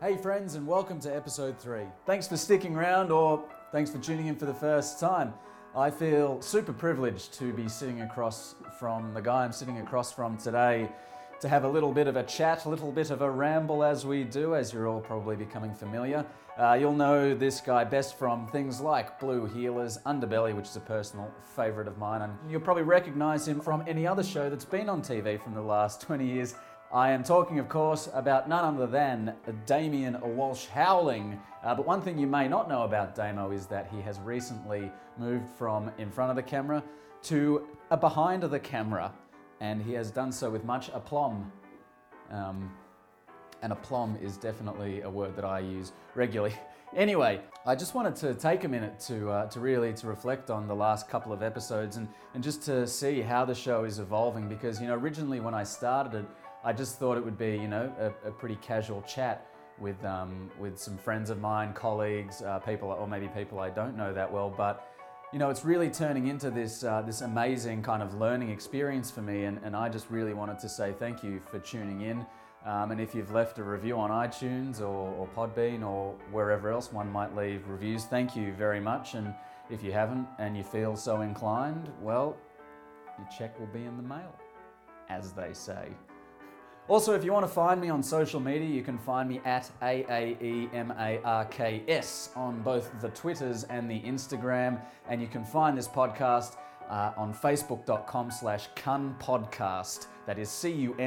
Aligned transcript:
Hey, 0.00 0.16
friends, 0.16 0.54
and 0.54 0.64
welcome 0.64 1.00
to 1.00 1.12
episode 1.12 1.58
three. 1.58 1.82
Thanks 2.06 2.28
for 2.28 2.36
sticking 2.36 2.76
around, 2.76 3.10
or 3.10 3.42
thanks 3.72 3.90
for 3.90 3.98
tuning 3.98 4.28
in 4.28 4.36
for 4.36 4.46
the 4.46 4.54
first 4.54 5.00
time. 5.00 5.34
I 5.74 5.90
feel 5.90 6.40
super 6.40 6.72
privileged 6.72 7.32
to 7.34 7.52
be 7.52 7.68
sitting 7.68 8.02
across 8.02 8.54
from 8.78 9.12
the 9.12 9.20
guy 9.20 9.42
I'm 9.42 9.50
sitting 9.50 9.78
across 9.78 10.12
from 10.12 10.38
today 10.38 10.88
to 11.40 11.48
have 11.48 11.64
a 11.64 11.68
little 11.68 11.90
bit 11.90 12.06
of 12.06 12.14
a 12.14 12.22
chat, 12.22 12.64
a 12.64 12.68
little 12.68 12.92
bit 12.92 13.10
of 13.10 13.22
a 13.22 13.30
ramble 13.30 13.82
as 13.82 14.06
we 14.06 14.22
do, 14.22 14.54
as 14.54 14.72
you're 14.72 14.86
all 14.86 15.00
probably 15.00 15.34
becoming 15.34 15.74
familiar. 15.74 16.24
Uh, 16.56 16.74
you'll 16.74 16.92
know 16.92 17.34
this 17.34 17.60
guy 17.60 17.82
best 17.82 18.16
from 18.16 18.46
things 18.46 18.80
like 18.80 19.18
Blue 19.18 19.48
Heelers, 19.48 20.00
Underbelly, 20.04 20.54
which 20.54 20.66
is 20.66 20.76
a 20.76 20.80
personal 20.80 21.28
favourite 21.56 21.88
of 21.88 21.98
mine, 21.98 22.22
and 22.22 22.32
you'll 22.48 22.60
probably 22.60 22.84
recognise 22.84 23.48
him 23.48 23.60
from 23.60 23.82
any 23.88 24.06
other 24.06 24.22
show 24.22 24.48
that's 24.48 24.64
been 24.64 24.88
on 24.88 25.02
TV 25.02 25.42
from 25.42 25.54
the 25.54 25.60
last 25.60 26.00
20 26.00 26.24
years. 26.24 26.54
I 26.92 27.10
am 27.10 27.22
talking, 27.22 27.58
of 27.58 27.68
course, 27.68 28.08
about 28.14 28.48
none 28.48 28.64
other 28.64 28.86
than 28.86 29.34
Damian 29.66 30.18
Walsh 30.36 30.66
Howling. 30.68 31.38
Uh, 31.62 31.74
but 31.74 31.86
one 31.86 32.00
thing 32.00 32.16
you 32.16 32.26
may 32.26 32.48
not 32.48 32.66
know 32.66 32.84
about 32.84 33.14
Damo 33.14 33.50
is 33.50 33.66
that 33.66 33.90
he 33.92 34.00
has 34.00 34.18
recently 34.20 34.90
moved 35.18 35.50
from 35.50 35.90
in 35.98 36.10
front 36.10 36.30
of 36.30 36.36
the 36.36 36.42
camera 36.42 36.82
to 37.24 37.66
a 37.90 37.96
behind 37.96 38.42
the 38.42 38.58
camera, 38.58 39.12
and 39.60 39.82
he 39.82 39.92
has 39.92 40.10
done 40.10 40.32
so 40.32 40.48
with 40.48 40.64
much 40.64 40.88
aplomb. 40.94 41.52
Um, 42.30 42.72
and 43.60 43.72
aplomb 43.72 44.16
is 44.22 44.38
definitely 44.38 45.02
a 45.02 45.10
word 45.10 45.36
that 45.36 45.44
I 45.44 45.60
use 45.60 45.92
regularly. 46.14 46.54
Anyway, 46.96 47.38
I 47.66 47.74
just 47.74 47.94
wanted 47.94 48.16
to 48.16 48.32
take 48.32 48.64
a 48.64 48.68
minute 48.68 48.98
to, 49.00 49.28
uh, 49.28 49.46
to 49.50 49.60
really 49.60 49.92
to 49.92 50.06
reflect 50.06 50.48
on 50.48 50.66
the 50.66 50.74
last 50.74 51.06
couple 51.06 51.34
of 51.34 51.42
episodes 51.42 51.98
and, 51.98 52.08
and 52.32 52.42
just 52.42 52.62
to 52.62 52.86
see 52.86 53.20
how 53.20 53.44
the 53.44 53.54
show 53.54 53.84
is 53.84 53.98
evolving 53.98 54.48
because 54.48 54.80
you 54.80 54.86
know 54.86 54.94
originally 54.94 55.38
when 55.38 55.52
I 55.52 55.64
started 55.64 56.20
it, 56.20 56.24
I 56.68 56.72
just 56.74 56.98
thought 56.98 57.16
it 57.16 57.24
would 57.24 57.38
be 57.38 57.52
you 57.52 57.66
know 57.66 57.90
a, 57.98 58.28
a 58.28 58.30
pretty 58.30 58.56
casual 58.56 59.00
chat 59.02 59.46
with 59.78 60.04
um, 60.04 60.50
with 60.60 60.78
some 60.78 60.98
friends 60.98 61.30
of 61.30 61.40
mine, 61.40 61.72
colleagues, 61.72 62.42
uh, 62.42 62.58
people, 62.58 62.90
or 62.90 63.08
maybe 63.08 63.26
people 63.28 63.58
I 63.58 63.70
don't 63.70 63.96
know 63.96 64.12
that 64.12 64.30
well, 64.30 64.52
but 64.54 64.86
you 65.32 65.38
know, 65.38 65.48
it's 65.48 65.64
really 65.64 65.88
turning 65.88 66.26
into 66.26 66.50
this 66.50 66.84
uh, 66.84 67.00
this 67.00 67.22
amazing 67.22 67.82
kind 67.82 68.02
of 68.02 68.12
learning 68.12 68.50
experience 68.50 69.10
for 69.10 69.22
me, 69.22 69.44
and, 69.44 69.58
and 69.64 69.74
I 69.74 69.88
just 69.88 70.10
really 70.10 70.34
wanted 70.34 70.58
to 70.58 70.68
say 70.68 70.92
thank 70.98 71.24
you 71.24 71.40
for 71.50 71.58
tuning 71.58 72.02
in. 72.02 72.26
Um, 72.66 72.90
and 72.90 73.00
if 73.00 73.14
you've 73.14 73.32
left 73.32 73.58
a 73.58 73.64
review 73.64 73.98
on 73.98 74.10
iTunes 74.10 74.82
or, 74.82 74.84
or 75.16 75.26
Podbean 75.34 75.82
or 75.82 76.14
wherever 76.32 76.70
else 76.70 76.92
one 76.92 77.10
might 77.10 77.34
leave 77.34 77.66
reviews, 77.66 78.04
thank 78.04 78.36
you 78.36 78.52
very 78.52 78.80
much. 78.80 79.14
And 79.14 79.34
if 79.70 79.82
you 79.82 79.92
haven't 79.92 80.26
and 80.38 80.54
you 80.54 80.64
feel 80.64 80.96
so 80.96 81.22
inclined, 81.22 81.90
well, 82.02 82.36
your 83.16 83.28
check 83.38 83.58
will 83.58 83.68
be 83.68 83.84
in 83.84 83.96
the 83.96 84.02
mail, 84.02 84.34
as 85.08 85.32
they 85.32 85.54
say. 85.54 85.88
Also, 86.88 87.14
if 87.14 87.22
you 87.22 87.32
want 87.34 87.46
to 87.46 87.52
find 87.52 87.80
me 87.82 87.90
on 87.90 88.02
social 88.02 88.40
media, 88.40 88.66
you 88.66 88.82
can 88.82 88.96
find 88.96 89.28
me 89.28 89.42
at 89.44 89.70
AAEMARKS 89.82 90.74
on 92.34 92.62
both 92.62 92.90
the 93.02 93.10
Twitters 93.10 93.64
and 93.64 93.90
the 93.90 94.00
Instagram. 94.00 94.80
And 95.06 95.20
you 95.20 95.28
can 95.28 95.44
find 95.44 95.76
this 95.76 95.86
podcast 95.86 96.56
uh, 96.88 97.12
on 97.14 97.34
facebook.com 97.34 98.30
slash 98.30 98.70
cunpodcast. 98.74 100.06
That 100.24 100.38
is 100.38 100.48
C-U-N-P-O-D-C-A-S-T. 100.48 100.98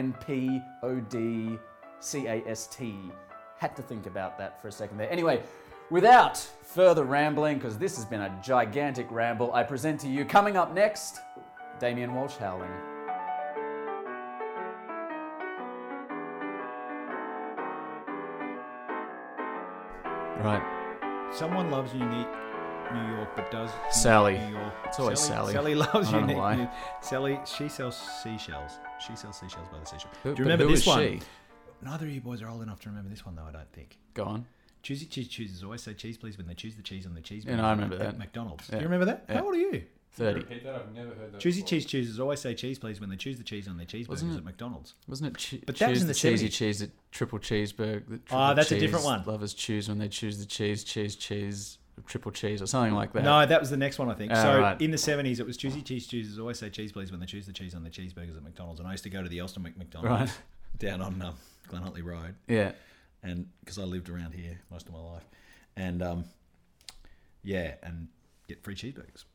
Had 3.57 3.75
to 3.75 3.81
think 3.81 4.05
about 4.05 4.37
that 4.37 4.61
for 4.61 4.67
a 4.67 4.71
second 4.71 4.97
there. 4.97 5.11
Anyway, 5.11 5.41
without 5.89 6.37
further 6.37 7.05
rambling, 7.05 7.57
because 7.57 7.79
this 7.79 7.95
has 7.95 8.05
been 8.05 8.21
a 8.21 8.39
gigantic 8.43 9.07
ramble, 9.09 9.51
I 9.51 9.63
present 9.63 9.99
to 10.01 10.07
you, 10.07 10.25
coming 10.25 10.57
up 10.57 10.75
next, 10.75 11.21
Damian 11.79 12.13
Walsh 12.13 12.35
Howling. 12.35 12.90
Right. 20.43 21.33
Someone 21.33 21.69
loves 21.71 21.93
unique 21.93 22.27
New 22.93 23.15
York, 23.15 23.35
but 23.35 23.49
does 23.51 23.69
Sally. 23.91 24.37
New 24.37 24.57
York. 24.57 24.73
It's 24.85 24.99
always 24.99 25.19
Sally. 25.19 25.53
Sally 25.53 25.75
loves 25.75 26.09
I 26.09 26.11
don't 26.11 26.13
know 26.13 26.19
unique. 26.27 26.37
why. 26.37 26.55
New- 26.55 26.69
Sally, 27.01 27.39
she 27.45 27.69
sells 27.69 27.95
seashells. 28.23 28.71
She 29.05 29.15
sells 29.15 29.37
seashells 29.39 29.67
by 29.71 29.79
the 29.79 29.85
seashore. 29.85 30.11
Who- 30.23 30.35
Do 30.35 30.43
you 30.43 30.49
remember 30.49 30.67
this 30.67 30.81
is 30.81 30.87
one? 30.87 30.99
she? 30.99 31.19
Neither 31.83 32.05
of 32.05 32.11
you 32.11 32.21
boys 32.21 32.41
are 32.41 32.49
old 32.49 32.61
enough 32.63 32.79
to 32.81 32.89
remember 32.89 33.09
this 33.09 33.25
one, 33.25 33.35
though. 33.35 33.45
I 33.47 33.51
don't 33.51 33.71
think. 33.71 33.97
Go 34.13 34.23
on. 34.25 34.45
Choosy 34.83 35.05
cheese 35.05 35.27
chooses 35.27 35.63
always 35.63 35.81
say 35.83 35.93
cheese, 35.93 36.17
please, 36.17 36.37
when 36.37 36.47
they 36.47 36.53
choose 36.55 36.75
the 36.75 36.81
cheese 36.81 37.05
on 37.05 37.13
the 37.13 37.21
cheese. 37.21 37.45
No, 37.45 37.53
I 37.63 37.71
remember 37.71 37.95
at 37.95 38.01
that. 38.01 38.17
McDonald's. 38.17 38.67
Yeah. 38.69 38.77
Do 38.77 38.81
you 38.83 38.87
remember 38.89 39.05
that? 39.05 39.25
Yeah. 39.29 39.35
How 39.37 39.45
old 39.45 39.53
are 39.55 39.57
you? 39.59 39.83
30. 40.13 40.39
Repeat 40.41 40.63
that. 40.65 40.75
I've 40.75 40.93
never 40.93 41.13
heard 41.15 41.31
that. 41.33 41.39
Choosy 41.39 41.61
before. 41.61 41.69
cheese 41.69 41.85
chooses 41.85 42.19
always 42.19 42.39
say 42.41 42.53
cheese, 42.53 42.77
please, 42.79 42.99
when 42.99 43.09
they 43.09 43.15
choose 43.15 43.37
the 43.37 43.43
cheese 43.43 43.67
on 43.67 43.77
their 43.77 43.85
cheeseburgers 43.85 44.09
Wasn't 44.09 44.33
it- 44.33 44.37
at 44.37 44.43
McDonald's. 44.43 44.93
Wasn't 45.07 45.29
it 45.29 45.37
che- 45.37 45.63
But 45.65 45.77
that 45.77 45.89
was 45.89 45.97
choose 45.99 46.01
in 46.01 46.07
the, 46.07 46.13
the 46.13 46.19
cheesy 46.19 46.47
70s. 46.49 46.53
cheese, 46.53 46.79
the 46.79 46.91
triple 47.11 47.39
cheeseburger? 47.39 48.05
The 48.07 48.17
triple 48.17 48.37
Ah, 48.37 48.53
that's 48.53 48.71
a 48.71 48.75
cheese, 48.75 48.81
different 48.81 49.05
one. 49.05 49.23
Lovers 49.25 49.53
choose 49.53 49.87
when 49.87 49.97
they 49.99 50.09
choose 50.09 50.37
the 50.39 50.45
cheese, 50.45 50.83
cheese, 50.83 51.15
cheese, 51.15 51.77
triple 52.07 52.31
cheese, 52.31 52.61
or 52.61 52.65
something 52.67 52.93
like 52.93 53.13
that. 53.13 53.23
No, 53.23 53.45
that 53.45 53.59
was 53.61 53.69
the 53.69 53.77
next 53.77 53.99
one, 53.99 54.09
I 54.09 54.13
think. 54.15 54.31
Ah, 54.33 54.41
so 54.41 54.59
right. 54.59 54.81
in 54.81 54.91
the 54.91 54.97
seventies, 54.97 55.39
it 55.39 55.45
was 55.45 55.55
choosy 55.55 55.81
cheese 55.81 56.07
chooses 56.07 56.39
always 56.39 56.59
say 56.59 56.69
cheese, 56.69 56.91
please, 56.91 57.09
when 57.11 57.19
they 57.19 57.25
choose 57.25 57.45
the 57.45 57.53
cheese 57.53 57.73
on 57.75 57.83
their 57.83 57.91
cheeseburgers 57.91 58.35
at 58.35 58.43
McDonald's. 58.43 58.79
And 58.79 58.87
I 58.89 58.91
used 58.91 59.03
to 59.03 59.09
go 59.09 59.21
to 59.23 59.29
the 59.29 59.39
Elston 59.39 59.63
McDonald's 59.63 60.31
Right. 60.31 60.37
down 60.77 61.01
on 61.01 61.21
um, 61.21 61.35
Glen 61.69 61.83
Huntly 61.83 62.01
Road, 62.01 62.35
Yeah. 62.49 62.71
and 63.23 63.47
because 63.61 63.77
I 63.79 63.83
lived 63.83 64.09
around 64.09 64.33
here 64.33 64.59
most 64.69 64.87
of 64.87 64.93
my 64.93 64.99
life, 64.99 65.23
and 65.77 66.01
um, 66.01 66.25
yeah, 67.43 67.75
and 67.83 68.07
get 68.47 68.63
free 68.63 68.75
cheeseburgers. 68.75 69.25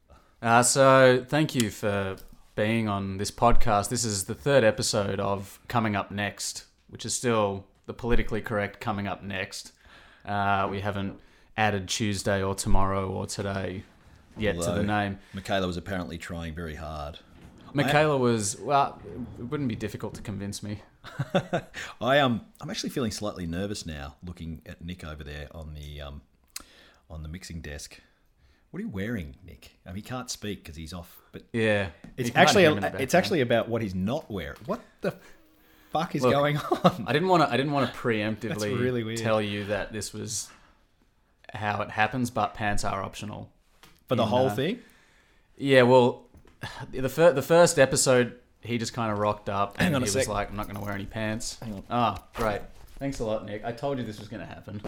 Uh, 0.42 0.62
so 0.62 1.24
thank 1.26 1.54
you 1.54 1.70
for 1.70 2.16
being 2.54 2.88
on 2.88 3.16
this 3.16 3.30
podcast. 3.30 3.88
This 3.88 4.04
is 4.04 4.24
the 4.24 4.34
third 4.34 4.64
episode 4.64 5.18
of 5.18 5.58
Coming 5.68 5.96
Up 5.96 6.10
Next, 6.10 6.64
which 6.88 7.06
is 7.06 7.14
still 7.14 7.64
the 7.86 7.94
politically 7.94 8.40
correct 8.40 8.80
Coming 8.80 9.06
Up 9.06 9.22
Next. 9.22 9.72
Uh, 10.24 10.68
we 10.70 10.80
haven't 10.80 11.18
added 11.56 11.88
Tuesday 11.88 12.42
or 12.42 12.54
tomorrow 12.54 13.08
or 13.08 13.26
today 13.26 13.84
yet 14.36 14.60
to 14.60 14.72
the 14.72 14.82
name. 14.82 15.18
Michaela 15.32 15.66
was 15.66 15.76
apparently 15.76 16.18
trying 16.18 16.54
very 16.54 16.74
hard. 16.74 17.18
Michaela 17.72 18.16
was 18.16 18.58
well. 18.60 19.00
It 19.38 19.42
wouldn't 19.42 19.68
be 19.68 19.76
difficult 19.76 20.14
to 20.14 20.22
convince 20.22 20.62
me. 20.62 20.80
I 22.00 22.18
um, 22.20 22.42
I'm 22.60 22.70
actually 22.70 22.90
feeling 22.90 23.10
slightly 23.10 23.46
nervous 23.46 23.84
now, 23.84 24.16
looking 24.24 24.62
at 24.66 24.82
Nick 24.82 25.04
over 25.04 25.22
there 25.22 25.48
on 25.52 25.74
the 25.74 26.00
um, 26.00 26.22
on 27.10 27.22
the 27.22 27.28
mixing 27.28 27.60
desk. 27.60 28.00
What 28.76 28.80
are 28.80 28.88
you 28.88 28.90
wearing, 28.90 29.34
Nick? 29.46 29.70
I 29.86 29.88
mean, 29.88 29.96
he 29.96 30.02
can't 30.02 30.30
speak 30.30 30.62
because 30.62 30.76
he's 30.76 30.92
off. 30.92 31.22
But 31.32 31.44
Yeah, 31.50 31.88
it's 32.18 32.30
actually 32.34 32.64
hear 32.64 32.72
him 32.72 32.84
in 32.84 32.92
the 32.92 33.00
it's 33.00 33.14
actually 33.14 33.40
about 33.40 33.70
what 33.70 33.80
he's 33.80 33.94
not 33.94 34.30
wearing. 34.30 34.58
What 34.66 34.82
the 35.00 35.14
fuck 35.92 36.14
is 36.14 36.22
Look, 36.22 36.34
going 36.34 36.58
on? 36.58 37.04
I 37.06 37.14
didn't 37.14 37.28
want 37.28 37.42
to. 37.42 37.50
I 37.50 37.56
didn't 37.56 37.72
want 37.72 37.90
to 37.90 37.98
preemptively 37.98 38.78
really 38.78 39.16
tell 39.16 39.40
you 39.40 39.64
that 39.64 39.94
this 39.94 40.12
was 40.12 40.50
how 41.54 41.80
it 41.80 41.90
happens, 41.90 42.28
but 42.28 42.52
pants 42.52 42.84
are 42.84 43.02
optional. 43.02 43.50
For 44.08 44.14
the 44.14 44.24
in, 44.24 44.28
whole 44.28 44.48
uh, 44.48 44.54
thing? 44.54 44.80
Yeah, 45.56 45.80
well, 45.80 46.26
the 46.92 47.08
fir- 47.08 47.32
the 47.32 47.40
first 47.40 47.78
episode, 47.78 48.34
he 48.60 48.76
just 48.76 48.92
kind 48.92 49.10
of 49.10 49.16
rocked 49.16 49.48
up 49.48 49.76
and 49.78 49.84
Hang 49.86 49.94
on 49.94 50.02
a 50.02 50.04
he 50.04 50.14
was 50.14 50.26
sec. 50.26 50.28
like, 50.28 50.50
"I'm 50.50 50.56
not 50.56 50.66
going 50.66 50.76
to 50.76 50.84
wear 50.84 50.92
any 50.92 51.06
pants." 51.06 51.58
Hang 51.62 51.72
on. 51.72 51.82
Ah, 51.88 52.22
great. 52.34 52.60
Thanks 52.98 53.20
a 53.20 53.24
lot, 53.24 53.46
Nick. 53.46 53.64
I 53.64 53.72
told 53.72 53.96
you 53.96 54.04
this 54.04 54.18
was 54.18 54.28
going 54.28 54.46
to 54.46 54.46
happen. 54.46 54.82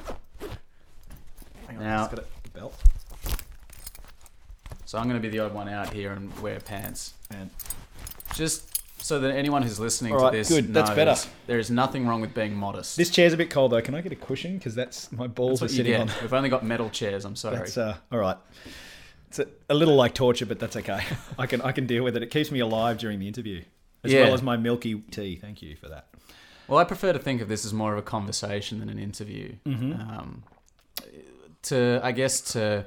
Hang 1.69 1.79
on, 1.79 1.83
Now- 1.83 2.05
it's 2.05 2.15
got 2.15 2.23
a 2.23 2.51
belt. 2.51 2.75
So 4.89 4.97
I'm 4.97 5.05
going 5.05 5.21
to 5.21 5.21
be 5.21 5.29
the 5.29 5.41
odd 5.41 5.53
one 5.53 5.69
out 5.69 5.93
here 5.93 6.13
and 6.13 6.35
wear 6.41 6.61
pants. 6.61 7.13
And 7.29 7.51
Just 8.33 8.81
so 9.05 9.21
that 9.21 9.37
anyone 9.37 9.63
who's 9.63 9.79
listening 9.79 10.15
All 10.15 10.19
to 10.21 10.25
right, 10.25 10.33
this 10.33 10.49
good, 10.49 10.73
that's 10.73 10.89
knows 10.89 10.97
better. 10.97 11.15
there 11.47 11.59
is 11.59 11.71
nothing 11.71 12.07
wrong 12.07 12.23
with 12.23 12.33
being 12.33 12.57
modest. 12.57 12.97
this 12.97 13.11
chair's 13.11 13.35
a 13.35 13.37
bit 13.37 13.51
cold 13.51 13.73
though. 13.73 13.83
Can 13.83 13.95
I 13.95 14.01
get 14.01 14.13
a 14.13 14.17
cushion? 14.17 14.57
Because 14.57 14.75
that's 14.75 15.13
my 15.13 15.27
balls 15.27 15.61
That's 15.61 15.75
are 15.75 15.77
sitting 15.77 15.95
on. 15.95 16.11
We've 16.23 16.33
only 16.33 16.49
got 16.49 16.65
metal 16.65 16.89
chairs. 16.89 17.27
I'm 17.27 17.37
sorry. 17.37 17.59
That's 17.59 17.77
uh, 17.77 17.99
all 18.11 18.19
right. 18.19 18.39
It's 19.27 19.39
a, 19.39 19.47
a 19.69 19.75
little 19.75 19.95
like 19.95 20.15
torture, 20.15 20.47
but 20.47 20.59
that's 20.59 20.75
okay. 20.75 21.03
I 21.39 21.45
can 21.45 21.61
I 21.61 21.73
can 21.73 21.87
deal 21.87 22.03
with 22.03 22.17
it. 22.17 22.23
It 22.23 22.31
keeps 22.31 22.51
me 22.51 22.61
alive 22.61 22.97
during 22.97 23.19
the 23.19 23.29
interview, 23.29 23.65
as 24.05 24.11
Yeah. 24.11 24.23
well 24.23 24.33
as 24.33 24.43
my 24.43 24.57
milky 24.57 25.03
tea. 25.11 25.37
Thank 25.37 25.61
you 25.61 25.77
for 25.77 25.91
that. 25.91 26.07
Well, 26.67 26.79
I 26.79 26.85
prefer 26.85 27.13
to 27.13 27.19
think 27.19 27.43
of 27.43 27.49
this 27.49 27.67
as 27.67 27.75
more 27.75 27.93
of 27.93 27.99
a 27.99 28.03
conversation 28.03 28.81
than 28.81 28.89
an 28.89 28.99
interview. 28.99 29.57
Mm-hmm. 29.67 30.01
Um, 30.01 30.45
to 31.65 32.01
I 32.03 32.13
guess 32.13 32.41
to 32.53 32.87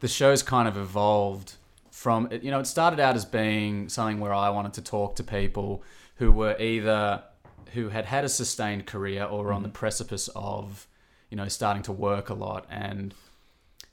the 0.00 0.08
show's 0.08 0.42
kind 0.42 0.68
of 0.68 0.76
evolved 0.76 1.54
from 1.90 2.28
you 2.42 2.50
know 2.50 2.60
it 2.60 2.66
started 2.66 3.00
out 3.00 3.14
as 3.16 3.24
being 3.24 3.88
something 3.88 4.20
where 4.20 4.32
I 4.32 4.50
wanted 4.50 4.74
to 4.74 4.82
talk 4.82 5.16
to 5.16 5.24
people 5.24 5.82
who 6.16 6.32
were 6.32 6.56
either 6.58 7.22
who 7.72 7.88
had 7.88 8.04
had 8.04 8.24
a 8.24 8.28
sustained 8.28 8.86
career 8.86 9.24
or 9.24 9.44
were 9.44 9.52
on 9.52 9.62
the 9.62 9.68
mm-hmm. 9.68 9.74
precipice 9.74 10.28
of 10.34 10.86
you 11.30 11.36
know 11.36 11.48
starting 11.48 11.82
to 11.84 11.92
work 11.92 12.28
a 12.28 12.34
lot 12.34 12.66
and 12.70 13.14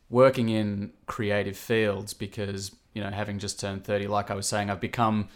working 0.10 0.50
in 0.50 0.92
creative 1.06 1.58
fields 1.58 2.14
because 2.14 2.76
you 2.94 3.02
know 3.02 3.10
having 3.10 3.40
just 3.40 3.60
turned 3.60 3.84
30 3.84 4.08
like 4.08 4.30
I 4.30 4.36
was 4.36 4.48
saying 4.48 4.70
I've 4.70 4.82
become 4.82 5.30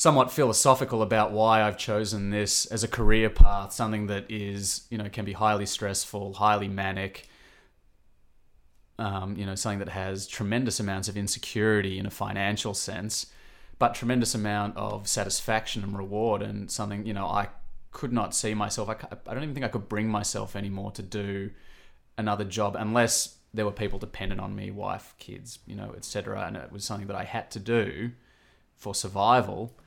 somewhat 0.00 0.32
philosophical 0.32 1.02
about 1.02 1.30
why 1.30 1.62
I've 1.62 1.76
chosen 1.76 2.30
this 2.30 2.64
as 2.64 2.82
a 2.82 2.88
career 2.88 3.28
path, 3.28 3.74
something 3.74 4.06
that 4.06 4.24
is, 4.30 4.86
you 4.88 4.96
know, 4.96 5.10
can 5.10 5.26
be 5.26 5.34
highly 5.34 5.66
stressful, 5.66 6.32
highly 6.32 6.68
manic, 6.68 7.28
um, 9.00 9.34
you 9.36 9.46
know, 9.46 9.54
something 9.54 9.78
that 9.78 9.88
has 9.88 10.26
tremendous 10.26 10.78
amounts 10.78 11.08
of 11.08 11.16
insecurity 11.16 11.98
in 11.98 12.04
a 12.04 12.10
financial 12.10 12.74
sense, 12.74 13.26
but 13.78 13.94
tremendous 13.94 14.34
amount 14.34 14.76
of 14.76 15.08
satisfaction 15.08 15.82
and 15.82 15.96
reward, 15.96 16.42
and 16.42 16.70
something, 16.70 17.06
you 17.06 17.14
know, 17.14 17.26
I 17.26 17.48
could 17.92 18.12
not 18.12 18.34
see 18.34 18.52
myself. 18.52 18.90
I, 18.90 18.96
I 19.26 19.34
don't 19.34 19.42
even 19.42 19.54
think 19.54 19.64
I 19.64 19.70
could 19.70 19.88
bring 19.88 20.08
myself 20.08 20.54
anymore 20.54 20.92
to 20.92 21.02
do 21.02 21.50
another 22.18 22.44
job 22.44 22.76
unless 22.78 23.36
there 23.54 23.64
were 23.64 23.72
people 23.72 23.98
dependent 23.98 24.38
on 24.40 24.54
me, 24.54 24.70
wife, 24.70 25.14
kids, 25.18 25.60
you 25.66 25.74
know, 25.74 25.94
etc. 25.96 26.44
And 26.46 26.56
it 26.56 26.70
was 26.70 26.84
something 26.84 27.06
that 27.06 27.16
I 27.16 27.24
had 27.24 27.50
to 27.52 27.58
do 27.58 28.12
for 28.76 28.94
survival. 28.94 29.78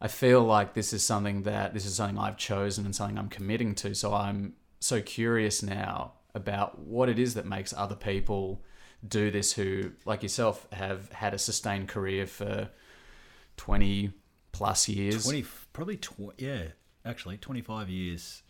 I 0.00 0.06
feel 0.06 0.42
like 0.42 0.74
this 0.74 0.92
is 0.92 1.02
something 1.02 1.42
that 1.42 1.74
this 1.74 1.84
is 1.84 1.96
something 1.96 2.16
I've 2.16 2.36
chosen 2.36 2.84
and 2.84 2.94
something 2.94 3.18
I'm 3.18 3.28
committing 3.28 3.74
to. 3.76 3.92
So 3.94 4.14
I'm 4.14 4.54
so 4.78 5.02
curious 5.02 5.64
now 5.64 6.12
about 6.36 6.78
what 6.78 7.08
it 7.08 7.18
is 7.18 7.34
that 7.34 7.46
makes 7.46 7.72
other 7.72 7.96
people 7.96 8.62
do 9.06 9.30
this 9.30 9.52
who, 9.54 9.92
like 10.04 10.22
yourself, 10.22 10.68
have 10.72 11.10
had 11.10 11.34
a 11.34 11.38
sustained 11.38 11.88
career 11.88 12.26
for 12.26 12.68
20 13.56 14.12
plus 14.56 14.88
years. 14.88 15.24
Twenty, 15.24 15.44
probably 15.72 15.96
tw- 15.96 16.38
yeah, 16.38 16.62
actually 17.04 17.36
twenty 17.36 17.60
five 17.60 17.90
years 17.90 18.42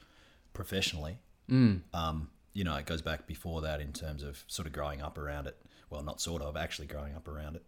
professionally. 0.52 1.18
Mm. 1.50 1.82
Um, 1.92 2.30
you 2.52 2.64
know, 2.64 2.76
it 2.76 2.86
goes 2.86 3.02
back 3.02 3.26
before 3.26 3.62
that 3.62 3.80
in 3.80 3.92
terms 3.92 4.22
of 4.22 4.44
sort 4.46 4.66
of 4.66 4.72
growing 4.72 5.02
up 5.02 5.18
around 5.18 5.46
it. 5.46 5.56
Well, 5.90 6.02
not 6.02 6.20
sort 6.20 6.42
of, 6.42 6.56
actually 6.56 6.86
growing 6.86 7.14
up 7.14 7.28
around 7.28 7.56
it, 7.56 7.64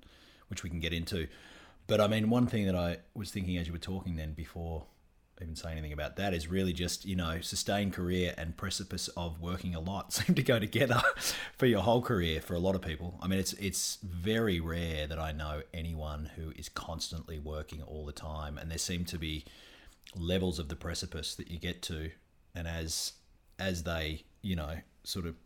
which 0.49 0.63
we 0.63 0.71
can 0.71 0.81
get 0.81 0.93
into. 0.93 1.29
But 1.87 2.01
I 2.01 2.07
mean, 2.07 2.31
one 2.31 2.47
thing 2.47 2.67
that 2.67 2.77
I 2.77 2.99
was 3.15 3.31
thinking 3.31 3.57
as 3.57 3.67
you 3.67 3.73
were 3.73 3.79
talking 3.79 4.17
then 4.17 4.35
before 4.35 4.87
even 5.41 5.57
saying 5.57 5.79
anything 5.79 5.93
about 5.93 6.17
that 6.17 6.35
is 6.35 6.49
really 6.49 6.73
just, 6.73 7.05
you 7.05 7.17
know, 7.17 7.41
sustained 7.41 7.93
career 7.93 8.35
and 8.37 8.57
precipice 8.57 9.09
of 9.09 9.41
working 9.41 9.75
a 9.75 9.81
lot 9.81 10.13
seem 10.13 10.35
to 10.35 10.43
go 10.43 10.59
together 10.59 11.01
for 11.57 11.67
your 11.67 11.81
whole 11.81 12.03
career 12.03 12.41
for 12.41 12.55
a 12.55 12.59
lot 12.59 12.75
of 12.75 12.83
people. 12.83 13.19
I 13.23 13.29
mean, 13.29 13.39
it's 13.39 13.53
it's 13.55 13.99
very 14.03 14.61
rare 14.61 15.07
that 15.07 15.19
I 15.19 15.33
know 15.33 15.63
anyone 15.73 16.31
who 16.37 16.53
is 16.57 16.69
constantly 16.69 17.39
working 17.39 17.83
all 17.83 18.05
the 18.05 18.13
time 18.13 18.59
and 18.59 18.71
there 18.71 18.79
seem 18.79 19.05
to 19.07 19.19
be 19.19 19.45
levels 20.17 20.59
of 20.59 20.69
the 20.69 20.77
precipice 20.77 21.35
that 21.35 21.51
you 21.51 21.59
get 21.59 21.83
to 21.83 22.11
and 22.55 22.67
as 22.67 23.13
as 23.59 23.83
they, 23.83 24.25
you 24.43 24.57
know, 24.57 24.79
sort 25.05 25.27
of 25.27 25.37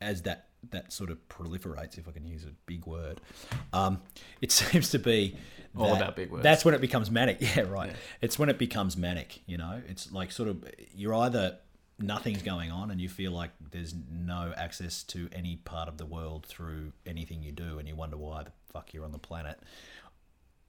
as 0.00 0.22
that 0.22 0.47
that 0.70 0.92
sort 0.92 1.10
of 1.10 1.28
proliferates, 1.28 1.98
if 1.98 2.08
I 2.08 2.12
can 2.12 2.24
use 2.24 2.44
a 2.44 2.52
big 2.66 2.86
word, 2.86 3.20
um, 3.72 4.00
it 4.40 4.52
seems 4.60 4.90
to 4.90 4.98
be 4.98 5.36
All 5.76 5.94
about 5.94 6.16
big 6.16 6.30
words. 6.30 6.42
That's 6.42 6.64
when 6.64 6.74
it 6.74 6.80
becomes 6.80 7.10
manic. 7.10 7.38
Yeah, 7.56 7.62
right. 7.62 7.90
Yeah. 7.90 7.96
It's 8.20 8.38
when 8.38 8.48
it 8.48 8.58
becomes 8.58 8.96
manic. 8.96 9.40
You 9.46 9.58
know, 9.58 9.80
it's 9.88 10.12
like 10.12 10.32
sort 10.32 10.48
of 10.48 10.64
you're 10.94 11.14
either 11.14 11.58
nothing's 11.98 12.42
going 12.42 12.70
on 12.70 12.90
and 12.90 13.00
you 13.00 13.08
feel 13.08 13.32
like 13.32 13.50
there's 13.72 13.94
no 14.10 14.52
access 14.56 15.02
to 15.02 15.28
any 15.32 15.56
part 15.56 15.88
of 15.88 15.98
the 15.98 16.06
world 16.06 16.46
through 16.46 16.92
anything 17.06 17.42
you 17.42 17.52
do, 17.52 17.78
and 17.78 17.88
you 17.88 17.96
wonder 17.96 18.16
why 18.16 18.44
the 18.44 18.52
fuck 18.72 18.92
you're 18.94 19.04
on 19.04 19.12
the 19.12 19.18
planet, 19.18 19.58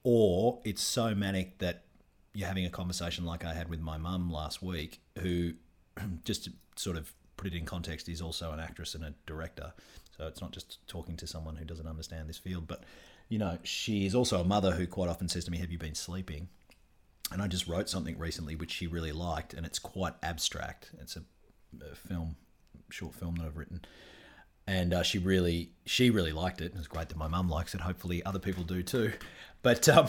or 0.04 0.60
it's 0.64 0.82
so 0.82 1.14
manic 1.14 1.60
that 1.60 1.84
you're 2.34 2.48
having 2.48 2.66
a 2.66 2.70
conversation 2.70 3.26
like 3.26 3.44
I 3.44 3.54
had 3.54 3.70
with 3.70 3.80
my 3.80 3.98
mum 3.98 4.32
last 4.32 4.62
week, 4.62 5.02
who 5.20 5.54
just 6.24 6.50
sort 6.76 6.98
of 6.98 7.14
put 7.40 7.48
it 7.48 7.58
in 7.58 7.66
context 7.66 8.10
is 8.10 8.22
also 8.22 8.52
an 8.52 8.60
actress 8.60 8.96
and 8.96 9.04
a 9.06 9.14
director. 9.26 9.72
So 10.18 10.28
it's 10.28 10.42
not 10.42 10.52
just 10.52 10.86
talking 10.90 11.16
to 11.16 11.26
someone 11.26 11.56
who 11.56 11.64
doesn't 11.64 11.88
understand 11.88 12.28
this 12.28 12.38
field, 12.38 12.68
but 12.68 12.84
you 13.30 13.40
know, 13.40 13.58
she 13.64 14.06
is 14.06 14.14
also 14.14 14.42
a 14.42 14.44
mother 14.44 14.72
who 14.72 14.86
quite 14.86 15.08
often 15.08 15.30
says 15.30 15.46
to 15.46 15.52
me, 15.52 15.60
"Have 15.60 15.72
you 15.72 15.78
been 15.78 15.96
sleeping?" 15.96 16.50
And 17.32 17.42
I 17.42 17.48
just 17.48 17.68
wrote 17.68 17.88
something 17.88 18.18
recently 18.18 18.56
which 18.56 18.72
she 18.72 18.88
really 18.88 19.14
liked, 19.14 19.54
and 19.54 19.66
it's 19.66 19.80
quite 19.80 20.16
abstract. 20.22 20.92
It's 21.00 21.16
a, 21.16 21.22
a 21.80 21.96
film, 21.96 22.36
short 22.90 23.16
film 23.16 23.36
that 23.36 23.46
I've 23.46 23.56
written, 23.56 23.86
and 24.68 24.94
uh, 24.94 25.04
she 25.04 25.18
really, 25.18 25.72
she 25.86 26.10
really 26.10 26.34
liked 26.34 26.60
it. 26.60 26.74
It's 26.76 26.88
great 26.88 27.08
that 27.10 27.18
my 27.18 27.28
mum 27.28 27.48
likes 27.48 27.74
it. 27.74 27.82
Hopefully, 27.82 28.22
other 28.26 28.40
people 28.40 28.64
do 28.64 28.84
too. 28.84 29.14
But 29.62 29.88
um, 29.88 30.08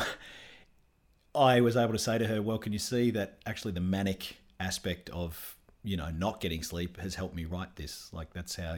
I 1.35 1.61
was 1.61 1.77
able 1.77 1.93
to 1.93 1.99
say 1.99 2.19
to 2.19 2.27
her, 2.27 2.43
"Well, 2.43 2.59
can 2.59 2.73
you 2.73 2.79
see 2.81 3.11
that 3.13 3.39
actually 3.47 3.73
the 3.73 3.81
manic 3.81 4.37
aspect 4.59 5.11
of 5.11 5.57
you 5.83 5.97
know 5.97 6.11
not 6.11 6.41
getting 6.41 6.63
sleep 6.63 6.99
has 6.99 7.15
helped 7.15 7.35
me 7.35 7.45
write 7.45 7.77
this? 7.77 8.11
Like 8.13 8.33
that's 8.33 8.57
how 8.57 8.77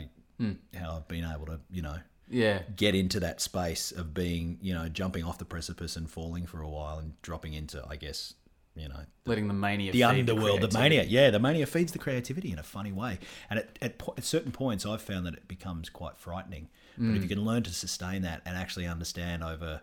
how 0.79 0.97
I've 0.97 1.09
been 1.09 1.25
able 1.25 1.47
to 1.47 1.61
you 1.71 1.83
know 1.83 1.99
Yeah. 2.29 2.63
get 2.75 2.95
into 2.95 3.21
that 3.21 3.41
space 3.41 3.93
of 3.93 4.13
being 4.15 4.59
you 4.61 4.75
know 4.75 4.89
jumping 4.89 5.25
off 5.25 5.39
the 5.39 5.45
precipice 5.45 5.95
and 5.97 6.11
falling 6.11 6.47
for 6.47 6.61
a 6.61 6.69
while 6.69 6.99
and 6.99 7.21
dropping 7.23 7.53
into 7.55 7.85
I 7.89 7.97
guess 7.97 8.35
you 8.75 8.89
know 8.89 9.01
Letting 9.27 9.47
the 9.49 9.55
mania 9.55 9.93
the 9.93 10.03
underworld, 10.05 10.63
the, 10.63 10.69
creativity. 10.69 10.79
mania. 10.97 11.03
Yeah, 11.05 11.31
the 11.31 11.39
mania 11.39 11.67
feeds 11.67 11.93
the 11.93 11.99
creativity 11.99 12.51
in 12.51 12.59
a 12.59 12.63
funny 12.65 12.91
way. 12.91 13.19
And 13.51 13.59
at, 13.61 13.79
at, 13.81 13.99
po- 13.99 14.15
at 14.17 14.25
certain 14.25 14.51
points, 14.51 14.85
I've 14.87 15.03
found 15.03 15.27
that 15.27 15.35
it 15.35 15.47
becomes 15.47 15.89
quite 15.91 16.17
frightening. 16.19 16.69
But 16.97 17.05
Mm. 17.07 17.17
if 17.17 17.23
you 17.23 17.29
can 17.29 17.45
learn 17.45 17.63
to 17.63 17.71
sustain 17.73 18.23
that 18.23 18.43
and 18.45 18.57
actually 18.57 18.87
understand 18.87 19.43
over 19.45 19.81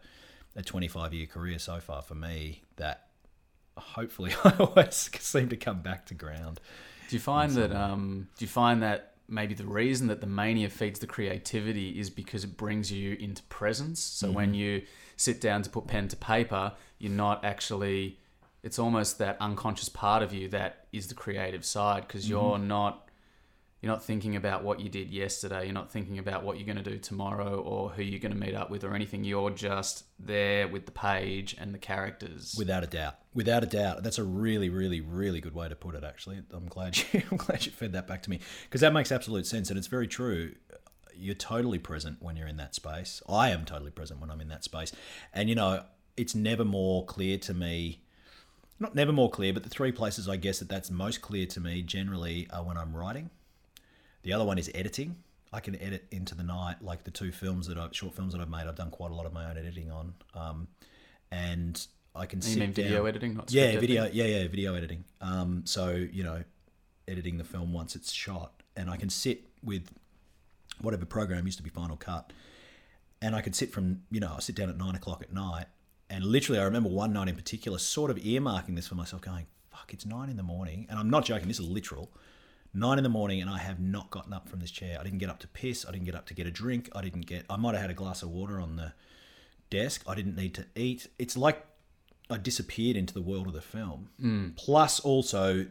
a 0.56 0.62
25 0.62 1.14
year 1.14 1.26
career 1.28 1.58
so 1.60 1.80
far 1.80 2.02
for 2.02 2.16
me, 2.16 2.64
that 2.76 3.08
hopefully 3.78 4.34
I 4.44 4.54
always 4.60 5.10
seem 5.20 5.50
to 5.50 5.56
come 5.58 5.82
back 5.82 6.06
to 6.08 6.14
ground. 6.14 6.60
Do 7.10 7.16
you 7.16 7.20
find 7.20 7.52
that? 7.54 7.72
Um, 7.76 8.28
do 8.38 8.46
you 8.46 8.50
find 8.50 8.82
that 8.84 9.14
maybe 9.28 9.54
the 9.54 9.66
reason 9.66 10.08
that 10.08 10.22
the 10.22 10.28
mania 10.28 10.70
feeds 10.70 11.00
the 11.00 11.08
creativity 11.08 12.00
is 12.00 12.10
because 12.10 12.44
it 12.44 12.56
brings 12.56 12.92
you 12.92 13.16
into 13.20 13.44
presence? 13.44 14.00
So 14.00 14.28
Mm-hmm. 14.28 14.36
when 14.36 14.54
you 14.54 14.84
sit 15.18 15.42
down 15.42 15.64
to 15.64 15.70
put 15.70 15.88
pen 15.88 16.08
to 16.10 16.16
paper, 16.16 16.74
you're 17.00 17.12
not 17.12 17.44
actually. 17.44 18.20
It's 18.62 18.78
almost 18.78 19.18
that 19.20 19.38
unconscious 19.40 19.90
part 19.90 20.22
of 20.22 20.34
you 20.34 20.50
that 20.50 20.86
is 20.92 21.08
the 21.08 21.16
creative 21.16 21.66
side 21.66 22.08
because 22.08 22.24
Mm-hmm. 22.26 22.32
you're 22.34 22.58
not. 22.60 23.09
You're 23.82 23.92
not 23.92 24.04
thinking 24.04 24.36
about 24.36 24.64
what 24.64 24.82
you 24.82 24.90
did 24.90 25.10
yesterday. 25.10 25.64
You're 25.64 25.74
not 25.74 25.90
thinking 25.90 26.20
about 26.20 26.44
what 26.44 26.58
you're 26.58 26.66
going 26.66 26.84
to 26.84 26.90
do 26.92 26.98
tomorrow 26.98 27.62
or 27.62 27.90
who 27.90 28.04
you're 28.04 28.20
going 28.20 28.34
to 28.34 28.38
meet 28.38 28.54
up 28.54 28.70
with 28.70 28.84
or 28.84 28.94
anything. 28.94 29.24
You're 29.24 29.52
just 29.52 30.04
there 30.20 30.68
with 30.68 30.86
the 30.86 30.92
page 30.92 31.56
and 31.58 31.74
the 31.74 31.78
characters. 31.78 32.56
Without 32.58 32.84
a 32.84 32.88
doubt, 32.88 33.16
without 33.34 33.64
a 33.64 33.68
doubt, 33.68 34.04
that's 34.04 34.18
a 34.18 34.24
really, 34.24 34.70
really, 34.70 35.00
really 35.00 35.40
good 35.40 35.56
way 35.56 35.70
to 35.70 35.76
put 35.76 35.96
it. 35.96 36.04
Actually, 36.04 36.42
I'm 36.52 36.68
glad 36.68 36.98
you, 37.14 37.22
I'm 37.32 37.38
glad 37.38 37.66
you 37.66 37.72
fed 37.72 37.94
that 37.94 38.06
back 38.06 38.22
to 38.24 38.30
me 38.30 38.42
because 38.64 38.82
that 38.82 38.92
makes 38.92 39.14
absolute 39.14 39.48
sense 39.48 39.70
and 39.70 39.78
it's 39.78 39.88
very 39.88 40.08
true. 40.08 40.56
You're 41.16 41.36
totally 41.36 41.80
present 41.80 42.22
when 42.22 42.36
you're 42.36 42.48
in 42.48 42.58
that 42.58 42.76
space. 42.76 43.22
I 43.30 43.50
am 43.50 43.64
totally 43.64 43.92
present 43.92 44.20
when 44.20 44.30
I'm 44.30 44.42
in 44.42 44.50
that 44.50 44.64
space, 44.66 44.92
and 45.34 45.48
you 45.48 45.56
know, 45.56 45.84
it's 46.18 46.36
never 46.36 46.66
more 46.66 47.06
clear 47.06 47.38
to 47.40 47.54
me. 47.54 48.04
Not 48.78 48.96
never 48.96 49.12
more 49.12 49.30
clear, 49.30 49.54
but 49.54 49.64
the 49.64 49.70
three 49.70 49.92
places 49.92 50.28
I 50.28 50.36
guess 50.36 50.60
that 50.60 50.70
that's 50.70 50.90
most 50.90 51.22
clear 51.22 51.46
to 51.48 51.60
me 51.60 51.82
generally 51.82 52.48
are 52.52 52.64
when 52.64 52.78
I'm 52.78 52.96
writing. 52.96 53.30
The 54.30 54.36
other 54.36 54.46
one 54.46 54.60
is 54.60 54.70
editing. 54.76 55.16
I 55.52 55.60
can 55.60 55.76
edit 55.82 56.06
into 56.12 56.36
the 56.36 56.44
night, 56.44 56.84
like 56.84 57.04
the 57.04 57.10
two 57.10 57.32
films 57.32 57.66
that 57.66 57.80
I've 57.80 57.96
short 57.96 58.14
films 58.14 58.34
that 58.34 58.42
I've 58.42 58.48
made. 58.48 58.68
I've 58.68 58.76
done 58.76 58.92
quite 58.92 59.10
a 59.10 59.16
lot 59.16 59.26
of 59.26 59.34
my 59.34 59.50
own 59.50 59.58
editing 59.58 59.90
on, 59.90 60.14
um, 60.36 60.68
and 61.32 61.84
I 62.14 62.28
can 62.28 62.40
you 62.44 62.60
mean 62.60 62.72
video 62.72 62.98
down- 63.00 63.08
editing, 63.08 63.34
not 63.34 63.52
yeah, 63.52 63.80
video. 63.80 64.04
editing? 64.04 64.20
Yeah, 64.20 64.26
yeah, 64.26 64.48
video 64.48 64.76
editing. 64.76 65.04
Um, 65.20 65.64
so 65.66 65.90
you 65.90 66.24
know, 66.24 66.44
editing 67.08 67.40
the 67.40 67.44
film 67.44 67.74
once 67.74 67.96
it's 67.96 68.12
shot, 68.12 68.62
and 68.76 68.88
I 68.88 68.98
can 68.98 69.10
sit 69.10 69.46
with 69.64 69.90
whatever 70.80 71.08
program 71.08 71.48
used 71.48 71.58
to 71.58 71.64
be 71.64 71.72
Final 71.72 71.98
Cut, 71.98 72.32
and 73.24 73.36
I 73.36 73.42
could 73.42 73.56
sit 73.56 73.72
from 73.72 74.04
you 74.12 74.20
know 74.20 74.36
I 74.38 74.42
sit 74.42 74.54
down 74.56 74.70
at 74.70 74.78
nine 74.78 74.94
o'clock 74.94 75.24
at 75.24 75.34
night, 75.34 75.66
and 76.08 76.24
literally 76.24 76.60
I 76.62 76.66
remember 76.66 76.90
one 76.90 77.14
night 77.14 77.30
in 77.30 77.36
particular, 77.36 77.80
sort 77.80 78.12
of 78.12 78.18
earmarking 78.18 78.76
this 78.76 78.88
for 78.88 78.94
myself, 78.94 79.24
going, 79.24 79.48
"Fuck, 79.72 79.92
it's 79.92 80.06
nine 80.06 80.30
in 80.30 80.38
the 80.38 80.44
morning," 80.44 80.86
and 80.88 81.00
I'm 81.00 81.10
not 81.10 81.26
joking. 81.26 81.48
This 81.48 81.60
is 81.60 81.66
literal. 81.68 82.12
Nine 82.74 83.00
in 83.00 83.04
the 83.04 83.10
morning, 83.10 83.42
and 83.42 83.50
I 83.50 83.58
have 83.58 83.80
not 83.80 84.12
gotten 84.12 84.32
up 84.32 84.48
from 84.48 84.60
this 84.60 84.70
chair. 84.70 84.98
I 85.00 85.04
didn't 85.04 85.20
get 85.20 85.30
up 85.30 85.40
to 85.40 85.48
piss. 85.48 85.86
I 85.88 85.92
didn't 85.92 86.06
get 86.06 86.16
up 86.16 86.28
to 86.28 86.34
get 86.34 86.46
a 86.46 86.52
drink. 86.52 86.90
I 86.94 87.02
didn't 87.02 87.26
get. 87.26 87.46
I 87.50 87.58
might 87.58 87.74
have 87.74 87.82
had 87.82 87.90
a 87.90 87.96
glass 87.96 88.22
of 88.22 88.30
water 88.30 88.60
on 88.60 88.76
the 88.76 88.94
desk. 89.70 90.04
I 90.08 90.14
didn't 90.14 90.36
need 90.36 90.54
to 90.56 90.66
eat. 90.76 91.08
It's 91.18 91.36
like 91.36 91.66
I 92.30 92.38
disappeared 92.38 92.96
into 92.96 93.14
the 93.14 93.24
world 93.24 93.48
of 93.48 93.54
the 93.54 93.62
film. 93.62 94.10
Hmm. 94.20 94.50
Plus, 94.56 95.00
also 95.00 95.66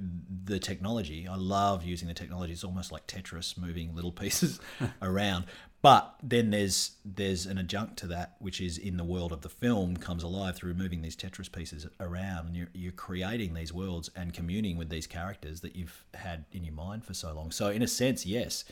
the 0.44 0.58
technology. 0.58 1.28
I 1.28 1.36
love 1.36 1.84
using 1.84 2.08
the 2.08 2.14
technology. 2.14 2.52
It's 2.52 2.64
almost 2.64 2.90
like 2.90 3.06
Tetris, 3.06 3.56
moving 3.56 3.94
little 3.94 4.12
pieces 4.22 4.58
around. 5.00 5.44
But 5.80 6.16
then 6.22 6.50
there's 6.50 6.92
there's 7.04 7.46
an 7.46 7.56
adjunct 7.56 7.98
to 7.98 8.08
that, 8.08 8.34
which 8.40 8.60
is 8.60 8.78
in 8.78 8.96
the 8.96 9.04
world 9.04 9.32
of 9.32 9.42
the 9.42 9.48
film 9.48 9.96
comes 9.96 10.24
alive 10.24 10.56
through 10.56 10.74
moving 10.74 11.02
these 11.02 11.14
Tetris 11.14 11.50
pieces 11.50 11.86
around, 12.00 12.48
and 12.48 12.56
you're, 12.56 12.68
you're 12.74 12.92
creating 12.92 13.54
these 13.54 13.72
worlds 13.72 14.10
and 14.16 14.34
communing 14.34 14.76
with 14.76 14.88
these 14.88 15.06
characters 15.06 15.60
that 15.60 15.76
you've 15.76 16.04
had 16.14 16.46
in 16.50 16.64
your 16.64 16.74
mind 16.74 17.04
for 17.04 17.14
so 17.14 17.32
long. 17.32 17.52
So, 17.52 17.68
in 17.68 17.82
a 17.82 17.86
sense, 17.86 18.26
yes, 18.26 18.64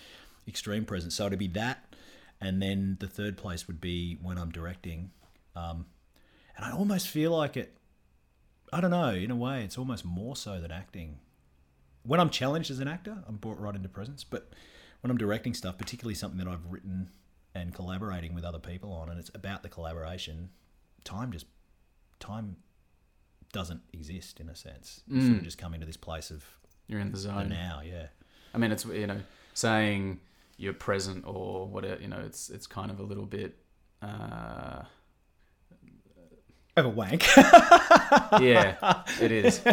extreme 0.48 0.84
presence. 0.84 1.14
So 1.14 1.28
to 1.28 1.36
be 1.36 1.46
that, 1.48 1.94
and 2.40 2.60
then 2.60 2.96
the 2.98 3.06
third 3.06 3.36
place 3.36 3.68
would 3.68 3.80
be 3.80 4.18
when 4.20 4.36
I'm 4.36 4.50
directing. 4.50 5.10
Um, 5.54 5.86
and 6.56 6.64
I 6.64 6.72
almost 6.72 7.08
feel 7.08 7.30
like 7.30 7.56
it. 7.56 7.76
I 8.72 8.80
don't 8.80 8.90
know. 8.90 9.10
In 9.10 9.30
a 9.30 9.36
way, 9.36 9.62
it's 9.62 9.78
almost 9.78 10.04
more 10.04 10.34
so 10.34 10.60
than 10.60 10.72
acting. 10.72 11.18
When 12.02 12.18
I'm 12.18 12.30
challenged 12.30 12.70
as 12.70 12.80
an 12.80 12.88
actor, 12.88 13.16
I'm 13.28 13.36
brought 13.36 13.60
right 13.60 13.74
into 13.74 13.88
presence. 13.88 14.24
But 14.24 14.50
when 15.06 15.12
I'm 15.12 15.18
directing 15.18 15.54
stuff, 15.54 15.78
particularly 15.78 16.16
something 16.16 16.36
that 16.38 16.48
I've 16.48 16.66
written 16.68 17.10
and 17.54 17.72
collaborating 17.72 18.34
with 18.34 18.44
other 18.44 18.58
people 18.58 18.92
on, 18.92 19.08
and 19.08 19.20
it's 19.20 19.30
about 19.36 19.62
the 19.62 19.68
collaboration, 19.68 20.48
time 21.04 21.30
just 21.30 21.46
time 22.18 22.56
doesn't 23.52 23.82
exist 23.92 24.40
in 24.40 24.48
a 24.48 24.56
sense. 24.56 25.02
You 25.06 25.20
sort 25.20 25.36
of 25.38 25.44
just 25.44 25.58
come 25.58 25.74
into 25.74 25.86
this 25.86 25.96
place 25.96 26.32
of 26.32 26.44
You're 26.88 26.98
in 26.98 27.12
the 27.12 27.18
the 27.18 27.22
zone. 27.22 27.48
now. 27.48 27.82
Yeah. 27.84 28.06
I 28.52 28.58
mean, 28.58 28.72
it's 28.72 28.84
you 28.84 29.06
know 29.06 29.20
saying 29.54 30.18
you're 30.56 30.72
present 30.72 31.24
or 31.24 31.68
whatever. 31.68 32.02
You 32.02 32.08
know, 32.08 32.22
it's 32.26 32.50
it's 32.50 32.66
kind 32.66 32.90
of 32.90 32.98
a 32.98 33.04
little 33.04 33.26
bit 33.26 33.54
uh, 34.02 34.82
Have 36.76 36.86
a 36.86 36.90
wank. 36.90 37.24
yeah, 37.36 39.02
it 39.20 39.32
is. 39.32 39.60
I 39.66 39.70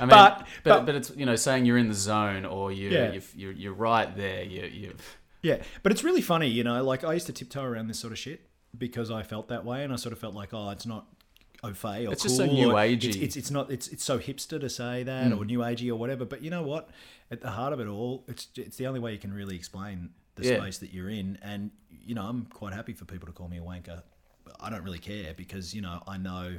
mean, 0.00 0.08
But- 0.08 0.46
but, 0.64 0.86
but- 0.86 0.94
it's 0.94 1.10
you 1.16 1.26
know 1.26 1.36
saying 1.36 1.64
you're 1.66 1.78
in 1.78 1.88
the 1.88 1.94
zone 1.94 2.44
or 2.44 2.70
you 2.72 2.88
Yeah. 2.90 3.12
you've, 3.12 3.32
you're 3.34 3.52
you're 3.52 3.72
right 3.74 4.14
there. 4.16 4.42
You 4.44 4.64
you 4.66 4.94
Yeah, 5.42 5.62
but 5.82 5.92
it's 5.92 6.04
really 6.04 6.22
funny, 6.22 6.48
you 6.48 6.64
know. 6.64 6.82
Like 6.84 7.04
I 7.04 7.12
used 7.14 7.26
to 7.26 7.32
tiptoe 7.32 7.64
around 7.64 7.88
this 7.88 7.98
sort 7.98 8.12
of 8.12 8.18
shit 8.18 8.40
because 8.76 9.10
I 9.10 9.22
felt 9.22 9.48
that 9.48 9.64
way, 9.64 9.82
and 9.84 9.92
I 9.92 9.96
sort 9.96 10.12
of 10.12 10.18
felt 10.18 10.34
like, 10.34 10.54
oh, 10.54 10.70
it's 10.70 10.86
not 10.86 11.06
au 11.64 11.72
fait 11.72 12.06
or 12.06 12.12
It's 12.12 12.22
just 12.22 12.36
so 12.36 12.46
cool, 12.46 12.54
new 12.54 12.68
agey. 12.68 13.04
It's, 13.06 13.16
it's 13.16 13.36
it's 13.36 13.50
not 13.50 13.70
it's 13.70 13.88
it's 13.88 14.04
so 14.04 14.18
hipster 14.18 14.60
to 14.60 14.68
say 14.70 15.02
that 15.02 15.32
mm. 15.32 15.38
or 15.38 15.44
new 15.44 15.58
agey 15.60 15.88
or 15.90 15.96
whatever. 15.96 16.24
But 16.24 16.42
you 16.42 16.50
know 16.50 16.62
what? 16.62 16.90
At 17.30 17.40
the 17.40 17.50
heart 17.50 17.72
of 17.72 17.80
it 17.80 17.88
all, 17.88 18.24
it's 18.28 18.48
it's 18.56 18.76
the 18.76 18.86
only 18.86 19.00
way 19.00 19.12
you 19.12 19.18
can 19.18 19.32
really 19.32 19.56
explain 19.56 20.10
the 20.36 20.44
Yeah. 20.46 20.60
space 20.60 20.78
that 20.78 20.92
you're 20.92 21.10
in. 21.10 21.38
And 21.42 21.70
you 21.90 22.14
know, 22.14 22.22
I'm 22.22 22.44
quite 22.46 22.72
happy 22.72 22.92
for 22.92 23.04
people 23.04 23.26
to 23.26 23.32
call 23.32 23.48
me 23.48 23.58
a 23.58 23.62
wanker. 23.62 24.02
I 24.60 24.70
don't 24.70 24.82
really 24.82 24.98
care 24.98 25.34
because 25.34 25.74
you 25.74 25.82
know 25.82 26.02
I 26.06 26.16
know 26.16 26.56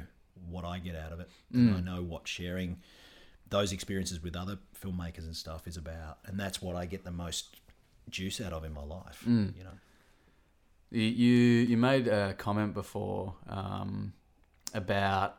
what 0.48 0.64
I 0.64 0.78
get 0.78 0.96
out 0.96 1.12
of 1.12 1.20
it, 1.20 1.28
and 1.52 1.74
I 1.74 1.80
mm. 1.80 1.84
know 1.84 2.02
what 2.02 2.28
sharing 2.28 2.78
those 3.48 3.72
experiences 3.72 4.22
with 4.22 4.36
other 4.36 4.58
filmmakers 4.82 5.24
and 5.24 5.34
stuff 5.34 5.66
is 5.66 5.76
about, 5.76 6.18
and 6.26 6.38
that's 6.38 6.60
what 6.60 6.76
I 6.76 6.86
get 6.86 7.04
the 7.04 7.10
most 7.10 7.56
juice 8.10 8.40
out 8.40 8.52
of 8.52 8.64
in 8.64 8.72
my 8.72 8.84
life. 8.84 9.24
Mm. 9.26 9.56
You 9.56 9.64
know. 9.64 9.70
You 10.90 11.02
you, 11.02 11.76
made 11.76 12.08
a 12.08 12.32
comment 12.32 12.72
before 12.72 13.34
um, 13.46 14.14
about 14.72 15.36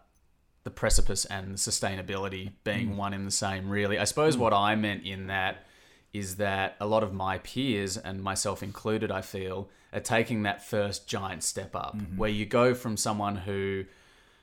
the 0.64 0.70
precipice 0.70 1.26
and 1.26 1.56
sustainability 1.56 2.52
being 2.64 2.92
mm. 2.92 2.96
one 2.98 3.14
in 3.14 3.26
the 3.26 3.32
same. 3.32 3.68
Really, 3.70 3.98
I 3.98 4.04
suppose 4.04 4.38
what 4.38 4.54
I 4.54 4.76
meant 4.76 5.06
in 5.06 5.28
that 5.28 5.66
is 6.14 6.38
that 6.38 6.76
a 6.80 6.86
lot 6.86 7.04
of 7.04 7.14
my 7.14 7.38
peers 7.40 7.98
and 7.98 8.22
myself 8.22 8.64
included, 8.64 9.12
I 9.12 9.22
feel, 9.22 9.70
are 9.94 10.00
taking 10.00 10.44
that 10.44 10.64
first 10.66 11.08
giant 11.08 11.44
step 11.44 11.76
up, 11.76 11.98
mm-hmm. 11.98 12.18
where 12.18 12.30
you 12.30 12.46
go 12.46 12.74
from 12.74 12.98
someone 12.98 13.36
who. 13.36 13.86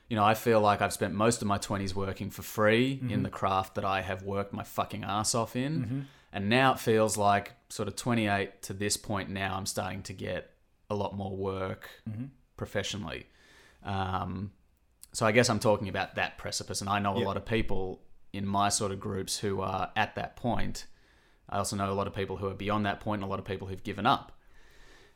You 0.09 0.15
know, 0.15 0.23
I 0.23 0.35
feel 0.35 0.61
like 0.61 0.81
I've 0.81 0.93
spent 0.93 1.13
most 1.13 1.41
of 1.41 1.49
my 1.49 1.57
20s 1.57 1.93
working 1.93 2.29
for 2.29 2.41
free 2.41 2.93
in 2.93 3.09
mm-hmm. 3.09 3.23
the 3.23 3.29
craft 3.29 3.75
that 3.75 3.83
I 3.83 3.99
have 3.99 4.23
worked 4.23 4.53
my 4.53 4.63
fucking 4.63 5.03
ass 5.03 5.35
off 5.35 5.57
in. 5.57 5.81
Mm-hmm. 5.81 5.99
And 6.31 6.47
now 6.47 6.71
it 6.71 6.79
feels 6.79 7.17
like 7.17 7.51
sort 7.67 7.89
of 7.89 7.97
28 7.97 8.61
to 8.61 8.73
this 8.73 8.95
point 8.95 9.29
now, 9.29 9.57
I'm 9.57 9.65
starting 9.65 10.03
to 10.03 10.13
get 10.13 10.51
a 10.89 10.95
lot 10.95 11.13
more 11.13 11.35
work 11.35 11.89
professionally. 12.55 13.25
Um, 13.83 14.51
so 15.13 15.25
I 15.25 15.31
guess 15.31 15.49
I'm 15.49 15.59
talking 15.59 15.89
about 15.89 16.15
that 16.15 16.37
precipice, 16.37 16.81
and 16.81 16.89
I 16.89 16.99
know 16.99 17.15
a 17.15 17.19
Yep. 17.19 17.25
lot 17.27 17.37
of 17.37 17.45
people 17.45 18.01
in 18.33 18.45
my 18.45 18.69
sort 18.69 18.91
of 18.91 18.99
groups 18.99 19.39
who 19.39 19.61
are 19.61 19.91
at 19.95 20.15
that 20.15 20.35
point. 20.35 20.85
I 21.49 21.57
also 21.57 21.75
know 21.75 21.91
a 21.91 21.93
lot 21.93 22.07
of 22.07 22.13
people 22.13 22.37
who 22.37 22.47
are 22.47 22.53
beyond 22.53 22.85
that 22.85 22.99
point, 22.99 23.21
and 23.21 23.27
a 23.27 23.29
lot 23.29 23.39
of 23.39 23.45
people 23.45 23.67
who've 23.67 23.83
given 23.83 24.05
up. 24.05 24.31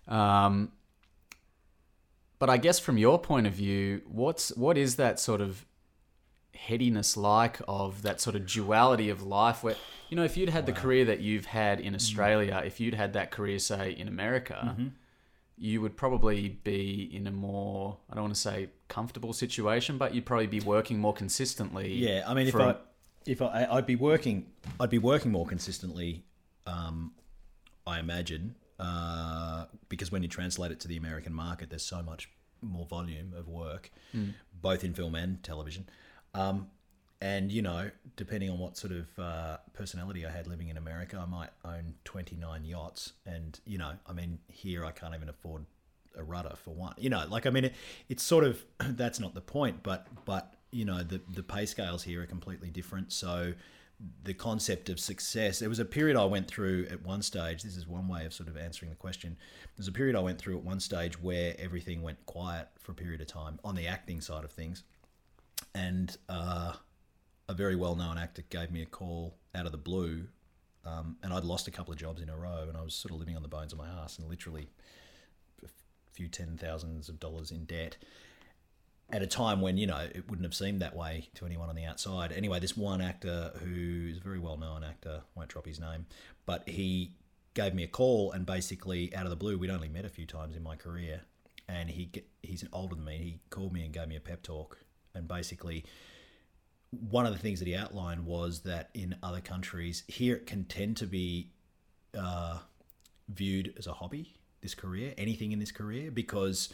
Um, 0.08 0.72
but 2.40 2.50
I 2.50 2.58
guess 2.58 2.80
from 2.80 2.98
your 2.98 3.20
point 3.20 3.48
of 3.48 3.54
view, 3.54 4.02
what's 4.08 4.50
what 4.56 4.78
is 4.78 4.96
that 4.96 5.20
sort 5.20 5.42
of 5.42 5.66
headiness 6.54 7.18
like 7.18 7.60
of 7.68 8.04
that 8.04 8.22
sort 8.22 8.36
of 8.36 8.46
duality 8.46 9.10
of 9.10 9.24
life 9.24 9.64
where 9.64 9.76
you 10.10 10.18
know 10.18 10.24
if 10.24 10.38
you'd 10.38 10.50
had 10.50 10.66
the 10.66 10.72
career 10.72 11.06
that 11.06 11.20
you've 11.20 11.46
had 11.46 11.80
in 11.80 11.96
Australia 11.96 12.62
if 12.64 12.80
you'd 12.80 12.94
had 12.94 13.14
that 13.14 13.32
career 13.32 13.58
say 13.58 13.92
in 13.92 14.08
America 14.08 14.76
you 15.58 15.82
would 15.82 15.96
probably 15.96 16.50
be 16.64 17.10
in 17.14 17.26
a 17.26 17.32
more 17.32 17.98
I 18.10 18.16
don't 18.16 18.26
want 18.26 18.36
to 18.36 18.40
say 18.40 18.70
comfortable 18.90 19.34
situation 19.34 19.98
but 19.98 20.14
you'd 20.14 20.26
probably 20.26 20.48
be 20.48 20.60
working 20.60 21.00
more 21.00 21.14
consistently 21.14 21.94
Yeah, 21.94 22.26
I 22.28 22.34
mean, 22.36 22.48
if 22.48 22.56
I 22.56 22.76
if 23.26 23.42
I 23.42 23.68
I'd 23.70 23.86
be 23.86 23.96
working, 23.96 24.48
I'd 24.80 24.90
be 24.90 25.00
working 25.00 25.32
more 25.32 25.46
consistently. 25.46 26.24
Um, 26.66 27.14
I 27.86 28.00
imagine 28.00 28.56
uh, 28.80 29.66
because 29.90 30.12
when 30.12 30.22
you 30.22 30.28
translate 30.28 30.72
it 30.72 30.80
to 30.82 30.88
the 30.88 30.98
American 30.98 31.34
market, 31.34 31.70
there's 31.70 31.86
so 31.86 32.02
much 32.02 32.30
more 32.62 32.86
volume 32.86 33.34
of 33.36 33.48
work, 33.48 33.92
both 34.62 34.84
in 34.84 34.94
film 34.94 35.16
and 35.16 35.42
television. 35.44 35.88
Um, 36.34 36.70
and 37.22 37.52
you 37.52 37.62
know, 37.62 37.92
depending 38.16 38.50
on 38.50 38.58
what 38.58 38.78
sort 38.78 38.94
of 38.94 39.20
uh, 39.20 39.58
personality 39.74 40.26
I 40.26 40.32
had 40.32 40.48
living 40.48 40.70
in 40.70 40.78
America, 40.78 41.20
I 41.22 41.30
might 41.30 41.50
own 41.64 41.94
29 42.06 42.66
yachts, 42.66 43.14
and 43.26 43.60
you 43.66 43.78
know, 43.78 43.94
I 44.08 44.14
mean, 44.14 44.40
here 44.48 44.84
I 44.86 44.92
can't 44.92 45.14
even 45.14 45.30
afford 45.30 45.66
a 46.18 46.24
rudder 46.24 46.54
for 46.56 46.74
one. 46.74 46.96
You 46.98 47.10
know, 47.10 47.26
like 47.30 47.46
I 47.46 47.52
mean, 47.52 47.66
it, 47.66 47.76
it's 48.10 48.24
sort 48.24 48.44
of 48.44 48.64
that's 48.80 49.20
not 49.20 49.36
the 49.36 49.42
point, 49.42 49.84
but 49.84 50.08
but 50.26 50.56
you 50.72 50.86
know, 50.86 51.04
the 51.04 51.22
the 51.34 51.44
pay 51.44 51.66
scales 51.66 52.04
here 52.04 52.22
are 52.24 52.26
completely 52.26 52.70
different. 52.70 53.12
So 53.12 53.54
the 54.24 54.34
concept 54.34 54.90
of 54.90 55.00
success. 55.00 55.60
There 55.60 55.70
was 55.70 55.80
a 55.80 55.86
period 55.86 56.18
I 56.18 56.26
went 56.26 56.48
through 56.48 56.88
at 56.90 57.06
one 57.06 57.22
stage. 57.22 57.64
This 57.64 57.78
is 57.78 57.88
one 57.88 58.08
way 58.08 58.26
of 58.26 58.34
sort 58.34 58.50
of 58.50 58.58
answering 58.58 58.90
the 58.90 58.98
question. 58.98 59.38
There's 59.78 59.88
a 59.88 59.92
period 59.92 60.16
I 60.16 60.20
went 60.20 60.40
through 60.40 60.58
at 60.58 60.64
one 60.64 60.80
stage 60.80 61.22
where 61.22 61.56
everything 61.60 62.02
went 62.02 62.26
quiet 62.26 62.68
for 62.80 62.94
a 62.94 62.96
period 62.96 63.22
of 63.22 63.28
time 63.28 63.60
on 63.64 63.76
the 63.76 63.88
acting 63.88 64.22
side 64.22 64.44
of 64.44 64.52
things, 64.52 64.84
and 65.76 66.16
uh, 66.30 66.74
a 67.48 67.54
very 67.54 67.76
well-known 67.76 68.18
actor 68.18 68.44
gave 68.50 68.72
me 68.72 68.82
a 68.82 68.86
call 68.86 69.36
out 69.54 69.66
of 69.66 69.72
the 69.72 69.78
blue, 69.78 70.28
um, 70.86 71.18
and 71.22 71.34
I'd 71.34 71.44
lost 71.44 71.68
a 71.68 71.72
couple 71.72 71.94
of 71.94 72.00
jobs 72.00 72.22
in 72.22 72.30
a 72.30 72.36
row, 72.36 72.66
and 72.68 72.78
I 72.78 72.82
was 72.82 72.96
sort 72.96 73.14
of 73.14 73.20
living 73.20 73.36
on 73.36 73.42
the 73.42 73.48
bones 73.48 73.72
of 73.72 73.78
my 73.78 73.88
ass, 73.88 74.18
and 74.18 74.28
literally 74.28 74.70
a 75.64 75.68
few 76.12 76.28
ten 76.28 76.58
thousands 76.58 77.08
of 77.10 77.20
dollars 77.20 77.52
in 77.52 77.66
debt 77.66 77.98
at 79.12 79.22
a 79.22 79.28
time 79.28 79.62
when 79.62 79.78
you 79.78 79.88
know 79.88 80.08
it 80.14 80.30
wouldn't 80.30 80.46
have 80.46 80.56
seemed 80.56 80.82
that 80.82 80.96
way 80.96 81.30
to 81.36 81.46
anyone 81.46 81.70
on 81.70 81.76
the 81.76 81.86
outside. 81.86 82.32
Anyway, 82.32 82.60
this 82.60 82.78
one 82.78 83.02
actor 83.02 83.52
who 83.64 84.10
is 84.10 84.18
a 84.18 84.22
very 84.22 84.40
well-known 84.40 84.84
actor, 84.84 85.22
won't 85.36 85.50
drop 85.50 85.66
his 85.66 85.80
name, 85.80 86.06
but 86.46 86.68
he 86.68 87.14
gave 87.54 87.74
me 87.74 87.84
a 87.84 87.88
call 87.88 88.32
and 88.32 88.46
basically 88.46 89.14
out 89.16 89.26
of 89.26 89.30
the 89.30 89.36
blue, 89.36 89.58
we'd 89.58 89.70
only 89.70 89.90
met 89.90 90.06
a 90.06 90.10
few 90.10 90.26
times 90.26 90.56
in 90.56 90.64
my 90.64 90.76
career, 90.76 91.22
and 91.68 91.90
he 91.90 92.12
he's 92.42 92.64
older 92.74 92.96
than 92.96 93.06
me. 93.06 93.18
He 93.18 93.40
called 93.50 93.74
me 93.74 93.84
and 93.84 93.94
gave 93.94 94.08
me 94.08 94.16
a 94.16 94.22
pep 94.22 94.44
talk, 94.44 94.78
and 95.14 95.28
basically 95.28 95.86
one 96.92 97.26
of 97.26 97.32
the 97.32 97.40
things 97.40 97.60
that 97.60 97.68
he 97.68 97.76
outlined 97.76 98.26
was 98.26 98.62
that 98.62 98.90
in 98.94 99.16
other 99.24 99.40
countries 99.40 100.04
here 100.08 100.36
it 100.36 100.46
can 100.46 100.66
tend 100.66 100.98
to 100.98 101.08
be 101.08 101.50
uh, 102.18 102.58
viewed 103.30 103.74
as 103.78 103.88
a 103.88 103.94
hobby 103.94 104.36
this 104.62 104.76
career 104.76 105.14
anything 105.18 105.54
in 105.54 105.60
this 105.60 105.72
career 105.72 106.12
because 106.12 106.74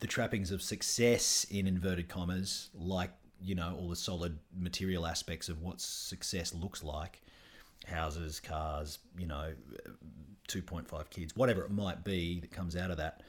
the 0.00 0.06
trappings 0.06 0.50
of 0.50 0.62
success 0.62 1.46
in 1.50 1.66
inverted 1.66 2.08
commas 2.08 2.70
like 2.74 3.10
you 3.40 3.54
know 3.54 3.76
all 3.78 3.88
the 3.88 3.96
solid 3.96 4.38
material 4.56 5.06
aspects 5.06 5.48
of 5.48 5.62
what 5.62 5.80
success 5.80 6.54
looks 6.54 6.82
like 6.82 7.22
houses 7.86 8.40
cars 8.40 8.98
you 9.16 9.26
know 9.26 9.52
2.5 10.48 11.10
kids 11.10 11.36
whatever 11.36 11.62
it 11.62 11.70
might 11.70 12.04
be 12.04 12.40
that 12.40 12.50
comes 12.50 12.76
out 12.76 12.90
of 12.90 12.96
that 12.96 13.22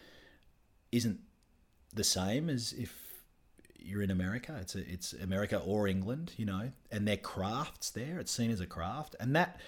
isn't 0.91 1.19
the 1.93 2.03
same 2.03 2.49
as 2.49 2.73
if 2.73 3.09
you're 3.81 4.01
in 4.01 4.11
America. 4.11 4.57
It's 4.61 4.75
a, 4.75 4.79
it's 4.79 5.13
America 5.13 5.59
or 5.59 5.87
England, 5.87 6.33
you 6.37 6.45
know, 6.45 6.71
and 6.91 7.07
their 7.07 7.17
crafts 7.17 7.89
there. 7.89 8.19
It's 8.19 8.31
seen 8.31 8.51
as 8.51 8.61
a 8.61 8.65
craft, 8.65 9.15
and 9.19 9.35
that 9.35 9.59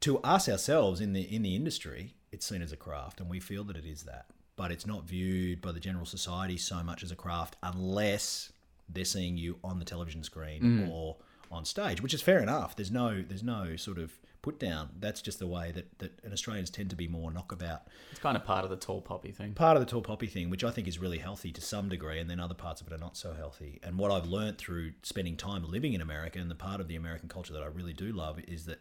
to 0.00 0.18
us 0.18 0.48
ourselves 0.48 1.00
in 1.00 1.12
the 1.12 1.22
in 1.22 1.42
the 1.42 1.56
industry, 1.56 2.14
it's 2.32 2.46
seen 2.46 2.62
as 2.62 2.72
a 2.72 2.76
craft, 2.76 3.20
and 3.20 3.28
we 3.28 3.40
feel 3.40 3.64
that 3.64 3.76
it 3.76 3.84
is 3.84 4.04
that. 4.04 4.26
But 4.58 4.72
it's 4.72 4.86
not 4.86 5.04
viewed 5.04 5.62
by 5.62 5.70
the 5.70 5.78
general 5.78 6.04
society 6.04 6.56
so 6.56 6.82
much 6.82 7.04
as 7.04 7.12
a 7.12 7.16
craft 7.16 7.54
unless 7.62 8.52
they're 8.88 9.04
seeing 9.04 9.36
you 9.36 9.58
on 9.62 9.78
the 9.78 9.84
television 9.84 10.24
screen 10.24 10.62
mm. 10.62 10.90
or 10.90 11.16
on 11.50 11.64
stage, 11.64 12.02
which 12.02 12.12
is 12.12 12.20
fair 12.20 12.40
enough. 12.40 12.74
There's 12.74 12.90
no 12.90 13.22
there's 13.22 13.44
no 13.44 13.76
sort 13.76 13.98
of 13.98 14.18
put 14.42 14.58
down. 14.58 14.88
That's 14.98 15.22
just 15.22 15.38
the 15.38 15.46
way 15.46 15.70
that, 15.72 15.98
that 16.00 16.18
and 16.24 16.32
Australians 16.32 16.70
tend 16.70 16.90
to 16.90 16.96
be 16.96 17.06
more 17.06 17.30
knockabout 17.30 17.82
it's 18.10 18.20
kind 18.20 18.36
of 18.36 18.44
part 18.44 18.64
of 18.64 18.70
the 18.70 18.76
tall 18.76 19.00
poppy 19.00 19.30
thing 19.30 19.52
part 19.52 19.76
of 19.76 19.80
the 19.80 19.90
tall 19.90 20.02
poppy 20.02 20.26
thing, 20.26 20.50
which 20.50 20.64
I 20.64 20.72
think 20.72 20.88
is 20.88 20.98
really 20.98 21.18
healthy 21.18 21.52
to 21.52 21.60
some 21.60 21.88
degree, 21.88 22.18
and 22.18 22.28
then 22.28 22.40
other 22.40 22.54
parts 22.54 22.80
of 22.80 22.88
it 22.88 22.92
are 22.92 22.98
not 22.98 23.16
so 23.16 23.32
healthy. 23.32 23.78
And 23.84 23.96
what 23.96 24.10
I've 24.10 24.26
learned 24.26 24.58
through 24.58 24.92
spending 25.04 25.36
time 25.36 25.64
living 25.64 25.92
in 25.92 26.00
America, 26.00 26.40
and 26.40 26.50
the 26.50 26.56
part 26.56 26.80
of 26.80 26.88
the 26.88 26.96
American 26.96 27.28
culture 27.28 27.52
that 27.52 27.62
I 27.62 27.66
really 27.66 27.92
do 27.92 28.10
love, 28.12 28.40
is 28.48 28.66
that 28.66 28.80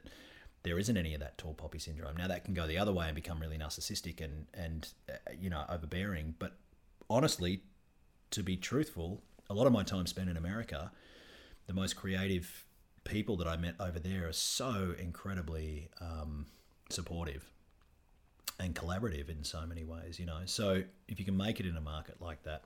there 0.63 0.77
isn't 0.77 0.97
any 0.97 1.13
of 1.13 1.19
that 1.21 1.37
tall 1.37 1.53
poppy 1.53 1.79
syndrome. 1.79 2.17
Now 2.17 2.27
that 2.27 2.43
can 2.43 2.53
go 2.53 2.67
the 2.67 2.77
other 2.77 2.93
way 2.93 3.05
and 3.07 3.15
become 3.15 3.39
really 3.39 3.57
narcissistic 3.57 4.21
and 4.21 4.47
and 4.53 4.89
uh, 5.09 5.13
you 5.39 5.49
know 5.49 5.63
overbearing. 5.69 6.35
But 6.39 6.57
honestly, 7.09 7.61
to 8.31 8.43
be 8.43 8.57
truthful, 8.57 9.21
a 9.49 9.53
lot 9.53 9.67
of 9.67 9.73
my 9.73 9.83
time 9.83 10.07
spent 10.07 10.29
in 10.29 10.37
America, 10.37 10.91
the 11.67 11.73
most 11.73 11.95
creative 11.95 12.65
people 13.03 13.37
that 13.37 13.47
I 13.47 13.55
met 13.55 13.75
over 13.79 13.99
there 13.99 14.27
are 14.27 14.33
so 14.33 14.93
incredibly 14.99 15.89
um, 16.01 16.47
supportive 16.89 17.45
and 18.59 18.75
collaborative 18.75 19.29
in 19.29 19.43
so 19.43 19.65
many 19.65 19.83
ways, 19.83 20.19
you 20.19 20.25
know. 20.25 20.39
So 20.45 20.83
if 21.07 21.19
you 21.19 21.25
can 21.25 21.37
make 21.37 21.59
it 21.59 21.65
in 21.65 21.77
a 21.77 21.81
market 21.81 22.21
like 22.21 22.43
that, 22.43 22.63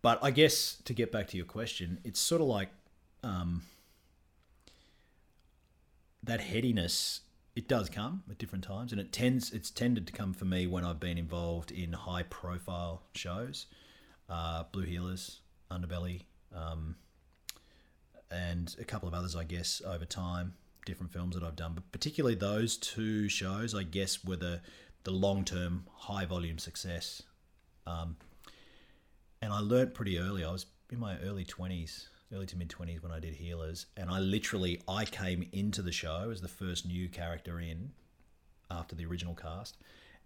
but 0.00 0.18
I 0.22 0.30
guess 0.30 0.78
to 0.84 0.94
get 0.94 1.12
back 1.12 1.26
to 1.28 1.36
your 1.36 1.46
question, 1.46 1.98
it's 2.04 2.20
sort 2.20 2.40
of 2.40 2.46
like 2.46 2.70
um, 3.22 3.62
that 6.22 6.40
headiness. 6.40 7.22
It 7.56 7.66
does 7.66 7.88
come 7.88 8.22
at 8.30 8.38
different 8.38 8.62
times, 8.64 8.92
and 8.92 9.00
it 9.00 9.12
tends 9.12 9.52
it's 9.52 9.70
tended 9.70 10.06
to 10.06 10.12
come 10.12 10.32
for 10.32 10.44
me 10.44 10.66
when 10.66 10.84
I've 10.84 11.00
been 11.00 11.18
involved 11.18 11.72
in 11.72 11.92
high 11.92 12.22
profile 12.22 13.02
shows, 13.14 13.66
uh, 14.28 14.64
Blue 14.70 14.86
Heelers, 14.86 15.38
Underbelly, 15.70 16.22
um, 16.54 16.94
and 18.30 18.76
a 18.80 18.84
couple 18.84 19.08
of 19.08 19.14
others, 19.14 19.34
I 19.34 19.42
guess, 19.42 19.82
over 19.84 20.04
time, 20.04 20.54
different 20.86 21.12
films 21.12 21.34
that 21.34 21.42
I've 21.42 21.56
done. 21.56 21.72
But 21.74 21.90
particularly 21.90 22.36
those 22.36 22.76
two 22.76 23.28
shows, 23.28 23.74
I 23.74 23.82
guess, 23.82 24.24
were 24.24 24.36
the 24.36 24.60
the 25.04 25.10
long 25.10 25.44
term 25.44 25.86
high 25.94 26.26
volume 26.26 26.58
success. 26.58 27.22
Um, 27.86 28.16
and 29.40 29.52
I 29.52 29.60
learnt 29.60 29.94
pretty 29.94 30.18
early. 30.18 30.44
I 30.44 30.52
was 30.52 30.66
in 30.90 31.00
my 31.00 31.18
early 31.20 31.44
twenties, 31.44 32.08
early 32.32 32.46
to 32.46 32.56
mid 32.56 32.70
twenties 32.70 33.02
when 33.02 33.12
I 33.12 33.20
did 33.20 33.38
Heelers, 33.38 33.86
and 33.96 34.10
I 34.10 34.18
literally 34.18 34.80
I 34.88 35.04
came 35.04 35.48
into 35.52 35.82
the 35.82 35.92
show 35.92 36.30
as 36.30 36.40
the 36.40 36.48
first 36.48 36.86
new 36.86 37.08
character 37.08 37.60
in 37.60 37.92
after 38.70 38.94
the 38.94 39.06
original 39.06 39.34
cast, 39.34 39.78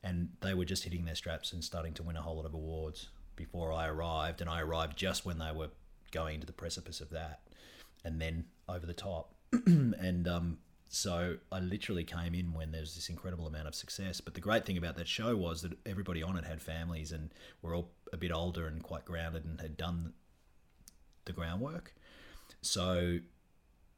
and 0.02 0.30
they 0.40 0.54
were 0.54 0.64
just 0.64 0.85
hitting 0.85 1.04
their 1.04 1.14
straps 1.14 1.52
and 1.52 1.62
starting 1.62 1.94
to 1.94 2.02
win 2.02 2.16
a 2.16 2.23
whole 2.23 2.37
lot 2.37 2.47
of 2.47 2.54
awards 2.54 3.09
before 3.37 3.73
I 3.73 3.88
arrived, 3.88 4.40
and 4.40 4.50
I 4.50 4.61
arrived 4.61 4.97
just 4.97 5.25
when 5.25 5.38
they 5.38 5.52
were 5.52 5.71
going 6.11 6.40
to 6.40 6.47
the 6.47 6.52
precipice 6.52 7.00
of 7.00 7.11
that, 7.11 7.40
and 8.04 8.21
then 8.21 8.44
over 8.68 8.87
the 8.87 8.94
top, 8.94 9.35
and 9.66 10.26
um, 10.28 10.59
so 10.94 11.37
I 11.50 11.61
literally 11.61 12.04
came 12.04 12.35
in 12.35 12.52
when 12.52 12.71
there's 12.71 12.94
this 12.94 13.09
incredible 13.09 13.47
amount 13.47 13.66
of 13.66 13.75
success. 13.75 14.21
But 14.21 14.35
the 14.35 14.42
great 14.42 14.66
thing 14.66 14.76
about 14.76 14.97
that 14.97 15.09
show 15.09 15.35
was 15.35 15.62
that 15.62 15.73
everybody 15.87 16.23
on 16.23 16.37
it 16.37 16.44
had 16.44 16.61
families 16.61 17.12
and 17.12 17.30
were 17.62 17.75
all 17.75 17.90
a 18.12 18.18
bit 18.18 18.30
older 18.30 18.66
and 18.66 18.82
quite 18.82 19.06
grounded 19.06 19.47
and 19.47 19.59
had 19.59 19.78
done 19.78 20.12
the 21.25 21.33
groundwork. 21.33 21.95
So 22.61 23.19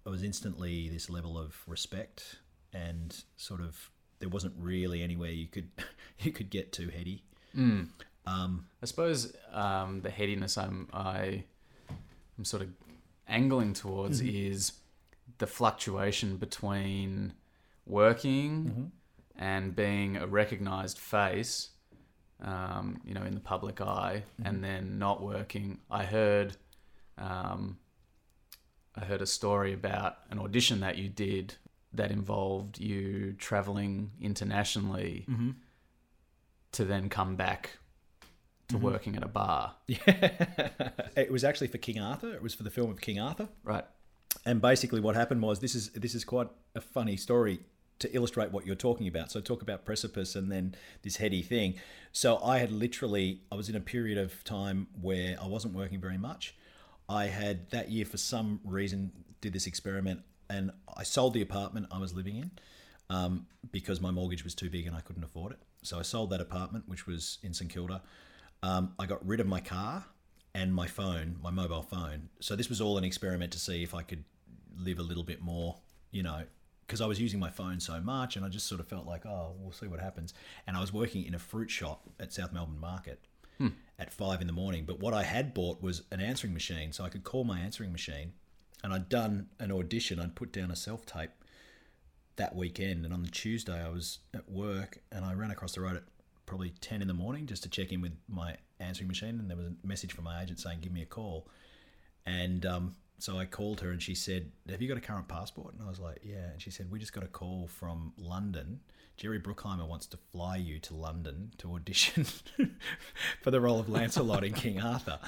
I 0.06 0.10
was 0.10 0.22
instantly 0.22 0.88
this 0.88 1.08
level 1.10 1.38
of 1.38 1.56
respect 1.66 2.36
and 2.72 3.24
sort 3.36 3.60
of 3.60 3.90
there 4.20 4.28
wasn't 4.28 4.54
really 4.58 5.02
anywhere 5.02 5.30
you 5.30 5.46
could 5.46 5.70
you 6.20 6.32
could 6.32 6.50
get 6.50 6.72
too 6.72 6.88
heady. 6.88 7.22
Mm. 7.56 7.88
Um, 8.26 8.66
I 8.82 8.86
suppose 8.86 9.34
um, 9.52 10.00
the 10.00 10.10
headiness 10.10 10.56
I'm 10.56 10.88
I 10.92 11.44
am 12.38 12.44
sort 12.44 12.62
of 12.62 12.70
angling 13.28 13.74
towards 13.74 14.20
mm-hmm. 14.20 14.50
is 14.52 14.72
the 15.38 15.46
fluctuation 15.46 16.36
between 16.36 17.32
working 17.86 18.64
mm-hmm. 18.64 19.42
and 19.42 19.74
being 19.74 20.16
a 20.16 20.26
recognized 20.26 20.98
face, 20.98 21.70
um, 22.42 23.00
you 23.04 23.14
know, 23.14 23.22
in 23.22 23.34
the 23.34 23.40
public 23.40 23.80
eye, 23.80 24.22
mm-hmm. 24.38 24.48
and 24.48 24.64
then 24.64 24.98
not 24.98 25.22
working. 25.22 25.78
I 25.90 26.04
heard, 26.04 26.56
um, 27.18 27.78
I 28.94 29.04
heard 29.04 29.22
a 29.22 29.26
story 29.26 29.72
about 29.72 30.18
an 30.30 30.38
audition 30.38 30.80
that 30.80 30.98
you 30.98 31.08
did 31.08 31.54
that 31.92 32.10
involved 32.10 32.78
you 32.78 33.34
traveling 33.38 34.10
internationally 34.20 35.24
mm-hmm. 35.28 35.50
to 36.72 36.84
then 36.84 37.08
come 37.08 37.36
back 37.36 37.78
to 38.68 38.76
mm-hmm. 38.76 38.84
working 38.84 39.16
at 39.16 39.22
a 39.22 39.28
bar. 39.28 39.74
Yeah, 39.86 39.98
it 41.16 41.30
was 41.30 41.44
actually 41.44 41.68
for 41.68 41.78
King 41.78 42.00
Arthur. 42.00 42.32
It 42.32 42.42
was 42.42 42.54
for 42.54 42.62
the 42.62 42.70
film 42.70 42.90
of 42.90 43.00
King 43.00 43.20
Arthur. 43.20 43.48
Right 43.62 43.84
and 44.44 44.60
basically 44.60 45.00
what 45.00 45.14
happened 45.14 45.42
was 45.42 45.60
this 45.60 45.74
is 45.74 45.90
this 45.90 46.14
is 46.14 46.24
quite 46.24 46.48
a 46.74 46.80
funny 46.80 47.16
story 47.16 47.60
to 48.00 48.14
illustrate 48.14 48.50
what 48.50 48.66
you're 48.66 48.74
talking 48.74 49.06
about. 49.06 49.30
So 49.30 49.40
talk 49.40 49.62
about 49.62 49.84
precipice 49.84 50.34
and 50.34 50.50
then 50.50 50.74
this 51.02 51.16
heady 51.16 51.42
thing. 51.42 51.74
So 52.12 52.42
I 52.42 52.58
had 52.58 52.72
literally 52.72 53.42
I 53.52 53.54
was 53.54 53.68
in 53.68 53.76
a 53.76 53.80
period 53.80 54.18
of 54.18 54.42
time 54.44 54.88
where 55.00 55.36
I 55.40 55.46
wasn't 55.46 55.74
working 55.74 56.00
very 56.00 56.18
much. 56.18 56.54
I 57.08 57.26
had 57.26 57.70
that 57.70 57.90
year 57.90 58.04
for 58.04 58.16
some 58.16 58.60
reason 58.64 59.12
did 59.40 59.52
this 59.52 59.66
experiment 59.66 60.22
and 60.48 60.70
I 60.96 61.02
sold 61.02 61.34
the 61.34 61.42
apartment 61.42 61.86
I 61.90 61.98
was 61.98 62.14
living 62.14 62.36
in 62.36 62.50
um, 63.10 63.46
because 63.72 64.00
my 64.00 64.10
mortgage 64.10 64.44
was 64.44 64.54
too 64.54 64.70
big 64.70 64.86
and 64.86 64.96
I 64.96 65.00
couldn't 65.00 65.24
afford 65.24 65.52
it. 65.52 65.58
So 65.82 65.98
I 65.98 66.02
sold 66.02 66.30
that 66.30 66.40
apartment, 66.40 66.84
which 66.88 67.06
was 67.06 67.38
in 67.42 67.52
St 67.52 67.70
Kilda. 67.70 68.02
Um, 68.62 68.94
I 68.98 69.06
got 69.06 69.26
rid 69.26 69.40
of 69.40 69.46
my 69.46 69.60
car 69.60 70.04
and 70.54 70.74
my 70.74 70.86
phone, 70.86 71.36
my 71.42 71.50
mobile 71.50 71.82
phone. 71.82 72.28
So 72.40 72.56
this 72.56 72.68
was 72.68 72.80
all 72.80 72.96
an 72.96 73.04
experiment 73.04 73.52
to 73.52 73.58
see 73.58 73.82
if 73.82 73.94
I 73.94 74.02
could 74.02 74.24
live 74.78 74.98
a 74.98 75.02
little 75.02 75.24
bit 75.24 75.42
more, 75.42 75.76
you 76.10 76.22
know, 76.22 76.44
because 76.86 77.00
I 77.00 77.06
was 77.06 77.20
using 77.20 77.40
my 77.40 77.50
phone 77.50 77.80
so 77.80 78.00
much 78.00 78.36
and 78.36 78.44
I 78.44 78.48
just 78.48 78.66
sort 78.66 78.80
of 78.80 78.88
felt 78.88 79.06
like, 79.06 79.26
oh, 79.26 79.54
we'll 79.58 79.72
see 79.72 79.86
what 79.86 80.00
happens. 80.00 80.32
And 80.66 80.76
I 80.76 80.80
was 80.80 80.92
working 80.92 81.24
in 81.24 81.34
a 81.34 81.38
fruit 81.38 81.70
shop 81.70 82.08
at 82.20 82.32
South 82.32 82.52
Melbourne 82.52 82.80
Market 82.80 83.20
hmm. 83.58 83.68
at 83.98 84.12
five 84.12 84.40
in 84.40 84.46
the 84.46 84.52
morning. 84.52 84.84
But 84.86 85.00
what 85.00 85.14
I 85.14 85.22
had 85.22 85.54
bought 85.54 85.82
was 85.82 86.02
an 86.10 86.20
answering 86.20 86.54
machine. 86.54 86.92
So 86.92 87.04
I 87.04 87.08
could 87.08 87.24
call 87.24 87.44
my 87.44 87.60
answering 87.60 87.92
machine 87.92 88.32
and 88.82 88.92
I'd 88.92 89.08
done 89.08 89.48
an 89.58 89.72
audition. 89.72 90.20
I'd 90.20 90.34
put 90.34 90.52
down 90.52 90.70
a 90.70 90.76
self 90.76 91.06
tape 91.06 91.30
that 92.36 92.54
weekend. 92.54 93.04
And 93.04 93.14
on 93.14 93.22
the 93.22 93.30
Tuesday, 93.30 93.82
I 93.82 93.88
was 93.88 94.18
at 94.34 94.48
work 94.50 94.98
and 95.12 95.24
I 95.24 95.34
ran 95.34 95.50
across 95.50 95.74
the 95.74 95.80
road 95.80 95.96
at 95.96 96.04
probably 96.46 96.70
10 96.80 97.00
in 97.00 97.08
the 97.08 97.14
morning 97.14 97.46
just 97.46 97.62
to 97.62 97.68
check 97.68 97.92
in 97.92 98.00
with 98.00 98.12
my 98.28 98.56
answering 98.80 99.08
machine. 99.08 99.40
And 99.40 99.48
there 99.48 99.56
was 99.56 99.66
a 99.66 99.86
message 99.86 100.12
from 100.12 100.24
my 100.24 100.42
agent 100.42 100.60
saying, 100.60 100.78
give 100.80 100.92
me 100.92 101.02
a 101.02 101.06
call. 101.06 101.48
And 102.26 102.66
um, 102.66 102.96
so 103.18 103.38
I 103.38 103.46
called 103.46 103.80
her 103.80 103.90
and 103.90 104.02
she 104.02 104.14
said, 104.14 104.50
Have 104.68 104.82
you 104.82 104.88
got 104.88 104.96
a 104.96 105.00
current 105.00 105.28
passport? 105.28 105.74
And 105.74 105.82
I 105.82 105.88
was 105.88 106.00
like, 106.00 106.20
Yeah. 106.22 106.50
And 106.52 106.60
she 106.60 106.70
said, 106.70 106.90
We 106.90 106.98
just 106.98 107.12
got 107.12 107.24
a 107.24 107.28
call 107.28 107.68
from 107.68 108.12
London. 108.18 108.80
Jerry 109.16 109.40
Bruckheimer 109.40 109.86
wants 109.86 110.06
to 110.06 110.16
fly 110.32 110.56
you 110.56 110.78
to 110.80 110.94
London 110.94 111.52
to 111.58 111.74
audition 111.74 112.24
for 113.42 113.50
the 113.50 113.60
role 113.60 113.78
of 113.78 113.88
Lancelot 113.88 114.44
in 114.44 114.52
King 114.52 114.80
Arthur. 114.80 115.18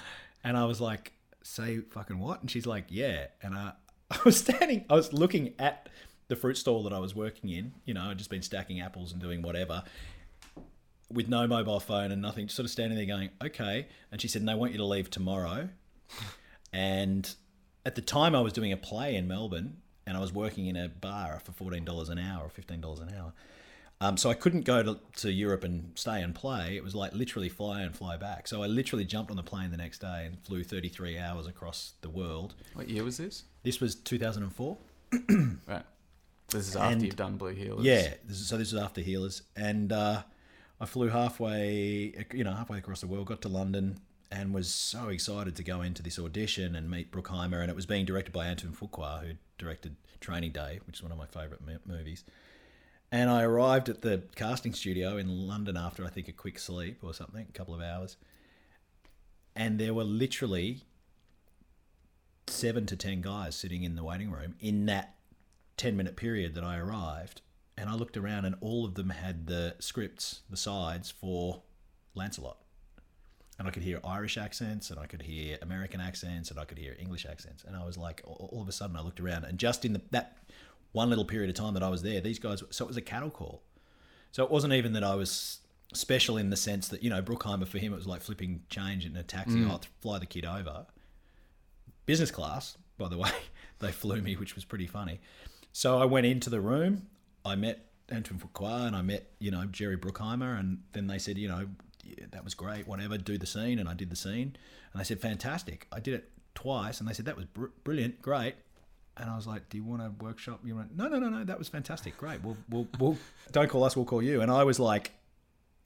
And 0.42 0.56
I 0.56 0.64
was 0.64 0.80
like, 0.80 1.12
Say 1.42 1.78
fucking 1.78 2.18
what? 2.18 2.40
And 2.40 2.50
she's 2.50 2.66
like, 2.66 2.86
Yeah. 2.88 3.26
And 3.42 3.54
I, 3.54 3.72
I 4.10 4.18
was 4.24 4.38
standing, 4.38 4.84
I 4.90 4.94
was 4.94 5.12
looking 5.12 5.54
at 5.58 5.88
the 6.28 6.36
fruit 6.36 6.56
stall 6.56 6.82
that 6.84 6.92
I 6.92 6.98
was 6.98 7.14
working 7.14 7.50
in. 7.50 7.72
You 7.84 7.94
know, 7.94 8.02
I'd 8.02 8.18
just 8.18 8.30
been 8.30 8.42
stacking 8.42 8.80
apples 8.80 9.12
and 9.12 9.20
doing 9.20 9.42
whatever 9.42 9.84
with 11.12 11.28
no 11.28 11.46
mobile 11.46 11.78
phone 11.78 12.10
and 12.10 12.20
nothing, 12.20 12.46
just 12.46 12.56
sort 12.56 12.64
of 12.64 12.70
standing 12.70 12.98
there 12.98 13.06
going, 13.06 13.30
Okay. 13.42 13.86
And 14.10 14.20
she 14.20 14.28
said, 14.28 14.42
And 14.42 14.48
they 14.48 14.54
want 14.54 14.72
you 14.72 14.78
to 14.78 14.84
leave 14.84 15.10
tomorrow. 15.10 15.68
And 16.72 17.32
at 17.84 17.94
the 17.94 18.02
time 18.02 18.34
I 18.34 18.40
was 18.40 18.52
doing 18.52 18.72
a 18.72 18.76
play 18.76 19.14
in 19.14 19.28
Melbourne 19.28 19.76
and 20.06 20.16
I 20.16 20.20
was 20.20 20.32
working 20.32 20.66
in 20.66 20.76
a 20.76 20.88
bar 20.88 21.40
for 21.44 21.52
fourteen 21.52 21.84
dollars 21.84 22.08
an 22.08 22.18
hour 22.18 22.44
or 22.44 22.50
fifteen 22.50 22.80
dollars 22.80 23.00
an 23.00 23.14
hour. 23.16 23.32
Um, 24.00 24.16
so 24.16 24.28
I 24.28 24.34
couldn't 24.34 24.66
go 24.66 24.82
to, 24.82 24.98
to 25.16 25.32
Europe 25.32 25.64
and 25.64 25.92
stay 25.94 26.22
and 26.22 26.34
play. 26.34 26.76
It 26.76 26.84
was 26.84 26.94
like 26.94 27.14
literally 27.14 27.48
fly 27.48 27.80
and 27.80 27.96
fly 27.96 28.16
back. 28.16 28.46
So 28.46 28.62
I 28.62 28.66
literally 28.66 29.04
jumped 29.04 29.30
on 29.30 29.36
the 29.36 29.42
plane 29.42 29.70
the 29.70 29.78
next 29.78 30.00
day 30.00 30.24
and 30.26 30.38
flew 30.40 30.62
33 30.62 31.18
hours 31.18 31.46
across 31.46 31.94
the 32.02 32.10
world. 32.10 32.54
What 32.74 32.90
year 32.90 33.04
was 33.04 33.16
this? 33.16 33.44
This 33.62 33.80
was 33.80 33.94
2004. 33.94 34.76
right. 35.66 35.82
This 36.48 36.68
is 36.68 36.76
after 36.76 36.92
and, 36.92 37.02
you've 37.02 37.16
done 37.16 37.36
Blue 37.36 37.54
Heelers. 37.54 37.84
Yeah. 37.84 38.14
This 38.24 38.40
is, 38.40 38.48
so 38.48 38.58
this 38.58 38.72
is 38.72 38.78
after 38.78 39.00
Heelers. 39.00 39.42
And 39.56 39.92
uh, 39.92 40.22
I 40.78 40.84
flew 40.84 41.08
halfway, 41.08 42.26
you 42.34 42.44
know, 42.44 42.52
halfway 42.52 42.78
across 42.78 43.00
the 43.00 43.06
world, 43.06 43.26
got 43.26 43.40
to 43.42 43.48
London, 43.48 43.98
and 44.30 44.52
was 44.52 44.68
so 44.68 45.08
excited 45.08 45.56
to 45.56 45.62
go 45.62 45.80
into 45.80 46.02
this 46.02 46.18
audition 46.18 46.76
and 46.76 46.90
meet 46.90 47.10
Bruckheimer. 47.10 47.60
And 47.62 47.70
it 47.70 47.76
was 47.76 47.86
being 47.86 48.04
directed 48.04 48.32
by 48.32 48.46
Antoine 48.46 48.74
Fuqua, 48.74 49.26
who 49.26 49.32
directed 49.56 49.96
Training 50.20 50.52
Day, 50.52 50.80
which 50.86 50.96
is 50.96 51.02
one 51.02 51.12
of 51.12 51.18
my 51.18 51.26
favourite 51.26 51.62
movies. 51.86 52.24
And 53.12 53.30
I 53.30 53.42
arrived 53.42 53.88
at 53.88 54.02
the 54.02 54.24
casting 54.34 54.72
studio 54.72 55.16
in 55.16 55.46
London 55.46 55.76
after 55.76 56.04
I 56.04 56.08
think 56.08 56.28
a 56.28 56.32
quick 56.32 56.58
sleep 56.58 56.98
or 57.02 57.14
something, 57.14 57.46
a 57.48 57.52
couple 57.52 57.74
of 57.74 57.80
hours. 57.80 58.16
And 59.54 59.78
there 59.78 59.94
were 59.94 60.04
literally 60.04 60.82
seven 62.48 62.86
to 62.86 62.96
ten 62.96 63.22
guys 63.22 63.54
sitting 63.56 63.84
in 63.84 63.96
the 63.96 64.04
waiting 64.04 64.30
room 64.30 64.56
in 64.60 64.86
that 64.86 65.14
10 65.76 65.96
minute 65.96 66.16
period 66.16 66.54
that 66.54 66.64
I 66.64 66.78
arrived. 66.78 67.42
And 67.78 67.88
I 67.88 67.94
looked 67.94 68.16
around 68.16 68.44
and 68.44 68.56
all 68.60 68.84
of 68.84 68.94
them 68.94 69.10
had 69.10 69.46
the 69.46 69.76
scripts, 69.78 70.40
the 70.50 70.56
sides 70.56 71.10
for 71.10 71.62
Lancelot 72.14 72.58
and 73.58 73.66
I 73.66 73.70
could 73.70 73.82
hear 73.82 74.00
Irish 74.04 74.36
accents 74.36 74.90
and 74.90 75.00
I 75.00 75.06
could 75.06 75.22
hear 75.22 75.58
American 75.62 76.00
accents 76.00 76.50
and 76.50 76.60
I 76.60 76.64
could 76.64 76.78
hear 76.78 76.94
English 76.98 77.24
accents. 77.24 77.64
And 77.64 77.74
I 77.74 77.84
was 77.84 77.96
like, 77.96 78.22
all 78.24 78.60
of 78.60 78.68
a 78.68 78.72
sudden, 78.72 78.96
I 78.96 79.00
looked 79.00 79.20
around 79.20 79.44
and 79.44 79.58
just 79.58 79.84
in 79.84 79.94
the, 79.94 80.02
that 80.10 80.36
one 80.92 81.08
little 81.08 81.24
period 81.24 81.50
of 81.50 81.56
time 81.56 81.74
that 81.74 81.82
I 81.82 81.88
was 81.88 82.02
there, 82.02 82.20
these 82.20 82.38
guys, 82.38 82.62
so 82.70 82.84
it 82.84 82.88
was 82.88 82.96
a 82.96 83.02
cattle 83.02 83.30
call. 83.30 83.62
So 84.32 84.44
it 84.44 84.50
wasn't 84.50 84.72
even 84.72 84.92
that 84.94 85.04
I 85.04 85.14
was 85.14 85.60
special 85.92 86.36
in 86.36 86.50
the 86.50 86.56
sense 86.56 86.88
that, 86.88 87.02
you 87.02 87.10
know, 87.10 87.22
Bruckheimer, 87.22 87.66
for 87.66 87.78
him, 87.78 87.92
it 87.92 87.96
was 87.96 88.06
like 88.06 88.22
flipping 88.22 88.62
change 88.68 89.06
in 89.06 89.16
a 89.16 89.22
taxi, 89.22 89.56
mm. 89.56 89.70
oh, 89.70 89.80
fly 90.00 90.18
the 90.18 90.26
kid 90.26 90.44
over. 90.44 90.86
Business 92.06 92.30
class, 92.30 92.76
by 92.98 93.08
the 93.08 93.18
way, 93.18 93.30
they 93.78 93.92
flew 93.92 94.20
me, 94.20 94.36
which 94.36 94.54
was 94.54 94.64
pretty 94.64 94.86
funny. 94.86 95.20
So 95.72 95.98
I 95.98 96.04
went 96.04 96.26
into 96.26 96.50
the 96.50 96.60
room, 96.60 97.08
I 97.44 97.54
met 97.54 97.86
Antoine 98.12 98.38
Fuqua 98.38 98.86
and 98.86 98.96
I 98.96 99.02
met, 99.02 99.30
you 99.38 99.50
know, 99.50 99.64
Jerry 99.66 99.96
Bruckheimer. 99.96 100.58
and 100.58 100.82
then 100.92 101.06
they 101.06 101.18
said, 101.18 101.38
you 101.38 101.48
know, 101.48 101.66
yeah, 102.04 102.26
that 102.30 102.44
was 102.44 102.54
great, 102.54 102.86
whatever, 102.86 103.18
do 103.18 103.36
the 103.36 103.46
scene. 103.46 103.78
And 103.78 103.88
I 103.88 103.94
did 103.94 104.10
the 104.10 104.16
scene. 104.16 104.56
And 104.92 105.00
they 105.00 105.04
said, 105.04 105.20
fantastic. 105.20 105.86
I 105.90 106.00
did 106.00 106.14
it 106.14 106.30
twice. 106.54 107.00
And 107.00 107.08
they 107.08 107.12
said, 107.12 107.26
that 107.26 107.36
was 107.36 107.46
br- 107.46 107.66
brilliant, 107.84 108.22
great. 108.22 108.54
And 109.18 109.30
I 109.30 109.36
was 109.36 109.46
like, 109.46 109.68
do 109.70 109.78
you 109.78 109.84
want 109.84 110.02
a 110.02 110.12
workshop? 110.20 110.60
You 110.64 110.76
went, 110.76 110.96
no, 110.96 111.08
no, 111.08 111.18
no, 111.18 111.28
no, 111.30 111.44
that 111.44 111.58
was 111.58 111.68
fantastic, 111.68 112.18
great. 112.18 112.42
We'll, 112.44 112.56
we'll, 112.68 112.86
we'll, 112.98 113.18
don't 113.50 113.68
call 113.68 113.84
us, 113.84 113.96
we'll 113.96 114.04
call 114.04 114.22
you. 114.22 114.42
And 114.42 114.50
I 114.50 114.64
was 114.64 114.78
like, 114.78 115.12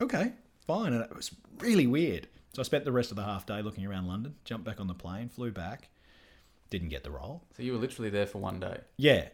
okay, 0.01 0.33
fine. 0.67 0.93
And 0.93 1.03
it 1.03 1.15
was 1.15 1.31
really 1.59 1.87
weird. 1.87 2.27
So 2.53 2.61
I 2.61 2.65
spent 2.65 2.85
the 2.85 2.93
rest 2.93 3.11
of 3.11 3.17
the 3.17 3.23
half 3.23 3.47
day 3.47 3.63
looking 3.63 3.87
around 3.87 4.09
London, 4.09 4.35
jumped 4.45 4.65
back 4.65 4.81
on 4.81 4.89
the 4.89 4.95
plane, 4.95 5.29
flew 5.29 5.53
back, 5.53 5.91
didn't 6.71 6.89
get 6.89 7.05
the 7.05 7.11
role. 7.11 7.45
So 7.57 7.63
you 7.63 7.73
were 7.73 7.79
literally 7.79 8.11
there 8.11 8.27
for 8.27 8.39
one 8.39 8.59
day? 8.59 8.81
Yeah, 8.97 9.29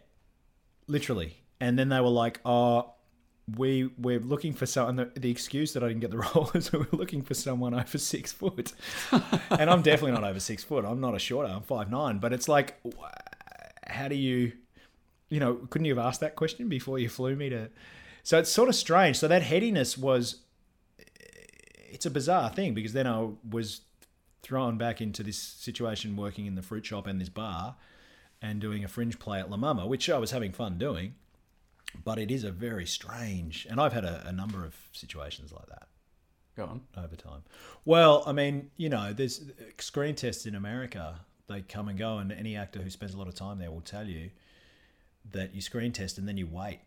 literally. 0.87 1.39
And 1.59 1.79
then 1.79 1.89
they 1.89 2.01
were 2.01 2.09
like, 2.09 2.41
oh, 2.45 2.93
we 3.57 3.91
we're 3.97 4.19
looking 4.19 4.53
for 4.53 4.67
someone. 4.67 4.97
The, 4.97 5.11
the 5.19 5.31
excuse 5.31 5.73
that 5.75 5.83
I 5.83 5.89
didn't 5.89 6.01
get 6.01 6.11
the 6.11 6.19
role 6.35 6.51
is 6.55 6.73
we're 6.73 6.87
looking 6.93 7.23
for 7.23 7.35
someone 7.35 7.75
over 7.75 7.99
six 7.99 8.33
foot, 8.33 8.73
and 9.51 9.71
I'm 9.71 9.83
definitely 9.83 10.13
not 10.13 10.25
over 10.25 10.41
six 10.41 10.65
foot. 10.65 10.85
I'm 10.85 11.01
not 11.01 11.15
a 11.15 11.19
shorter. 11.19 11.49
I'm 11.49 11.63
five 11.63 11.91
nine. 11.91 12.19
But 12.19 12.33
it's 12.33 12.49
like, 12.49 12.77
how 13.97 14.09
do 14.09 14.15
you, 14.15 14.53
you 15.29 15.41
know, 15.41 15.55
couldn't 15.71 15.87
you 15.87 15.97
have 15.97 16.05
asked 16.05 16.21
that 16.21 16.37
question 16.37 16.69
before 16.69 16.99
you 16.99 17.09
flew 17.09 17.35
me 17.35 17.49
to? 17.51 17.71
So 18.23 18.39
it's 18.39 18.51
sort 18.51 18.69
of 18.69 18.75
strange. 18.75 19.19
So 19.19 19.29
that 19.29 19.43
headiness 19.43 19.97
was, 19.99 20.37
it's 21.91 22.07
a 22.07 22.11
bizarre 22.11 22.51
thing 22.51 22.75
because 22.75 22.93
then 22.93 23.07
I 23.07 23.29
was 23.49 23.83
thrown 24.43 24.79
back 24.79 25.01
into 25.01 25.23
this 25.23 25.39
situation 25.39 26.17
working 26.17 26.47
in 26.47 26.55
the 26.55 26.63
fruit 26.63 26.87
shop 26.87 27.07
and 27.07 27.21
this 27.21 27.29
bar 27.29 27.77
and 28.41 28.61
doing 28.61 28.85
a 28.85 28.89
fringe 28.89 29.19
play 29.19 29.41
at 29.41 29.51
La 29.51 29.57
Mama, 29.57 29.87
which 29.87 30.09
I 30.11 30.19
was 30.19 30.31
having 30.31 30.53
fun 30.53 30.79
doing. 30.79 31.15
But 32.05 32.19
it 32.19 32.31
is 32.31 32.45
a 32.45 32.51
very 32.51 32.87
strange, 32.87 33.67
and 33.71 33.81
I've 33.81 33.93
had 33.93 34.05
a, 34.05 34.25
a 34.27 34.33
number 34.33 34.65
of 34.65 34.75
situations 34.93 35.53
like 35.53 35.67
that 35.67 35.89
Go 36.57 36.65
on. 36.65 36.81
over 36.97 37.17
time. 37.17 37.43
Well, 37.85 38.23
I 38.27 38.33
mean, 38.33 38.71
you 38.77 38.89
know, 38.89 39.13
there's 39.13 39.41
uh, 39.41 39.65
screen 39.79 40.15
tests 40.15 40.47
in 40.47 40.55
America. 40.55 41.21
They 41.49 41.63
come 41.63 41.89
and 41.89 41.99
go, 41.99 42.19
and 42.19 42.33
any 42.33 42.57
actor 42.57 42.81
who 42.81 42.91
spends 42.91 43.15
a 43.15 43.19
lot 43.19 43.29
of 43.29 43.35
time 43.35 43.59
there 43.59 43.71
will 43.71 43.81
tell 43.81 44.07
you 44.07 44.31
that 45.33 45.55
you 45.55 45.61
screen 45.61 45.93
test 45.93 46.19
and 46.19 46.27
then 46.27 46.37
you 46.37 46.47
wait, 46.47 46.81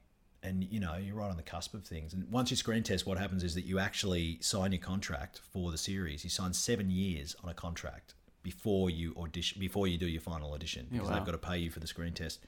and 0.44 0.64
you 0.64 0.80
know 0.80 0.96
you're 0.96 1.16
right 1.16 1.30
on 1.30 1.38
the 1.38 1.44
cusp 1.44 1.74
of 1.74 1.84
things. 1.84 2.14
And 2.14 2.30
once 2.32 2.52
you 2.52 2.58
screen 2.58 2.84
test, 2.84 3.06
what 3.06 3.18
happens 3.18 3.44
is 3.44 3.56
that 3.56 3.66
you 3.66 3.80
actually 3.80 4.38
sign 4.42 4.72
your 4.72 4.82
contract 4.82 5.40
for 5.52 5.72
the 5.72 5.78
series. 5.78 6.24
You 6.24 6.30
sign 6.30 6.54
seven 6.54 6.90
years 6.90 7.36
on 7.44 7.50
a 7.50 7.54
contract 7.54 8.14
before 8.44 8.90
you 8.90 9.16
audition, 9.18 9.60
before 9.60 9.88
you 9.88 9.98
do 9.98 10.08
your 10.08 10.22
final 10.22 10.54
audition, 10.54 10.88
because 10.92 11.08
wow. 11.08 11.16
they've 11.16 11.26
got 11.26 11.32
to 11.32 11.38
pay 11.38 11.58
you 11.58 11.70
for 11.70 11.80
the 11.80 11.88
screen 11.88 12.14
test. 12.14 12.40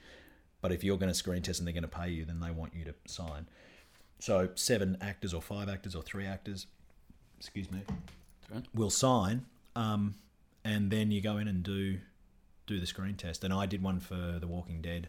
But 0.60 0.72
if 0.72 0.84
you're 0.84 0.96
going 0.96 1.10
to 1.10 1.14
screen 1.14 1.42
test 1.42 1.58
and 1.60 1.66
they're 1.66 1.72
going 1.74 1.82
to 1.82 1.88
pay 1.88 2.08
you, 2.08 2.24
then 2.24 2.40
they 2.40 2.50
want 2.50 2.74
you 2.74 2.84
to 2.84 2.94
sign. 3.06 3.46
So 4.20 4.50
seven 4.54 4.96
actors 5.00 5.34
or 5.34 5.42
five 5.42 5.68
actors 5.68 5.94
or 5.94 6.02
three 6.02 6.26
actors, 6.26 6.66
excuse 7.38 7.70
me, 7.70 7.80
right. 8.54 8.64
will 8.72 8.90
sign, 8.90 9.44
um, 9.74 10.14
and 10.64 10.90
then 10.90 11.10
you 11.10 11.20
go 11.20 11.38
in 11.38 11.48
and 11.48 11.62
do 11.62 11.98
do 12.66 12.78
the 12.78 12.86
screen 12.86 13.14
test. 13.14 13.44
And 13.44 13.52
I 13.52 13.66
did 13.66 13.82
one 13.82 14.00
for 14.00 14.38
The 14.40 14.46
Walking 14.46 14.80
Dead 14.80 15.08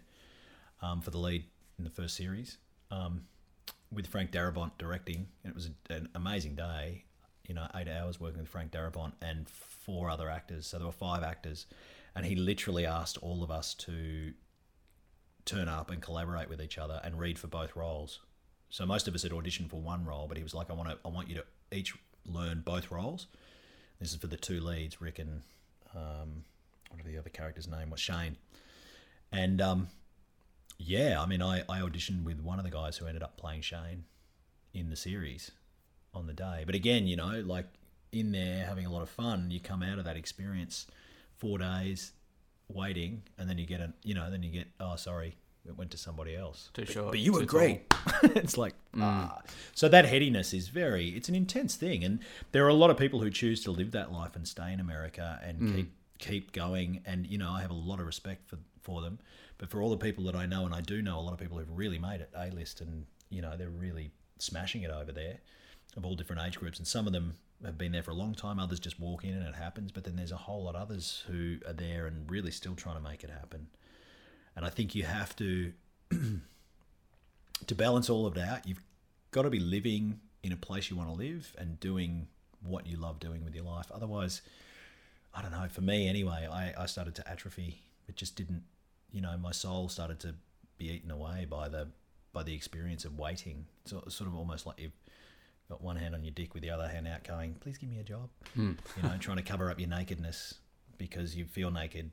um, 0.81 1.01
for 1.01 1.11
the 1.11 1.19
lead 1.19 1.45
in 1.77 1.83
the 1.83 1.89
first 1.89 2.15
series 2.15 2.57
um, 2.91 3.25
with 3.91 4.07
Frank 4.07 4.31
Darabont 4.31 4.71
directing. 4.77 5.27
And 5.43 5.51
it 5.51 5.55
was 5.55 5.69
an 5.89 6.09
amazing 6.15 6.55
day. 6.55 7.05
You 7.47 7.53
know, 7.53 7.67
eight 7.75 7.89
hours 7.89 8.19
working 8.19 8.39
with 8.39 8.47
Frank 8.47 8.71
Darabont 8.71 9.11
and 9.21 9.47
four 9.49 10.09
other 10.09 10.29
actors. 10.29 10.65
So 10.65 10.77
there 10.77 10.85
were 10.87 10.93
five 10.93 11.23
actors, 11.23 11.65
and 12.15 12.25
he 12.25 12.35
literally 12.35 12.85
asked 12.85 13.17
all 13.17 13.43
of 13.43 13.51
us 13.51 13.73
to 13.75 14.33
turn 15.43 15.67
up 15.67 15.91
and 15.91 16.01
collaborate 16.01 16.47
with 16.47 16.61
each 16.61 16.77
other 16.77 17.01
and 17.03 17.19
read 17.19 17.37
for 17.37 17.47
both 17.47 17.75
roles. 17.75 18.19
So 18.69 18.85
most 18.85 19.09
of 19.09 19.13
us 19.13 19.23
had 19.23 19.33
auditioned 19.33 19.69
for 19.69 19.81
one 19.81 20.05
role, 20.05 20.27
but 20.27 20.37
he 20.37 20.43
was 20.43 20.53
like, 20.53 20.69
"I 20.71 20.73
want 20.73 20.89
to, 20.89 20.97
I 21.03 21.09
want 21.09 21.27
you 21.27 21.35
to 21.35 21.45
each 21.71 21.93
learn 22.25 22.61
both 22.61 22.91
roles." 22.91 23.27
This 24.03 24.11
is 24.11 24.17
for 24.17 24.27
the 24.27 24.35
two 24.35 24.59
leads, 24.59 24.99
Rick 24.99 25.19
and 25.19 25.43
um, 25.95 26.43
what 26.91 27.05
the 27.05 27.17
other 27.17 27.29
characters' 27.29 27.69
name 27.69 27.89
was 27.89 28.01
Shane, 28.01 28.35
and 29.31 29.61
um, 29.61 29.87
yeah, 30.77 31.21
I 31.21 31.25
mean, 31.25 31.41
I, 31.41 31.61
I 31.69 31.79
auditioned 31.79 32.25
with 32.25 32.41
one 32.41 32.59
of 32.59 32.65
the 32.65 32.69
guys 32.69 32.97
who 32.97 33.05
ended 33.05 33.23
up 33.23 33.37
playing 33.37 33.61
Shane 33.61 34.03
in 34.73 34.89
the 34.89 34.97
series 34.97 35.51
on 36.13 36.27
the 36.27 36.33
day. 36.33 36.63
But 36.65 36.75
again, 36.75 37.07
you 37.07 37.15
know, 37.15 37.43
like 37.45 37.67
in 38.11 38.33
there 38.33 38.65
having 38.65 38.85
a 38.85 38.91
lot 38.91 39.03
of 39.03 39.09
fun, 39.09 39.51
you 39.51 39.61
come 39.61 39.81
out 39.81 39.99
of 39.99 40.03
that 40.03 40.17
experience 40.17 40.85
four 41.37 41.57
days 41.57 42.11
waiting, 42.67 43.23
and 43.37 43.49
then 43.49 43.57
you 43.57 43.65
get 43.65 43.79
a, 43.79 43.93
you 44.03 44.15
know, 44.15 44.29
then 44.29 44.43
you 44.43 44.51
get, 44.51 44.67
oh, 44.81 44.97
sorry, 44.97 45.37
it 45.67 45.77
went 45.77 45.91
to 45.91 45.97
somebody 45.97 46.35
else. 46.35 46.69
Too 46.73 46.81
But- 46.83 46.91
short, 46.93 47.11
But 47.11 47.19
you 47.19 47.31
were 47.33 47.45
great. 47.45 47.83
it's 48.23 48.57
like, 48.57 48.73
ah. 48.99 49.41
So 49.73 49.87
that 49.89 50.05
headiness 50.05 50.53
is 50.53 50.67
very, 50.67 51.09
it's 51.09 51.29
an 51.29 51.35
intense 51.35 51.75
thing. 51.75 52.03
And 52.03 52.19
there 52.51 52.65
are 52.65 52.69
a 52.69 52.73
lot 52.73 52.89
of 52.89 52.97
people 52.97 53.21
who 53.21 53.29
choose 53.29 53.63
to 53.63 53.71
live 53.71 53.91
that 53.91 54.11
life 54.11 54.35
and 54.35 54.47
stay 54.47 54.73
in 54.73 54.79
America 54.79 55.39
and 55.43 55.75
keep 55.75 55.91
keep 56.19 56.51
going. 56.53 57.01
And, 57.05 57.27
you 57.27 57.37
know, 57.37 57.51
I 57.51 57.61
have 57.61 57.71
a 57.71 57.75
lot 57.75 57.99
of 57.99 58.05
respect 58.05 58.47
for, 58.47 58.57
for 58.81 59.01
them. 59.01 59.19
But 59.57 59.69
for 59.69 59.81
all 59.81 59.89
the 59.89 59.97
people 59.97 60.23
that 60.25 60.35
I 60.35 60.45
know, 60.45 60.65
and 60.65 60.73
I 60.73 60.79
do 60.81 61.01
know 61.01 61.19
a 61.19 61.21
lot 61.21 61.33
of 61.33 61.39
people 61.39 61.57
who've 61.57 61.77
really 61.77 61.99
made 61.99 62.21
it 62.21 62.29
A 62.37 62.49
list 62.49 62.79
and, 62.81 63.05
you 63.29 63.41
know, 63.41 63.57
they're 63.57 63.69
really 63.69 64.11
smashing 64.39 64.83
it 64.83 64.91
over 64.91 65.11
there 65.11 65.39
of 65.97 66.05
all 66.05 66.15
different 66.15 66.41
age 66.41 66.57
groups. 66.57 66.77
And 66.77 66.87
some 66.87 67.07
of 67.07 67.13
them 67.13 67.35
have 67.63 67.77
been 67.77 67.91
there 67.91 68.03
for 68.03 68.11
a 68.11 68.15
long 68.15 68.35
time, 68.35 68.57
others 68.59 68.79
just 68.79 68.99
walk 68.99 69.23
in 69.23 69.33
and 69.33 69.45
it 69.47 69.55
happens. 69.55 69.91
But 69.91 70.03
then 70.05 70.15
there's 70.15 70.31
a 70.31 70.37
whole 70.37 70.63
lot 70.63 70.75
others 70.75 71.23
who 71.27 71.57
are 71.67 71.73
there 71.73 72.07
and 72.07 72.29
really 72.29 72.51
still 72.51 72.75
trying 72.75 72.95
to 72.95 73.01
make 73.01 73.23
it 73.23 73.29
happen. 73.29 73.67
And 74.55 74.65
I 74.65 74.69
think 74.69 74.95
you 74.95 75.03
have 75.03 75.35
to 75.37 75.73
to 77.67 77.75
balance 77.75 78.09
all 78.09 78.25
of 78.25 78.33
that, 78.35 78.67
you've 78.67 78.81
got 79.31 79.43
to 79.43 79.49
be 79.49 79.59
living 79.59 80.19
in 80.43 80.51
a 80.51 80.57
place 80.57 80.89
you 80.89 80.97
want 80.97 81.09
to 81.09 81.15
live 81.15 81.55
and 81.57 81.79
doing 81.79 82.27
what 82.61 82.85
you 82.87 82.97
love 82.97 83.19
doing 83.19 83.43
with 83.43 83.55
your 83.55 83.63
life. 83.63 83.87
Otherwise, 83.91 84.41
I 85.33 85.41
don't 85.41 85.51
know, 85.51 85.67
for 85.69 85.81
me 85.81 86.07
anyway, 86.07 86.47
I, 86.51 86.73
I 86.83 86.85
started 86.85 87.15
to 87.15 87.29
atrophy. 87.29 87.81
It 88.07 88.15
just 88.15 88.35
didn't, 88.35 88.63
you 89.11 89.21
know, 89.21 89.35
my 89.37 89.51
soul 89.51 89.89
started 89.89 90.19
to 90.21 90.35
be 90.77 90.89
eaten 90.89 91.11
away 91.11 91.45
by 91.49 91.69
the 91.69 91.87
by 92.33 92.43
the 92.43 92.53
experience 92.53 93.05
of 93.05 93.19
waiting. 93.19 93.65
So 93.85 94.01
it's 94.05 94.15
sort 94.15 94.27
of 94.27 94.35
almost 94.35 94.65
like 94.65 94.79
you've 94.79 94.97
got 95.69 95.81
one 95.83 95.95
hand 95.97 96.15
on 96.15 96.23
your 96.23 96.31
dick 96.31 96.55
with 96.55 96.63
the 96.63 96.71
other 96.71 96.87
hand 96.87 97.07
out 97.07 97.23
going, 97.23 97.53
please 97.59 97.77
give 97.77 97.89
me 97.89 97.99
a 97.99 98.03
job. 98.03 98.29
Hmm. 98.55 98.71
You 98.97 99.03
know, 99.03 99.15
trying 99.19 99.37
to 99.37 99.43
cover 99.43 99.69
up 99.69 99.79
your 99.79 99.89
nakedness 99.89 100.55
because 100.97 101.35
you 101.35 101.45
feel 101.45 101.69
naked. 101.69 102.09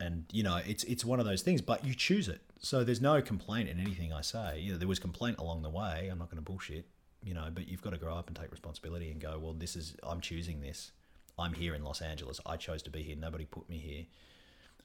And, 0.00 0.24
you 0.32 0.42
know, 0.42 0.60
it's 0.66 0.84
it's 0.84 1.04
one 1.04 1.20
of 1.20 1.26
those 1.26 1.42
things, 1.42 1.60
but 1.60 1.84
you 1.84 1.94
choose 1.94 2.28
it. 2.28 2.40
So 2.58 2.82
there's 2.82 3.00
no 3.00 3.22
complaint 3.22 3.68
in 3.68 3.78
anything 3.78 4.12
I 4.12 4.22
say. 4.22 4.58
You 4.58 4.72
know, 4.72 4.78
there 4.78 4.88
was 4.88 4.98
complaint 4.98 5.38
along 5.38 5.62
the 5.62 5.70
way. 5.70 6.08
I'm 6.10 6.18
not 6.18 6.30
going 6.30 6.42
to 6.42 6.42
bullshit, 6.42 6.86
you 7.22 7.34
know, 7.34 7.48
but 7.52 7.68
you've 7.68 7.82
got 7.82 7.90
to 7.90 7.98
grow 7.98 8.16
up 8.16 8.26
and 8.28 8.36
take 8.36 8.50
responsibility 8.50 9.10
and 9.10 9.20
go, 9.20 9.38
well, 9.38 9.52
this 9.52 9.76
is, 9.76 9.96
I'm 10.02 10.20
choosing 10.20 10.60
this. 10.60 10.90
I'm 11.38 11.52
here 11.52 11.74
in 11.74 11.84
Los 11.84 12.00
Angeles. 12.00 12.40
I 12.46 12.56
chose 12.56 12.82
to 12.84 12.90
be 12.90 13.02
here. 13.02 13.16
Nobody 13.16 13.44
put 13.44 13.68
me 13.68 13.78
here. 13.78 14.06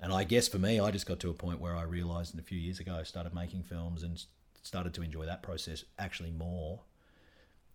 And 0.01 0.13
I 0.13 0.23
guess 0.23 0.47
for 0.47 0.59
me, 0.59 0.79
I 0.79 0.91
just 0.91 1.05
got 1.05 1.19
to 1.21 1.29
a 1.29 1.33
point 1.33 1.59
where 1.59 1.75
I 1.75 1.83
realized 1.83 2.37
a 2.39 2.41
few 2.41 2.57
years 2.57 2.79
ago, 2.79 2.95
I 2.99 3.03
started 3.03 3.33
making 3.33 3.63
films 3.63 4.03
and 4.03 4.23
started 4.61 4.93
to 4.93 5.01
enjoy 5.01 5.25
that 5.25 5.41
process 5.43 5.83
actually 5.97 6.31
more 6.31 6.81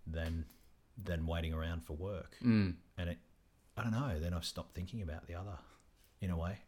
than 0.06 0.44
than 1.02 1.26
waiting 1.26 1.52
around 1.52 1.84
for 1.84 1.94
work. 1.94 2.36
Mm. 2.42 2.74
And 2.96 3.10
it, 3.10 3.18
I 3.76 3.82
don't 3.82 3.92
know. 3.92 4.18
Then 4.20 4.32
I've 4.32 4.44
stopped 4.44 4.74
thinking 4.74 5.02
about 5.02 5.26
the 5.26 5.34
other, 5.34 5.58
in 6.20 6.30
a 6.30 6.36
way. 6.36 6.58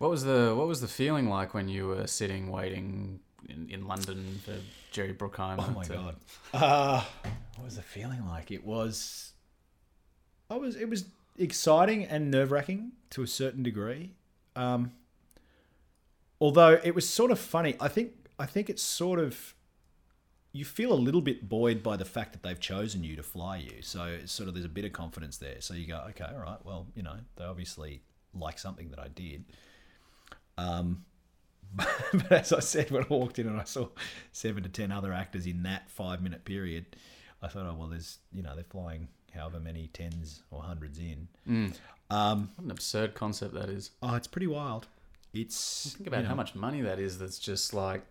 What 0.00 0.10
was 0.10 0.24
the 0.24 0.54
What 0.56 0.66
was 0.66 0.80
the 0.80 0.88
feeling 0.88 1.28
like 1.28 1.52
when 1.52 1.68
you 1.68 1.88
were 1.88 2.06
sitting 2.06 2.50
waiting 2.50 3.20
in, 3.50 3.68
in 3.68 3.86
London 3.86 4.40
for 4.42 4.54
Jerry 4.90 5.12
Bruckheimer? 5.12 5.62
Oh 5.68 5.72
my 5.72 5.84
to- 5.84 5.92
god. 5.92 6.16
Uh, 6.54 7.04
what 7.56 7.64
was 7.66 7.76
the 7.76 7.82
feeling 7.82 8.26
like? 8.26 8.50
It 8.50 8.64
was. 8.64 9.32
I 10.48 10.56
was. 10.56 10.74
It 10.74 10.88
was 10.88 11.04
exciting 11.38 12.06
and 12.06 12.30
nerve 12.30 12.50
wracking 12.50 12.92
to 13.10 13.22
a 13.22 13.26
certain 13.26 13.62
degree. 13.62 14.14
Um, 14.56 14.92
although 16.40 16.80
it 16.82 16.94
was 16.94 17.06
sort 17.06 17.30
of 17.30 17.38
funny. 17.38 17.76
I 17.78 17.88
think. 17.88 18.12
I 18.38 18.46
think 18.46 18.70
it's 18.70 18.82
sort 18.82 19.18
of. 19.20 19.54
You 20.52 20.64
feel 20.64 20.94
a 20.94 20.94
little 20.94 21.20
bit 21.20 21.46
buoyed 21.46 21.82
by 21.82 21.98
the 21.98 22.06
fact 22.06 22.32
that 22.32 22.42
they've 22.42 22.58
chosen 22.58 23.04
you 23.04 23.16
to 23.16 23.22
fly 23.22 23.58
you. 23.58 23.82
So 23.82 24.04
it's 24.04 24.32
sort 24.32 24.48
of 24.48 24.54
there's 24.54 24.64
a 24.64 24.70
bit 24.70 24.86
of 24.86 24.94
confidence 24.94 25.36
there. 25.36 25.60
So 25.60 25.74
you 25.74 25.86
go, 25.86 26.06
okay, 26.08 26.24
all 26.24 26.40
right. 26.40 26.58
Well, 26.64 26.86
you 26.94 27.02
know, 27.02 27.16
they 27.36 27.44
obviously 27.44 28.00
like 28.34 28.58
something 28.58 28.88
that 28.88 28.98
I 28.98 29.08
did. 29.08 29.44
Um, 30.60 31.04
but 31.74 32.32
as 32.32 32.52
I 32.52 32.60
said, 32.60 32.90
when 32.90 33.04
I 33.04 33.06
walked 33.08 33.38
in 33.38 33.46
and 33.46 33.60
I 33.60 33.64
saw 33.64 33.88
seven 34.32 34.62
to 34.64 34.68
ten 34.68 34.90
other 34.90 35.12
actors 35.12 35.46
in 35.46 35.62
that 35.62 35.88
five 35.90 36.20
minute 36.22 36.44
period, 36.44 36.84
I 37.42 37.48
thought, 37.48 37.66
oh 37.66 37.76
well, 37.78 37.88
there's 37.88 38.18
you 38.32 38.42
know 38.42 38.54
they're 38.54 38.64
flying 38.64 39.08
however 39.34 39.60
many 39.60 39.88
tens 39.92 40.42
or 40.50 40.62
hundreds 40.62 40.98
in. 40.98 41.28
Mm. 41.48 41.74
Um, 42.10 42.50
What 42.56 42.64
an 42.64 42.70
absurd 42.72 43.14
concept 43.14 43.54
that 43.54 43.68
is. 43.68 43.92
oh, 44.02 44.14
it's 44.16 44.26
pretty 44.26 44.48
wild. 44.48 44.88
It's 45.32 45.94
Think 45.94 46.08
about 46.08 46.18
you 46.18 46.22
know, 46.24 46.28
how 46.30 46.34
much 46.34 46.54
money 46.56 46.80
that 46.80 46.98
is. 46.98 47.18
That's 47.18 47.38
just 47.38 47.72
like, 47.72 48.02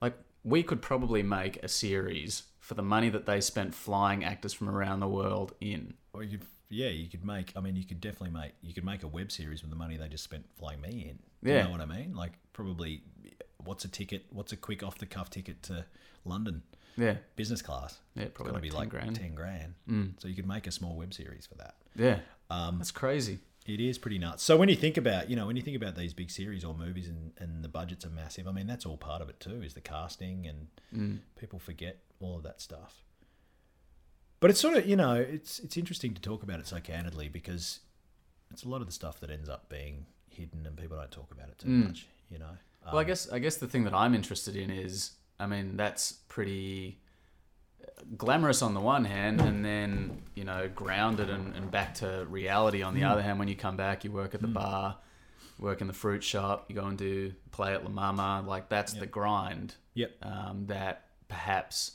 like 0.00 0.14
we 0.44 0.62
could 0.62 0.80
probably 0.80 1.24
make 1.24 1.56
a 1.62 1.68
series 1.68 2.44
for 2.60 2.74
the 2.74 2.82
money 2.82 3.08
that 3.08 3.26
they 3.26 3.40
spent 3.40 3.74
flying 3.74 4.22
actors 4.24 4.52
from 4.52 4.68
around 4.68 5.00
the 5.00 5.08
world 5.08 5.52
in. 5.60 5.94
Or 6.12 6.22
you, 6.22 6.38
yeah, 6.72 6.88
you 6.88 7.08
could 7.08 7.24
make. 7.24 7.52
I 7.56 7.60
mean, 7.60 7.76
you 7.76 7.84
could 7.84 8.00
definitely 8.00 8.30
make. 8.30 8.52
You 8.62 8.72
could 8.74 8.84
make 8.84 9.02
a 9.02 9.08
web 9.08 9.30
series 9.30 9.60
with 9.62 9.70
the 9.70 9.76
money 9.76 9.96
they 9.96 10.08
just 10.08 10.24
spent 10.24 10.44
flying 10.58 10.80
me 10.80 11.06
in. 11.10 11.18
Yeah. 11.48 11.58
you 11.58 11.64
know 11.64 11.70
what 11.70 11.80
I 11.80 11.86
mean. 11.86 12.14
Like 12.14 12.32
probably, 12.52 13.02
what's 13.64 13.84
a 13.84 13.88
ticket? 13.88 14.24
What's 14.30 14.52
a 14.52 14.56
quick 14.56 14.82
off 14.82 14.98
the 14.98 15.06
cuff 15.06 15.30
ticket 15.30 15.62
to 15.64 15.84
London? 16.24 16.62
Yeah, 16.96 17.16
Business 17.36 17.62
class. 17.62 17.98
yeah, 18.14 18.26
probably 18.34 18.52
like 18.52 18.62
be 18.62 18.68
10 18.70 18.78
like 18.78 18.88
grand. 18.90 19.16
ten 19.16 19.34
grand. 19.34 19.74
Mm. 19.88 20.12
So 20.20 20.28
you 20.28 20.34
could 20.34 20.46
make 20.46 20.66
a 20.66 20.70
small 20.70 20.94
web 20.96 21.14
series 21.14 21.46
for 21.46 21.54
that. 21.54 21.76
Yeah, 21.96 22.18
Um, 22.50 22.76
that's 22.78 22.90
crazy. 22.90 23.38
It 23.64 23.80
is 23.80 23.96
pretty 23.96 24.18
nuts. 24.18 24.42
So 24.42 24.56
when 24.58 24.68
you 24.68 24.74
think 24.76 24.96
about, 24.98 25.30
you 25.30 25.36
know, 25.36 25.46
when 25.46 25.56
you 25.56 25.62
think 25.62 25.76
about 25.76 25.96
these 25.96 26.12
big 26.12 26.30
series 26.30 26.64
or 26.64 26.74
movies 26.74 27.08
and, 27.08 27.32
and 27.38 27.64
the 27.64 27.68
budgets 27.68 28.04
are 28.04 28.10
massive, 28.10 28.46
I 28.46 28.52
mean, 28.52 28.66
that's 28.66 28.84
all 28.84 28.96
part 28.98 29.22
of 29.22 29.28
it 29.30 29.40
too, 29.40 29.62
is 29.62 29.72
the 29.74 29.80
casting 29.80 30.46
and 30.46 30.66
Mm. 30.94 31.18
people 31.40 31.58
forget 31.58 31.98
all 32.20 32.36
of 32.36 32.42
that 32.42 32.60
stuff. 32.60 33.02
But 34.42 34.50
it's 34.50 34.60
sort 34.60 34.76
of, 34.76 34.86
you 34.86 34.96
know, 34.96 35.14
it's 35.14 35.58
it's 35.60 35.76
interesting 35.78 36.12
to 36.14 36.20
talk 36.20 36.42
about 36.42 36.58
it 36.60 36.66
so 36.66 36.80
candidly 36.80 37.28
because 37.28 37.80
it's 38.50 38.64
a 38.64 38.68
lot 38.68 38.80
of 38.82 38.86
the 38.88 38.92
stuff 38.92 39.20
that 39.20 39.30
ends 39.30 39.48
up 39.48 39.68
being 39.70 40.04
hidden 40.28 40.66
and 40.66 40.76
people 40.76 40.96
don't 40.98 41.10
talk 41.10 41.30
about 41.32 41.48
it 41.48 41.58
too 41.58 41.68
Mm. 41.68 41.86
much, 41.86 42.06
you 42.30 42.38
know. 42.38 42.56
Well, 42.86 42.96
I 42.98 43.02
Um, 43.02 43.06
guess 43.06 43.30
I 43.30 43.38
guess 43.38 43.56
the 43.56 43.68
thing 43.68 43.84
that 43.84 43.94
I'm 43.94 44.14
interested 44.14 44.56
in 44.56 44.68
is, 44.70 45.12
I 45.38 45.46
mean, 45.46 45.76
that's 45.76 46.12
pretty 46.28 46.98
uh, 47.86 48.02
glamorous 48.16 48.62
on 48.62 48.74
the 48.74 48.80
one 48.80 49.04
hand, 49.04 49.40
and 49.40 49.64
then 49.64 50.22
you 50.34 50.44
know, 50.44 50.68
grounded 50.68 51.30
and, 51.30 51.54
and 51.54 51.70
back 51.70 51.94
to 52.02 52.26
reality 52.28 52.82
on 52.82 52.94
the 52.94 53.04
other 53.04 53.22
hand. 53.22 53.38
When 53.38 53.48
you 53.48 53.54
come 53.56 53.76
back, 53.76 54.02
you 54.04 54.10
work 54.10 54.34
at 54.34 54.40
the 54.42 54.48
bar, 54.48 54.98
work 55.60 55.80
in 55.80 55.86
the 55.86 55.92
fruit 55.92 56.24
shop, 56.24 56.64
you 56.68 56.74
go 56.74 56.84
and 56.86 56.98
do 56.98 57.32
play 57.52 57.74
at 57.74 57.84
La 57.84 57.90
Mama. 57.90 58.42
Like 58.44 58.68
that's 58.68 58.92
the 58.94 59.06
grind 59.06 59.76
Yep. 59.94 60.10
um, 60.22 60.66
that 60.66 61.06
perhaps 61.28 61.92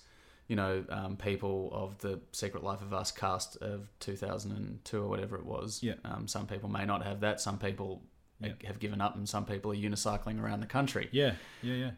you 0.48 0.56
know, 0.56 0.84
um, 0.90 1.18
people 1.18 1.70
of 1.74 1.98
the 2.00 2.20
Secret 2.32 2.64
Life 2.64 2.82
of 2.82 2.94
Us 2.94 3.12
cast 3.12 3.58
of 3.58 3.90
2002 4.00 4.98
or 5.02 5.08
whatever 5.08 5.36
it 5.38 5.46
was. 5.46 5.82
Yeah. 5.84 5.96
Um, 6.06 6.28
some 6.28 6.48
people 6.48 6.70
may 6.70 6.86
not 6.86 7.04
have 7.04 7.20
that. 7.20 7.42
Some 7.42 7.58
people 7.60 8.02
Yeah. 8.40 8.54
have 8.66 8.80
given 8.80 9.02
up, 9.02 9.16
and 9.16 9.28
some 9.28 9.46
people 9.46 9.72
are 9.72 9.76
unicycling 9.76 10.40
around 10.42 10.62
the 10.62 10.68
country. 10.68 11.10
Yeah, 11.12 11.36
yeah, 11.62 11.74
yeah. 11.74 11.92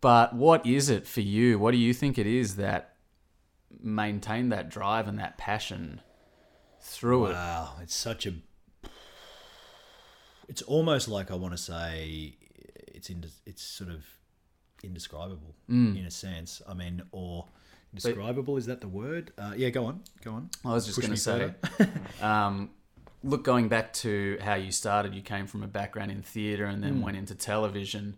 But 0.00 0.34
what 0.34 0.64
is 0.64 0.88
it 0.90 1.06
for 1.08 1.22
you? 1.22 1.58
What 1.58 1.72
do 1.72 1.78
you 1.78 1.92
think 1.92 2.18
it 2.18 2.26
is 2.26 2.56
that 2.56 2.94
maintained 3.80 4.52
that 4.52 4.68
drive 4.68 5.08
and 5.08 5.18
that 5.18 5.36
passion 5.38 6.00
through 6.80 7.26
it? 7.26 7.32
Wow, 7.32 7.76
it's 7.82 7.94
such 7.94 8.26
a. 8.26 8.34
It's 10.48 10.62
almost 10.62 11.08
like 11.08 11.30
I 11.30 11.34
want 11.34 11.52
to 11.52 11.58
say 11.58 12.36
it's 12.88 13.10
in, 13.10 13.24
it's 13.44 13.62
sort 13.62 13.90
of 13.90 14.04
indescribable 14.82 15.54
Mm. 15.68 15.98
in 15.98 16.04
a 16.06 16.10
sense. 16.10 16.62
I 16.66 16.74
mean, 16.74 17.02
or 17.12 17.48
indescribable 17.92 18.56
is 18.56 18.66
that 18.66 18.80
the 18.80 18.88
word? 18.88 19.32
Uh, 19.38 19.52
yeah, 19.56 19.70
go 19.70 19.86
on, 19.86 20.02
go 20.24 20.32
on. 20.32 20.50
I 20.64 20.72
was 20.72 20.86
just 20.86 21.00
going 21.00 21.12
to 21.12 21.16
say, 21.16 21.54
um, 22.22 22.70
look, 23.22 23.44
going 23.44 23.68
back 23.68 23.92
to 23.94 24.38
how 24.40 24.54
you 24.54 24.72
started, 24.72 25.14
you 25.14 25.22
came 25.22 25.46
from 25.46 25.62
a 25.62 25.66
background 25.68 26.10
in 26.10 26.22
theatre 26.22 26.66
and 26.66 26.82
then 26.82 27.00
went 27.00 27.16
into 27.16 27.34
television. 27.34 28.16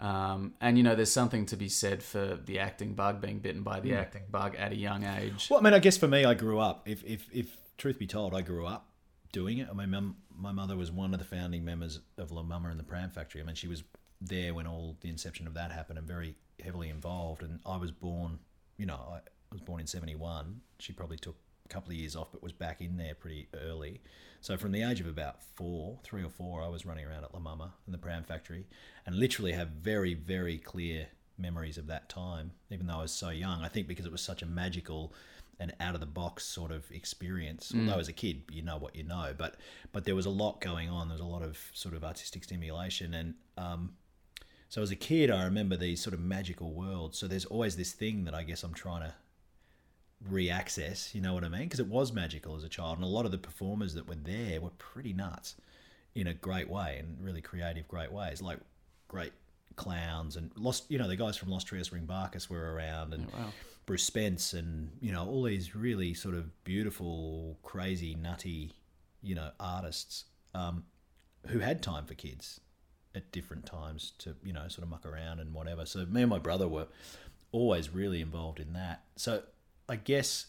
Um, 0.00 0.54
and, 0.60 0.76
you 0.76 0.82
know, 0.82 0.94
there's 0.94 1.12
something 1.12 1.46
to 1.46 1.56
be 1.56 1.68
said 1.68 2.02
for 2.02 2.38
the 2.44 2.58
acting 2.58 2.94
bug, 2.94 3.20
being 3.20 3.38
bitten 3.38 3.62
by 3.62 3.80
the 3.80 3.94
acting 3.94 4.24
bug 4.30 4.56
at 4.56 4.72
a 4.72 4.76
young 4.76 5.04
age. 5.04 5.48
Well, 5.50 5.60
I 5.60 5.62
mean, 5.62 5.74
I 5.74 5.78
guess 5.78 5.96
for 5.96 6.08
me, 6.08 6.24
I 6.24 6.34
grew 6.34 6.58
up. 6.58 6.88
If 6.88 7.04
if 7.04 7.28
if 7.32 7.56
truth 7.78 7.98
be 7.98 8.06
told, 8.06 8.34
I 8.34 8.42
grew 8.42 8.66
up 8.66 8.88
doing 9.32 9.58
it. 9.58 9.68
I 9.70 9.74
mean, 9.74 9.90
mum, 9.90 10.16
my 10.36 10.52
mother 10.52 10.76
was 10.76 10.90
one 10.90 11.12
of 11.12 11.20
the 11.20 11.24
founding 11.24 11.64
members 11.64 12.00
of 12.18 12.32
La 12.32 12.42
Mama 12.42 12.70
and 12.70 12.78
the 12.78 12.84
Pram 12.84 13.10
Factory. 13.10 13.40
I 13.40 13.44
mean, 13.44 13.54
she 13.54 13.68
was 13.68 13.84
there 14.20 14.54
when 14.54 14.66
all 14.66 14.96
the 15.00 15.08
inception 15.08 15.46
of 15.46 15.54
that 15.54 15.70
happened 15.70 15.98
and 15.98 16.06
very 16.06 16.34
heavily 16.62 16.88
involved. 16.88 17.42
And 17.42 17.60
I 17.64 17.76
was 17.76 17.90
born, 17.90 18.38
you 18.76 18.86
know, 18.86 18.94
I 18.94 19.20
was 19.52 19.60
born 19.60 19.80
in 19.80 19.86
'71. 19.86 20.60
She 20.78 20.92
probably 20.92 21.16
took 21.16 21.36
a 21.64 21.68
couple 21.68 21.92
of 21.92 21.96
years 21.96 22.16
off, 22.16 22.32
but 22.32 22.42
was 22.42 22.52
back 22.52 22.80
in 22.80 22.96
there 22.96 23.14
pretty 23.14 23.48
early. 23.62 24.00
So 24.40 24.56
from 24.56 24.72
the 24.72 24.82
age 24.82 25.00
of 25.00 25.06
about 25.06 25.42
four, 25.42 25.98
three 26.02 26.22
or 26.22 26.28
four, 26.28 26.62
I 26.62 26.68
was 26.68 26.84
running 26.84 27.06
around 27.06 27.24
at 27.24 27.32
La 27.32 27.40
Mama 27.40 27.72
and 27.86 27.94
the 27.94 27.98
Pram 27.98 28.24
Factory, 28.24 28.66
and 29.06 29.16
literally 29.16 29.52
have 29.52 29.68
very, 29.68 30.14
very 30.14 30.58
clear 30.58 31.06
memories 31.38 31.78
of 31.78 31.86
that 31.86 32.08
time. 32.08 32.52
Even 32.70 32.86
though 32.86 32.98
I 32.98 33.02
was 33.02 33.12
so 33.12 33.30
young, 33.30 33.62
I 33.62 33.68
think 33.68 33.88
because 33.88 34.06
it 34.06 34.12
was 34.12 34.20
such 34.20 34.42
a 34.42 34.46
magical 34.46 35.14
and 35.60 35.72
out 35.80 35.94
of 35.94 36.00
the 36.00 36.06
box 36.06 36.44
sort 36.44 36.72
of 36.72 36.90
experience. 36.90 37.72
Although 37.74 38.00
as 38.00 38.08
a 38.08 38.12
kid, 38.12 38.42
you 38.50 38.62
know 38.62 38.76
what 38.76 38.96
you 38.96 39.04
know, 39.04 39.32
but 39.36 39.56
but 39.92 40.04
there 40.04 40.14
was 40.14 40.26
a 40.26 40.30
lot 40.30 40.60
going 40.60 40.90
on. 40.90 41.08
There 41.08 41.14
was 41.14 41.20
a 41.20 41.24
lot 41.24 41.42
of 41.42 41.58
sort 41.72 41.94
of 41.94 42.04
artistic 42.04 42.44
stimulation, 42.44 43.14
and 43.14 43.34
um, 43.56 43.92
so 44.74 44.82
as 44.82 44.90
a 44.90 44.96
kid, 44.96 45.30
I 45.30 45.44
remember 45.44 45.76
these 45.76 46.02
sort 46.02 46.14
of 46.14 46.20
magical 46.20 46.72
worlds. 46.72 47.16
So 47.16 47.28
there's 47.28 47.44
always 47.44 47.76
this 47.76 47.92
thing 47.92 48.24
that 48.24 48.34
I 48.34 48.42
guess 48.42 48.64
I'm 48.64 48.74
trying 48.74 49.02
to 49.02 49.14
re-access. 50.28 51.14
You 51.14 51.20
know 51.20 51.32
what 51.32 51.44
I 51.44 51.48
mean? 51.48 51.62
Because 51.62 51.78
it 51.78 51.86
was 51.86 52.12
magical 52.12 52.56
as 52.56 52.64
a 52.64 52.68
child, 52.68 52.96
and 52.96 53.04
a 53.04 53.08
lot 53.08 53.24
of 53.24 53.30
the 53.30 53.38
performers 53.38 53.94
that 53.94 54.08
were 54.08 54.16
there 54.16 54.60
were 54.60 54.70
pretty 54.70 55.12
nuts 55.12 55.54
in 56.16 56.26
a 56.26 56.34
great 56.34 56.68
way 56.68 56.96
and 56.98 57.24
really 57.24 57.40
creative, 57.40 57.86
great 57.86 58.10
ways. 58.10 58.42
Like 58.42 58.58
great 59.06 59.32
clowns 59.76 60.34
and 60.34 60.50
lost. 60.56 60.86
You 60.88 60.98
know, 60.98 61.06
the 61.06 61.14
guys 61.14 61.36
from 61.36 61.50
Los 61.50 61.62
Trios 61.62 61.90
Ringbarkus 61.90 62.50
were 62.50 62.74
around, 62.74 63.14
and 63.14 63.26
wow. 63.26 63.52
Bruce 63.86 64.02
Spence, 64.02 64.54
and 64.54 64.90
you 65.00 65.12
know 65.12 65.24
all 65.24 65.44
these 65.44 65.76
really 65.76 66.14
sort 66.14 66.34
of 66.34 66.64
beautiful, 66.64 67.60
crazy, 67.62 68.16
nutty, 68.16 68.72
you 69.22 69.36
know, 69.36 69.50
artists 69.60 70.24
um, 70.52 70.82
who 71.46 71.60
had 71.60 71.80
time 71.80 72.06
for 72.06 72.14
kids 72.14 72.58
at 73.14 73.30
different 73.32 73.66
times 73.66 74.12
to 74.18 74.34
you 74.44 74.52
know 74.52 74.66
sort 74.68 74.82
of 74.82 74.88
muck 74.88 75.06
around 75.06 75.40
and 75.40 75.54
whatever. 75.54 75.86
So 75.86 76.04
me 76.06 76.22
and 76.22 76.30
my 76.30 76.38
brother 76.38 76.68
were 76.68 76.86
always 77.52 77.90
really 77.90 78.20
involved 78.20 78.60
in 78.60 78.72
that. 78.72 79.02
So 79.16 79.42
I 79.88 79.96
guess 79.96 80.46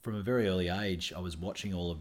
from 0.00 0.14
a 0.14 0.22
very 0.22 0.46
early 0.48 0.68
age, 0.68 1.12
I 1.14 1.20
was 1.20 1.36
watching 1.36 1.74
all 1.74 1.90
of 1.90 1.98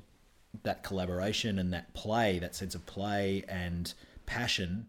that 0.63 0.83
collaboration 0.83 1.59
and 1.59 1.73
that 1.73 1.93
play, 1.93 2.39
that 2.39 2.55
sense 2.55 2.75
of 2.75 2.85
play 2.85 3.43
and 3.49 3.93
passion. 4.25 4.87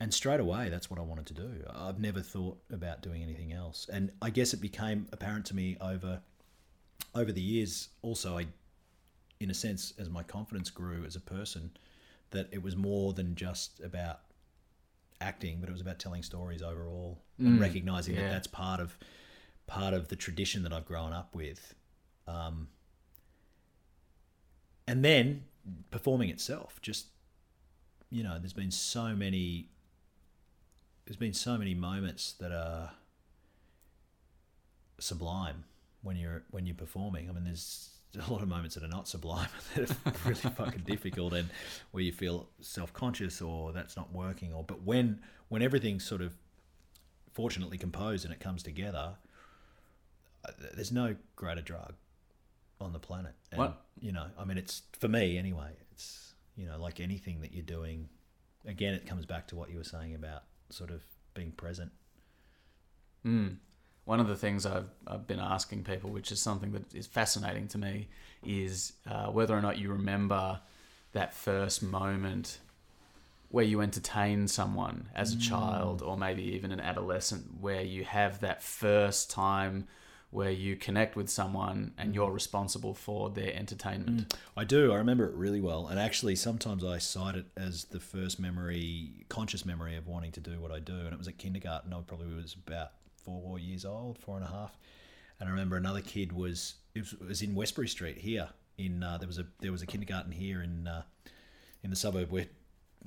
And 0.00 0.12
straight 0.14 0.40
away, 0.40 0.68
that's 0.68 0.90
what 0.90 1.00
I 1.00 1.02
wanted 1.02 1.26
to 1.26 1.34
do. 1.34 1.64
I've 1.74 1.98
never 1.98 2.20
thought 2.20 2.58
about 2.72 3.02
doing 3.02 3.22
anything 3.22 3.52
else. 3.52 3.88
And 3.92 4.12
I 4.22 4.30
guess 4.30 4.52
it 4.52 4.60
became 4.60 5.08
apparent 5.12 5.46
to 5.46 5.56
me 5.56 5.76
over 5.80 6.20
over 7.14 7.32
the 7.32 7.40
years. 7.40 7.88
Also, 8.02 8.38
I, 8.38 8.46
in 9.40 9.50
a 9.50 9.54
sense, 9.54 9.94
as 9.98 10.08
my 10.10 10.22
confidence 10.22 10.70
grew 10.70 11.04
as 11.04 11.16
a 11.16 11.20
person, 11.20 11.70
that 12.30 12.48
it 12.52 12.62
was 12.62 12.76
more 12.76 13.12
than 13.12 13.34
just 13.34 13.80
about 13.80 14.20
acting, 15.20 15.58
but 15.60 15.68
it 15.68 15.72
was 15.72 15.80
about 15.80 15.98
telling 15.98 16.22
stories 16.22 16.62
overall 16.62 17.22
and 17.38 17.60
recognizing 17.60 18.14
yeah. 18.14 18.22
that 18.22 18.30
that's 18.30 18.46
part 18.46 18.80
of 18.80 18.96
part 19.66 19.94
of 19.94 20.08
the 20.08 20.16
tradition 20.16 20.62
that 20.64 20.72
I've 20.72 20.86
grown 20.86 21.12
up 21.12 21.34
with. 21.34 21.74
Um, 22.26 22.68
and 24.86 25.04
then 25.04 25.44
performing 25.90 26.30
itself, 26.30 26.80
just 26.82 27.06
you 28.10 28.22
know, 28.22 28.38
there's 28.38 28.52
been 28.52 28.70
so 28.70 29.14
many. 29.14 29.68
There's 31.04 31.16
been 31.16 31.34
so 31.34 31.56
many 31.56 31.74
moments 31.74 32.32
that 32.34 32.52
are 32.52 32.92
sublime 34.98 35.64
when 36.02 36.16
you're 36.16 36.42
when 36.50 36.66
you're 36.66 36.74
performing. 36.74 37.28
I 37.28 37.32
mean, 37.32 37.44
there's 37.44 37.90
a 38.16 38.32
lot 38.32 38.42
of 38.42 38.48
moments 38.48 38.74
that 38.74 38.82
are 38.84 38.88
not 38.88 39.06
sublime 39.06 39.48
that 39.74 39.90
are 39.90 40.12
really 40.24 40.34
fucking 40.56 40.82
difficult 40.86 41.32
and 41.34 41.48
where 41.90 42.02
you 42.02 42.12
feel 42.12 42.48
self-conscious 42.60 43.40
or 43.42 43.72
that's 43.72 43.96
not 43.96 44.12
working 44.12 44.52
or 44.52 44.64
but 44.64 44.82
when 44.82 45.20
when 45.48 45.62
everything's 45.62 46.04
sort 46.04 46.20
of 46.22 46.32
fortunately 47.34 47.78
composed 47.78 48.24
and 48.24 48.32
it 48.32 48.40
comes 48.40 48.62
together 48.62 49.14
uh, 50.44 50.50
there's 50.74 50.90
no 50.92 51.14
greater 51.36 51.60
drug 51.62 51.94
on 52.80 52.92
the 52.92 52.98
planet 52.98 53.34
and 53.52 53.58
What? 53.58 53.84
you 54.00 54.12
know 54.12 54.26
i 54.38 54.44
mean 54.44 54.56
it's 54.58 54.82
for 54.98 55.08
me 55.08 55.36
anyway 55.36 55.70
it's 55.92 56.34
you 56.56 56.66
know 56.66 56.78
like 56.78 57.00
anything 57.00 57.40
that 57.42 57.52
you're 57.52 57.62
doing 57.64 58.08
again 58.66 58.94
it 58.94 59.06
comes 59.06 59.26
back 59.26 59.46
to 59.48 59.56
what 59.56 59.70
you 59.70 59.76
were 59.78 59.84
saying 59.84 60.14
about 60.14 60.44
sort 60.70 60.90
of 60.90 61.02
being 61.34 61.52
present 61.52 61.92
Mm. 63.26 63.56
One 64.08 64.20
of 64.20 64.26
the 64.26 64.36
things 64.36 64.64
I've, 64.64 64.88
I've 65.06 65.26
been 65.26 65.38
asking 65.38 65.84
people, 65.84 66.08
which 66.08 66.32
is 66.32 66.40
something 66.40 66.72
that 66.72 66.94
is 66.94 67.06
fascinating 67.06 67.68
to 67.68 67.76
me, 67.76 68.08
is 68.42 68.94
uh, 69.06 69.26
whether 69.26 69.54
or 69.54 69.60
not 69.60 69.76
you 69.76 69.90
remember 69.90 70.60
that 71.12 71.34
first 71.34 71.82
moment 71.82 72.56
where 73.50 73.66
you 73.66 73.82
entertain 73.82 74.48
someone 74.48 75.10
as 75.14 75.34
a 75.34 75.36
mm. 75.36 75.42
child 75.42 76.00
or 76.00 76.16
maybe 76.16 76.42
even 76.42 76.72
an 76.72 76.80
adolescent, 76.80 77.60
where 77.60 77.82
you 77.82 78.02
have 78.04 78.40
that 78.40 78.62
first 78.62 79.30
time 79.30 79.86
where 80.30 80.50
you 80.50 80.74
connect 80.74 81.14
with 81.14 81.28
someone 81.28 81.92
and 81.98 82.14
you're 82.14 82.30
mm. 82.30 82.34
responsible 82.34 82.94
for 82.94 83.28
their 83.28 83.54
entertainment. 83.54 84.26
Mm. 84.26 84.36
I 84.56 84.64
do. 84.64 84.90
I 84.90 84.96
remember 84.96 85.26
it 85.26 85.34
really 85.34 85.60
well. 85.60 85.86
And 85.86 86.00
actually, 86.00 86.36
sometimes 86.36 86.82
I 86.82 86.96
cite 86.96 87.34
it 87.34 87.46
as 87.58 87.84
the 87.84 88.00
first 88.00 88.40
memory, 88.40 89.26
conscious 89.28 89.66
memory 89.66 89.96
of 89.96 90.06
wanting 90.06 90.32
to 90.32 90.40
do 90.40 90.60
what 90.60 90.72
I 90.72 90.78
do. 90.78 90.94
And 90.94 91.12
it 91.12 91.18
was 91.18 91.28
at 91.28 91.36
kindergarten. 91.36 91.92
I 91.92 92.00
probably 92.00 92.34
was 92.34 92.56
about 92.66 92.92
four 93.28 93.58
years 93.58 93.84
old, 93.84 94.18
four 94.18 94.36
and 94.36 94.44
a 94.44 94.48
half. 94.48 94.76
And 95.38 95.48
I 95.48 95.52
remember 95.52 95.76
another 95.76 96.00
kid 96.00 96.32
was 96.32 96.74
it 96.94 97.00
was, 97.00 97.12
it 97.12 97.28
was 97.28 97.42
in 97.42 97.54
Westbury 97.54 97.88
Street 97.88 98.18
here. 98.18 98.48
In 98.76 99.02
uh, 99.02 99.18
there 99.18 99.26
was 99.26 99.38
a 99.38 99.46
there 99.60 99.72
was 99.72 99.82
a 99.82 99.86
kindergarten 99.86 100.32
here 100.32 100.62
in 100.62 100.86
uh, 100.86 101.02
in 101.82 101.90
the 101.90 101.96
suburb 101.96 102.30
we're 102.30 102.48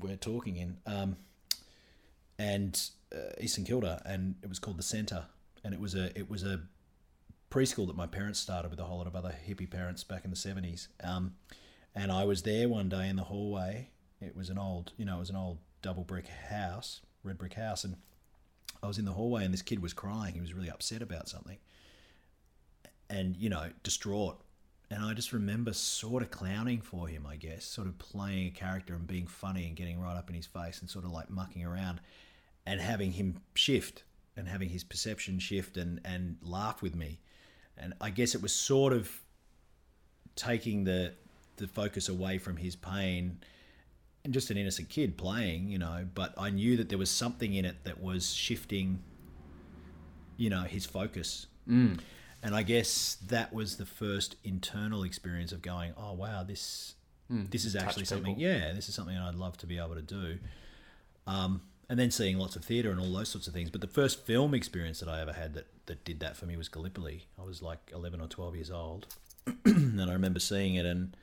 we're 0.02 0.16
talking 0.16 0.58
in, 0.58 0.78
um, 0.86 1.18
and 2.40 2.80
uh, 3.14 3.34
East 3.40 3.56
St 3.56 3.68
Kilda, 3.68 4.02
and 4.06 4.36
it 4.44 4.50
was 4.50 4.60
called 4.60 4.78
the 4.78 4.84
Centre. 4.84 5.26
And 5.64 5.74
it 5.74 5.80
was 5.80 5.96
a 5.96 6.18
it 6.18 6.30
was 6.30 6.44
a 6.44 6.62
preschool 7.50 7.88
that 7.88 7.96
my 7.96 8.08
parents 8.08 8.40
started 8.40 8.72
with 8.72 8.80
a 8.80 8.84
whole 8.84 9.00
lot 9.00 9.08
of 9.08 9.16
other 9.16 9.36
hippie 9.48 9.70
parents 9.70 10.04
back 10.04 10.24
in 10.24 10.32
the 10.32 10.38
70s. 10.38 10.88
Um, 11.04 11.34
and 11.94 12.12
I 12.12 12.24
was 12.24 12.44
there 12.44 12.70
one 12.70 12.88
day 12.88 13.10
in 13.10 13.18
the 13.18 13.24
hallway. 13.24 13.90
It 14.22 14.36
was 14.36 14.50
an 14.50 14.58
old, 14.58 14.94
you 14.98 15.06
know, 15.06 15.18
it 15.18 15.20
was 15.20 15.30
an 15.30 15.36
old 15.36 15.58
double 15.82 16.04
brick 16.04 16.28
house, 16.28 17.02
red 17.24 17.38
brick 17.38 17.56
house. 17.56 17.84
And 17.84 17.98
I 18.84 18.88
was 18.88 18.98
in 18.98 19.06
the 19.06 19.13
hallway 19.13 19.46
and 19.46 19.54
this 19.54 19.62
kid 19.62 19.82
was 19.82 19.94
crying. 19.94 20.34
He 20.34 20.41
was 20.41 20.54
really 20.54 20.70
upset 20.70 21.02
about 21.02 21.30
something 21.30 21.58
and, 23.10 23.36
you 23.38 23.50
know, 23.50 23.70
distraught. 23.84 24.41
And 24.89 25.04
I 25.04 25.13
just 25.13 25.32
remember 25.32 25.72
sort 25.74 26.22
of 26.22 26.32
clowning 26.32 26.82
for 26.82 27.08
him, 27.08 27.26
I 27.26 27.36
guess, 27.36 27.63
sort 27.63 27.88
of 27.88 27.98
playing 27.98 28.48
a 28.48 28.52
character 28.52 28.94
and 28.94 29.08
being 29.08 29.28
funny 29.28 29.67
and 29.67 29.76
getting 29.76 30.02
right 30.02 30.17
up 30.17 30.30
in 30.30 30.36
his 30.36 30.46
face 30.46 30.82
and 30.82 30.89
sort 30.89 31.06
of 31.06 31.12
like 31.12 31.30
mucking 31.30 31.63
around 31.63 32.02
and 32.65 32.82
having 32.82 33.12
him 33.12 33.41
shift 33.54 34.04
and 34.36 34.48
having 34.48 34.70
his 34.70 34.84
perception 34.84 35.39
shift 35.39 35.78
and, 35.78 36.02
and 36.04 36.38
laugh 36.41 36.82
with 36.82 36.96
me. 36.96 37.20
And 37.78 37.94
I 38.02 38.10
guess 38.10 38.36
it 38.36 38.41
was 38.41 38.54
sort 38.54 38.94
of 38.94 39.10
taking 40.36 40.84
the 40.84 41.13
the 41.58 41.67
focus 41.67 42.10
away 42.10 42.38
from 42.38 42.58
his 42.58 42.76
pain 42.76 43.39
and 44.24 44.34
just 44.34 44.52
an 44.52 44.58
innocent 44.58 44.90
kid 44.90 45.18
playing, 45.18 45.70
you 45.70 45.78
know, 45.78 46.06
but 46.14 46.34
I 46.38 46.50
knew 46.50 46.78
that 46.78 46.90
there 46.90 46.98
was 46.98 47.10
something 47.10 47.54
in 47.54 47.66
it 47.66 47.84
that 47.84 48.02
was 48.02 48.34
shifting, 48.34 49.02
you 50.38 50.50
know, 50.50 50.62
his 50.62 50.86
focus. 50.86 51.48
Mm. 51.68 52.00
And 52.44 52.56
I 52.56 52.64
guess 52.64 53.18
that 53.28 53.54
was 53.54 53.78
the 53.78 53.86
first 53.86 54.36
internal 54.44 55.04
experience 55.04 55.52
of 55.52 55.62
going, 55.62 55.94
oh 55.98 56.14
wow, 56.14 56.44
this 56.44 56.96
this 57.30 57.66
is 57.66 57.74
touch 57.74 57.84
actually 57.84 58.06
something. 58.06 58.36
people. 58.36 58.44
Yeah, 58.44 58.74
this 58.74 58.90
is 58.90 58.96
something 58.96 59.18
I'd 59.18 59.36
love 59.36 59.58
to 59.60 59.66
be 59.66 59.78
able 59.78 59.96
to 59.96 60.02
do. 60.02 60.38
Um, 61.26 61.62
and 61.90 62.00
then 62.00 62.12
seeing 62.12 62.38
lots 62.38 62.56
of 62.56 62.64
theatre 62.64 62.92
and 62.92 63.00
all 63.00 63.12
those 63.12 63.30
sorts 63.30 63.48
of 63.48 63.54
things. 63.54 63.70
But 63.70 63.82
the 63.82 63.88
first 63.88 64.26
film 64.26 64.54
experience 64.54 65.00
that 65.00 65.10
I 65.10 65.22
ever 65.22 65.34
had 65.34 65.54
that, 65.54 65.68
that 65.86 66.04
did 66.04 66.20
that 66.22 66.36
for 66.38 66.46
me 66.46 66.58
was 66.58 66.68
Gallipoli. 66.68 67.28
I 67.40 67.44
was 67.44 67.62
like 67.62 67.80
11 67.94 68.22
or 68.22 68.28
12 68.28 68.56
years 68.56 68.72
old. 68.72 69.08
and 69.66 70.02
I 70.02 70.14
remember 70.14 70.40
seeing 70.40 70.76
it, 70.76 70.86
and 70.86 71.16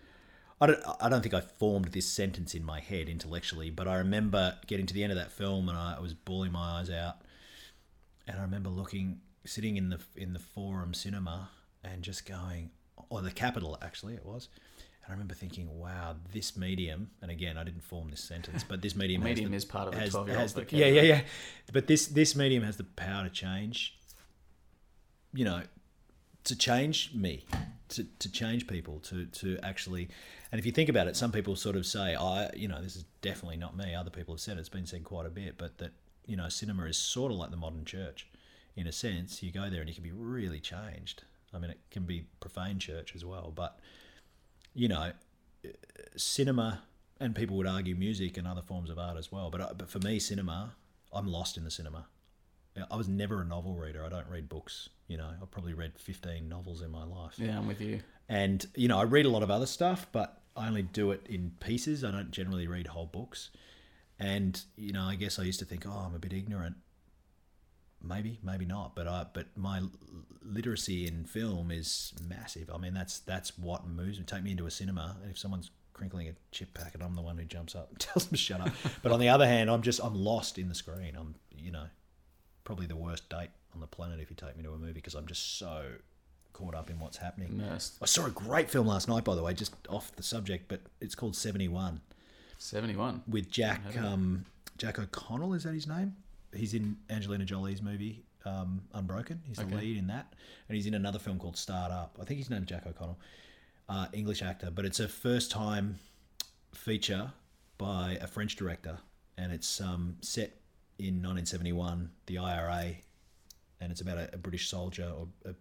I 0.61 0.67
don't, 0.67 0.81
I 1.01 1.09
don't 1.09 1.23
think 1.23 1.35
I 1.35 1.41
formed 1.41 1.87
this 1.93 2.09
sentence 2.09 2.55
in 2.55 2.65
my 2.65 2.81
head 2.81 3.09
intellectually, 3.09 3.71
but 3.71 3.87
I 3.87 3.97
remember 3.99 4.57
getting 4.67 4.87
to 4.87 4.95
the 4.95 5.03
end 5.05 5.13
of 5.13 5.19
that 5.19 5.31
film 5.31 5.69
and 5.69 5.79
I 5.79 5.99
was 6.01 6.15
bawling 6.15 6.51
my 6.53 6.81
eyes 6.81 6.91
out. 6.91 7.19
And 8.27 8.39
I 8.39 8.43
remember 8.43 8.69
looking, 8.69 9.21
sitting 9.45 9.77
in 9.77 9.89
the 9.91 10.01
in 10.17 10.33
the 10.33 10.39
Forum 10.41 10.93
Cinema 10.95 11.49
and 11.85 12.03
just 12.03 12.27
going, 12.27 12.71
or 13.09 13.23
the 13.23 13.31
Capitol 13.31 13.79
actually 13.81 14.15
it 14.15 14.25
was. 14.27 14.49
And 15.05 15.11
I 15.11 15.13
remember 15.13 15.35
thinking, 15.35 15.79
wow, 15.79 16.17
this 16.33 16.57
medium, 16.57 17.11
and 17.23 17.31
again, 17.31 17.57
I 17.57 17.65
didn't 17.65 17.83
form 17.85 18.11
this 18.11 18.21
sentence, 18.21 18.63
but 18.69 18.83
this 18.83 18.95
medium, 18.97 19.23
Medium 19.23 19.53
the- 19.53 19.57
is 19.57 19.65
part 19.65 19.89
of 19.89 19.95
has- 19.95 20.13
12-year-old 20.13 20.41
has 20.43 20.53
the- 20.55 20.61
vocabulary. 20.63 20.97
Yeah, 20.97 21.03
yeah, 21.03 21.15
yeah. 21.15 21.21
But 21.73 21.87
this 21.87 22.09
this 22.09 22.35
medium 22.37 22.65
has 22.65 22.77
the 22.77 22.85
power 22.85 23.25
to 23.25 23.31
change. 23.31 23.97
You 25.33 25.45
know, 25.45 25.63
to 26.45 26.57
change 26.57 27.15
me, 27.15 27.45
to, 27.89 28.05
to 28.19 28.31
change 28.31 28.67
people, 28.67 29.01
to 29.01 29.27
to 29.27 29.59
actually. 29.63 30.09
And 30.51 30.59
if 30.59 30.67
you 30.67 30.73
think 30.73 30.89
about 30.89 31.09
it, 31.09 31.17
some 31.17 31.33
people 31.33 31.57
sort 31.57 31.77
of 31.77 31.87
say, 31.87 32.15
"I, 32.15 32.51
you 32.55 32.69
know, 32.69 32.83
this 32.83 32.97
is 32.97 33.05
definitely 33.23 33.57
not 33.57 33.77
me." 33.77 33.95
Other 33.95 34.11
people 34.11 34.35
have 34.35 34.41
said 34.41 34.57
it. 34.57 34.61
it's 34.61 34.69
been 34.69 34.87
said 34.87 35.05
quite 35.05 35.27
a 35.27 35.31
bit, 35.31 35.57
but 35.59 35.79
that 35.79 35.93
you 36.27 36.37
know, 36.37 36.49
cinema 36.49 36.85
is 36.85 36.97
sort 36.97 37.33
of 37.33 37.39
like 37.39 37.51
the 37.51 37.57
modern 37.57 37.85
church, 37.85 38.27
in 38.77 38.87
a 38.87 38.93
sense. 38.93 39.43
You 39.43 39.51
go 39.51 39.71
there 39.71 39.81
and 39.81 39.89
you 39.89 39.95
can 39.95 40.05
be 40.05 40.13
really 40.13 40.61
changed. 40.61 41.23
I 41.53 41.59
mean, 41.59 41.71
it 41.71 41.81
can 41.91 42.05
be 42.05 42.27
profane 42.41 42.79
church 42.79 43.15
as 43.15 43.25
well, 43.25 43.53
but 43.55 43.81
you 44.75 44.89
know, 44.89 45.13
cinema 46.17 46.83
and 47.21 47.35
people 47.35 47.57
would 47.57 47.67
argue 47.67 47.95
music 47.95 48.37
and 48.37 48.47
other 48.47 48.63
forms 48.63 48.91
of 48.91 48.99
art 48.99 49.17
as 49.17 49.33
well. 49.33 49.51
But 49.51 49.61
uh, 49.61 49.75
but 49.77 49.91
for 49.91 49.99
me, 49.99 50.19
cinema, 50.19 50.75
I'm 51.13 51.27
lost 51.27 51.57
in 51.57 51.65
the 51.65 51.71
cinema. 51.71 52.07
I 52.91 52.97
was 52.97 53.09
never 53.09 53.43
a 53.43 53.45
novel 53.45 53.75
reader. 53.75 54.05
I 54.05 54.09
don't 54.09 54.29
read 54.29 54.49
books. 54.49 54.89
You 55.07 55.17
know, 55.17 55.31
I've 55.41 55.51
probably 55.51 55.75
read 55.75 55.93
15 55.99 56.49
novels 56.49 56.83
in 56.83 56.91
my 56.91 57.05
life. 57.05 57.35
Yeah, 57.37 57.59
I'm 57.59 57.67
with 57.67 57.81
you. 57.81 58.01
And, 58.29 58.65
you 58.75 58.89
know, 58.89 58.99
I 58.99 59.05
read 59.05 59.27
a 59.27 59.31
lot 59.31 59.43
of 59.43 59.51
other 59.51 59.67
stuff, 59.67 60.07
but 60.13 60.43
I 60.57 60.69
only 60.69 60.83
do 60.83 61.11
it 61.13 61.27
in 61.29 61.53
pieces. 61.61 62.05
I 62.05 62.11
don't 62.11 62.31
generally 62.31 62.67
read 62.67 62.89
whole 62.89 63.07
books. 63.07 63.51
And, 64.19 64.61
you 64.77 64.93
know, 64.93 65.05
I 65.05 65.15
guess 65.15 65.39
I 65.39 65.45
used 65.45 65.61
to 65.61 65.65
think, 65.65 65.87
oh, 65.87 66.05
I'm 66.07 66.15
a 66.15 66.19
bit 66.19 66.33
ignorant. 66.33 66.77
Maybe, 68.03 68.39
maybe 68.43 68.65
not. 68.65 68.95
But 68.95 69.09
I, 69.09 69.27
but 69.33 69.47
my 69.57 69.83
literacy 70.43 71.07
in 71.07 71.25
film 71.25 71.71
is 71.71 72.13
massive. 72.27 72.71
I 72.73 72.79
mean, 72.79 72.95
that's 72.95 73.21
that's 73.21 73.59
what 73.59 73.87
moves 73.87 74.19
me. 74.19 74.25
Take 74.25 74.43
me 74.43 74.53
into 74.53 74.67
a 74.67 74.71
cinema, 74.71 75.17
and 75.23 75.31
if 75.31 75.39
someone's 75.39 75.71
crinkling 75.93 76.29
a 76.29 76.33
chip 76.53 76.75
packet, 76.75 77.03
I'm 77.03 77.15
the 77.15 77.23
one 77.23 77.39
who 77.39 77.45
jumps 77.45 77.75
up 77.75 77.91
and 77.91 77.99
tells 77.99 78.27
them 78.27 78.37
to 78.37 78.37
shut 78.37 78.61
up. 78.61 78.71
but 79.03 79.13
on 79.13 79.21
the 79.21 79.29
other 79.29 79.47
hand, 79.47 79.71
I'm 79.71 79.83
just 79.83 80.01
I'm 80.03 80.15
lost 80.15 80.59
in 80.59 80.69
the 80.69 80.75
screen. 80.75 81.17
I'm, 81.17 81.35
you 81.57 81.73
know, 81.73 81.87
probably 82.69 82.85
the 82.85 82.95
worst 82.97 83.27
date 83.31 83.49
on 83.75 83.81
the 83.81 83.87
planet 83.87 84.21
if 84.21 84.29
you 84.29 84.37
take 84.37 84.55
me 84.55 84.63
to 84.63 84.71
a 84.71 84.77
movie 84.77 84.93
because 84.93 85.15
I'm 85.15 85.25
just 85.25 85.59
so 85.59 85.87
caught 86.53 86.75
up 86.75 86.91
in 86.91 87.01
what's 87.01 87.17
happening. 87.17 87.49
Immersed. 87.49 87.95
I 88.03 88.05
saw 88.05 88.27
a 88.27 88.31
great 88.31 88.69
film 88.69 88.87
last 88.87 89.09
night, 89.09 89.25
by 89.25 89.35
the 89.35 89.43
way, 89.43 89.55
just 89.55 89.73
off 89.89 90.15
the 90.17 90.23
subject, 90.23 90.67
but 90.69 90.83
it's 91.01 91.15
called 91.15 91.35
Seventy 91.35 91.67
One 91.67 92.03
71. 92.59 93.23
with 93.27 93.51
Jack 93.51 93.83
heard 93.85 93.97
of 93.97 94.05
it. 94.05 94.07
um, 94.07 94.45
Jack 94.77 94.99
O'Connell. 94.99 95.55
Is 95.55 95.63
that 95.63 95.73
his 95.73 95.87
name? 95.87 96.15
He's 96.55 96.75
in 96.75 96.99
Angelina 97.09 97.47
Jolie's 97.47 97.81
movie 97.81 98.23
um, 98.45 98.83
Unbroken. 98.93 99.41
He's 99.47 99.57
the 99.57 99.65
lead 99.65 99.97
in 99.97 100.09
that, 100.09 100.35
and 100.69 100.77
he's 100.77 100.85
in 100.87 100.93
another 100.93 101.19
film 101.19 101.39
called 101.39 101.57
Starred 101.57 101.91
Up. 101.91 102.19
I 102.21 102.27
think 102.27 102.37
his 102.37 102.51
name's 102.51 102.67
Jack 102.67 102.87
O'Connell, 102.87 103.19
uh, 103.89 104.09
English 104.13 104.43
actor, 104.43 104.71
but 104.71 104.85
it's 104.85 105.01
a 105.01 105.09
first 105.09 105.51
time 105.51 105.99
feature 106.75 107.33
by 107.79 108.19
a 108.21 108.27
French 108.27 108.57
director, 108.57 108.99
and 109.39 109.53
it's 109.53 109.81
um, 109.81 110.17
set 110.21 110.58
in 110.99 111.15
1971, 111.23 112.11
the 112.27 112.39
IRA, 112.39 112.95
and 113.81 113.93
it's 113.93 114.01
about 114.01 114.19
a, 114.19 114.31
a 114.35 114.39
British 114.39 114.69
soldier 114.69 115.11
or 115.17 115.29
a, 115.45 115.55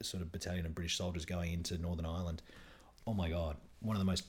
a 0.00 0.04
sort 0.04 0.22
of 0.22 0.32
battalion 0.32 0.64
of 0.66 0.74
British 0.74 0.96
soldiers 0.96 1.24
going 1.24 1.52
into 1.52 1.76
Northern 1.78 2.06
Ireland. 2.06 2.42
Oh 3.06 3.14
my 3.14 3.28
God, 3.28 3.56
one 3.80 3.94
of 3.96 4.00
the 4.00 4.06
most 4.06 4.24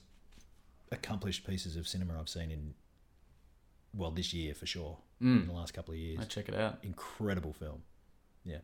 accomplished 0.91 1.45
pieces 1.47 1.75
of 1.75 1.87
cinema 1.87 2.19
I've 2.19 2.29
seen 2.29 2.51
in 2.51 2.73
well 3.93 4.11
this 4.11 4.33
year 4.33 4.53
for 4.53 4.65
sure 4.65 4.97
Mm. 5.21 5.41
in 5.41 5.47
the 5.47 5.53
last 5.53 5.73
couple 5.73 5.93
of 5.95 5.99
years. 5.99 6.19
I 6.21 6.25
check 6.25 6.47
it 6.47 6.53
out. 6.53 6.77
Incredible 6.83 7.51
film. 7.53 7.81
Yeah. 8.45 8.59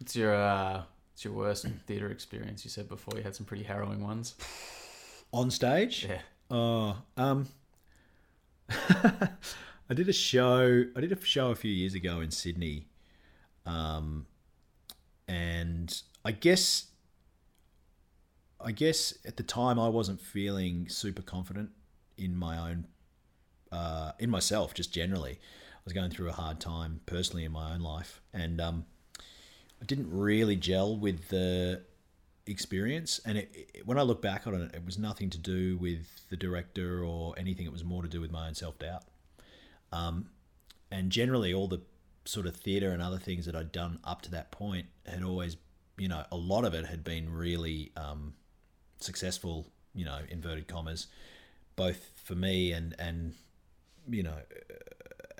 It's 0.00 0.16
your 0.16 0.34
uh, 0.34 0.82
it's 1.14 1.24
your 1.24 1.32
worst 1.32 1.64
theatre 1.86 2.08
experience. 2.10 2.64
You 2.64 2.70
said 2.70 2.88
before 2.88 3.16
you 3.16 3.22
had 3.22 3.36
some 3.36 3.46
pretty 3.46 3.62
harrowing 3.62 4.00
ones. 4.02 4.34
On 5.32 5.48
stage, 5.50 6.04
Yeah. 6.08 6.20
Oh, 6.50 6.96
um, 7.16 7.46
I 9.88 9.94
did 9.94 10.08
a 10.08 10.12
show. 10.12 10.84
I 10.96 11.00
did 11.00 11.12
a 11.12 11.24
show 11.24 11.50
a 11.50 11.54
few 11.54 11.72
years 11.72 11.94
ago 11.94 12.20
in 12.20 12.30
Sydney, 12.30 12.88
um, 13.64 14.26
and 15.28 16.02
I 16.24 16.32
guess, 16.32 16.86
I 18.60 18.72
guess 18.72 19.16
at 19.24 19.36
the 19.36 19.44
time 19.44 19.78
I 19.78 19.88
wasn't 19.88 20.20
feeling 20.20 20.88
super 20.88 21.22
confident 21.22 21.70
in 22.18 22.36
my 22.36 22.58
own, 22.58 22.86
uh, 23.70 24.12
in 24.18 24.28
myself. 24.28 24.74
Just 24.74 24.92
generally, 24.92 25.32
I 25.32 25.80
was 25.84 25.92
going 25.92 26.10
through 26.10 26.30
a 26.30 26.32
hard 26.32 26.58
time 26.58 27.00
personally 27.06 27.44
in 27.44 27.52
my 27.52 27.72
own 27.72 27.80
life, 27.80 28.20
and 28.32 28.60
um, 28.60 28.86
I 29.80 29.84
didn't 29.84 30.10
really 30.10 30.56
gel 30.56 30.96
with 30.96 31.28
the 31.28 31.82
experience. 32.46 33.20
And 33.24 33.38
it, 33.38 33.68
it, 33.74 33.86
when 33.86 33.98
I 33.98 34.02
look 34.02 34.20
back 34.20 34.48
on 34.48 34.54
it, 34.54 34.74
it 34.74 34.84
was 34.84 34.98
nothing 34.98 35.30
to 35.30 35.38
do 35.38 35.76
with 35.76 36.28
the 36.28 36.36
director 36.36 37.04
or 37.04 37.34
anything. 37.38 37.66
It 37.66 37.72
was 37.72 37.84
more 37.84 38.02
to 38.02 38.08
do 38.08 38.20
with 38.20 38.32
my 38.32 38.48
own 38.48 38.54
self 38.54 38.80
doubt. 38.80 39.04
Um, 39.92 40.30
and 40.90 41.10
generally, 41.10 41.52
all 41.52 41.68
the 41.68 41.82
sort 42.24 42.46
of 42.46 42.56
theatre 42.56 42.90
and 42.90 43.02
other 43.02 43.18
things 43.18 43.46
that 43.46 43.54
I'd 43.54 43.72
done 43.72 43.98
up 44.04 44.22
to 44.22 44.30
that 44.32 44.50
point 44.50 44.86
had 45.06 45.22
always, 45.22 45.56
you 45.96 46.08
know, 46.08 46.24
a 46.30 46.36
lot 46.36 46.64
of 46.64 46.74
it 46.74 46.86
had 46.86 47.04
been 47.04 47.32
really 47.32 47.92
um, 47.96 48.34
successful. 49.00 49.68
You 49.94 50.04
know, 50.04 50.18
inverted 50.28 50.68
commas, 50.68 51.06
both 51.74 52.10
for 52.22 52.34
me 52.34 52.72
and 52.72 52.94
and 52.98 53.32
you 54.08 54.22
know, 54.22 54.36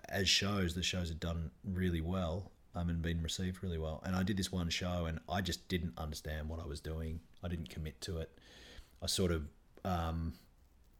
as 0.08 0.28
shows, 0.28 0.74
the 0.74 0.82
shows 0.82 1.08
had 1.08 1.20
done 1.20 1.50
really 1.64 2.00
well 2.00 2.50
um, 2.74 2.90
and 2.90 3.02
been 3.02 3.22
received 3.22 3.62
really 3.62 3.78
well. 3.78 4.02
And 4.04 4.14
I 4.14 4.22
did 4.22 4.36
this 4.36 4.52
one 4.52 4.68
show, 4.68 5.06
and 5.06 5.18
I 5.28 5.40
just 5.40 5.68
didn't 5.68 5.94
understand 5.96 6.48
what 6.48 6.60
I 6.60 6.66
was 6.66 6.80
doing. 6.80 7.20
I 7.42 7.48
didn't 7.48 7.70
commit 7.70 8.00
to 8.02 8.18
it. 8.18 8.30
I 9.02 9.06
sort 9.06 9.32
of, 9.32 9.48
um, 9.84 10.34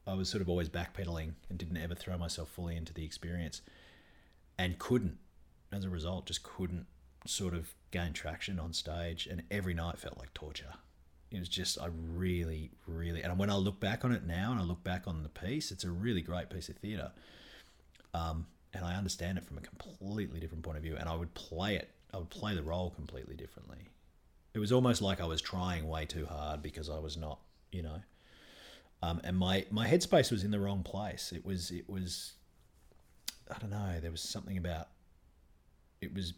I 0.07 0.15
was 0.15 0.29
sort 0.29 0.41
of 0.41 0.49
always 0.49 0.69
backpedaling 0.69 1.33
and 1.49 1.59
didn't 1.59 1.77
ever 1.77 1.95
throw 1.95 2.17
myself 2.17 2.49
fully 2.51 2.77
into 2.77 2.95
the 2.95 3.05
experience, 3.05 3.63
and 4.59 4.79
couldn't, 4.79 5.19
as 5.73 5.85
a 5.85 5.91
result, 5.91 6.27
just 6.27 6.43
couldn't 6.43 6.87
sort 7.27 7.55
of 7.55 7.75
gain 7.91 8.13
traction 8.13 8.59
on 8.59 8.73
stage. 8.73 9.27
And 9.27 9.43
every 9.51 9.75
night 9.75 9.99
felt 9.99 10.19
like 10.19 10.33
torture. 10.35 10.75
It 11.31 11.41
was 11.41 11.49
just, 11.49 11.81
I 11.81 11.89
really, 11.89 12.71
really, 12.87 13.23
and 13.23 13.37
when 13.37 13.51
I 13.51 13.57
look 13.57 13.81
back 13.81 14.05
on 14.05 14.13
it 14.13 14.25
now, 14.25 14.53
and 14.53 14.61
I 14.61 14.63
look 14.63 14.85
back 14.85 15.09
on 15.09 15.25
the 15.25 15.29
piece, 15.29 15.73
it's 15.73 15.83
a 15.83 15.91
really 15.91 16.21
great 16.21 16.51
piece 16.51 16.69
of 16.69 16.77
theatre 16.77 17.11
um, 18.17 18.47
and 18.73 18.85
I 18.85 18.95
understand 18.95 19.39
it 19.39 19.45
from 19.45 19.59
a 19.59 19.61
completely 19.61 20.41
different 20.41 20.65
point 20.65 20.77
of 20.77 20.83
view. 20.83 20.97
And 20.99 21.09
I 21.09 21.15
would 21.15 21.35
play 21.35 21.77
it, 21.77 21.91
I 22.13 22.19
would 22.19 22.31
play 22.31 22.55
the 22.55 22.63
role 22.63 22.91
completely 22.91 23.37
differently. 23.37 23.89
It 24.55 24.59
was 24.59 24.73
almost 24.73 25.03
like 25.03 25.21
I 25.21 25.27
was 25.27 25.41
trying 25.41 25.87
way 25.87 26.07
too 26.07 26.27
hard 26.27 26.63
because 26.63 26.89
I 26.89 26.99
was 26.99 27.17
not, 27.17 27.41
you 27.71 27.83
know. 27.83 28.01
Um, 29.03 29.21
and 29.25 29.37
my 29.37 29.67
my 29.71 29.87
headspace 29.87 30.31
was 30.31 30.43
in 30.45 30.51
the 30.51 30.61
wrong 30.61 30.83
place. 30.83 31.33
It 31.33 31.45
was 31.45 31.71
it 31.71 31.89
was, 31.89 32.33
I 33.51 33.59
don't 33.59 33.71
know. 33.71 34.01
There 34.01 34.11
was 34.11 34.23
something 34.23 34.57
about. 34.57 34.89
It 36.01 36.15
was, 36.15 36.35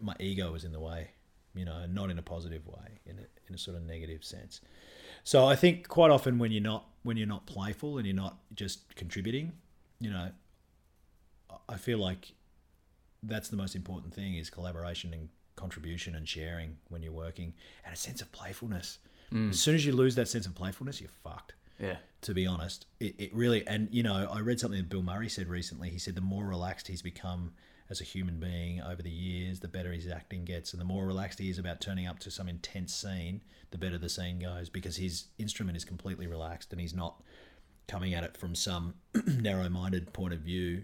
my 0.00 0.14
ego 0.18 0.50
was 0.52 0.64
in 0.64 0.72
the 0.72 0.80
way, 0.80 1.10
you 1.54 1.64
know, 1.64 1.86
not 1.86 2.10
in 2.10 2.18
a 2.18 2.22
positive 2.22 2.66
way, 2.66 3.00
in 3.06 3.18
a, 3.18 3.26
in 3.48 3.54
a 3.54 3.58
sort 3.58 3.76
of 3.76 3.84
negative 3.84 4.24
sense. 4.24 4.60
So 5.22 5.46
I 5.46 5.54
think 5.56 5.88
quite 5.88 6.10
often 6.10 6.38
when 6.38 6.50
you're 6.52 6.62
not 6.62 6.86
when 7.02 7.16
you're 7.16 7.28
not 7.28 7.46
playful 7.46 7.98
and 7.98 8.06
you're 8.06 8.16
not 8.16 8.38
just 8.54 8.94
contributing, 8.96 9.52
you 10.00 10.10
know, 10.10 10.30
I 11.68 11.76
feel 11.76 11.98
like 11.98 12.32
that's 13.22 13.48
the 13.48 13.56
most 13.56 13.74
important 13.74 14.12
thing 14.14 14.34
is 14.34 14.50
collaboration 14.50 15.12
and 15.12 15.28
contribution 15.56 16.14
and 16.14 16.28
sharing 16.28 16.76
when 16.88 17.02
you're 17.02 17.12
working 17.12 17.54
and 17.84 17.94
a 17.94 17.96
sense 17.96 18.20
of 18.20 18.30
playfulness. 18.32 18.98
As 19.50 19.60
soon 19.60 19.74
as 19.74 19.84
you 19.84 19.92
lose 19.92 20.14
that 20.16 20.28
sense 20.28 20.46
of 20.46 20.54
playfulness, 20.54 21.00
you're 21.00 21.10
fucked. 21.24 21.54
Yeah. 21.78 21.96
To 22.22 22.34
be 22.34 22.46
honest, 22.46 22.86
it, 22.98 23.14
it 23.18 23.34
really 23.34 23.66
and 23.66 23.88
you 23.92 24.02
know 24.02 24.28
I 24.32 24.40
read 24.40 24.58
something 24.58 24.78
that 24.78 24.88
Bill 24.88 25.02
Murray 25.02 25.28
said 25.28 25.48
recently. 25.48 25.90
He 25.90 25.98
said 25.98 26.14
the 26.14 26.20
more 26.20 26.44
relaxed 26.44 26.88
he's 26.88 27.02
become 27.02 27.52
as 27.88 28.00
a 28.00 28.04
human 28.04 28.40
being 28.40 28.80
over 28.82 29.00
the 29.00 29.10
years, 29.10 29.60
the 29.60 29.68
better 29.68 29.92
his 29.92 30.08
acting 30.08 30.44
gets, 30.44 30.72
and 30.72 30.80
the 30.80 30.84
more 30.84 31.06
relaxed 31.06 31.38
he 31.38 31.50
is 31.50 31.58
about 31.58 31.80
turning 31.80 32.06
up 32.06 32.18
to 32.18 32.32
some 32.32 32.48
intense 32.48 32.92
scene, 32.92 33.42
the 33.70 33.78
better 33.78 33.96
the 33.96 34.08
scene 34.08 34.40
goes 34.40 34.68
because 34.68 34.96
his 34.96 35.26
instrument 35.38 35.76
is 35.76 35.84
completely 35.84 36.26
relaxed 36.26 36.72
and 36.72 36.80
he's 36.80 36.94
not 36.94 37.22
coming 37.86 38.12
at 38.12 38.24
it 38.24 38.36
from 38.36 38.56
some 38.56 38.94
narrow-minded 39.26 40.12
point 40.12 40.34
of 40.34 40.40
view 40.40 40.82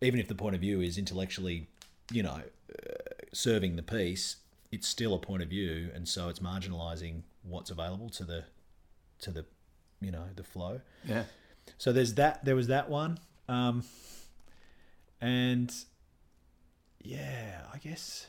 even 0.00 0.20
if 0.20 0.28
the 0.28 0.34
point 0.34 0.54
of 0.54 0.60
view 0.60 0.80
is 0.80 0.98
intellectually, 0.98 1.68
you 2.10 2.22
know, 2.22 2.40
uh, 2.70 2.92
serving 3.32 3.76
the 3.76 3.82
piece, 3.82 4.36
it's 4.70 4.88
still 4.88 5.14
a 5.14 5.18
point 5.18 5.42
of 5.42 5.48
view, 5.48 5.90
and 5.94 6.08
so 6.08 6.28
it's 6.28 6.40
marginalising 6.40 7.22
what's 7.42 7.70
available 7.70 8.10
to 8.10 8.24
the, 8.24 8.44
to 9.20 9.30
the, 9.30 9.44
you 10.00 10.10
know, 10.10 10.24
the 10.34 10.44
flow. 10.44 10.80
Yeah. 11.04 11.24
So 11.78 11.92
there's 11.92 12.14
that. 12.14 12.44
There 12.44 12.56
was 12.56 12.68
that 12.68 12.88
one, 12.88 13.18
um, 13.48 13.84
and 15.20 15.72
yeah, 17.02 17.62
I 17.72 17.78
guess 17.78 18.26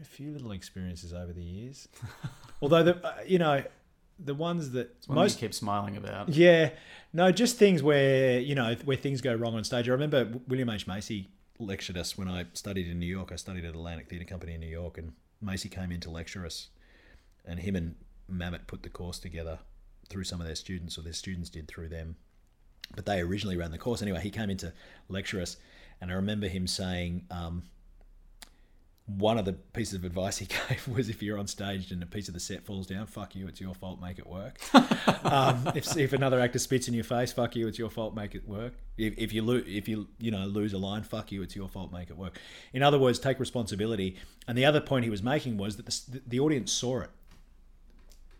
a 0.00 0.04
few 0.04 0.32
little 0.32 0.52
experiences 0.52 1.12
over 1.12 1.32
the 1.32 1.42
years. 1.42 1.88
Although 2.62 2.82
the 2.82 3.06
uh, 3.06 3.14
you 3.26 3.38
know 3.38 3.62
the 4.18 4.34
ones 4.34 4.70
that 4.72 4.94
one 5.06 5.16
most 5.16 5.38
keep 5.38 5.54
smiling 5.54 5.96
about. 5.96 6.28
yeah, 6.28 6.70
no, 7.12 7.32
just 7.32 7.56
things 7.56 7.82
where 7.82 8.38
you 8.38 8.54
know 8.54 8.74
where 8.84 8.96
things 8.96 9.20
go 9.20 9.34
wrong 9.34 9.54
on 9.54 9.64
stage. 9.64 9.88
I 9.88 9.92
remember 9.92 10.32
William 10.46 10.70
H 10.70 10.86
Macy 10.86 11.28
lectured 11.58 11.96
us 11.96 12.16
when 12.16 12.28
I 12.28 12.46
studied 12.54 12.88
in 12.88 12.98
New 12.98 13.06
York. 13.06 13.32
I 13.32 13.36
studied 13.36 13.64
at 13.64 13.74
Atlantic 13.74 14.08
Theatre 14.08 14.24
Company 14.24 14.54
in 14.54 14.60
New 14.60 14.66
York, 14.66 14.98
and 14.98 15.12
Macy 15.40 15.68
came 15.68 15.90
in 15.92 16.00
to 16.00 16.10
lecture 16.10 16.46
us, 16.46 16.68
and 17.44 17.60
him 17.60 17.76
and 17.76 17.94
Mamet 18.30 18.66
put 18.66 18.82
the 18.82 18.88
course 18.88 19.18
together 19.18 19.58
through 20.10 20.24
some 20.24 20.40
of 20.40 20.46
their 20.46 20.56
students, 20.56 20.98
or 20.98 21.02
their 21.02 21.12
students 21.12 21.48
did 21.48 21.68
through 21.68 21.88
them. 21.88 22.16
But 22.94 23.06
they 23.06 23.20
originally 23.20 23.56
ran 23.56 23.70
the 23.70 23.78
course 23.78 24.02
anyway. 24.02 24.20
He 24.20 24.30
came 24.30 24.50
in 24.50 24.56
to 24.58 24.72
lecture 25.08 25.40
us, 25.40 25.56
and 26.00 26.10
I 26.10 26.14
remember 26.14 26.48
him 26.48 26.66
saying. 26.66 27.24
Um, 27.30 27.62
one 29.16 29.38
of 29.38 29.44
the 29.44 29.52
pieces 29.52 29.94
of 29.94 30.04
advice 30.04 30.38
he 30.38 30.46
gave 30.68 30.86
was 30.88 31.08
if 31.08 31.22
you're 31.22 31.38
on 31.38 31.46
stage 31.46 31.90
and 31.90 32.02
a 32.02 32.06
piece 32.06 32.28
of 32.28 32.34
the 32.34 32.40
set 32.40 32.64
falls 32.64 32.86
down, 32.86 33.06
fuck 33.06 33.34
you, 33.34 33.48
it's 33.48 33.60
your 33.60 33.74
fault, 33.74 34.00
make 34.00 34.18
it 34.18 34.26
work. 34.26 34.58
um, 35.24 35.70
if, 35.74 35.96
if 35.96 36.12
another 36.12 36.40
actor 36.40 36.58
spits 36.58 36.88
in 36.88 36.94
your 36.94 37.04
face, 37.04 37.32
fuck 37.32 37.56
you, 37.56 37.66
it's 37.66 37.78
your 37.78 37.90
fault, 37.90 38.14
make 38.14 38.34
it 38.34 38.46
work. 38.46 38.74
If, 38.96 39.14
if 39.16 39.32
you 39.32 39.42
lo- 39.42 39.62
if 39.66 39.88
you 39.88 40.08
you 40.18 40.30
know 40.30 40.46
lose 40.46 40.72
a 40.72 40.78
line, 40.78 41.02
fuck 41.02 41.32
you, 41.32 41.42
it's 41.42 41.56
your 41.56 41.68
fault, 41.68 41.92
make 41.92 42.10
it 42.10 42.16
work. 42.16 42.38
In 42.72 42.82
other 42.82 42.98
words, 42.98 43.18
take 43.18 43.40
responsibility. 43.40 44.16
And 44.46 44.56
the 44.56 44.64
other 44.64 44.80
point 44.80 45.04
he 45.04 45.10
was 45.10 45.22
making 45.22 45.56
was 45.56 45.76
that 45.76 45.86
the, 45.86 46.22
the 46.26 46.40
audience 46.40 46.72
saw 46.72 47.00
it. 47.00 47.10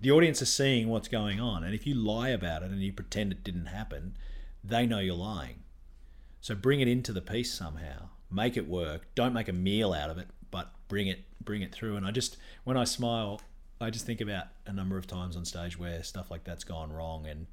The 0.01 0.11
audience 0.11 0.41
is 0.41 0.51
seeing 0.51 0.89
what's 0.89 1.09
going 1.09 1.41
on, 1.41 1.63
and 1.63 1.75
if 1.75 1.87
you 1.87 1.95
lie 1.95 2.31
about 2.31 2.63
it 2.63 2.71
and 2.71 2.81
you 2.81 2.93
pretend 2.93 3.33
it 3.33 3.45
didn't 3.45 3.67
happen, 3.67 4.17
they 4.65 4.87
know 4.87 4.99
you're 4.99 5.15
lying. 5.15 5.63
So 6.41 6.55
bring 6.55 6.81
it 6.81 6.89
into 6.89 7.13
the 7.13 7.21
piece 7.21 7.53
somehow. 7.53 8.09
Make 8.31 8.57
it 8.57 8.67
work. 8.67 9.07
Don't 9.15 9.35
make 9.35 9.49
a 9.49 9.53
meal 9.53 9.93
out 9.93 10.09
of 10.09 10.17
it, 10.17 10.29
but 10.51 10.73
bring 10.89 11.07
it 11.07 11.25
bring 11.45 11.63
it 11.63 11.73
through. 11.73 11.97
And 11.97 12.07
I 12.07 12.13
just 12.13 12.39
when 12.65 12.77
I 12.77 12.85
smile, 12.85 13.41
I 13.81 13.91
just 13.91 14.07
think 14.07 14.21
about 14.21 14.47
a 14.67 14.73
number 14.73 14.97
of 14.97 15.07
times 15.07 15.37
on 15.37 15.45
stage 15.45 15.79
where 15.79 16.03
stuff 16.03 16.31
like 16.31 16.45
that's 16.45 16.65
gone 16.65 16.93
wrong 16.93 17.27
and 17.27 17.47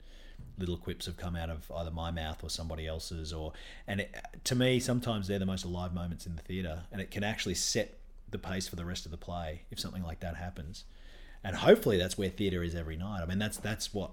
little 0.57 0.77
quips 0.77 1.05
have 1.05 1.17
come 1.17 1.35
out 1.35 1.49
of 1.49 1.69
either 1.75 1.91
my 1.91 2.11
mouth 2.11 2.43
or 2.43 2.49
somebody 2.49 2.87
else's 2.87 3.33
or 3.33 3.53
and 3.87 4.01
it, 4.01 4.15
to 4.43 4.55
me 4.55 4.79
sometimes 4.79 5.27
they're 5.27 5.39
the 5.39 5.45
most 5.45 5.63
alive 5.63 5.93
moments 5.93 6.27
in 6.27 6.35
the 6.35 6.41
theater 6.43 6.83
and 6.91 7.01
it 7.01 7.09
can 7.09 7.23
actually 7.23 7.55
set 7.55 7.97
the 8.29 8.37
pace 8.37 8.67
for 8.67 8.75
the 8.75 8.85
rest 8.85 9.05
of 9.05 9.11
the 9.11 9.17
play 9.17 9.63
if 9.71 9.79
something 9.79 10.03
like 10.03 10.19
that 10.19 10.35
happens. 10.35 10.83
And 11.43 11.55
hopefully 11.55 11.97
that's 11.97 12.17
where 12.17 12.29
theater 12.29 12.63
is 12.63 12.75
every 12.75 12.97
night. 12.97 13.21
I 13.21 13.25
mean 13.25 13.39
that's 13.39 13.57
that's 13.57 13.93
what 13.93 14.11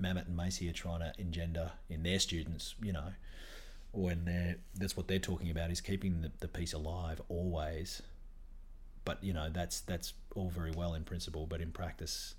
Mamet 0.00 0.26
and 0.26 0.36
Macy 0.36 0.68
are 0.68 0.72
trying 0.72 1.00
to 1.00 1.12
engender 1.18 1.72
in 1.88 2.02
their 2.02 2.18
students, 2.18 2.74
you 2.82 2.92
know 2.92 3.12
when 3.92 4.26
they're 4.26 4.56
that's 4.74 4.94
what 4.94 5.08
they're 5.08 5.18
talking 5.18 5.48
about 5.50 5.70
is 5.70 5.80
keeping 5.80 6.20
the, 6.20 6.30
the 6.40 6.48
piece 6.48 6.74
alive 6.74 7.18
always 7.30 8.02
but 9.06 9.22
you 9.24 9.32
know 9.32 9.48
that's 9.50 9.80
that's 9.80 10.12
all 10.34 10.50
very 10.50 10.70
well 10.70 10.92
in 10.92 11.02
principle 11.02 11.46
but 11.46 11.62
in 11.62 11.70
practice 11.72 12.34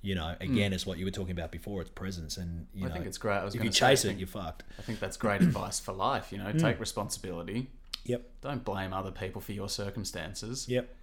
you 0.00 0.14
know 0.14 0.36
again 0.40 0.72
it's 0.72 0.86
what 0.86 0.96
you 0.96 1.04
were 1.04 1.10
talking 1.10 1.32
about 1.32 1.50
before 1.50 1.80
it's 1.80 1.90
presence 1.90 2.36
and 2.36 2.68
you 2.72 2.84
I 2.84 2.88
know 2.88 2.94
think 2.94 3.06
it's 3.06 3.18
great. 3.18 3.38
I 3.38 3.44
was 3.44 3.56
if 3.56 3.64
you 3.64 3.72
say, 3.72 3.78
chase 3.80 4.04
it 4.04 4.08
think- 4.08 4.20
you're 4.20 4.28
fucked 4.28 4.62
I 4.78 4.82
think 4.82 5.00
that's 5.00 5.16
great 5.16 5.42
advice 5.42 5.80
for 5.80 5.92
life. 5.92 6.30
You 6.30 6.38
know, 6.38 6.52
Hmm. 6.52 6.58
take 6.58 6.78
responsibility. 6.78 7.68
yep 8.04 8.22
Don't 8.42 8.62
blame 8.64 8.92
other 8.92 9.10
people 9.10 9.40
for 9.40 9.52
your 9.52 9.68
circumstances. 9.68 10.68
yep 10.68 10.94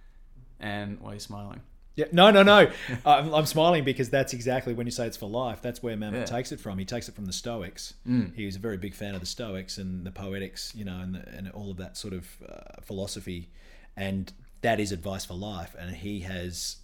And 0.60 0.98
why 1.00 1.10
are 1.10 1.14
you 1.14 1.20
smiling? 1.20 1.60
Yeah, 1.96 2.06
no, 2.10 2.30
no, 2.30 2.42
no. 2.42 2.70
I'm, 3.06 3.32
I'm 3.32 3.46
smiling 3.46 3.84
because 3.84 4.10
that's 4.10 4.32
exactly 4.32 4.74
when 4.74 4.86
you 4.86 4.90
say 4.90 5.06
it's 5.06 5.16
for 5.16 5.28
life. 5.28 5.62
That's 5.62 5.82
where 5.82 5.96
Mamet 5.96 6.12
Yeah. 6.12 6.24
takes 6.24 6.50
it 6.50 6.58
from. 6.60 6.78
He 6.78 6.84
takes 6.84 7.08
it 7.08 7.14
from 7.14 7.26
the 7.26 7.32
Stoics. 7.32 7.94
Mm. 8.08 8.34
He 8.34 8.46
was 8.46 8.56
a 8.56 8.58
very 8.58 8.76
big 8.76 8.94
fan 8.94 9.14
of 9.14 9.20
the 9.20 9.26
Stoics 9.26 9.78
and 9.78 10.04
the 10.04 10.10
Poetics, 10.10 10.72
you 10.74 10.84
know, 10.84 10.98
and, 10.98 11.14
the, 11.14 11.28
and 11.28 11.50
all 11.52 11.70
of 11.70 11.76
that 11.76 11.96
sort 11.96 12.12
of 12.14 12.28
uh, 12.48 12.80
philosophy. 12.82 13.48
And 13.96 14.32
that 14.62 14.80
is 14.80 14.90
advice 14.90 15.24
for 15.24 15.34
life. 15.34 15.76
And 15.78 15.94
he 15.94 16.20
has 16.20 16.78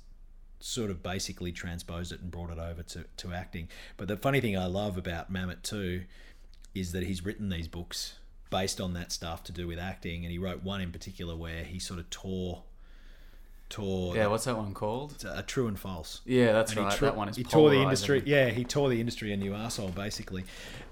sort 0.61 0.91
of 0.91 1.03
basically 1.03 1.51
transposed 1.51 2.13
it 2.13 2.21
and 2.21 2.31
brought 2.31 2.51
it 2.51 2.59
over 2.59 2.83
to, 2.83 3.05
to 3.17 3.33
acting. 3.33 3.69
But 3.97 4.07
the 4.09 4.17
funny 4.17 4.41
thing 4.41 4.57
I 4.57 4.67
love 4.67 4.97
about 4.97 5.33
Mamet 5.33 5.63
too 5.63 6.03
is 6.75 6.93
that 6.93 7.03
he's 7.03 7.25
written 7.25 7.49
these 7.49 7.67
books 7.67 8.15
based 8.51 8.81
on 8.81 8.93
that 8.95 9.11
stuff 9.11 9.43
to 9.45 9.53
do 9.53 9.67
with 9.67 9.79
acting. 9.79 10.25
And 10.25 10.31
he 10.31 10.39
wrote 10.39 10.63
one 10.63 10.81
in 10.81 10.93
particular 10.93 11.35
where 11.35 11.65
he 11.65 11.79
sort 11.81 11.99
of 11.99 12.11
tore 12.11 12.63
tore 13.71 14.15
Yeah, 14.17 14.27
what's 14.27 14.45
that 14.45 14.57
one 14.59 14.75
called? 14.75 15.25
uh, 15.27 15.41
true 15.47 15.67
and 15.69 15.79
false. 15.79 16.21
Yeah, 16.27 16.53
that's 16.53 16.73
And 16.73 16.81
right. 16.83 17.01
that 17.01 17.17
one 17.17 17.29
is 17.31 17.37
he 17.37 17.45
tore 17.45 17.71
the 17.71 17.81
industry. 17.81 18.23
Yeah, 18.27 18.51
he 18.51 18.65
tore 18.65 18.91
the 18.91 19.01
industry 19.01 19.33
a 19.33 19.37
new 19.37 19.55
asshole 19.55 19.89
basically, 19.91 20.45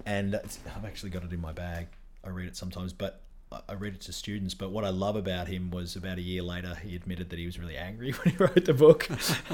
and 0.06 0.32
it's- 0.34 0.58
I've 0.74 0.84
actually 0.86 1.10
got 1.10 1.24
it 1.24 1.32
in 1.32 1.40
my 1.40 1.52
bag. 1.52 1.88
I 2.24 2.30
read 2.30 2.48
it 2.48 2.56
sometimes, 2.56 2.92
but 2.94 3.20
I- 3.50 3.60
I 3.70 3.72
read 3.74 3.94
it 3.94 4.00
to 4.02 4.12
students. 4.12 4.54
But 4.54 4.70
what 4.70 4.84
I 4.84 4.90
love 4.90 5.16
about 5.16 5.48
him 5.48 5.70
was 5.70 5.96
about 5.96 6.18
a 6.18 6.22
year 6.22 6.42
later, 6.42 6.74
he 6.76 6.94
admitted 6.94 7.30
that 7.30 7.38
he 7.38 7.46
was 7.46 7.58
really 7.58 7.76
angry 7.76 8.12
when 8.22 8.32
he 8.34 8.36
wrote 8.36 8.64
the 8.64 8.74
book, 8.74 9.08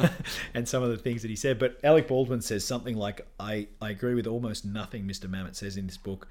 and 0.54 0.68
some 0.68 0.82
of 0.82 0.90
the 0.90 0.96
things 0.98 1.22
that 1.22 1.28
he 1.28 1.36
said. 1.36 1.58
But 1.58 1.78
Alec 1.84 2.08
Baldwin 2.08 2.40
says 2.42 2.64
something 2.64 2.96
like, 2.96 3.26
"I 3.40 3.68
I 3.80 3.90
agree 3.90 4.14
with 4.14 4.26
almost 4.26 4.64
nothing 4.64 5.04
Mr. 5.06 5.28
Mamet 5.30 5.54
says 5.56 5.76
in 5.76 5.86
this 5.86 5.96
book, 5.96 6.26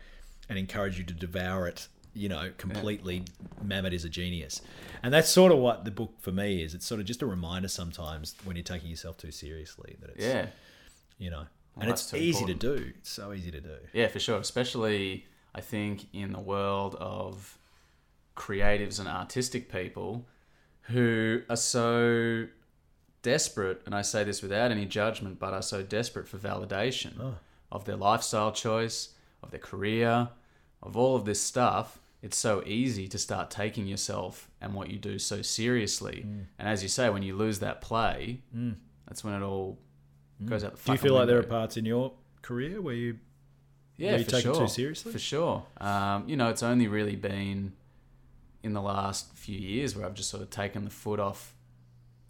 and 0.50 0.60
encourage 0.60 0.98
you 0.98 1.04
to 1.06 1.14
devour 1.14 1.68
it." 1.68 1.88
You 2.16 2.30
know, 2.30 2.52
completely. 2.58 3.24
Mamet 3.66 3.94
is 3.94 4.06
a 4.06 4.10
genius, 4.10 4.62
and 5.02 5.14
that's 5.14 5.30
sort 5.30 5.52
of 5.52 5.58
what 5.58 5.84
the 5.86 5.92
book 5.92 6.14
for 6.20 6.32
me 6.32 6.62
is. 6.62 6.74
It's 6.76 6.86
sort 6.86 7.00
of 7.00 7.08
just 7.08 7.22
a 7.22 7.26
reminder 7.26 7.68
sometimes 7.68 8.36
when 8.44 8.56
you're 8.56 8.64
taking 8.64 8.90
yourself 8.90 9.18
too 9.18 9.32
seriously 9.32 9.96
that 10.02 10.12
it's 10.12 10.24
Yeah, 10.24 10.48
you 11.18 11.30
know, 11.32 11.46
Well, 11.76 11.82
and 11.82 11.90
it's 11.90 12.14
easy 12.14 12.46
to 12.46 12.54
do. 12.54 12.92
It's 13.00 13.10
so 13.10 13.34
easy 13.34 13.50
to 13.52 13.62
do. 13.62 13.78
yeah, 13.94 14.08
for 14.10 14.20
sure. 14.20 14.38
Especially, 14.38 15.26
I 15.56 15.62
think 15.62 16.06
in 16.14 16.34
the 16.34 16.40
world 16.40 16.96
of 17.00 17.58
creatives 18.36 19.00
and 19.00 19.08
artistic 19.08 19.72
people 19.72 20.26
who 20.88 21.42
are 21.50 21.56
so 21.56 22.48
desperate, 23.22 23.82
and 23.86 23.96
I 23.96 24.02
say 24.02 24.24
this 24.24 24.42
without 24.42 24.70
any 24.72 24.86
judgment, 24.86 25.40
but 25.40 25.54
are 25.54 25.62
so 25.62 25.82
desperate 25.82 26.28
for 26.28 26.38
validation 26.38 27.14
Oh. 27.20 27.36
of 27.72 27.86
their 27.86 27.96
lifestyle 27.96 28.52
choice, 28.52 29.10
of 29.42 29.52
their 29.52 29.60
career, 29.60 30.30
of 30.82 30.98
all 30.98 31.16
of 31.16 31.26
this 31.26 31.42
stuff. 31.42 32.00
It's 32.24 32.38
so 32.38 32.64
easy 32.66 33.08
to 33.10 33.18
start 33.18 33.52
taking 33.52 33.86
yourself 33.86 34.50
and 34.62 34.74
what 34.74 34.90
you 34.90 34.98
do 34.98 35.20
so 35.20 35.42
seriously. 35.42 36.24
Mm. 36.26 36.46
And 36.58 36.68
as 36.70 36.82
you 36.82 36.88
say, 36.88 37.10
when 37.10 37.22
you 37.22 37.36
lose 37.36 37.60
that 37.60 37.82
play, 37.82 38.42
that's 39.06 39.26
when 39.26 39.34
it 39.34 39.44
all 39.44 39.78
goes 40.46 40.64
out 40.64 40.72
the 40.72 40.78
Mm. 40.78 40.86
Do 40.86 40.92
you 40.94 40.98
feel 40.98 41.14
like 41.16 41.28
there 41.28 41.40
are 41.40 41.44
parts 41.44 41.76
in 41.76 41.86
your 41.86 42.14
career 42.42 42.82
where 42.82 42.96
you 42.96 43.20
Yeah, 43.98 44.12
where 44.12 44.20
you 44.20 44.26
take 44.26 44.46
it 44.46 44.56
too 44.56 44.68
seriously? 44.70 45.12
For 45.12 45.20
sure. 45.20 45.66
Um, 45.82 46.28
you 46.28 46.38
know, 46.38 46.50
it's 46.50 46.64
only 46.64 46.88
really 46.88 47.18
been 47.18 47.74
in 48.64 48.74
the 48.74 48.82
last 48.82 49.34
few 49.36 49.60
years 49.60 49.94
where 49.94 50.06
I've 50.06 50.14
just 50.14 50.30
sort 50.30 50.42
of 50.42 50.50
taken 50.50 50.86
the 50.86 50.92
foot 50.92 51.20
off 51.20 51.54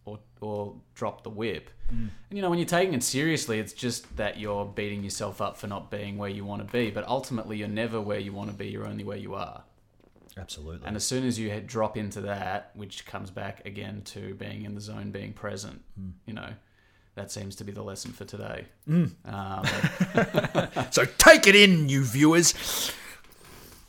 or, 0.06 0.20
or 0.42 0.76
dropped 0.96 1.24
the 1.24 1.30
whip. 1.30 1.70
Mm. 1.94 2.10
And, 2.30 2.38
you 2.38 2.42
know, 2.42 2.50
when 2.50 2.58
you're 2.58 2.66
taking 2.66 2.96
it 2.96 3.04
seriously, 3.04 3.60
it's 3.60 3.74
just 3.74 4.18
that 4.18 4.40
you're 4.40 4.66
beating 4.66 5.04
yourself 5.04 5.40
up 5.40 5.56
for 5.56 5.68
not 5.68 5.92
being 5.92 6.18
where 6.18 6.30
you 6.30 6.44
want 6.44 6.66
to 6.66 6.72
be. 6.72 6.90
But 6.90 7.08
ultimately, 7.08 7.58
you're 7.58 7.68
never 7.68 8.02
where 8.02 8.20
you 8.20 8.34
want 8.34 8.50
to 8.50 8.56
be. 8.56 8.68
You're 8.70 8.88
only 8.88 9.04
where 9.04 9.18
you 9.18 9.36
are. 9.36 9.64
Absolutely? 10.38 10.88
And 10.88 10.96
as 10.96 11.04
soon 11.06 11.26
as 11.26 11.38
you 11.40 11.60
drop 11.62 11.98
into 11.98 12.22
that, 12.22 12.72
which 12.76 13.06
comes 13.06 13.30
back 13.32 13.66
again 13.66 14.02
to 14.06 14.34
being 14.36 14.64
in 14.66 14.76
the 14.76 14.82
zone, 14.82 15.12
being 15.12 15.34
present, 15.34 15.82
Mm. 16.00 16.12
you 16.26 16.34
know, 16.34 16.50
that 17.16 17.32
seems 17.32 17.56
to 17.58 17.64
be 17.64 17.72
the 17.72 17.84
lesson 17.84 18.12
for 18.12 18.26
today. 18.26 18.66
Mm. 18.90 19.12
Um, 19.26 20.88
so 20.92 21.06
take 21.18 21.46
it 21.48 21.56
in, 21.56 21.88
you 21.90 22.04
viewers, 22.04 22.54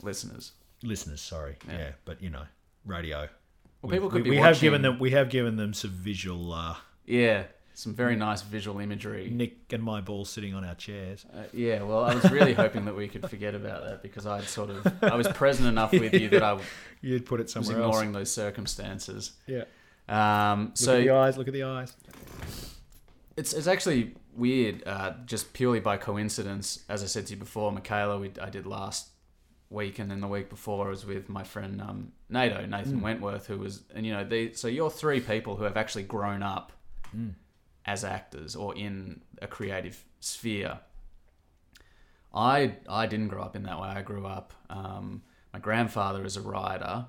listeners. 0.02 0.52
listeners. 0.82 1.20
Sorry, 1.20 1.56
yeah, 1.68 1.78
Yeah. 1.78 1.90
but 2.04 2.22
you 2.22 2.30
know, 2.30 2.44
radio. 2.84 3.28
Well, 3.82 3.90
people 3.92 4.08
could 4.10 4.22
we, 4.24 4.30
be 4.30 4.30
we 4.30 4.36
have 4.36 4.60
given 4.60 4.82
them 4.82 4.98
we 4.98 5.10
have 5.12 5.28
given 5.30 5.56
them 5.56 5.74
some 5.74 5.90
visual. 5.90 6.52
Uh, 6.52 6.76
Yeah, 7.06 7.44
some 7.74 7.92
very 7.92 8.14
nice 8.16 8.42
visual 8.42 8.78
imagery. 8.78 9.28
Nick 9.30 9.72
and 9.72 9.82
my 9.82 10.00
ball 10.00 10.24
sitting 10.24 10.54
on 10.54 10.64
our 10.64 10.76
chairs. 10.76 11.26
Uh, 11.34 11.42
yeah, 11.52 11.82
well, 11.82 12.04
I 12.04 12.14
was 12.14 12.30
really 12.30 12.54
hoping 12.54 12.84
that 12.84 12.96
we 12.96 13.08
could 13.08 13.28
forget 13.28 13.54
about 13.54 13.84
that 13.84 14.02
because 14.02 14.26
I'd 14.26 14.44
sort 14.44 14.70
of 14.70 14.86
I 15.02 15.16
was 15.16 15.28
present 15.28 15.68
enough 15.68 15.92
with 15.92 16.14
you 16.14 16.28
that 16.30 16.42
I 16.42 16.58
You'd 17.00 17.26
put 17.26 17.40
it 17.40 17.50
somewhere 17.50 17.76
else. 17.80 17.86
ignoring 17.88 18.12
those 18.12 18.30
circumstances. 18.30 19.32
Yeah. 19.46 19.64
Um, 20.08 20.66
Look 20.66 20.76
so 20.76 20.96
at 20.98 21.02
the 21.04 21.10
eyes. 21.10 21.36
Look 21.36 21.48
at 21.48 21.54
the 21.54 21.64
eyes. 21.64 21.94
it's 23.36 23.52
it's 23.52 23.66
actually 23.66 24.14
weird, 24.36 24.82
uh, 24.86 25.14
just 25.26 25.52
purely 25.52 25.80
by 25.80 25.96
coincidence. 25.96 26.84
As 26.88 27.02
I 27.02 27.06
said 27.06 27.26
to 27.26 27.34
you 27.34 27.38
before, 27.38 27.72
Michaela, 27.72 28.18
we, 28.18 28.30
I 28.40 28.50
did 28.50 28.66
last 28.66 29.08
week, 29.70 29.98
and 29.98 30.10
then 30.10 30.20
the 30.20 30.28
week 30.28 30.48
before 30.48 30.86
I 30.86 30.90
was 30.90 31.04
with 31.04 31.28
my 31.28 31.42
friend 31.42 31.80
um, 31.80 32.12
Nato, 32.28 32.64
Nathan 32.66 33.00
Wentworth, 33.00 33.46
who 33.46 33.58
was, 33.58 33.82
and 33.94 34.06
you 34.06 34.12
know, 34.12 34.24
they, 34.24 34.52
so 34.52 34.68
you're 34.68 34.90
three 34.90 35.20
people 35.20 35.56
who 35.56 35.64
have 35.64 35.76
actually 35.76 36.04
grown 36.04 36.42
up 36.42 36.72
as 37.86 38.04
actors 38.04 38.56
or 38.56 38.74
in 38.74 39.22
a 39.42 39.46
creative 39.46 40.04
sphere. 40.20 40.80
I 42.32 42.76
I 42.88 43.06
didn't 43.06 43.28
grow 43.28 43.42
up 43.42 43.56
in 43.56 43.62
that 43.64 43.80
way. 43.80 43.88
I 43.88 44.02
grew 44.02 44.26
up. 44.26 44.52
Um, 44.68 45.22
my 45.52 45.60
grandfather 45.60 46.24
is 46.24 46.36
a 46.36 46.40
writer, 46.40 47.06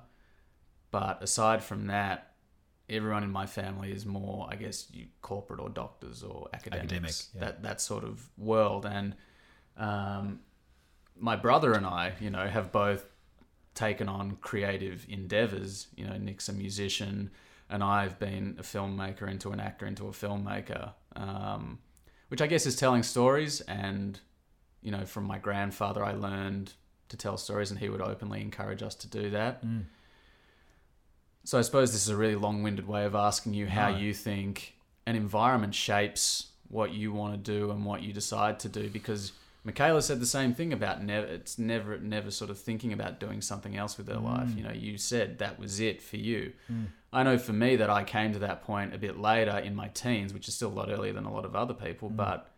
but 0.90 1.22
aside 1.22 1.64
from 1.64 1.88
that, 1.88 2.34
everyone 2.88 3.24
in 3.24 3.30
my 3.30 3.46
family 3.46 3.90
is 3.90 4.06
more, 4.06 4.46
I 4.48 4.54
guess, 4.54 4.86
you 4.92 5.06
corporate 5.22 5.60
or 5.60 5.68
doctors 5.68 6.22
or 6.22 6.48
academics. 6.54 6.84
Academic, 6.92 7.14
yeah. 7.34 7.40
That 7.40 7.62
that 7.62 7.80
sort 7.80 8.04
of 8.04 8.28
world. 8.38 8.86
And 8.86 9.16
um, 9.76 10.40
my 11.18 11.34
brother 11.36 11.72
and 11.72 11.84
I, 11.86 12.12
you 12.20 12.30
know, 12.30 12.46
have 12.46 12.70
both 12.70 13.04
taken 13.74 14.08
on 14.08 14.36
creative 14.40 15.06
endeavors. 15.08 15.88
You 15.96 16.06
know, 16.06 16.16
Nick's 16.16 16.48
a 16.48 16.52
musician, 16.52 17.30
and 17.68 17.82
I've 17.82 18.18
been 18.18 18.56
a 18.58 18.62
filmmaker 18.62 19.28
into 19.30 19.50
an 19.50 19.60
actor 19.60 19.86
into 19.86 20.06
a 20.06 20.12
filmmaker, 20.12 20.92
um, 21.14 21.78
which 22.28 22.40
I 22.40 22.46
guess 22.46 22.66
is 22.66 22.76
telling 22.76 23.02
stories. 23.02 23.60
And 23.62 24.18
you 24.82 24.90
know, 24.92 25.04
from 25.04 25.24
my 25.24 25.38
grandfather, 25.38 26.04
I 26.04 26.12
learned 26.12 26.72
to 27.08 27.16
tell 27.16 27.36
stories, 27.36 27.70
and 27.70 27.80
he 27.80 27.88
would 27.88 28.00
openly 28.00 28.40
encourage 28.40 28.82
us 28.82 28.94
to 28.96 29.08
do 29.08 29.30
that. 29.30 29.64
Mm. 29.64 29.84
So 31.44 31.58
I 31.58 31.62
suppose 31.62 31.92
this 31.92 32.02
is 32.02 32.08
a 32.08 32.16
really 32.16 32.34
long-winded 32.34 32.88
way 32.88 33.04
of 33.04 33.14
asking 33.14 33.54
you 33.54 33.66
how 33.66 33.90
No. 33.90 33.98
you 33.98 34.12
think 34.12 34.74
an 35.06 35.14
environment 35.14 35.74
shapes 35.74 36.48
what 36.68 36.92
you 36.92 37.12
want 37.12 37.32
to 37.34 37.58
do 37.58 37.70
and 37.70 37.84
what 37.84 38.02
you 38.02 38.12
decide 38.12 38.58
to 38.60 38.68
do. 38.68 38.88
Because 38.90 39.32
Michaela 39.66 40.00
said 40.00 40.20
the 40.20 40.26
same 40.26 40.54
thing 40.54 40.72
about 40.72 41.02
never. 41.02 41.26
It's 41.26 41.58
never, 41.58 41.98
never 41.98 42.30
sort 42.30 42.50
of 42.50 42.58
thinking 42.58 42.92
about 42.92 43.18
doing 43.18 43.40
something 43.40 43.76
else 43.76 43.98
with 43.98 44.06
her 44.06 44.20
life. 44.20 44.50
Mm. 44.50 44.56
You 44.56 44.62
know, 44.62 44.72
you 44.72 44.96
said 44.96 45.40
that 45.40 45.58
was 45.58 45.80
it 45.80 46.00
for 46.00 46.18
you. 46.18 46.52
Mm. 46.72 46.86
I 47.12 47.24
know 47.24 47.36
for 47.36 47.52
me 47.52 47.74
that 47.74 47.90
I 47.90 48.04
came 48.04 48.32
to 48.32 48.38
that 48.38 48.62
point 48.62 48.94
a 48.94 48.98
bit 48.98 49.18
later 49.18 49.58
in 49.58 49.74
my 49.74 49.88
teens, 49.88 50.32
which 50.32 50.46
is 50.46 50.54
still 50.54 50.68
a 50.68 50.76
lot 50.76 50.88
earlier 50.88 51.12
than 51.12 51.24
a 51.24 51.34
lot 51.34 51.44
of 51.44 51.56
other 51.56 51.74
people. 51.74 52.10
Mm. 52.10 52.16
But 52.16 52.48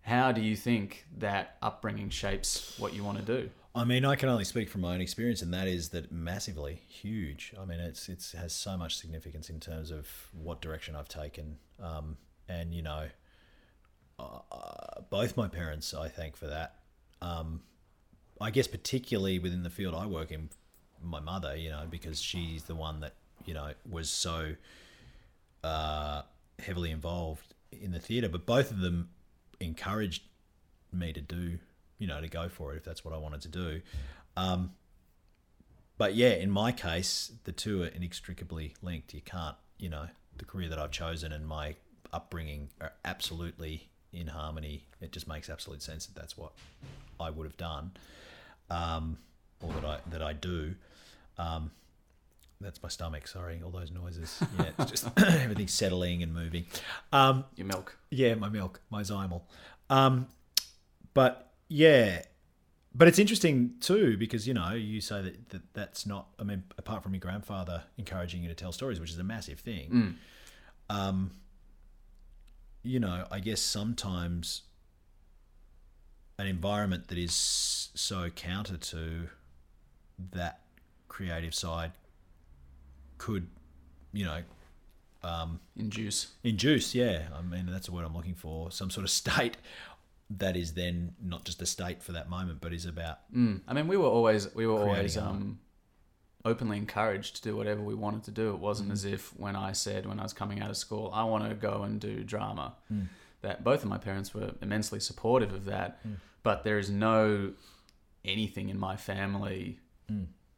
how 0.00 0.32
do 0.32 0.40
you 0.40 0.56
think 0.56 1.06
that 1.18 1.56
upbringing 1.62 2.10
shapes 2.10 2.76
what 2.80 2.92
you 2.92 3.04
want 3.04 3.18
to 3.18 3.24
do? 3.24 3.48
I 3.72 3.84
mean, 3.84 4.04
I 4.04 4.16
can 4.16 4.28
only 4.28 4.44
speak 4.44 4.68
from 4.68 4.80
my 4.80 4.94
own 4.94 5.00
experience, 5.00 5.42
and 5.42 5.54
that 5.54 5.68
is 5.68 5.90
that 5.90 6.10
massively 6.10 6.82
huge. 6.88 7.54
I 7.60 7.64
mean, 7.64 7.78
it's 7.78 8.08
it's 8.08 8.32
has 8.32 8.52
so 8.52 8.76
much 8.76 8.96
significance 8.96 9.50
in 9.50 9.60
terms 9.60 9.92
of 9.92 10.08
what 10.32 10.60
direction 10.60 10.96
I've 10.96 11.08
taken, 11.08 11.58
um, 11.80 12.16
and 12.48 12.74
you 12.74 12.82
know, 12.82 13.06
uh, 14.18 15.00
both 15.10 15.36
my 15.36 15.48
parents 15.48 15.92
I 15.94 16.08
thank 16.08 16.36
for 16.36 16.46
that. 16.46 16.76
Um, 17.20 17.62
I 18.40 18.50
guess 18.50 18.66
particularly 18.66 19.38
within 19.38 19.62
the 19.62 19.70
field 19.70 19.94
I 19.94 20.06
work 20.06 20.30
in, 20.30 20.50
my 21.02 21.20
mother, 21.20 21.54
you 21.56 21.70
know, 21.70 21.84
because 21.88 22.20
she's 22.20 22.64
the 22.64 22.74
one 22.74 23.00
that 23.00 23.14
you 23.44 23.54
know 23.54 23.72
was 23.88 24.10
so 24.10 24.54
uh, 25.62 26.22
heavily 26.58 26.90
involved 26.90 27.54
in 27.70 27.92
the 27.92 27.98
theatre. 28.00 28.28
But 28.28 28.46
both 28.46 28.70
of 28.70 28.80
them 28.80 29.10
encouraged 29.60 30.22
me 30.92 31.12
to 31.12 31.20
do, 31.20 31.58
you 31.98 32.06
know, 32.06 32.20
to 32.20 32.28
go 32.28 32.48
for 32.48 32.72
it 32.72 32.78
if 32.78 32.84
that's 32.84 33.04
what 33.04 33.14
I 33.14 33.18
wanted 33.18 33.42
to 33.42 33.48
do. 33.48 33.80
Um, 34.36 34.72
but 35.98 36.14
yeah, 36.14 36.30
in 36.30 36.50
my 36.50 36.72
case, 36.72 37.32
the 37.44 37.52
two 37.52 37.82
are 37.82 37.88
inextricably 37.88 38.74
linked. 38.82 39.14
You 39.14 39.22
can't, 39.22 39.56
you 39.78 39.88
know, 39.88 40.06
the 40.36 40.44
career 40.44 40.68
that 40.68 40.78
I've 40.78 40.90
chosen 40.90 41.32
and 41.32 41.46
my 41.46 41.76
upbringing 42.12 42.68
are 42.80 42.92
absolutely 43.04 43.90
in 44.16 44.26
harmony. 44.28 44.84
It 45.00 45.12
just 45.12 45.28
makes 45.28 45.48
absolute 45.50 45.82
sense 45.82 46.06
that 46.06 46.18
that's 46.18 46.36
what 46.36 46.52
I 47.20 47.30
would 47.30 47.44
have 47.46 47.56
done, 47.56 47.92
um, 48.70 49.18
or 49.60 49.72
that 49.74 49.84
I 49.84 49.98
that 50.10 50.22
I 50.22 50.32
do. 50.32 50.74
Um, 51.38 51.70
that's 52.60 52.82
my 52.82 52.88
stomach. 52.88 53.28
Sorry, 53.28 53.60
all 53.64 53.70
those 53.70 53.90
noises. 53.90 54.42
Yeah, 54.58 54.70
it's 54.78 54.90
just 54.90 55.08
everything's 55.18 55.74
settling 55.74 56.22
and 56.22 56.32
moving. 56.34 56.64
Um, 57.12 57.44
Your 57.56 57.66
milk. 57.66 57.96
yeah, 58.10 58.34
my 58.34 58.48
milk, 58.48 58.80
my 58.90 59.02
Zymal. 59.02 59.42
Um, 59.90 60.26
but 61.12 61.52
yeah, 61.68 62.22
but 62.94 63.08
it's 63.08 63.18
interesting 63.18 63.74
too 63.80 64.16
because 64.16 64.48
you 64.48 64.54
know 64.54 64.72
you 64.72 65.00
say 65.02 65.20
that, 65.22 65.48
that 65.50 65.62
that's 65.74 66.06
not. 66.06 66.28
I 66.38 66.44
mean, 66.44 66.62
apart 66.78 67.02
from 67.02 67.12
your 67.12 67.20
grandfather 67.20 67.82
encouraging 67.98 68.42
you 68.42 68.48
to 68.48 68.54
tell 68.54 68.72
stories, 68.72 68.98
which 69.00 69.10
is 69.10 69.18
a 69.18 69.24
massive 69.24 69.60
thing. 69.60 70.16
Um, 70.88 71.32
you 72.86 73.00
know, 73.00 73.26
I 73.30 73.40
guess 73.40 73.60
sometimes 73.60 74.62
an 76.38 76.46
environment 76.46 77.08
that 77.08 77.18
is 77.18 77.90
so 77.94 78.28
counter 78.30 78.76
to 78.76 79.28
that 80.32 80.60
creative 81.08 81.54
side 81.54 81.92
could, 83.18 83.48
you 84.12 84.24
know, 84.24 84.42
um, 85.24 85.60
Induce. 85.76 86.28
Induce, 86.44 86.94
yeah. 86.94 87.22
I 87.36 87.42
mean, 87.42 87.66
that's 87.66 87.86
the 87.86 87.92
word 87.92 88.04
I'm 88.04 88.14
looking 88.14 88.34
for. 88.34 88.70
Some 88.70 88.90
sort 88.90 89.04
of 89.04 89.10
state 89.22 89.56
that 90.30 90.56
is 90.56 90.74
then 90.74 91.14
not 91.22 91.44
just 91.44 91.62
a 91.62 91.66
state 91.66 92.02
for 92.02 92.12
that 92.12 92.28
moment, 92.28 92.60
but 92.60 92.72
is 92.72 92.84
about 92.84 93.18
Mm. 93.34 93.60
I 93.66 93.74
mean, 93.74 93.88
we 93.88 93.96
were 93.96 94.06
always 94.06 94.54
we 94.54 94.66
were 94.66 94.78
always 94.78 95.16
um, 95.16 95.58
openly 96.46 96.78
encouraged 96.78 97.36
to 97.36 97.42
do 97.42 97.56
whatever 97.56 97.82
we 97.82 97.94
wanted 97.94 98.24
to 98.24 98.30
do. 98.30 98.50
It 98.50 98.58
wasn't 98.58 98.88
mm. 98.88 98.92
as 98.92 99.04
if 99.04 99.38
when 99.38 99.56
I 99.56 99.72
said 99.72 100.06
when 100.06 100.18
I 100.18 100.22
was 100.22 100.32
coming 100.32 100.60
out 100.60 100.70
of 100.70 100.76
school, 100.76 101.10
I 101.12 101.24
want 101.24 101.48
to 101.48 101.54
go 101.54 101.82
and 101.82 102.00
do 102.00 102.24
drama. 102.24 102.74
Mm. 102.92 103.08
That 103.42 103.62
both 103.62 103.82
of 103.82 103.88
my 103.88 103.98
parents 103.98 104.34
were 104.34 104.52
immensely 104.62 105.00
supportive 105.00 105.52
of 105.52 105.66
that, 105.66 106.04
mm. 106.06 106.16
but 106.42 106.64
there 106.64 106.78
is 106.78 106.90
no 106.90 107.52
anything 108.24 108.70
in 108.70 108.78
my 108.78 108.96
family 108.96 109.78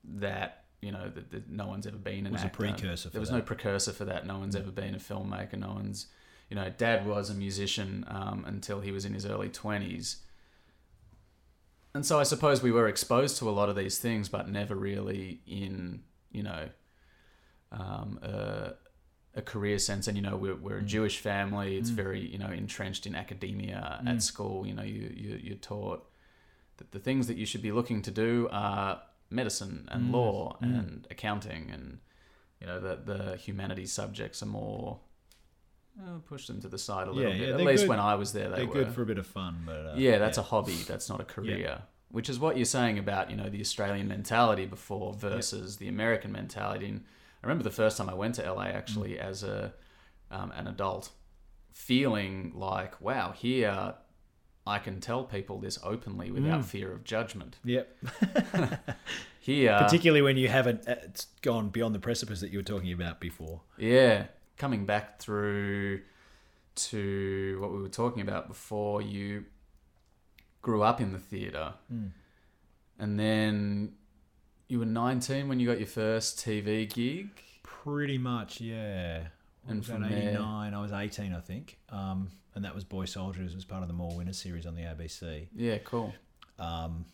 that 0.05 0.65
you 0.81 0.93
know 0.93 1.11
that, 1.11 1.31
that 1.31 1.51
no 1.51 1.67
one's 1.67 1.87
ever 1.87 1.97
been 1.97 2.27
an 2.27 2.33
Was 2.33 2.45
a 2.45 2.49
precursor 2.49 3.09
for 3.09 3.13
there 3.13 3.21
was 3.21 3.31
that. 3.31 3.37
no 3.37 3.43
precursor 3.43 3.93
for 3.93 4.05
that. 4.05 4.27
No 4.27 4.39
one's 4.39 4.55
ever 4.55 4.71
been 4.71 4.95
a 4.95 4.99
filmmaker. 4.99 5.59
No 5.59 5.73
one's 5.73 6.07
you 6.49 6.57
know, 6.57 6.71
dad 6.71 7.07
was 7.07 7.31
a 7.31 7.35
musician 7.35 8.05
um, 8.09 8.45
until 8.47 8.81
he 8.81 8.91
was 8.91 9.05
in 9.05 9.15
his 9.15 9.27
early 9.27 9.49
20s. 9.49 10.17
And 11.99 12.07
so 12.07 12.21
I 12.21 12.23
suppose 12.23 12.63
we 12.63 12.71
were 12.71 12.87
exposed 12.87 13.39
to 13.39 13.49
a 13.49 13.51
lot 13.51 13.69
of 13.69 13.75
these 13.75 13.99
things, 13.99 14.29
but 14.29 14.49
never 14.49 14.77
really 14.77 15.41
in, 15.49 16.03
you 16.31 16.45
know, 16.45 16.69
um, 17.73 18.21
a, 18.23 18.75
a 19.35 19.43
career 19.43 19.81
sense. 19.81 20.07
And, 20.07 20.17
you 20.17 20.23
know, 20.23 20.37
we're, 20.37 20.55
we're 20.55 20.79
a 20.79 20.83
mm. 20.83 20.87
Jewish 20.87 21.19
family. 21.19 21.77
It's 21.77 21.91
mm. 21.91 21.95
very, 21.95 22.21
you 22.25 22.39
know, 22.39 22.51
entrenched 22.51 23.05
in 23.05 23.17
academia 23.17 23.99
at 24.07 24.15
mm. 24.15 24.23
school. 24.23 24.65
You 24.65 24.75
know, 24.75 24.85
you, 24.85 25.13
you, 25.13 25.41
you're 25.43 25.57
taught 25.57 26.09
that 26.77 26.93
the 26.93 27.01
things 27.01 27.27
that 27.27 27.37
you 27.37 27.45
should 27.45 27.63
be 27.63 27.73
looking 27.73 28.01
to 28.03 28.13
do 28.13 28.49
are 28.53 29.03
medicine 29.29 29.89
and 29.91 30.13
law 30.13 30.57
and 30.61 31.05
accounting 31.11 31.69
and, 31.73 31.99
you 32.61 32.69
know, 32.69 32.79
the, 32.79 33.01
the 33.13 33.37
humanities 33.39 33.91
subjects 33.91 34.41
are 34.41 34.47
more 34.47 35.01
uh, 36.01 36.19
push 36.27 36.47
them 36.47 36.61
to 36.61 36.69
the 36.69 36.79
side 36.79 37.09
a 37.09 37.11
little 37.13 37.31
Yeah, 37.33 37.39
bit. 37.39 37.49
yeah, 37.49 37.55
At 37.55 37.61
least 37.61 37.83
good- 37.85 37.89
when 37.91 38.01
I 38.01 38.15
was 38.15 38.33
there, 38.33 38.49
they 38.51 38.57
they're 38.59 38.67
were. 38.67 38.75
good 38.75 38.93
for 38.93 39.03
a 39.03 39.07
bit 39.07 39.19
of 39.19 39.27
fun, 39.27 39.63
but 39.67 39.87
uh, 39.87 39.95
yeah, 39.97 40.19
that's 40.19 40.39
a 40.39 40.43
hobby. 40.43 40.75
That's 40.87 41.09
not 41.09 41.21
a 41.21 41.25
career. 41.25 41.83
Which 42.11 42.31
is 42.31 42.39
what 42.39 42.57
you're 42.57 42.65
saying 42.65 42.99
about 42.99 43.31
you 43.31 43.37
know 43.37 43.49
the 43.51 43.61
Australian 43.61 44.09
mentality 44.09 44.65
before 44.67 45.13
versus 45.15 45.77
the 45.77 45.89
American 45.89 46.33
mentality. 46.33 46.87
And 46.89 47.05
I 47.43 47.47
remember 47.47 47.65
the 47.65 47.71
first 47.71 47.97
time 47.99 48.09
I 48.09 48.15
went 48.15 48.37
to 48.37 48.43
LA 48.51 48.69
actually 48.69 49.11
Mm. 49.17 49.19
as 49.21 49.43
a 49.43 49.75
um, 50.31 50.51
an 50.53 50.67
adult, 50.69 51.11
feeling 51.73 52.53
like 52.55 53.01
wow, 53.01 53.33
here 53.33 53.95
I 54.67 54.79
can 54.79 55.01
tell 55.01 55.25
people 55.25 55.59
this 55.61 55.79
openly 55.83 56.29
Mm. 56.31 56.35
without 56.35 56.65
fear 56.65 56.93
of 56.93 57.05
judgment. 57.05 57.57
Yep. 57.65 57.95
Here, 59.41 59.79
Particularly 59.81 60.21
when 60.21 60.37
you 60.37 60.49
haven't 60.49 60.87
uh, 60.87 60.97
gone 61.41 61.71
beyond 61.71 61.95
the 61.95 61.99
precipice 61.99 62.41
that 62.41 62.51
you 62.51 62.59
were 62.59 62.63
talking 62.65 62.93
about 62.93 63.19
before. 63.19 63.63
Yeah, 63.79 64.27
coming 64.59 64.85
back 64.87 65.19
through 65.21 66.03
to 66.75 67.59
what 67.61 67.73
we 67.73 67.81
were 67.81 67.89
talking 67.89 68.23
about 68.23 68.49
before, 68.49 69.01
you 69.03 69.45
grew 70.63 70.83
up 70.83 71.01
in 71.01 71.13
the 71.13 71.19
theatre, 71.19 71.73
and 72.99 73.19
then 73.19 73.93
you 74.69 74.79
were 74.79 74.85
19 74.87 75.49
when 75.49 75.61
you 75.61 75.67
got 75.67 75.79
your 75.79 75.87
first 75.87 76.39
TV 76.39 76.93
gig. 76.93 77.29
Pretty 77.63 78.19
much, 78.19 78.61
yeah. 78.61 79.29
What 79.65 79.73
And 79.73 79.87
from 79.87 80.03
that, 80.03 80.11
there- 80.11 80.31
89, 80.31 80.75
I 80.75 80.81
was 80.81 80.93
18, 80.93 81.33
I 81.33 81.41
think. 81.41 81.79
Um, 81.91 82.29
and 82.55 82.65
that 82.65 82.75
was 82.75 82.85
Boy 82.85 83.05
Soldiers, 83.05 83.55
was 83.55 83.65
part 83.65 83.83
of 83.83 83.89
the 83.89 83.95
More 83.95 84.15
Winners 84.17 84.39
series 84.39 84.67
on 84.67 84.75
the 84.75 84.83
ABC. 84.83 85.49
Yeah, 85.55 85.79
cool. 85.79 86.13
Um, 86.59 87.05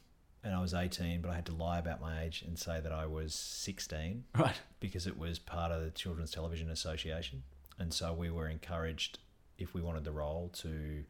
and 0.44 0.54
I 0.54 0.60
was 0.60 0.74
18, 0.74 1.22
but 1.22 1.30
I 1.30 1.34
had 1.34 1.46
to 1.46 1.54
lie 1.54 1.78
about 1.78 2.00
my 2.00 2.22
age 2.22 2.44
and 2.46 2.58
say 2.58 2.78
that 2.80 2.92
I 2.92 3.06
was 3.06 3.34
16 3.34 4.24
Right. 4.38 4.54
because 4.78 5.06
it 5.06 5.18
was 5.18 5.38
part 5.38 5.72
of 5.72 5.82
the 5.82 5.90
Children's 5.90 6.30
Television 6.30 6.70
Association. 6.70 7.42
And 7.78 7.92
so 7.92 8.12
we 8.12 8.30
were 8.30 8.46
encouraged, 8.48 9.18
if 9.58 9.74
we 9.74 9.80
wanted 9.80 10.04
the 10.04 10.12
role, 10.12 10.50
to 10.58 11.04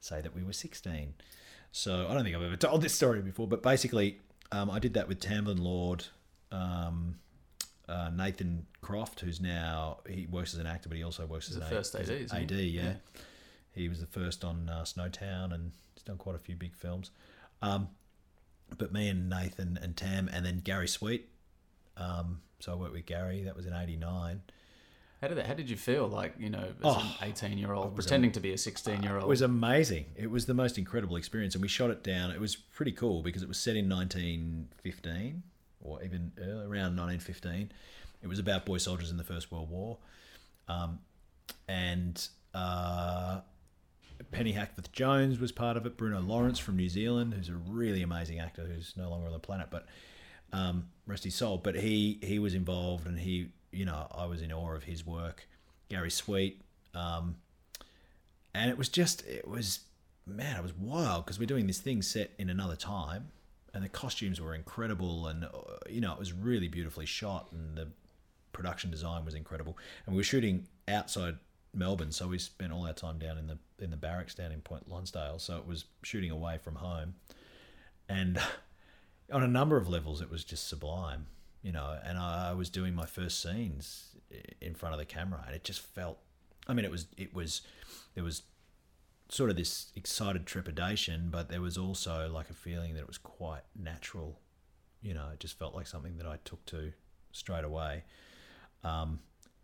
say 0.00 0.20
that 0.22 0.34
we 0.34 0.42
were 0.42 0.52
16. 0.54 1.14
So 1.70 2.06
I 2.08 2.14
don't 2.14 2.24
think 2.24 2.34
I've 2.34 2.42
ever 2.42 2.56
told 2.68 2.80
this 2.82 2.94
story 2.94 3.20
before, 3.20 3.46
but 3.46 3.62
basically, 3.62 4.18
um, 4.50 4.70
I 4.70 4.78
did 4.78 4.94
that 4.94 5.06
with 5.06 5.20
Tamblyn 5.20 5.58
Lord, 5.62 6.06
um, 6.50 7.16
uh, 7.88 8.10
Nathan 8.14 8.66
Croft, 8.80 9.20
who's 9.20 9.40
now 9.40 9.98
he 10.08 10.26
works 10.30 10.54
as 10.54 10.60
an 10.60 10.66
actor, 10.66 10.88
but 10.88 10.96
he 10.96 11.04
also 11.04 11.26
works 11.26 11.48
He's 11.48 11.56
as 11.56 11.60
the 11.60 11.66
an 11.68 11.72
first 11.76 11.94
AD, 11.94 12.08
he? 12.08 12.24
AD, 12.36 12.50
yeah. 12.52 12.82
Yeah. 12.82 12.94
He 13.72 13.88
was 13.88 14.00
the 14.00 14.06
first 14.06 14.44
on 14.44 14.68
uh, 14.68 14.82
Snowtown, 14.82 15.52
and 15.54 15.72
he's 15.94 16.02
done 16.02 16.16
quite 16.16 16.34
a 16.34 16.38
few 16.38 16.56
big 16.56 16.74
films. 16.74 17.10
Um, 17.62 17.88
but 18.76 18.92
me 18.92 19.08
and 19.08 19.28
Nathan 19.28 19.78
and 19.80 19.96
Tam, 19.96 20.28
and 20.32 20.44
then 20.44 20.60
Gary 20.60 20.88
Sweet. 20.88 21.28
Um, 21.96 22.40
so 22.60 22.72
I 22.72 22.74
worked 22.74 22.92
with 22.92 23.06
Gary. 23.06 23.42
That 23.44 23.56
was 23.56 23.66
in 23.66 23.72
'89. 23.72 24.42
How 25.20 25.26
did 25.26 25.38
that, 25.38 25.46
how 25.46 25.54
did 25.54 25.68
you 25.68 25.76
feel 25.76 26.06
like 26.06 26.34
you 26.38 26.48
know 26.48 26.60
as 26.60 26.74
Oh, 26.84 27.16
an 27.20 27.28
18 27.28 27.58
year 27.58 27.72
old 27.72 27.96
was 27.96 28.06
pretending 28.06 28.30
to 28.32 28.40
be 28.40 28.52
a 28.52 28.58
16 28.58 29.02
year 29.02 29.14
old. 29.14 29.24
It 29.24 29.28
was 29.28 29.42
amazing. 29.42 30.06
It 30.14 30.30
was 30.30 30.46
the 30.46 30.54
most 30.54 30.78
incredible 30.78 31.16
experience, 31.16 31.54
and 31.54 31.62
we 31.62 31.68
shot 31.68 31.90
it 31.90 32.04
down. 32.04 32.30
It 32.30 32.40
was 32.40 32.54
pretty 32.54 32.92
cool 32.92 33.22
because 33.22 33.42
it 33.42 33.48
was 33.48 33.58
set 33.58 33.74
in 33.76 33.88
1915 33.88 35.42
or 35.80 36.02
even 36.04 36.32
earlier, 36.38 36.68
around 36.68 36.96
1915. 36.96 37.72
It 38.22 38.28
was 38.28 38.38
about 38.38 38.64
boy 38.64 38.78
soldiers 38.78 39.10
in 39.10 39.16
the 39.16 39.24
First 39.24 39.50
World 39.50 39.70
War, 39.70 39.98
um, 40.68 41.00
and 41.68 42.28
uh, 42.54 43.40
Penne 44.30 44.52
Hackforth 44.52 44.92
Jones 44.92 45.38
was 45.38 45.52
part 45.52 45.76
of 45.76 45.86
it. 45.86 45.96
Bruno 45.96 46.20
Lawrence 46.20 46.58
from 46.58 46.76
New 46.76 46.88
Zealand, 46.88 47.34
who's 47.34 47.48
a 47.48 47.54
really 47.54 48.02
amazing 48.02 48.40
actor 48.40 48.62
who's 48.62 48.94
no 48.96 49.08
longer 49.10 49.26
on 49.26 49.32
the 49.32 49.38
planet, 49.38 49.68
but 49.70 49.86
um, 50.52 50.88
rest 51.06 51.24
his 51.24 51.34
soul. 51.34 51.58
But 51.58 51.76
he 51.76 52.18
he 52.22 52.38
was 52.38 52.54
involved, 52.54 53.06
and 53.06 53.18
he 53.18 53.48
you 53.70 53.84
know 53.84 54.06
I 54.10 54.26
was 54.26 54.42
in 54.42 54.52
awe 54.52 54.74
of 54.74 54.84
his 54.84 55.06
work. 55.06 55.46
Gary 55.88 56.10
Sweet, 56.10 56.60
um, 56.94 57.36
and 58.54 58.70
it 58.70 58.76
was 58.76 58.88
just 58.88 59.26
it 59.26 59.48
was 59.48 59.80
man, 60.26 60.56
it 60.56 60.62
was 60.62 60.74
wild 60.74 61.24
because 61.24 61.38
we're 61.38 61.46
doing 61.46 61.66
this 61.66 61.78
thing 61.78 62.02
set 62.02 62.32
in 62.38 62.50
another 62.50 62.76
time, 62.76 63.28
and 63.72 63.82
the 63.82 63.88
costumes 63.88 64.40
were 64.40 64.54
incredible, 64.54 65.26
and 65.26 65.44
uh, 65.44 65.48
you 65.88 66.00
know 66.00 66.12
it 66.12 66.18
was 66.18 66.32
really 66.32 66.68
beautifully 66.68 67.06
shot, 67.06 67.48
and 67.52 67.76
the 67.76 67.88
production 68.52 68.90
design 68.90 69.24
was 69.24 69.34
incredible, 69.34 69.78
and 70.06 70.14
we 70.14 70.20
were 70.20 70.24
shooting 70.24 70.66
outside 70.88 71.36
Melbourne, 71.78 72.12
so 72.12 72.28
we 72.28 72.38
spent 72.38 72.72
all 72.72 72.86
our 72.86 72.92
time 72.92 73.18
down 73.18 73.38
in 73.38 73.46
the 73.46 73.58
in 73.78 73.90
the 73.90 73.96
barracks 73.96 74.34
down 74.34 74.52
in 74.52 74.60
Point 74.60 74.88
Lonsdale, 74.88 75.38
so 75.38 75.56
it 75.58 75.66
was 75.66 75.84
shooting 76.02 76.30
away 76.30 76.58
from 76.58 76.76
home, 76.76 77.14
and 78.08 78.38
on 79.32 79.42
a 79.42 79.48
number 79.48 79.76
of 79.76 79.88
levels 79.88 80.20
it 80.20 80.30
was 80.30 80.44
just 80.44 80.68
sublime, 80.68 81.26
you 81.62 81.72
know, 81.72 81.98
and 82.04 82.18
I, 82.18 82.50
I 82.50 82.52
was 82.54 82.70
doing 82.70 82.94
my 82.94 83.06
first 83.06 83.40
scenes 83.40 84.16
in 84.60 84.74
front 84.74 84.94
of 84.94 84.98
the 84.98 85.06
camera, 85.06 85.42
and 85.46 85.54
it 85.54 85.64
just 85.64 85.80
felt, 85.80 86.18
I 86.66 86.74
mean, 86.74 86.84
it 86.84 86.90
was 86.90 87.06
it 87.16 87.34
was 87.34 87.62
there 88.14 88.24
was 88.24 88.42
sort 89.28 89.50
of 89.50 89.56
this 89.56 89.92
excited 89.94 90.46
trepidation, 90.46 91.28
but 91.30 91.48
there 91.48 91.60
was 91.60 91.76
also 91.76 92.30
like 92.32 92.50
a 92.50 92.54
feeling 92.54 92.94
that 92.94 93.00
it 93.00 93.06
was 93.06 93.18
quite 93.18 93.62
natural. 93.78 94.40
You 95.02 95.14
know, 95.14 95.28
it 95.32 95.40
just 95.40 95.58
felt 95.58 95.74
like 95.74 95.86
something 95.86 96.16
that 96.16 96.26
I 96.26 96.38
took 96.44 96.64
to 96.66 96.92
straight 97.32 97.64
away. 97.64 98.04
Um, 98.82 99.20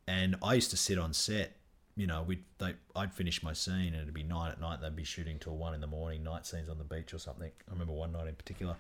and 0.06 0.36
I 0.42 0.54
used 0.54 0.70
to 0.70 0.76
sit 0.76 0.98
on 0.98 1.12
set. 1.12 1.56
You 1.96 2.06
know, 2.06 2.22
we'd 2.22 2.42
they, 2.58 2.74
I'd 2.96 3.12
finish 3.12 3.42
my 3.42 3.52
scene 3.52 3.94
and 3.94 3.96
it'd 3.96 4.14
be 4.14 4.24
nine 4.24 4.50
at 4.50 4.60
night. 4.60 4.80
They'd 4.80 4.96
be 4.96 5.04
shooting 5.04 5.38
till 5.38 5.56
one 5.56 5.74
in 5.74 5.80
the 5.80 5.86
morning, 5.86 6.24
night 6.24 6.44
scenes 6.46 6.68
on 6.68 6.78
the 6.78 6.84
beach 6.84 7.14
or 7.14 7.18
something. 7.18 7.50
I 7.68 7.72
remember 7.72 7.92
one 7.92 8.12
night 8.12 8.26
in 8.26 8.34
particular, 8.34 8.76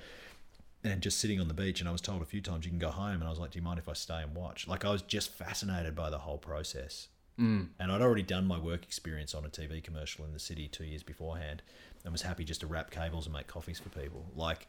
and 0.82 1.00
just 1.00 1.20
sitting 1.20 1.40
on 1.40 1.48
the 1.48 1.54
beach. 1.54 1.80
And 1.80 1.88
I 1.88 1.92
was 1.92 2.00
told 2.00 2.22
a 2.22 2.26
few 2.26 2.40
times 2.40 2.64
you 2.64 2.70
can 2.70 2.80
go 2.80 2.90
home, 2.90 3.14
and 3.14 3.24
I 3.24 3.30
was 3.30 3.38
like, 3.38 3.52
"Do 3.52 3.58
you 3.58 3.64
mind 3.64 3.78
if 3.78 3.88
I 3.88 3.92
stay 3.92 4.22
and 4.22 4.34
watch?" 4.34 4.66
Like 4.66 4.84
I 4.84 4.90
was 4.90 5.02
just 5.02 5.30
fascinated 5.30 5.94
by 5.94 6.10
the 6.10 6.18
whole 6.18 6.38
process. 6.38 7.08
Mm. 7.38 7.68
And 7.80 7.90
I'd 7.90 8.00
already 8.00 8.22
done 8.22 8.46
my 8.46 8.58
work 8.58 8.84
experience 8.84 9.34
on 9.34 9.44
a 9.44 9.48
TV 9.48 9.82
commercial 9.82 10.24
in 10.24 10.32
the 10.32 10.38
city 10.38 10.68
two 10.68 10.84
years 10.84 11.02
beforehand 11.02 11.62
and 12.04 12.12
was 12.12 12.22
happy 12.22 12.44
just 12.44 12.60
to 12.60 12.66
wrap 12.66 12.90
cables 12.90 13.26
and 13.26 13.34
make 13.34 13.46
coffees 13.46 13.80
for 13.80 13.88
people. 13.88 14.26
Like, 14.36 14.68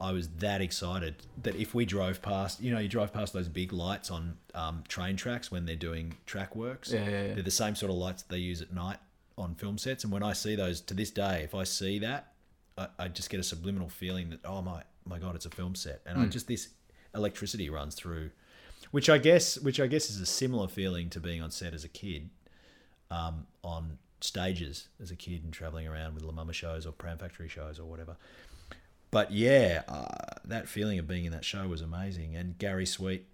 I 0.00 0.12
was 0.12 0.28
that 0.38 0.60
excited 0.60 1.16
that 1.42 1.56
if 1.56 1.74
we 1.74 1.86
drove 1.86 2.20
past, 2.20 2.60
you 2.60 2.70
know, 2.72 2.78
you 2.78 2.88
drive 2.88 3.12
past 3.12 3.32
those 3.32 3.48
big 3.48 3.72
lights 3.72 4.10
on 4.10 4.36
um, 4.54 4.84
train 4.88 5.16
tracks 5.16 5.50
when 5.50 5.64
they're 5.64 5.74
doing 5.76 6.14
track 6.26 6.54
works. 6.54 6.92
Yeah, 6.92 7.04
yeah, 7.04 7.22
yeah. 7.22 7.34
They're 7.34 7.42
the 7.42 7.50
same 7.50 7.74
sort 7.74 7.90
of 7.90 7.96
lights 7.96 8.22
that 8.22 8.30
they 8.30 8.38
use 8.40 8.60
at 8.60 8.72
night 8.72 8.98
on 9.38 9.54
film 9.54 9.78
sets. 9.78 10.04
And 10.04 10.12
when 10.12 10.22
I 10.22 10.32
see 10.34 10.54
those 10.54 10.80
to 10.82 10.94
this 10.94 11.10
day, 11.10 11.42
if 11.44 11.54
I 11.54 11.64
see 11.64 11.98
that, 12.00 12.32
I, 12.76 12.88
I 12.98 13.08
just 13.08 13.30
get 13.30 13.40
a 13.40 13.42
subliminal 13.42 13.88
feeling 13.88 14.30
that, 14.30 14.40
oh 14.44 14.60
my, 14.60 14.82
my 15.06 15.18
God, 15.18 15.34
it's 15.34 15.46
a 15.46 15.50
film 15.50 15.74
set. 15.74 16.02
And 16.04 16.20
I 16.20 16.26
just, 16.26 16.46
this 16.46 16.68
electricity 17.14 17.70
runs 17.70 17.94
through 17.94 18.30
which 18.90 19.10
I 19.10 19.18
guess 19.18 19.58
which 19.58 19.80
I 19.80 19.86
guess 19.86 20.10
is 20.10 20.20
a 20.20 20.26
similar 20.26 20.68
feeling 20.68 21.10
to 21.10 21.20
being 21.20 21.42
on 21.42 21.50
set 21.50 21.74
as 21.74 21.84
a 21.84 21.88
kid, 21.88 22.30
um, 23.10 23.46
on 23.62 23.98
stages 24.20 24.88
as 25.02 25.10
a 25.10 25.16
kid 25.16 25.44
and 25.44 25.52
traveling 25.52 25.86
around 25.86 26.14
with 26.14 26.22
La 26.22 26.32
Mama 26.32 26.52
shows 26.52 26.86
or 26.86 26.92
Pram 26.92 27.18
Factory 27.18 27.48
shows 27.48 27.78
or 27.78 27.84
whatever. 27.84 28.16
But 29.10 29.32
yeah, 29.32 29.82
uh, 29.88 30.40
that 30.44 30.68
feeling 30.68 30.98
of 30.98 31.06
being 31.06 31.24
in 31.24 31.32
that 31.32 31.44
show 31.44 31.66
was 31.68 31.80
amazing. 31.80 32.36
And 32.36 32.58
Gary 32.58 32.86
Sweet 32.86 33.26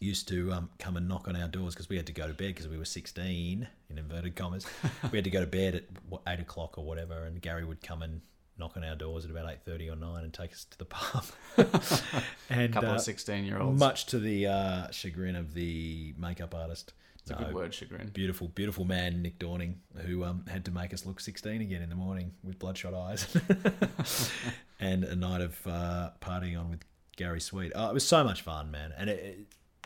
used 0.00 0.28
to 0.28 0.52
um, 0.52 0.70
come 0.78 0.96
and 0.96 1.06
knock 1.06 1.28
on 1.28 1.36
our 1.36 1.48
doors 1.48 1.74
because 1.74 1.88
we 1.88 1.96
had 1.96 2.06
to 2.06 2.12
go 2.12 2.26
to 2.26 2.32
bed 2.32 2.48
because 2.48 2.68
we 2.68 2.78
were 2.78 2.86
16 2.86 3.68
in 3.90 3.98
inverted 3.98 4.34
commas. 4.34 4.66
we 5.12 5.18
had 5.18 5.24
to 5.24 5.30
go 5.30 5.40
to 5.40 5.46
bed 5.46 5.74
at 5.74 5.84
what, 6.08 6.22
eight 6.26 6.40
o'clock 6.40 6.78
or 6.78 6.84
whatever, 6.84 7.24
and 7.24 7.40
Gary 7.40 7.64
would 7.64 7.82
come 7.82 8.02
and 8.02 8.22
knock 8.58 8.76
on 8.76 8.84
our 8.84 8.94
doors 8.94 9.24
at 9.24 9.30
about 9.30 9.50
eight 9.50 9.62
thirty 9.64 9.88
or 9.88 9.96
nine 9.96 10.22
and 10.22 10.32
take 10.32 10.52
us 10.52 10.64
to 10.64 10.78
the 10.78 10.84
pub. 10.84 11.24
and 12.50 12.72
couple 12.72 12.90
uh, 12.90 12.94
of 12.94 13.00
16 13.00 13.44
year 13.44 13.58
olds. 13.58 13.78
much 13.78 14.06
to 14.06 14.18
the 14.18 14.46
uh, 14.46 14.90
chagrin 14.90 15.36
of 15.36 15.54
the 15.54 16.14
makeup 16.18 16.54
artist. 16.54 16.92
It's 17.22 17.30
a 17.30 17.34
good 17.34 17.54
word, 17.54 17.74
chagrin. 17.74 18.08
Beautiful, 18.08 18.48
beautiful 18.48 18.84
man, 18.86 19.20
Nick 19.20 19.38
Dorning, 19.38 19.74
who 20.06 20.24
um, 20.24 20.44
had 20.48 20.64
to 20.64 20.70
make 20.70 20.94
us 20.94 21.04
look 21.04 21.20
16 21.20 21.60
again 21.60 21.82
in 21.82 21.90
the 21.90 21.94
morning 21.94 22.32
with 22.42 22.58
bloodshot 22.58 22.94
eyes. 22.94 23.26
and 24.80 25.04
a 25.04 25.14
night 25.14 25.40
of 25.42 25.66
uh, 25.66 26.10
partying 26.20 26.58
on 26.58 26.70
with 26.70 26.80
Gary 27.16 27.40
Sweet. 27.40 27.72
Oh, 27.74 27.88
it 27.90 27.94
was 27.94 28.06
so 28.06 28.24
much 28.24 28.42
fun, 28.42 28.70
man. 28.70 28.92
And, 28.96 29.10
it, 29.10 29.18
it, 29.22 29.38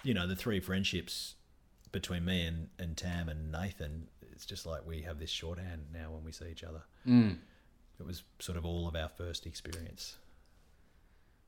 you 0.04 0.14
know, 0.14 0.26
the 0.26 0.36
three 0.36 0.60
friendships 0.60 1.34
between 1.92 2.24
me 2.24 2.46
and, 2.46 2.68
and 2.78 2.96
Tam 2.96 3.28
and 3.28 3.50
Nathan, 3.50 4.06
it's 4.32 4.46
just 4.46 4.66
like 4.66 4.86
we 4.86 5.02
have 5.02 5.18
this 5.18 5.30
shorthand 5.30 5.86
now 5.92 6.10
when 6.10 6.24
we 6.24 6.32
see 6.32 6.46
each 6.50 6.62
other. 6.64 6.82
Mm. 7.06 7.38
It 7.98 8.06
was 8.06 8.22
sort 8.38 8.56
of 8.58 8.64
all 8.64 8.88
of 8.88 8.94
our 8.96 9.08
first 9.08 9.46
experience. 9.46 10.16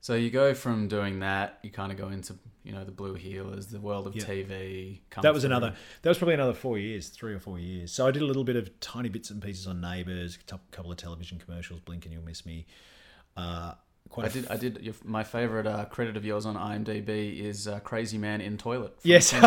So 0.01 0.15
you 0.15 0.31
go 0.31 0.55
from 0.55 0.87
doing 0.87 1.19
that, 1.21 1.59
you 1.63 1.71
kind 1.71 1.91
of 1.91 1.99
go 1.99 2.09
into 2.09 2.37
you 2.63 2.73
know 2.73 2.85
the 2.85 2.93
Blue 2.93 3.17
Heelers, 3.17 3.71
the 3.71 3.81
world 3.81 4.07
of 4.07 4.15
Yeah. 4.15 4.23
TV. 4.25 5.01
that 5.23 5.33
was 5.35 5.43
through. 5.43 5.51
another 5.51 5.75
that 6.03 6.09
was 6.09 6.19
probably 6.19 6.35
another 6.35 6.53
four 6.53 6.79
years 6.79 7.09
three 7.09 7.33
or 7.33 7.39
four 7.39 7.61
years 7.61 7.93
so 7.93 8.09
i 8.09 8.11
did 8.11 8.23
a 8.23 8.25
little 8.25 8.43
bit 8.43 8.57
of 8.57 8.79
tiny 8.81 9.09
bits 9.09 9.31
and 9.31 9.41
pieces 9.41 9.69
on 9.69 9.81
neighbours 9.81 10.37
a 10.37 10.59
couple 10.73 10.91
of 10.91 10.97
television 10.97 11.39
commercials 11.39 11.79
blink 11.81 12.05
and 12.05 12.13
you'll 12.13 12.25
miss 12.25 12.45
me 12.45 12.67
uh 13.37 13.75
quite 14.09 14.27
I 14.27 14.29
did. 14.31 14.47
I 14.49 14.57
did. 14.57 14.79
Your, 14.83 14.95
my 15.05 15.25
favorite 15.25 15.67
uh, 15.67 15.85
credit 15.87 16.17
of 16.17 16.25
yours 16.25 16.47
on 16.47 16.57
IMDb 16.57 17.39
is 17.41 17.69
uh, 17.69 17.81
"Crazy 17.81 18.19
Man 18.19 18.41
in 18.41 18.57
Toilet." 18.57 18.97
yes 19.03 19.33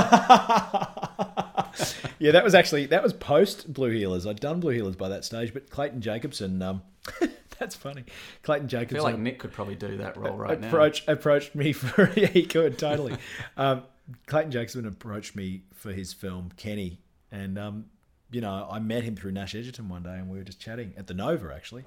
yeah 2.20 2.32
that 2.32 2.44
was 2.44 2.56
actually 2.56 2.86
that 2.88 3.04
was 3.04 3.14
post 3.14 3.72
Blue 3.72 3.92
Heelers 3.92 4.30
i'd 4.30 4.40
done 4.40 4.60
Blue 4.60 4.78
Heelers 4.78 4.98
by 4.98 5.10
that 5.10 5.24
stage 5.24 5.54
but 5.54 5.70
clayton 5.70 6.02
jacobson 6.02 6.62
um 6.62 6.82
that's 7.60 7.76
funny 7.76 8.04
clayton 8.44 8.68
Jacobson. 8.68 8.78
I 8.78 8.82
jacobson 8.82 8.98
feel 8.98 9.04
like 9.04 9.20
Nick 9.20 9.40
could 9.40 9.52
probably 9.52 9.76
do 9.76 9.98
that 9.98 10.18
role 10.18 10.36
right 10.36 10.60
now. 10.60 10.70
approached 11.08 11.56
me 11.56 11.74
for 11.74 12.12
yeah, 12.16 12.28
he 12.28 12.46
could 12.46 12.78
totally. 12.78 13.16
um, 13.58 13.84
Clayton 14.26 14.52
Jacobson 14.52 14.88
approached 14.88 15.36
me 15.36 15.64
for 15.74 15.92
his 15.92 16.14
film 16.14 16.50
Kenny, 16.58 17.00
and 17.32 17.60
um, 17.60 17.86
you 18.32 18.42
know 18.42 18.68
I 18.70 18.80
met 18.80 19.04
him 19.04 19.16
through 19.16 19.32
Nash 19.32 19.56
Edgerton 19.56 19.90
one 19.90 20.04
day, 20.04 20.16
and 20.16 20.30
we 20.30 20.38
were 20.38 20.44
just 20.44 20.60
chatting 20.60 20.94
at 20.98 21.08
the 21.08 21.14
Nova 21.14 21.54
actually, 21.54 21.84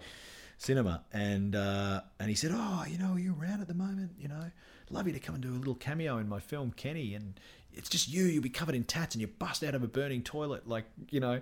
cinema, 0.63 1.03
and 1.13 1.55
uh, 1.55 2.01
and 2.19 2.29
he 2.29 2.35
said, 2.35 2.53
"Oh, 2.55 2.85
you 2.89 2.99
know, 2.99 3.13
are 3.13 3.19
you 3.19 3.37
around 3.41 3.61
at 3.61 3.69
the 3.69 3.75
moment? 3.75 4.13
You 4.19 4.29
know, 4.29 4.51
love 4.91 5.07
you 5.07 5.13
to 5.13 5.21
come 5.21 5.35
and 5.35 5.43
do 5.43 5.51
a 5.51 5.59
little 5.59 5.75
cameo 5.75 6.19
in 6.19 6.29
my 6.29 6.41
film 6.41 6.73
Kenny, 6.77 7.15
and 7.15 7.39
it's 7.75 7.89
just 7.89 8.09
you. 8.09 8.25
You'll 8.25 8.43
be 8.43 8.49
covered 8.49 8.75
in 8.75 8.85
tats, 8.85 9.15
and 9.15 9.21
you 9.21 9.27
bust 9.27 9.65
out 9.65 9.75
of 9.75 9.83
a 9.83 9.89
burning 9.89 10.23
toilet 10.23 10.69
like 10.69 10.85
you 11.11 11.21
know, 11.21 11.41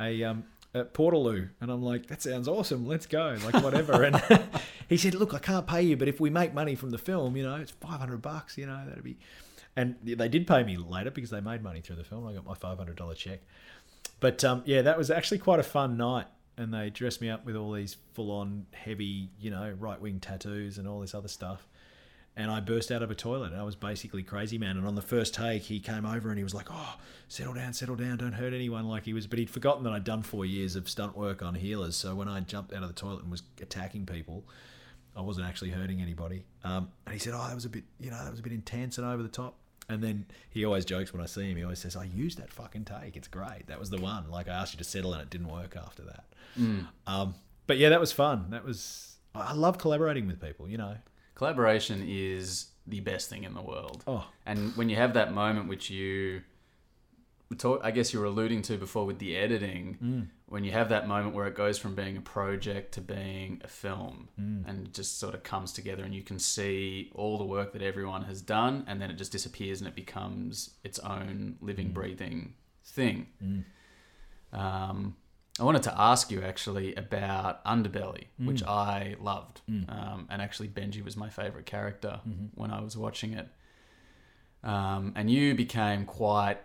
a 0.00 0.22
um." 0.24 0.44
At 0.74 0.94
Portaloo, 0.94 1.50
and 1.60 1.70
I'm 1.70 1.82
like, 1.82 2.06
that 2.06 2.22
sounds 2.22 2.48
awesome. 2.48 2.86
Let's 2.86 3.04
go, 3.04 3.36
like 3.44 3.62
whatever. 3.62 4.04
And 4.04 4.16
he 4.88 4.96
said, 4.96 5.14
look, 5.14 5.34
I 5.34 5.38
can't 5.38 5.66
pay 5.66 5.82
you, 5.82 5.98
but 5.98 6.08
if 6.08 6.18
we 6.18 6.30
make 6.30 6.54
money 6.54 6.76
from 6.76 6.88
the 6.88 6.96
film, 6.96 7.36
you 7.36 7.42
know, 7.42 7.56
it's 7.56 7.72
500 7.72 8.22
bucks. 8.22 8.56
You 8.56 8.64
know, 8.64 8.82
that'd 8.88 9.04
be. 9.04 9.18
And 9.76 9.96
they 10.02 10.30
did 10.30 10.46
pay 10.46 10.62
me 10.62 10.78
later 10.78 11.10
because 11.10 11.28
they 11.28 11.42
made 11.42 11.62
money 11.62 11.82
through 11.82 11.96
the 11.96 12.04
film. 12.04 12.26
I 12.26 12.32
got 12.32 12.46
my 12.46 12.54
$500 12.54 13.16
check. 13.16 13.40
But 14.18 14.42
um, 14.44 14.62
yeah, 14.64 14.80
that 14.80 14.96
was 14.96 15.10
actually 15.10 15.40
quite 15.40 15.60
a 15.60 15.62
fun 15.62 15.98
night. 15.98 16.26
And 16.62 16.72
they 16.72 16.90
dressed 16.90 17.20
me 17.20 17.28
up 17.28 17.44
with 17.44 17.56
all 17.56 17.72
these 17.72 17.96
full 18.14 18.30
on 18.30 18.66
heavy, 18.72 19.28
you 19.38 19.50
know, 19.50 19.74
right 19.78 20.00
wing 20.00 20.20
tattoos 20.20 20.78
and 20.78 20.88
all 20.88 21.00
this 21.00 21.14
other 21.14 21.28
stuff. 21.28 21.66
And 22.34 22.50
I 22.50 22.60
burst 22.60 22.90
out 22.90 23.02
of 23.02 23.10
a 23.10 23.14
toilet. 23.14 23.52
And 23.52 23.60
I 23.60 23.64
was 23.64 23.76
basically 23.76 24.22
crazy 24.22 24.56
man. 24.56 24.78
And 24.78 24.86
on 24.86 24.94
the 24.94 25.02
first 25.02 25.34
take, 25.34 25.62
he 25.62 25.80
came 25.80 26.06
over 26.06 26.30
and 26.30 26.38
he 26.38 26.44
was 26.44 26.54
like, 26.54 26.68
"Oh, 26.70 26.96
settle 27.28 27.52
down, 27.52 27.74
settle 27.74 27.96
down, 27.96 28.16
don't 28.16 28.32
hurt 28.32 28.54
anyone." 28.54 28.88
Like 28.88 29.04
he 29.04 29.12
was, 29.12 29.26
but 29.26 29.38
he'd 29.38 29.50
forgotten 29.50 29.84
that 29.84 29.92
I'd 29.92 30.04
done 30.04 30.22
four 30.22 30.46
years 30.46 30.74
of 30.74 30.88
stunt 30.88 31.14
work 31.16 31.42
on 31.42 31.54
Heelers. 31.54 31.92
So 31.92 32.14
when 32.14 32.28
I 32.28 32.40
jumped 32.40 32.72
out 32.72 32.82
of 32.82 32.88
the 32.88 32.94
toilet 32.94 33.22
and 33.22 33.30
was 33.30 33.42
attacking 33.60 34.06
people, 34.06 34.44
I 35.14 35.20
wasn't 35.20 35.46
actually 35.46 35.70
hurting 35.70 36.00
anybody. 36.00 36.44
Um, 36.64 36.90
and 37.04 37.12
he 37.12 37.18
said, 37.18 37.34
"Oh, 37.34 37.46
that 37.46 37.54
was 37.54 37.66
a 37.66 37.68
bit, 37.68 37.84
you 38.00 38.10
know, 38.10 38.24
that 38.24 38.30
was 38.30 38.40
a 38.40 38.42
bit 38.42 38.52
intense 38.52 38.96
and 38.96 39.06
over 39.06 39.22
the 39.22 39.28
top." 39.28 39.56
And 39.88 40.02
then 40.02 40.26
he 40.48 40.64
always 40.64 40.84
jokes 40.84 41.12
when 41.12 41.22
I 41.22 41.26
see 41.26 41.50
him. 41.50 41.56
He 41.56 41.64
always 41.64 41.80
says, 41.80 41.96
"I 41.96 42.04
used 42.04 42.38
that 42.38 42.50
fucking 42.50 42.84
take. 42.84 43.16
It's 43.16 43.28
great. 43.28 43.66
That 43.66 43.78
was 43.80 43.90
the 43.90 44.00
one. 44.00 44.30
Like 44.30 44.48
I 44.48 44.52
asked 44.52 44.74
you 44.74 44.78
to 44.78 44.84
settle, 44.84 45.12
and 45.12 45.22
it 45.22 45.30
didn't 45.30 45.48
work 45.48 45.76
after 45.76 46.02
that." 46.02 46.24
Um, 47.06 47.34
but 47.66 47.78
yeah, 47.78 47.88
that 47.88 48.00
was 48.00 48.12
fun. 48.12 48.46
That 48.50 48.64
was. 48.64 49.16
I 49.34 49.40
I 49.50 49.52
love 49.52 49.78
collaborating 49.78 50.26
with 50.26 50.40
people. 50.40 50.68
You 50.68 50.78
know. 50.78 50.96
Collaboration 51.34 52.04
is 52.06 52.66
the 52.86 53.00
best 53.00 53.28
thing 53.30 53.44
in 53.44 53.54
the 53.54 53.62
world. 53.62 54.04
Oh. 54.06 54.26
And 54.46 54.76
when 54.76 54.88
you 54.88 54.96
have 54.96 55.14
that 55.14 55.32
moment, 55.32 55.68
which 55.68 55.90
you, 55.90 56.42
talk, 57.56 57.80
I 57.82 57.90
guess 57.90 58.12
you 58.12 58.20
were 58.20 58.26
alluding 58.26 58.62
to 58.62 58.76
before 58.76 59.04
with 59.06 59.18
the 59.18 59.36
editing, 59.36 59.98
Mm. 60.02 60.28
when 60.46 60.64
you 60.64 60.72
have 60.72 60.88
that 60.90 61.06
moment 61.08 61.34
where 61.34 61.46
it 61.46 61.54
goes 61.54 61.78
from 61.78 61.94
being 61.94 62.16
a 62.16 62.20
project 62.20 62.92
to 62.94 63.00
being 63.00 63.60
a 63.64 63.68
film, 63.68 64.28
Mm. 64.40 64.68
and 64.68 64.86
it 64.86 64.94
just 64.94 65.18
sort 65.18 65.34
of 65.34 65.42
comes 65.42 65.72
together, 65.72 66.04
and 66.04 66.14
you 66.14 66.22
can 66.22 66.38
see 66.38 67.10
all 67.14 67.38
the 67.38 67.44
work 67.44 67.72
that 67.72 67.82
everyone 67.82 68.24
has 68.24 68.42
done, 68.42 68.84
and 68.86 69.00
then 69.00 69.10
it 69.10 69.14
just 69.14 69.32
disappears 69.32 69.80
and 69.80 69.88
it 69.88 69.94
becomes 69.94 70.76
its 70.84 70.98
own 71.00 71.56
living, 71.60 71.90
Mm. 71.90 71.94
breathing 71.94 72.54
thing. 72.84 73.26
Um, 74.52 75.16
I 75.60 75.64
wanted 75.64 75.82
to 75.84 76.00
ask 76.00 76.30
you 76.30 76.42
actually 76.42 76.94
about 76.94 77.62
Underbelly, 77.64 78.28
which 78.38 78.62
I 78.62 79.16
loved. 79.20 79.60
Um, 79.68 80.26
and 80.30 80.40
actually, 80.40 80.68
Benji 80.68 81.04
was 81.04 81.16
my 81.16 81.28
favorite 81.28 81.66
character 81.66 82.20
when 82.54 82.70
I 82.70 82.80
was 82.80 82.96
watching 82.96 83.34
it. 83.34 83.48
Um, 84.64 85.12
and 85.16 85.30
you 85.30 85.54
became 85.54 86.04
quite 86.06 86.58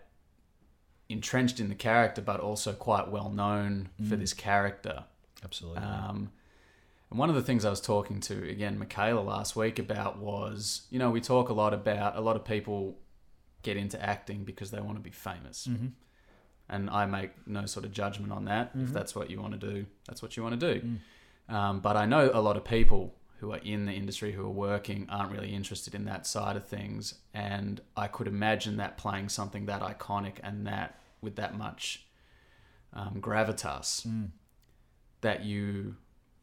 entrenched 1.09 1.59
in 1.59 1.69
the 1.69 1.75
character, 1.75 2.21
but 2.21 2.39
also 2.39 2.73
quite 2.73 3.09
well 3.09 3.29
known 3.29 3.89
for 4.09 4.15
this 4.15 4.33
character. 4.33 5.05
Absolutely. 5.43 5.81
Um, 5.83 6.31
And 7.09 7.17
one 7.17 7.29
of 7.29 7.35
the 7.35 7.41
things 7.41 7.63
I 7.63 7.69
was 7.69 7.79
talking 7.79 8.19
to 8.21 8.49
again 8.49 8.77
Michaela 8.77 9.21
last 9.21 9.55
week 9.55 9.79
about 9.79 10.17
was, 10.19 10.81
you 10.89 10.99
know, 10.99 11.09
we 11.09 11.21
talk 11.21 11.47
a 11.47 11.53
lot 11.53 11.73
about 11.73 12.17
a 12.17 12.21
lot 12.21 12.35
of 12.35 12.43
people 12.43 12.97
get 13.63 13.77
into 13.77 13.97
acting 14.03 14.43
because 14.43 14.71
they 14.71 14.81
want 14.81 14.97
to 14.97 15.01
be 15.01 15.11
famous. 15.11 15.67
Mm-hmm. 15.67 15.87
And 16.67 16.89
I 16.89 17.05
make 17.05 17.31
no 17.47 17.65
sort 17.65 17.85
of 17.85 17.93
judgment 17.93 18.33
on 18.33 18.43
that. 18.45 18.71
If 18.75 18.89
Mhm. 18.89 18.93
that's 18.93 19.15
what 19.15 19.29
you 19.29 19.39
want 19.41 19.53
to 19.59 19.71
do, 19.73 19.85
that's 20.05 20.21
what 20.21 20.35
you 20.35 20.43
want 20.43 20.59
to 20.59 20.73
do. 20.73 20.81
Mm. 20.85 21.55
Um, 21.55 21.79
but 21.79 21.95
I 21.95 22.05
know 22.05 22.29
a 22.33 22.41
lot 22.41 22.57
of 22.57 22.65
people 22.65 23.15
who 23.39 23.51
are 23.51 23.59
in 23.59 23.85
the 23.85 23.91
industry 23.93 24.31
who 24.31 24.43
are 24.43 24.49
working 24.49 25.07
aren't 25.09 25.31
really 25.31 25.53
interested 25.53 25.93
in 25.93 26.05
that 26.05 26.25
side 26.25 26.55
of 26.57 26.65
things. 26.65 27.15
And 27.33 27.81
I 27.95 28.07
could 28.07 28.27
imagine 28.27 28.77
that 28.77 28.97
playing 28.97 29.29
something 29.29 29.67
that 29.67 29.81
iconic 29.81 30.35
and 30.43 30.65
that 30.67 30.99
with 31.21 31.35
that 31.35 31.55
much 31.57 32.05
um, 32.93 33.21
gravitas, 33.21 34.05
Mm. 34.07 34.29
that 35.21 35.43
you 35.43 35.97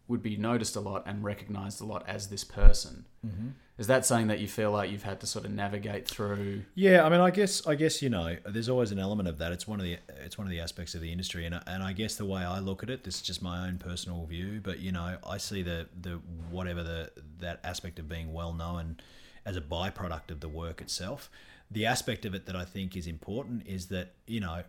would 0.06 0.22
be 0.22 0.36
noticed 0.36 0.76
a 0.76 0.80
lot 0.80 1.02
and 1.06 1.24
recognized 1.24 1.80
a 1.80 1.84
lot 1.84 2.04
as 2.06 2.28
this 2.28 2.44
person. 2.44 3.06
Mm-hmm. 3.26 3.48
Is 3.76 3.88
that 3.88 4.06
something 4.06 4.28
that 4.28 4.38
you 4.38 4.46
feel 4.46 4.70
like 4.70 4.90
you've 4.92 5.02
had 5.02 5.18
to 5.20 5.26
sort 5.26 5.44
of 5.44 5.50
navigate 5.50 6.06
through? 6.06 6.62
Yeah, 6.76 7.04
I 7.04 7.08
mean, 7.08 7.20
I 7.20 7.30
guess, 7.30 7.66
I 7.66 7.74
guess 7.74 8.02
you 8.02 8.08
know, 8.08 8.36
there's 8.46 8.68
always 8.68 8.92
an 8.92 9.00
element 9.00 9.28
of 9.28 9.38
that. 9.38 9.50
It's 9.50 9.66
one 9.66 9.80
of 9.80 9.84
the, 9.84 9.98
it's 10.24 10.38
one 10.38 10.46
of 10.46 10.50
the 10.52 10.60
aspects 10.60 10.94
of 10.94 11.00
the 11.00 11.10
industry, 11.10 11.44
and 11.44 11.60
and 11.66 11.82
I 11.82 11.92
guess 11.92 12.14
the 12.14 12.24
way 12.24 12.42
I 12.42 12.60
look 12.60 12.84
at 12.84 12.90
it, 12.90 13.02
this 13.02 13.16
is 13.16 13.22
just 13.22 13.42
my 13.42 13.66
own 13.66 13.78
personal 13.78 14.24
view, 14.26 14.60
but 14.62 14.78
you 14.78 14.92
know, 14.92 15.16
I 15.26 15.38
see 15.38 15.62
the 15.62 15.88
the 16.00 16.20
whatever 16.50 16.84
the 16.84 17.10
that 17.40 17.58
aspect 17.64 17.98
of 17.98 18.08
being 18.08 18.32
well 18.32 18.52
known 18.52 18.98
as 19.44 19.56
a 19.56 19.60
byproduct 19.60 20.30
of 20.30 20.38
the 20.38 20.48
work 20.48 20.80
itself. 20.80 21.28
The 21.68 21.84
aspect 21.86 22.24
of 22.24 22.34
it 22.34 22.46
that 22.46 22.54
I 22.54 22.64
think 22.64 22.96
is 22.96 23.08
important 23.08 23.66
is 23.66 23.86
that 23.86 24.12
you 24.28 24.38
know, 24.38 24.62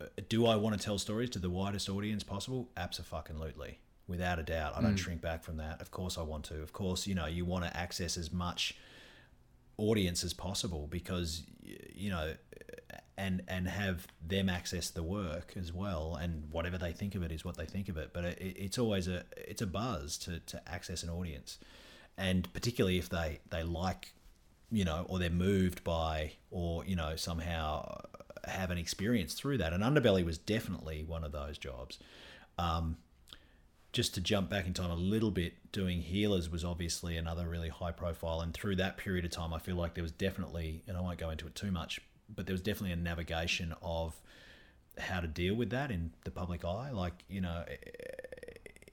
uh, 0.00 0.04
do 0.28 0.46
I 0.46 0.54
want 0.54 0.78
to 0.78 0.84
tell 0.84 0.98
stories 0.98 1.30
to 1.30 1.40
the 1.40 1.50
widest 1.50 1.88
audience 1.88 2.22
possible? 2.22 2.68
Absolutely. 2.76 3.80
Without 4.06 4.38
a 4.38 4.42
doubt, 4.42 4.74
I 4.76 4.82
don't 4.82 4.96
shrink 4.96 5.22
back 5.22 5.42
from 5.42 5.56
that. 5.56 5.80
Of 5.80 5.90
course, 5.90 6.18
I 6.18 6.22
want 6.22 6.44
to. 6.46 6.60
Of 6.62 6.74
course, 6.74 7.06
you 7.06 7.14
know, 7.14 7.26
you 7.26 7.46
want 7.46 7.64
to 7.64 7.74
access 7.74 8.18
as 8.18 8.30
much 8.30 8.76
audience 9.76 10.22
as 10.22 10.32
possible 10.32 10.86
because 10.88 11.42
you 11.94 12.10
know 12.10 12.32
and 13.16 13.42
and 13.48 13.68
have 13.68 14.06
them 14.26 14.48
access 14.48 14.90
the 14.90 15.02
work 15.02 15.54
as 15.56 15.72
well 15.72 16.16
and 16.20 16.44
whatever 16.50 16.78
they 16.78 16.92
think 16.92 17.14
of 17.14 17.22
it 17.22 17.32
is 17.32 17.44
what 17.44 17.56
they 17.56 17.66
think 17.66 17.88
of 17.88 17.96
it. 17.96 18.10
But 18.12 18.24
it, 18.24 18.38
it's 18.40 18.78
always 18.78 19.08
a 19.08 19.24
it's 19.36 19.62
a 19.62 19.66
buzz 19.66 20.18
to, 20.18 20.40
to 20.40 20.62
access 20.68 21.02
an 21.02 21.10
audience. 21.10 21.58
And 22.16 22.52
particularly 22.52 22.98
if 22.98 23.08
they 23.08 23.40
they 23.50 23.62
like 23.62 24.12
you 24.70 24.84
know 24.84 25.06
or 25.08 25.18
they're 25.18 25.30
moved 25.30 25.84
by 25.84 26.32
or 26.50 26.84
you 26.84 26.96
know 26.96 27.16
somehow 27.16 28.00
have 28.46 28.70
an 28.70 28.78
experience 28.78 29.34
through 29.34 29.58
that. 29.58 29.72
And 29.72 29.82
underbelly 29.82 30.24
was 30.24 30.38
definitely 30.38 31.04
one 31.04 31.24
of 31.24 31.32
those 31.32 31.58
jobs. 31.58 31.98
Um, 32.58 32.98
just 33.94 34.12
to 34.12 34.20
jump 34.20 34.50
back 34.50 34.66
in 34.66 34.74
time 34.74 34.90
a 34.90 34.96
little 34.96 35.30
bit, 35.30 35.54
doing 35.70 36.02
Heelers 36.02 36.50
was 36.50 36.64
obviously 36.64 37.16
another 37.16 37.48
really 37.48 37.68
high 37.68 37.92
profile. 37.92 38.40
And 38.40 38.52
through 38.52 38.74
that 38.76 38.96
period 38.96 39.24
of 39.24 39.30
time, 39.30 39.54
I 39.54 39.60
feel 39.60 39.76
like 39.76 39.94
there 39.94 40.02
was 40.02 40.10
definitely, 40.10 40.82
and 40.88 40.96
I 40.96 41.00
won't 41.00 41.16
go 41.16 41.30
into 41.30 41.46
it 41.46 41.54
too 41.54 41.70
much, 41.70 42.00
but 42.28 42.44
there 42.44 42.54
was 42.54 42.60
definitely 42.60 42.90
a 42.90 42.96
navigation 42.96 43.72
of 43.82 44.20
how 44.98 45.20
to 45.20 45.28
deal 45.28 45.54
with 45.54 45.70
that 45.70 45.92
in 45.92 46.10
the 46.24 46.32
public 46.32 46.64
eye. 46.64 46.90
Like, 46.90 47.24
you 47.28 47.40
know, 47.40 47.62
eh, 47.68 47.76
eh, 47.84 48.90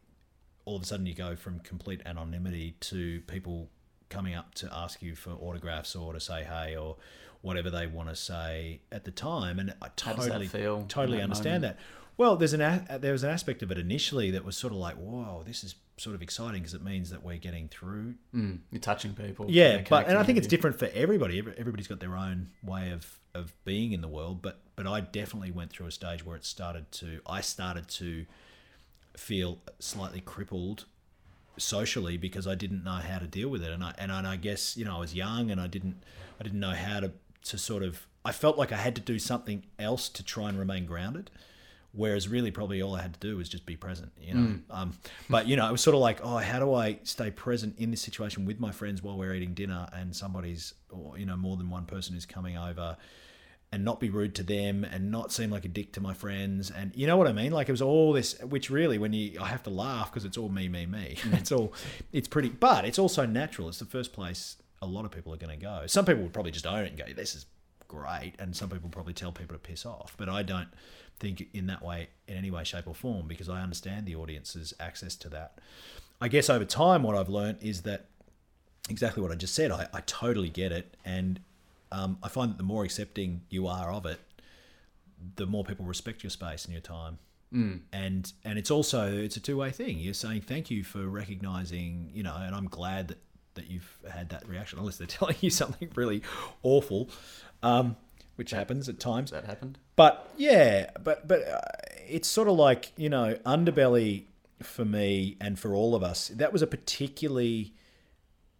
all 0.65 0.75
of 0.75 0.83
a 0.83 0.85
sudden 0.85 1.07
you 1.07 1.15
go 1.15 1.35
from 1.35 1.59
complete 1.61 2.01
anonymity 2.05 2.75
to 2.81 3.21
people 3.21 3.69
coming 4.09 4.35
up 4.35 4.53
to 4.55 4.69
ask 4.71 5.01
you 5.01 5.15
for 5.15 5.31
autographs 5.31 5.95
or 5.95 6.13
to 6.13 6.19
say 6.19 6.43
hey 6.43 6.75
or 6.75 6.97
whatever 7.41 7.71
they 7.71 7.87
want 7.87 8.09
to 8.09 8.15
say 8.15 8.81
at 8.91 9.03
the 9.03 9.11
time. 9.11 9.57
And 9.57 9.73
I 9.81 9.87
totally, 9.95 10.45
feel 10.47 10.85
totally 10.87 11.23
understand 11.23 11.63
moment? 11.63 11.77
that. 11.77 11.83
Well, 12.21 12.35
there's 12.35 12.53
an 12.53 12.61
a- 12.61 12.99
there 12.99 13.13
was 13.13 13.23
an 13.23 13.31
aspect 13.31 13.63
of 13.63 13.71
it 13.71 13.79
initially 13.79 14.29
that 14.29 14.45
was 14.45 14.55
sort 14.55 14.71
of 14.73 14.77
like, 14.77 14.95
whoa, 14.95 15.41
this 15.43 15.63
is 15.63 15.73
sort 15.97 16.15
of 16.15 16.21
exciting 16.21 16.61
because 16.61 16.75
it 16.75 16.83
means 16.83 17.09
that 17.09 17.23
we're 17.23 17.37
getting 17.37 17.67
through. 17.67 18.13
Mm, 18.31 18.59
you're 18.69 18.79
touching 18.79 19.15
people. 19.15 19.47
Yeah, 19.49 19.81
but 19.89 20.07
and 20.07 20.19
I 20.19 20.21
think 20.23 20.37
it's 20.37 20.45
different 20.45 20.77
for 20.77 20.87
everybody. 20.93 21.39
Everybody's 21.39 21.87
got 21.87 21.99
their 21.99 22.15
own 22.15 22.51
way 22.63 22.91
of 22.91 23.17
of 23.33 23.55
being 23.65 23.91
in 23.91 24.01
the 24.01 24.07
world. 24.07 24.43
But 24.43 24.59
but 24.75 24.85
I 24.85 24.99
definitely 25.01 25.49
went 25.49 25.71
through 25.71 25.87
a 25.87 25.91
stage 25.91 26.23
where 26.23 26.35
it 26.35 26.45
started 26.45 26.91
to. 26.91 27.21
I 27.25 27.41
started 27.41 27.87
to 27.87 28.27
feel 29.17 29.57
slightly 29.79 30.21
crippled 30.21 30.85
socially 31.57 32.17
because 32.17 32.45
I 32.45 32.53
didn't 32.53 32.83
know 32.83 33.01
how 33.09 33.17
to 33.17 33.25
deal 33.25 33.49
with 33.49 33.63
it, 33.63 33.71
and 33.71 33.83
I 33.83 33.95
and 33.97 34.11
I 34.11 34.35
guess 34.35 34.77
you 34.77 34.85
know 34.85 34.97
I 34.97 34.99
was 34.99 35.15
young 35.15 35.49
and 35.49 35.59
I 35.59 35.65
didn't 35.65 36.03
I 36.39 36.43
didn't 36.43 36.59
know 36.59 36.75
how 36.75 36.99
to 36.99 37.13
to 37.45 37.57
sort 37.57 37.81
of 37.81 38.05
I 38.23 38.31
felt 38.31 38.59
like 38.59 38.71
I 38.71 38.77
had 38.77 38.93
to 38.97 39.01
do 39.01 39.17
something 39.17 39.65
else 39.79 40.07
to 40.09 40.21
try 40.23 40.49
and 40.49 40.59
remain 40.59 40.85
grounded. 40.85 41.31
Whereas 41.93 42.29
really, 42.29 42.51
probably 42.51 42.81
all 42.81 42.95
I 42.95 43.01
had 43.01 43.13
to 43.13 43.19
do 43.19 43.35
was 43.37 43.49
just 43.49 43.65
be 43.65 43.75
present, 43.75 44.13
you 44.21 44.33
know. 44.33 44.59
Um, 44.69 44.93
but 45.29 45.47
you 45.47 45.57
know, 45.57 45.67
it 45.67 45.71
was 45.71 45.81
sort 45.81 45.93
of 45.93 45.99
like, 45.99 46.19
oh, 46.23 46.37
how 46.37 46.59
do 46.59 46.73
I 46.73 46.99
stay 47.03 47.31
present 47.31 47.77
in 47.77 47.91
this 47.91 48.01
situation 48.01 48.45
with 48.45 48.59
my 48.61 48.71
friends 48.71 49.03
while 49.03 49.17
we're 49.17 49.33
eating 49.33 49.53
dinner, 49.53 49.89
and 49.91 50.15
somebody's, 50.15 50.73
or 50.89 51.17
you 51.17 51.25
know, 51.25 51.35
more 51.35 51.57
than 51.57 51.69
one 51.69 51.85
person 51.85 52.15
is 52.15 52.25
coming 52.25 52.57
over, 52.57 52.95
and 53.73 53.83
not 53.83 53.99
be 53.99 54.09
rude 54.09 54.35
to 54.35 54.43
them, 54.43 54.85
and 54.85 55.11
not 55.11 55.33
seem 55.33 55.49
like 55.49 55.65
a 55.65 55.67
dick 55.67 55.91
to 55.93 56.01
my 56.01 56.13
friends, 56.13 56.71
and 56.71 56.95
you 56.95 57.07
know 57.07 57.17
what 57.17 57.27
I 57.27 57.33
mean? 57.33 57.51
Like 57.51 57.67
it 57.67 57.73
was 57.73 57.81
all 57.81 58.13
this, 58.13 58.39
which 58.39 58.69
really, 58.69 58.97
when 58.97 59.11
you, 59.11 59.37
I 59.41 59.47
have 59.47 59.63
to 59.63 59.69
laugh 59.69 60.11
because 60.11 60.23
it's 60.23 60.37
all 60.37 60.49
me, 60.49 60.69
me, 60.69 60.85
me. 60.85 61.17
it's 61.33 61.51
all, 61.51 61.73
it's 62.13 62.29
pretty, 62.29 62.49
but 62.49 62.85
it's 62.85 62.99
also 62.99 63.25
natural. 63.25 63.67
It's 63.67 63.79
the 63.79 63.85
first 63.85 64.13
place 64.13 64.55
a 64.81 64.87
lot 64.87 65.05
of 65.05 65.11
people 65.11 65.33
are 65.33 65.37
going 65.37 65.57
to 65.57 65.63
go. 65.63 65.83
Some 65.87 66.05
people 66.05 66.23
would 66.23 66.33
probably 66.33 66.51
just 66.51 66.65
own 66.65 66.85
it 66.85 66.89
and 66.89 66.97
go, 66.97 67.05
this 67.13 67.35
is 67.35 67.45
great, 67.91 68.33
and 68.39 68.55
some 68.55 68.69
people 68.69 68.89
probably 68.89 69.13
tell 69.13 69.31
people 69.33 69.53
to 69.55 69.59
piss 69.59 69.85
off, 69.85 70.15
but 70.17 70.29
I 70.29 70.43
don't 70.43 70.69
think 71.21 71.47
in 71.53 71.67
that 71.67 71.83
way 71.83 72.07
in 72.27 72.35
any 72.35 72.49
way 72.49 72.63
shape 72.63 72.87
or 72.87 72.95
form 72.95 73.27
because 73.27 73.47
i 73.47 73.61
understand 73.61 74.07
the 74.07 74.15
audience's 74.15 74.73
access 74.79 75.15
to 75.15 75.29
that. 75.29 75.59
I 76.19 76.27
guess 76.27 76.49
over 76.49 76.65
time 76.65 77.03
what 77.03 77.15
i've 77.15 77.29
learned 77.29 77.59
is 77.61 77.83
that 77.83 78.07
exactly 78.89 79.21
what 79.21 79.31
i 79.31 79.35
just 79.35 79.53
said 79.53 79.71
i, 79.71 79.87
I 79.93 80.01
totally 80.01 80.49
get 80.49 80.71
it 80.71 80.97
and 81.05 81.39
um, 81.91 82.17
i 82.23 82.27
find 82.27 82.51
that 82.51 82.57
the 82.57 82.63
more 82.63 82.83
accepting 82.83 83.41
you 83.49 83.67
are 83.67 83.91
of 83.91 84.07
it 84.07 84.19
the 85.35 85.45
more 85.45 85.63
people 85.63 85.85
respect 85.85 86.23
your 86.23 86.31
space 86.31 86.65
and 86.65 86.73
your 86.73 86.81
time. 86.81 87.19
Mm. 87.53 87.81
and 87.91 88.31
and 88.45 88.57
it's 88.57 88.71
also 88.71 89.11
it's 89.11 89.35
a 89.35 89.41
two-way 89.41 89.71
thing. 89.71 89.99
You're 89.99 90.13
saying 90.13 90.41
thank 90.41 90.71
you 90.71 90.83
for 90.83 91.05
recognizing 91.07 92.09
you 92.13 92.23
know 92.23 92.35
and 92.35 92.55
i'm 92.55 92.67
glad 92.67 93.09
that 93.09 93.17
that 93.55 93.69
you've 93.69 93.97
had 94.09 94.29
that 94.29 94.47
reaction 94.47 94.79
unless 94.79 94.97
they're 94.97 95.07
telling 95.19 95.35
you 95.41 95.49
something 95.49 95.89
really 95.95 96.21
awful 96.63 97.09
um, 97.63 97.95
which 98.35 98.51
happens 98.51 98.89
at 98.89 98.99
times 98.99 99.31
That 99.31 99.45
happened. 99.45 99.77
but 99.95 100.31
yeah, 100.37 100.89
but 101.03 101.27
but 101.27 101.47
uh, 101.47 101.59
it's 102.07 102.27
sort 102.27 102.47
of 102.47 102.55
like 102.55 102.91
you 102.97 103.09
know 103.09 103.35
underbelly 103.45 104.25
for 104.61 104.85
me 104.85 105.37
and 105.41 105.57
for 105.59 105.73
all 105.73 105.95
of 105.95 106.03
us. 106.03 106.27
That 106.29 106.51
was 106.53 106.61
a 106.61 106.67
particularly 106.67 107.73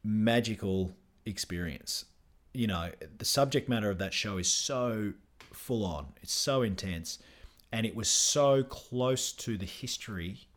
magical 0.04 0.92
experience. 1.26 2.06
You 2.54 2.68
know, 2.68 2.90
the 3.18 3.26
subject 3.26 3.70
matter 3.70 3.90
of 3.90 3.98
that 4.00 4.14
show 4.14 4.38
is 4.38 4.50
so 4.50 5.14
full 5.54 5.86
on. 5.86 6.08
It's 6.22 6.34
so 6.34 6.62
intense, 6.64 7.20
and 7.72 7.86
it 7.86 7.96
was 7.96 8.10
so 8.10 8.64
close 8.64 9.32
to 9.34 9.58
the 9.58 9.66
history 9.66 10.48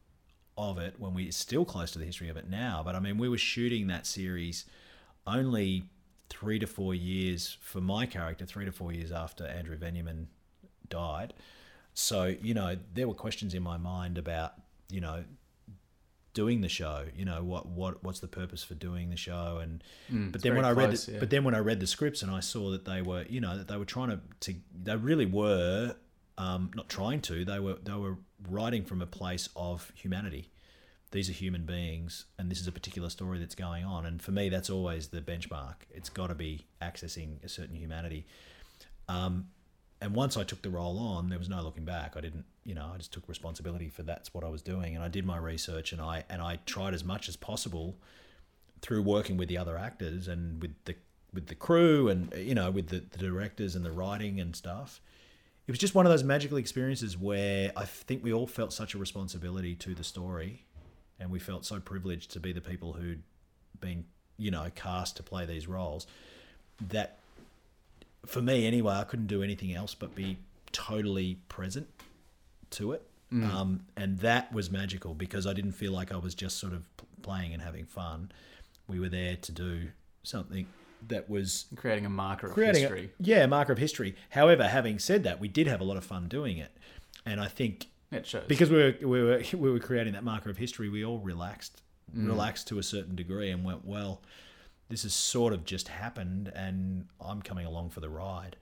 of 0.56 0.78
it 0.78 0.94
when 0.98 1.14
we 1.14 1.28
are 1.28 1.32
still 1.32 1.64
close 1.64 1.90
to 1.92 1.98
the 1.98 2.04
history 2.04 2.28
of 2.28 2.36
it 2.36 2.48
now. 2.48 2.82
But 2.84 2.94
I 2.94 3.00
mean, 3.00 3.18
we 3.18 3.28
were 3.28 3.38
shooting 3.38 3.86
that 3.88 4.06
series 4.06 4.64
only 5.26 5.84
three 6.28 6.58
to 6.58 6.66
four 6.66 6.94
years 6.94 7.56
for 7.60 7.80
my 7.80 8.06
character, 8.06 8.46
three 8.46 8.64
to 8.64 8.72
four 8.72 8.92
years 8.92 9.12
after 9.12 9.46
Andrew 9.46 9.76
Veniamin 9.76 10.26
died. 10.88 11.34
So, 11.94 12.34
you 12.42 12.54
know, 12.54 12.76
there 12.92 13.06
were 13.06 13.14
questions 13.14 13.54
in 13.54 13.62
my 13.62 13.76
mind 13.76 14.18
about, 14.18 14.54
you 14.90 15.00
know, 15.00 15.24
doing 16.32 16.60
the 16.60 16.68
show, 16.68 17.04
you 17.16 17.24
know, 17.24 17.44
what, 17.44 17.66
what 17.66 18.02
what's 18.02 18.18
the 18.18 18.28
purpose 18.28 18.64
for 18.64 18.74
doing 18.74 19.10
the 19.10 19.16
show 19.16 19.60
and 19.62 19.82
Mm, 20.12 20.32
but 20.32 20.42
then 20.42 20.56
when 20.56 20.64
I 20.64 20.72
read 20.72 20.88
close, 20.88 21.06
the, 21.06 21.12
yeah. 21.12 21.20
but 21.20 21.30
then 21.30 21.44
when 21.44 21.54
I 21.54 21.60
read 21.60 21.78
the 21.80 21.86
scripts 21.86 22.22
and 22.22 22.30
I 22.30 22.40
saw 22.40 22.70
that 22.70 22.84
they 22.84 23.00
were, 23.00 23.24
you 23.28 23.40
know, 23.40 23.56
that 23.56 23.68
they 23.68 23.76
were 23.76 23.84
trying 23.84 24.10
to, 24.10 24.20
to 24.40 24.54
they 24.82 24.96
really 24.96 25.26
were 25.26 25.94
um, 26.36 26.72
not 26.74 26.88
trying 26.88 27.20
to, 27.22 27.44
they 27.44 27.60
were 27.60 27.76
they 27.82 27.92
were 27.92 28.16
writing 28.50 28.84
from 28.84 29.00
a 29.00 29.06
place 29.06 29.48
of 29.54 29.92
humanity 29.94 30.50
these 31.14 31.30
are 31.30 31.32
human 31.32 31.62
beings 31.62 32.26
and 32.38 32.50
this 32.50 32.60
is 32.60 32.66
a 32.66 32.72
particular 32.72 33.08
story 33.08 33.38
that's 33.38 33.54
going 33.54 33.84
on. 33.84 34.04
And 34.04 34.20
for 34.20 34.32
me 34.32 34.48
that's 34.48 34.68
always 34.68 35.08
the 35.08 35.20
benchmark. 35.20 35.76
It's 35.92 36.10
got 36.10 36.26
to 36.26 36.34
be 36.34 36.66
accessing 36.82 37.42
a 37.44 37.48
certain 37.48 37.76
humanity. 37.76 38.26
Um, 39.08 39.48
and 40.00 40.12
once 40.12 40.36
i 40.36 40.42
took 40.42 40.60
the 40.60 40.70
role 40.70 40.98
on 40.98 41.28
there 41.30 41.38
was 41.38 41.48
no 41.48 41.62
looking 41.62 41.84
back. 41.84 42.16
I 42.16 42.20
didn't 42.20 42.44
you 42.64 42.74
know 42.74 42.90
i 42.92 42.98
just 42.98 43.12
took 43.12 43.28
responsibility 43.28 43.88
for 43.88 44.02
that's 44.02 44.34
what 44.34 44.42
i 44.42 44.48
was 44.48 44.60
doing. 44.60 44.96
And 44.96 45.04
i 45.04 45.08
did 45.08 45.24
my 45.24 45.38
research 45.38 45.92
and 45.92 46.00
i 46.00 46.24
and 46.28 46.42
i 46.42 46.58
tried 46.66 46.94
as 46.94 47.04
much 47.04 47.28
as 47.28 47.36
possible 47.36 47.96
through 48.82 49.02
working 49.02 49.36
with 49.36 49.48
the 49.48 49.56
other 49.56 49.78
actors 49.78 50.26
and 50.26 50.60
with 50.60 50.74
the 50.84 50.96
with 51.32 51.46
the 51.46 51.54
crew 51.54 52.08
and 52.08 52.34
you 52.36 52.56
know 52.56 52.72
with 52.72 52.88
the, 52.88 53.04
the 53.12 53.18
directors 53.18 53.76
and 53.76 53.84
the 53.84 53.92
writing 53.92 54.40
and 54.40 54.56
stuff. 54.56 55.00
It 55.66 55.70
was 55.70 55.78
just 55.78 55.94
one 55.94 56.06
of 56.06 56.12
those 56.12 56.24
magical 56.24 56.58
experiences 56.58 57.16
where 57.16 57.72
I 57.74 57.84
think 57.84 58.22
we 58.22 58.32
all 58.32 58.46
felt 58.46 58.72
such 58.72 58.94
a 58.94 58.98
responsibility 58.98 59.74
to 59.76 59.94
the 59.94 60.04
story, 60.04 60.66
and 61.20 61.30
we 61.30 61.38
felt 61.38 61.64
so 61.64 61.80
privileged 61.80 62.30
to 62.32 62.40
be 62.40 62.52
the 62.52 62.60
people 62.60 62.94
who'd 62.94 63.22
been, 63.80 64.04
you 64.36 64.50
know, 64.50 64.66
cast 64.74 65.16
to 65.16 65.22
play 65.22 65.46
these 65.46 65.66
roles. 65.68 66.06
That, 66.88 67.18
for 68.26 68.42
me 68.42 68.66
anyway, 68.66 68.94
I 68.94 69.04
couldn't 69.04 69.26
do 69.28 69.42
anything 69.42 69.72
else 69.74 69.94
but 69.94 70.14
be 70.14 70.38
totally 70.72 71.38
present 71.48 71.86
to 72.70 72.92
it, 72.92 73.02
um, 73.32 73.80
and 73.96 74.18
that 74.20 74.52
was 74.52 74.70
magical 74.70 75.12
because 75.14 75.44
I 75.46 75.52
didn't 75.54 75.72
feel 75.72 75.90
like 75.92 76.12
I 76.12 76.16
was 76.16 76.34
just 76.36 76.58
sort 76.58 76.72
of 76.72 76.82
playing 77.22 77.52
and 77.52 77.60
having 77.62 77.84
fun. 77.84 78.30
We 78.86 79.00
were 79.00 79.08
there 79.08 79.34
to 79.36 79.52
do 79.52 79.88
something 80.22 80.66
that 81.08 81.28
was 81.28 81.66
Creating 81.76 82.06
a 82.06 82.10
marker 82.10 82.46
of 82.48 82.52
creating 82.54 82.82
history. 82.82 83.10
a 83.18 83.22
yeah 83.22 83.46
marker 83.46 83.72
of 83.72 83.78
history. 83.78 84.14
However, 84.30 84.68
having 84.68 84.98
said 84.98 85.24
that, 85.24 85.40
we 85.40 85.48
did 85.48 85.66
have 85.66 85.80
a 85.80 85.84
lot 85.84 85.96
of 85.96 86.04
fun 86.04 86.28
doing 86.28 86.58
it, 86.58 86.70
and 87.26 87.40
I 87.40 87.46
think 87.48 87.86
It 88.14 88.26
shows. 88.26 88.44
because 88.46 88.70
we 88.70 88.76
were 88.76 88.94
we 89.02 89.22
were 89.22 89.42
we 89.54 89.70
were 89.70 89.80
creating 89.80 90.12
that 90.12 90.24
marker 90.24 90.50
of 90.50 90.56
history, 90.56 90.88
we 90.88 91.04
all 91.04 91.18
relaxed, 91.18 91.82
mm. 92.16 92.26
relaxed 92.26 92.68
to 92.68 92.78
a 92.78 92.82
certain 92.82 93.16
degree, 93.16 93.50
and 93.50 93.64
went 93.64 93.84
well. 93.84 94.22
This 94.88 95.02
has 95.02 95.14
sort 95.14 95.52
of 95.52 95.64
just 95.64 95.88
happened, 95.88 96.52
and 96.54 97.06
I'm 97.20 97.42
coming 97.42 97.66
along 97.66 97.90
for 97.90 98.00
the 98.00 98.10
ride. 98.10 98.56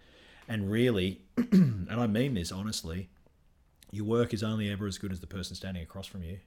And 0.49 0.71
really, 0.71 1.23
and 1.37 1.89
I 1.91 2.07
mean 2.07 2.35
this 2.35 2.53
honestly, 2.53 3.11
your 3.91 4.05
work 4.05 4.33
is 4.33 4.43
only 4.43 4.71
ever 4.71 4.87
as 4.87 4.99
good 4.99 5.13
as 5.13 5.21
the 5.21 5.27
person 5.27 5.55
standing 5.57 5.83
across 5.83 6.07
from 6.07 6.23
you, 6.23 6.39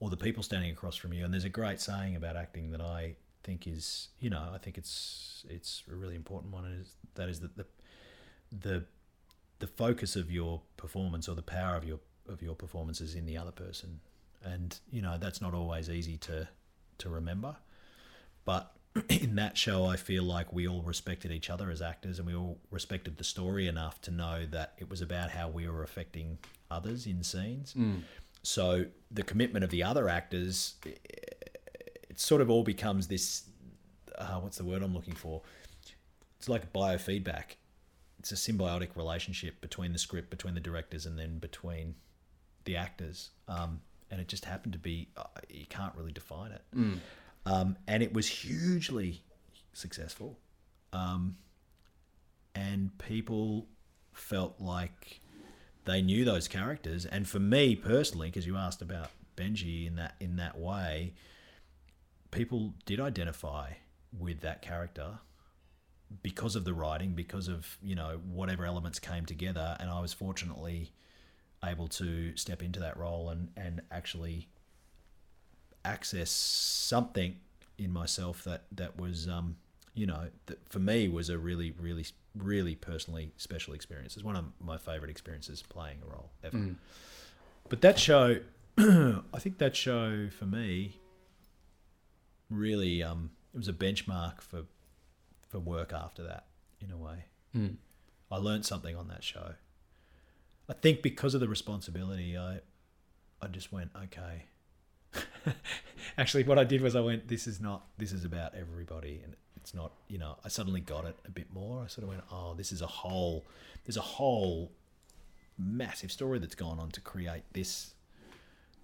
or 0.00 0.10
the 0.10 0.16
people 0.16 0.42
standing 0.42 0.70
across 0.70 0.96
from 0.96 1.12
you. 1.12 1.24
And 1.24 1.32
there's 1.32 1.44
a 1.44 1.50
great 1.50 1.80
saying 1.80 2.16
about 2.16 2.36
acting 2.36 2.72
that 2.72 2.80
I 2.80 3.16
think 3.44 3.66
is, 3.66 4.08
you 4.18 4.30
know, 4.30 4.50
I 4.52 4.58
think 4.58 4.76
it's 4.76 5.44
it's 5.48 5.84
a 5.90 5.94
really 5.94 6.16
important 6.16 6.52
one. 6.52 6.64
And 6.64 6.80
is 6.80 6.96
that 7.14 7.28
is 7.28 7.40
that 7.40 7.56
the 7.56 7.66
the 8.50 8.84
the 9.60 9.66
focus 9.66 10.16
of 10.16 10.30
your 10.30 10.62
performance 10.76 11.28
or 11.28 11.34
the 11.34 11.42
power 11.42 11.76
of 11.76 11.84
your 11.84 12.00
of 12.28 12.42
your 12.42 12.54
performances 12.54 13.14
in 13.14 13.26
the 13.26 13.36
other 13.36 13.50
person, 13.50 14.00
and 14.42 14.78
you 14.90 15.02
know 15.02 15.18
that's 15.18 15.40
not 15.40 15.54
always 15.54 15.90
easy 15.90 16.16
to 16.18 16.48
to 16.98 17.08
remember. 17.08 17.56
But 18.44 18.72
in 19.08 19.36
that 19.36 19.56
show, 19.56 19.86
I 19.86 19.96
feel 19.96 20.22
like 20.22 20.52
we 20.52 20.66
all 20.66 20.82
respected 20.82 21.32
each 21.32 21.50
other 21.50 21.70
as 21.70 21.82
actors, 21.82 22.18
and 22.18 22.26
we 22.26 22.34
all 22.34 22.58
respected 22.70 23.16
the 23.16 23.24
story 23.24 23.66
enough 23.66 24.00
to 24.02 24.10
know 24.10 24.46
that 24.50 24.74
it 24.78 24.90
was 24.90 25.00
about 25.00 25.30
how 25.30 25.48
we 25.48 25.68
were 25.68 25.82
affecting 25.82 26.38
others 26.70 27.06
in 27.06 27.22
scenes. 27.22 27.74
So 28.42 28.86
the 29.10 29.22
commitment 29.22 29.64
of 29.64 29.70
the 29.70 29.82
other 29.82 30.08
actors, 30.08 30.74
it 30.84 32.18
sort 32.18 32.40
of 32.40 32.50
all 32.50 32.62
becomes 32.62 33.06
this. 33.08 33.44
Uh, 34.16 34.40
what's 34.40 34.58
the 34.58 34.64
word 34.64 34.82
I'm 34.82 34.94
looking 34.94 35.14
for? 35.14 35.42
It's 36.38 36.48
like 36.48 36.72
biofeedback 36.72 37.56
it's 38.20 38.32
a 38.32 38.34
symbiotic 38.34 38.96
relationship 38.96 39.60
between 39.62 39.92
the 39.94 39.98
script, 39.98 40.28
between 40.28 40.54
the 40.54 40.60
directors, 40.60 41.06
and 41.06 41.18
then 41.18 41.38
between 41.38 41.94
the 42.70 42.76
actors. 42.76 43.30
Um, 43.48 43.80
and 44.10 44.20
it 44.20 44.28
just 44.28 44.44
happened 44.44 44.72
to 44.72 44.78
be 44.78 45.08
uh, 45.16 45.24
you 45.48 45.66
can't 45.66 45.94
really 45.96 46.12
define 46.12 46.52
it. 46.52 46.62
Um, 47.46 47.76
and 47.86 48.02
it 48.02 48.12
was 48.12 48.28
hugely 48.28 49.22
successful, 49.72 50.38
um, 50.92 51.36
and 52.54 52.96
people 52.98 53.66
felt 54.12 54.60
like 54.60 55.20
they 55.84 56.02
knew 56.02 56.24
those 56.24 56.48
characters. 56.48 57.06
And 57.06 57.26
for 57.26 57.40
me 57.40 57.74
personally, 57.76 58.28
because 58.28 58.46
you 58.46 58.56
asked 58.56 58.82
about 58.82 59.10
Benji 59.36 59.86
in 59.86 59.96
that 59.96 60.14
in 60.20 60.36
that 60.36 60.58
way, 60.58 61.14
people 62.30 62.74
did 62.84 63.00
identify 63.00 63.72
with 64.16 64.40
that 64.40 64.60
character 64.60 65.18
because 66.22 66.56
of 66.56 66.64
the 66.64 66.74
writing, 66.74 67.12
because 67.12 67.48
of 67.48 67.78
you 67.82 67.94
know 67.94 68.20
whatever 68.30 68.64
elements 68.66 68.98
came 68.98 69.24
together, 69.24 69.76
and 69.80 69.88
I 69.88 70.00
was 70.00 70.12
fortunately 70.12 70.92
able 71.64 71.88
to 71.88 72.36
step 72.36 72.62
into 72.62 72.80
that 72.80 72.96
role 72.96 73.28
and 73.28 73.48
and 73.56 73.82
actually 73.90 74.48
access 75.84 76.30
something 76.30 77.36
in 77.78 77.90
myself 77.92 78.44
that 78.44 78.64
that 78.72 78.98
was 78.98 79.28
um, 79.28 79.56
you 79.94 80.06
know 80.06 80.28
that 80.46 80.58
for 80.68 80.78
me 80.78 81.08
was 81.08 81.28
a 81.28 81.38
really 81.38 81.72
really 81.78 82.06
really 82.36 82.74
personally 82.74 83.32
special 83.36 83.74
experience. 83.74 84.16
It's 84.16 84.24
one 84.24 84.36
of 84.36 84.44
my 84.60 84.78
favorite 84.78 85.10
experiences 85.10 85.62
playing 85.62 85.98
a 86.06 86.10
role 86.10 86.30
ever. 86.44 86.56
But 87.68 87.80
that 87.82 87.98
show, 87.98 88.40
I 88.78 89.38
think 89.38 89.58
that 89.58 89.76
show 89.76 90.28
for 90.30 90.46
me 90.46 91.00
really 92.48 93.02
um, 93.02 93.30
it 93.54 93.58
was 93.58 93.68
a 93.68 93.72
benchmark 93.72 94.40
for 94.40 94.62
for 95.48 95.58
work 95.58 95.92
after 95.92 96.22
that 96.24 96.46
in 96.80 96.90
a 96.90 96.96
way. 96.96 97.24
Mm. 97.56 97.76
I 98.30 98.36
learned 98.36 98.64
something 98.64 98.96
on 98.96 99.08
that 99.08 99.24
show. 99.24 99.54
I 100.70 100.72
think 100.74 101.02
because 101.02 101.34
of 101.34 101.40
the 101.40 101.48
responsibility, 101.48 102.38
I 102.38 102.60
I 103.42 103.48
just 103.48 103.72
went 103.72 103.90
okay. 104.04 104.44
Actually, 106.18 106.44
what 106.44 106.58
I 106.58 106.64
did 106.64 106.80
was 106.80 106.94
I 106.94 107.00
went, 107.00 107.26
this 107.28 107.46
is 107.46 107.60
not 107.60 107.86
this 107.98 108.12
is 108.12 108.24
about 108.24 108.54
everybody, 108.54 109.20
and 109.24 109.34
it's 109.56 109.74
not 109.74 109.92
you 110.08 110.18
know. 110.18 110.36
I 110.44 110.48
suddenly 110.48 110.80
got 110.80 111.04
it 111.04 111.16
a 111.26 111.30
bit 111.30 111.52
more. 111.52 111.82
I 111.82 111.88
sort 111.88 112.04
of 112.04 112.08
went, 112.10 112.22
oh, 112.30 112.54
this 112.54 112.70
is 112.72 112.80
a 112.82 112.86
whole 112.86 113.44
there's 113.84 113.96
a 113.96 114.00
whole 114.02 114.70
massive 115.58 116.12
story 116.12 116.38
that's 116.38 116.54
gone 116.54 116.78
on 116.78 116.90
to 116.92 117.00
create 117.00 117.42
this 117.52 117.94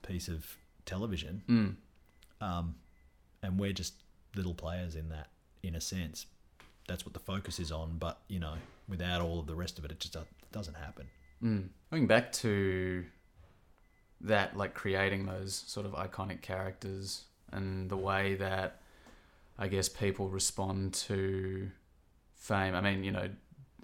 piece 0.03 0.28
of 0.28 0.57
television, 0.84 1.43
Mm. 1.49 1.74
um, 2.47 2.74
and 3.43 3.59
we're 3.59 3.72
just 3.72 3.95
little 4.34 4.55
players 4.55 4.95
in 4.97 5.09
that, 5.11 5.28
in 5.62 5.74
a 5.74 5.80
sense. 5.80 6.26
That's 6.89 7.05
what 7.05 7.14
the 7.14 7.20
focus 7.20 7.59
is 7.59 7.72
on, 7.72 7.99
but 7.99 8.20
you 8.28 8.39
know, 8.41 8.55
without 8.89 9.20
all 9.20 9.39
of 9.41 9.47
the 9.47 9.55
rest 9.55 9.78
of 9.78 9.84
it, 9.84 9.91
it 9.93 10.01
just 10.01 10.16
doesn't 10.53 10.74
happen. 10.76 11.07
Mm. 11.43 11.68
Going 11.91 12.07
back 12.07 12.32
to 12.32 13.05
that, 14.20 14.57
like 14.57 14.74
creating 14.74 15.26
those 15.26 15.55
sort 15.66 15.87
of 15.87 15.93
iconic 15.93 16.43
characters 16.43 17.24
and 17.53 17.89
the 17.91 17.97
way 17.97 18.34
that 18.37 18.80
I 19.59 19.68
guess 19.68 19.89
people 19.89 20.28
respond 20.28 20.95
to 20.95 21.70
fame. 22.34 22.74
I 22.74 22.80
mean, 22.80 23.05
you 23.05 23.12
know, 23.12 23.28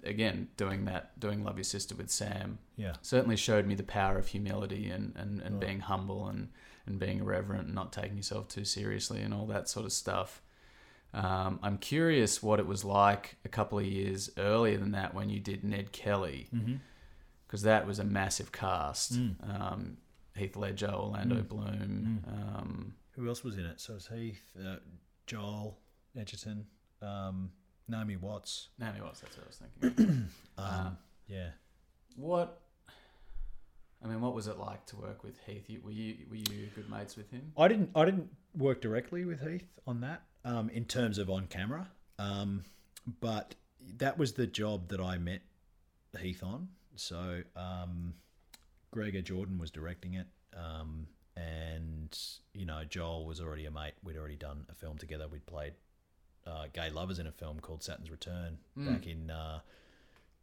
again, 0.03 0.49
doing 0.57 0.85
that, 0.85 1.17
doing 1.19 1.43
Love 1.43 1.57
Your 1.57 1.63
Sister 1.63 1.95
with 1.95 2.09
Sam 2.09 2.59
Yeah, 2.75 2.93
certainly 3.01 3.35
showed 3.37 3.65
me 3.65 3.75
the 3.75 3.83
power 3.83 4.17
of 4.17 4.27
humility 4.27 4.89
and, 4.89 5.13
and, 5.15 5.41
and 5.41 5.55
Right. 5.55 5.67
being 5.67 5.79
humble 5.79 6.27
and, 6.27 6.49
and 6.85 6.99
being 6.99 7.19
irreverent 7.19 7.65
and 7.67 7.75
not 7.75 7.93
taking 7.93 8.17
yourself 8.17 8.47
too 8.47 8.65
seriously 8.65 9.21
and 9.21 9.33
all 9.33 9.45
that 9.47 9.69
sort 9.69 9.85
of 9.85 9.93
stuff. 9.93 10.41
Um, 11.13 11.59
I'm 11.61 11.77
curious 11.77 12.41
what 12.41 12.59
it 12.59 12.65
was 12.65 12.83
like 12.83 13.37
a 13.45 13.49
couple 13.49 13.77
of 13.77 13.85
years 13.85 14.31
earlier 14.37 14.77
than 14.77 14.91
that 14.91 15.13
when 15.13 15.29
you 15.29 15.39
did 15.39 15.63
Ned 15.63 15.91
Kelly, 15.91 16.47
mm-hmm. 16.53 16.75
Because 17.53 17.61
that 17.61 17.85
was 17.85 17.99
a 17.99 18.03
massive 18.03 18.51
cast. 18.51 19.13
Mm. 19.13 19.35
Um, 19.47 19.97
Heath 20.35 20.55
Ledger, 20.55 20.89
Orlando 20.91 21.35
Mm. 21.35 21.47
Bloom. 21.47 22.23
Um, 22.27 22.95
Who 23.11 23.27
else 23.27 23.43
was 23.43 23.59
in 23.59 23.65
it? 23.67 23.79
So 23.79 23.93
it's 23.93 24.07
Heath, 24.07 24.41
uh, 24.59 24.77
Joel 25.27 25.77
Edgerton, 26.17 26.65
um, 27.03 27.51
Naomi 27.87 28.15
Watts. 28.15 28.69
Naomi 28.79 29.01
Watts, 29.01 29.19
that's 29.19 29.37
what 29.37 29.43
I 29.45 29.47
was 29.47 29.57
thinking. 29.57 30.29
Um, 30.57 30.65
Uh, 30.65 30.91
yeah, 31.27 31.49
what? 32.15 32.59
I 34.03 34.07
mean, 34.07 34.19
what 34.19 34.33
was 34.33 34.47
it 34.47 34.57
like 34.57 34.85
to 34.87 34.95
work 34.95 35.23
with 35.23 35.39
Heath? 35.45 35.69
Were 35.83 35.91
you 35.91 36.25
were 36.31 36.35
you 36.37 36.69
good 36.75 36.89
mates 36.89 37.15
with 37.15 37.29
him? 37.29 37.51
I 37.55 37.67
didn't. 37.67 37.91
I 37.95 38.03
didn't 38.05 38.29
work 38.57 38.81
directly 38.81 39.25
with 39.25 39.41
Heath 39.47 39.67
on 39.85 40.01
that 40.01 40.23
um, 40.43 40.69
in 40.69 40.85
terms 40.85 41.19
of 41.19 41.29
on 41.29 41.45
camera, 41.47 41.87
um, 42.17 42.63
but 43.19 43.53
that 43.97 44.17
was 44.17 44.33
the 44.33 44.47
job 44.47 44.87
that 44.89 44.99
I 44.99 45.17
met 45.19 45.41
Heath 46.19 46.41
on. 46.43 46.69
So 46.95 47.41
um, 47.55 48.13
Gregor 48.91 49.21
Jordan 49.21 49.57
was 49.57 49.71
directing 49.71 50.13
it, 50.15 50.27
um, 50.55 51.07
and 51.35 52.17
you 52.53 52.65
know 52.65 52.83
Joel 52.87 53.25
was 53.25 53.41
already 53.41 53.65
a 53.65 53.71
mate. 53.71 53.93
We'd 54.03 54.17
already 54.17 54.35
done 54.35 54.65
a 54.69 54.75
film 54.75 54.97
together. 54.97 55.27
We'd 55.27 55.45
played 55.45 55.73
uh, 56.45 56.65
gay 56.73 56.89
lovers 56.89 57.19
in 57.19 57.27
a 57.27 57.31
film 57.31 57.59
called 57.59 57.83
Saturn's 57.83 58.11
Return 58.11 58.57
Mm. 58.77 58.85
back 58.93 59.07
in 59.07 59.29
uh, 59.31 59.59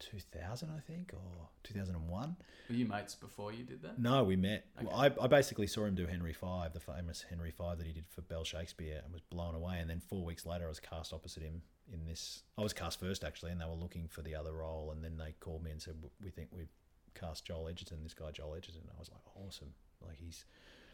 2000, 0.01 0.70
I 0.74 0.80
think, 0.80 1.12
or 1.12 1.48
2001. 1.64 2.36
Were 2.68 2.74
you 2.74 2.86
mates 2.86 3.14
before 3.14 3.53
you 3.53 3.64
did 3.64 3.82
that? 3.82 3.98
No, 3.98 4.24
we 4.24 4.36
met. 4.36 4.66
Okay. 4.78 4.86
Well, 4.86 4.96
I, 4.96 5.24
I 5.24 5.26
basically 5.26 5.66
saw 5.66 5.84
him 5.84 5.94
do 5.94 6.07
Henry 6.07 6.32
V, 6.32 6.46
the 6.72 6.80
famous 6.80 7.24
Henry 7.28 7.51
V 7.51 7.64
that 7.76 7.86
he 7.86 7.92
did 7.92 8.05
for 8.09 8.22
Bell 8.22 8.44
Shakespeare, 8.44 9.01
and 9.05 9.12
was 9.12 9.22
blown 9.22 9.55
away. 9.55 9.78
And 9.78 9.88
then 9.88 10.01
four 10.01 10.24
weeks 10.24 10.46
later, 10.46 10.66
I 10.66 10.68
was 10.68 10.80
cast 10.80 11.12
opposite 11.12 11.42
him 11.42 11.62
in 11.92 12.05
this. 12.07 12.42
I 12.59 12.62
was 12.62 12.72
cast 12.72 13.01
first 13.01 13.24
actually, 13.24 13.53
and 13.53 13.61
they 13.61 13.66
were 13.66 13.74
looking 13.74 14.09
for 14.09 14.22
the 14.22 14.34
other 14.34 14.53
role. 14.53 14.90
And 14.92 15.05
then 15.05 15.16
they 15.16 15.34
called 15.40 15.62
me 15.62 15.70
and 15.70 15.80
said, 15.80 15.94
"We 16.22 16.30
think 16.30 16.48
we've 16.53 16.72
cast 17.14 17.44
Joel 17.44 17.68
Edgerton. 17.68 18.03
This 18.03 18.14
guy 18.14 18.30
Joel 18.30 18.55
Edgerton." 18.55 18.82
I 18.94 18.98
was 18.98 19.11
like, 19.11 19.22
"Awesome! 19.46 19.72
Like 20.01 20.16
he's 20.16 20.44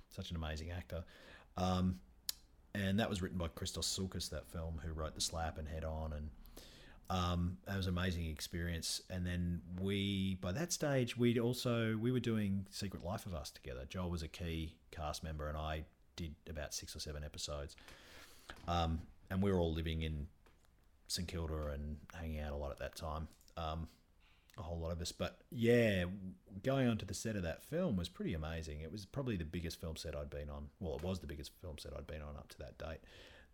such 0.09 0.31
an 0.31 0.37
amazing 0.37 0.71
actor." 0.71 1.05
Um, 1.57 2.01
and 2.75 3.01
that 3.01 3.09
was 3.09 3.23
written 3.23 3.39
by 3.39 3.49
Christos 3.49 3.87
Tsiolkas, 3.99 4.29
that 4.31 4.47
film, 4.51 4.81
who 4.85 4.93
wrote 4.93 5.15
The 5.15 5.21
Slap 5.21 5.57
and 5.59 5.67
Head 5.67 5.85
On, 5.85 6.13
and 6.13 6.29
um, 7.09 7.59
that 7.67 7.77
was 7.77 7.87
an 7.87 7.97
amazing 7.97 8.27
experience. 8.27 9.01
And 9.11 9.27
then 9.27 9.63
we, 9.81 10.37
by 10.41 10.53
that 10.53 10.73
stage, 10.73 11.17
we'd 11.17 11.39
also 11.39 11.97
we 11.97 12.11
were 12.11 12.21
doing 12.21 12.67
Secret 12.71 13.05
Life 13.05 13.27
of 13.27 13.35
Us 13.35 13.51
together. 13.51 13.85
Joel 13.89 14.11
was 14.11 14.23
a 14.23 14.29
key 14.29 14.75
cast 14.91 15.23
member, 15.23 15.49
and 15.49 15.57
I 15.57 15.85
did 16.17 16.35
about 16.49 16.75
six 16.75 16.97
or 16.97 17.01
seven 17.01 17.23
episodes. 17.23 17.77
Um, 18.67 19.01
and 19.31 19.43
we 19.43 19.53
were 19.53 19.59
all 19.59 19.73
living 19.73 20.03
in 20.03 20.27
St 21.09 21.29
Kilda 21.29 21.69
and 21.73 21.99
hanging 22.15 22.41
out 22.41 22.53
a 22.53 22.57
lot 22.57 22.71
at 22.71 22.79
that 22.79 22.97
time. 22.97 23.29
Um, 23.57 23.89
a 24.59 24.63
whole 24.63 24.79
lot 24.79 24.91
of 24.91 25.01
us, 25.03 25.13
but 25.13 25.39
yeah, 25.51 26.07
going 26.63 26.89
onto 26.89 27.05
the 27.05 27.13
set 27.13 27.37
of 27.37 27.43
that 27.43 27.63
film 27.63 27.97
was 27.97 28.09
pretty 28.09 28.33
amazing. 28.33 28.81
It 28.81 28.91
was 28.91 29.05
probably 29.05 29.37
the 29.37 29.45
biggest 29.45 29.79
film 29.79 29.97
set 29.97 30.17
I'd 30.17 30.31
been 30.31 30.49
on. 30.49 30.69
Well, 30.81 30.97
it 30.97 31.03
was 31.03 31.19
the 31.19 31.27
biggest 31.27 31.53
film 31.61 31.77
set 31.79 31.93
I'd 31.95 32.07
been 32.07 32.23
on 32.23 32.37
up 32.39 32.49
to 32.49 32.59
that 32.61 32.79
date. 32.79 33.01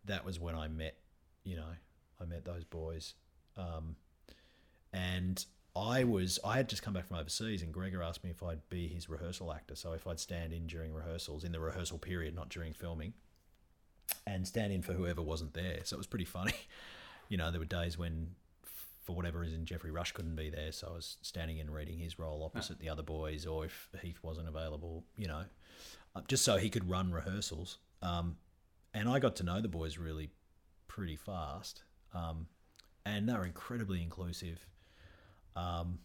That 0.04 0.24
was 0.24 0.38
when 0.38 0.54
I 0.54 0.68
met, 0.68 0.96
you 1.42 1.56
know, 1.56 1.74
I 2.20 2.24
met 2.24 2.44
those 2.44 2.62
boys 2.62 3.14
um, 3.56 3.96
and 4.92 5.44
I 5.74 6.04
was 6.04 6.38
I 6.44 6.56
had 6.56 6.68
just 6.68 6.82
come 6.82 6.92
back 6.94 7.06
from 7.06 7.16
overseas, 7.18 7.62
and 7.62 7.72
Gregor 7.72 8.02
asked 8.02 8.22
me 8.24 8.30
if 8.30 8.42
I'd 8.42 8.68
be 8.68 8.88
his 8.88 9.08
rehearsal 9.08 9.52
actor. 9.52 9.74
So 9.74 9.92
if 9.92 10.06
I'd 10.06 10.20
stand 10.20 10.52
in 10.52 10.66
during 10.66 10.92
rehearsals 10.92 11.44
in 11.44 11.52
the 11.52 11.60
rehearsal 11.60 11.98
period, 11.98 12.34
not 12.34 12.48
during 12.50 12.72
filming. 12.72 13.14
and 14.26 14.46
stand 14.46 14.72
in 14.72 14.82
for 14.82 14.92
whoever 14.92 15.22
wasn't 15.22 15.54
there. 15.54 15.80
So 15.84 15.96
it 15.96 15.98
was 15.98 16.06
pretty 16.06 16.24
funny. 16.26 16.54
You 17.28 17.38
know, 17.38 17.50
there 17.50 17.60
were 17.60 17.64
days 17.64 17.96
when, 17.96 18.32
for 19.04 19.16
whatever 19.16 19.38
reason, 19.38 19.64
Geoffrey 19.64 19.90
Rush 19.90 20.12
couldn't 20.12 20.36
be 20.36 20.50
there, 20.50 20.70
so 20.70 20.88
I 20.90 20.92
was 20.92 21.16
standing 21.22 21.58
in 21.58 21.70
reading 21.70 21.96
his 21.98 22.18
role 22.18 22.42
opposite 22.44 22.78
the 22.78 22.90
other 22.90 23.02
boys, 23.02 23.46
or 23.46 23.64
if 23.64 23.88
Heath 24.02 24.18
wasn't 24.22 24.48
available, 24.48 25.04
you 25.16 25.28
know, 25.28 25.44
uh, 26.14 26.20
just 26.28 26.44
so 26.44 26.58
he 26.58 26.68
could 26.68 26.90
run 26.90 27.10
rehearsals. 27.10 27.78
Um, 28.02 28.36
and 28.92 29.08
I 29.08 29.18
got 29.18 29.36
to 29.36 29.44
know 29.44 29.62
the 29.62 29.68
boys 29.68 29.96
really 29.96 30.28
pretty 30.88 31.16
fast, 31.16 31.84
um, 32.12 32.48
and 33.04 33.28
they 33.28 33.32
were 33.32 33.44
incredibly 33.46 34.02
inclusive. 34.02 34.66
Um, 35.56 35.98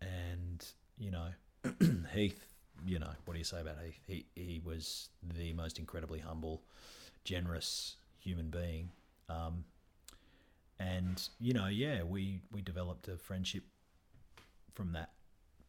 and 0.00 0.64
you 0.98 1.10
know, 1.10 1.28
Heath, 2.14 2.46
you 2.86 2.98
know, 2.98 3.10
what 3.24 3.34
do 3.34 3.38
you 3.38 3.44
say 3.44 3.60
about 3.60 3.76
Heath? 3.84 4.00
He 4.06 4.26
he 4.34 4.60
was 4.64 5.08
the 5.36 5.52
most 5.52 5.78
incredibly 5.78 6.20
humble, 6.20 6.62
generous 7.24 7.96
human 8.18 8.50
being. 8.50 8.90
Um, 9.28 9.64
and 10.78 11.26
you 11.40 11.52
know, 11.54 11.66
yeah, 11.68 12.02
we 12.02 12.40
we 12.52 12.60
developed 12.62 13.08
a 13.08 13.16
friendship 13.16 13.64
from 14.74 14.92
that 14.92 15.10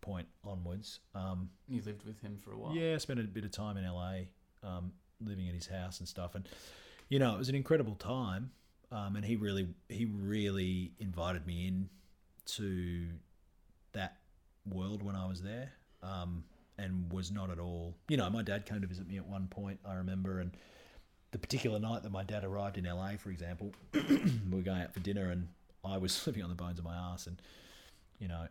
point 0.01 0.27
onwards. 0.43 0.99
Um, 1.13 1.49
You 1.67 1.81
lived 1.81 2.03
with 2.05 2.21
him 2.21 2.37
for 2.37 2.51
a 2.53 2.57
while. 2.57 2.75
yeah, 2.75 2.93
I 2.95 2.97
spent 2.97 3.19
a 3.19 3.23
bit 3.23 3.45
of 3.45 3.51
time 3.51 3.77
in 3.77 3.85
LA, 3.85 4.25
um, 4.63 4.91
living 5.21 5.47
at 5.47 5.53
his 5.55 5.67
house 5.67 5.99
and 5.99 6.07
stuff, 6.07 6.35
and 6.35 6.47
you 7.09 7.19
know, 7.19 7.33
it 7.35 7.37
was 7.37 7.49
an 7.49 7.55
incredible 7.55 7.95
time. 7.95 8.51
Um, 8.91 9.15
and 9.15 9.25
he 9.25 9.35
really, 9.35 9.67
he 9.89 10.05
really 10.05 10.91
invited 10.99 11.45
me 11.45 11.67
in 11.67 11.89
to 12.45 13.07
that 13.93 14.17
world 14.71 15.01
when 15.01 15.15
I 15.15 15.27
was 15.27 15.41
there, 15.41 15.71
um, 16.03 16.43
and 16.77 17.11
was 17.11 17.31
not 17.31 17.49
at 17.49 17.59
all. 17.59 17.95
You 18.07 18.17
know, 18.17 18.29
my 18.29 18.43
dad 18.43 18.65
came 18.65 18.81
to 18.81 18.87
visit 18.87 19.07
me 19.07 19.17
at 19.17 19.25
one 19.25 19.47
point. 19.47 19.79
I 19.87 19.95
remember, 19.95 20.39
and 20.39 20.51
the 21.31 21.39
particular 21.39 21.79
night 21.79 22.03
that 22.03 22.11
my 22.11 22.23
dad 22.23 22.43
arrived 22.43 22.77
in 22.77 22.85
LA, 22.85 23.17
for 23.17 23.29
example, 23.31 23.73
we 23.93 24.31
were 24.51 24.61
going 24.61 24.81
out 24.81 24.93
for 24.93 24.99
dinner, 24.99 25.31
and 25.31 25.47
I 25.83 25.97
was 25.97 26.25
living 26.27 26.43
on 26.43 26.49
the 26.49 26.55
bones 26.55 26.79
of 26.79 26.85
my 26.85 26.95
ass, 26.95 27.27
and 27.27 27.41
you 28.19 28.27
know, 28.27 28.47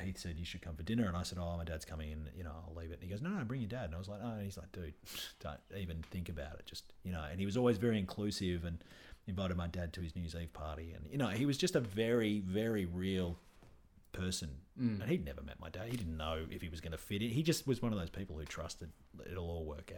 Heath 0.00 0.18
said 0.18 0.36
you 0.38 0.44
should 0.44 0.62
come 0.62 0.74
for 0.74 0.82
dinner, 0.82 1.06
and 1.06 1.16
I 1.16 1.22
said, 1.22 1.38
"Oh, 1.40 1.56
my 1.56 1.64
dad's 1.64 1.84
coming 1.84 2.10
in. 2.10 2.28
You 2.36 2.44
know, 2.44 2.52
I'll 2.66 2.74
leave 2.74 2.90
it." 2.90 2.94
And 2.94 3.02
he 3.02 3.08
goes, 3.08 3.20
"No, 3.20 3.30
no, 3.30 3.44
bring 3.44 3.60
your 3.60 3.68
dad." 3.68 3.86
And 3.86 3.94
I 3.94 3.98
was 3.98 4.08
like, 4.08 4.20
"Oh," 4.22 4.32
and 4.32 4.42
he's 4.42 4.56
like, 4.56 4.72
"Dude, 4.72 4.94
don't 5.40 5.60
even 5.76 6.02
think 6.10 6.28
about 6.28 6.54
it. 6.58 6.66
Just 6.66 6.92
you 7.04 7.12
know." 7.12 7.24
And 7.30 7.38
he 7.38 7.46
was 7.46 7.56
always 7.56 7.76
very 7.78 7.98
inclusive 7.98 8.64
and 8.64 8.82
invited 9.26 9.56
my 9.56 9.66
dad 9.68 9.92
to 9.94 10.00
his 10.00 10.14
New 10.16 10.22
Year's 10.22 10.34
Eve 10.34 10.52
party, 10.52 10.92
and 10.94 11.06
you 11.10 11.18
know, 11.18 11.28
he 11.28 11.46
was 11.46 11.56
just 11.56 11.76
a 11.76 11.80
very, 11.80 12.40
very 12.40 12.84
real 12.86 13.38
person. 14.12 14.50
And 14.78 15.02
he'd 15.04 15.24
never 15.24 15.42
met 15.42 15.60
my 15.60 15.68
dad. 15.68 15.88
He 15.90 15.96
didn't 15.96 16.16
know 16.16 16.44
if 16.50 16.60
he 16.62 16.68
was 16.70 16.80
going 16.80 16.92
to 16.92 16.98
fit 16.98 17.20
in. 17.22 17.28
He 17.30 17.42
just 17.42 17.66
was 17.66 17.82
one 17.82 17.92
of 17.92 17.98
those 17.98 18.08
people 18.10 18.36
who 18.38 18.44
trusted 18.44 18.90
it'll 19.30 19.48
all 19.50 19.64
work 19.64 19.92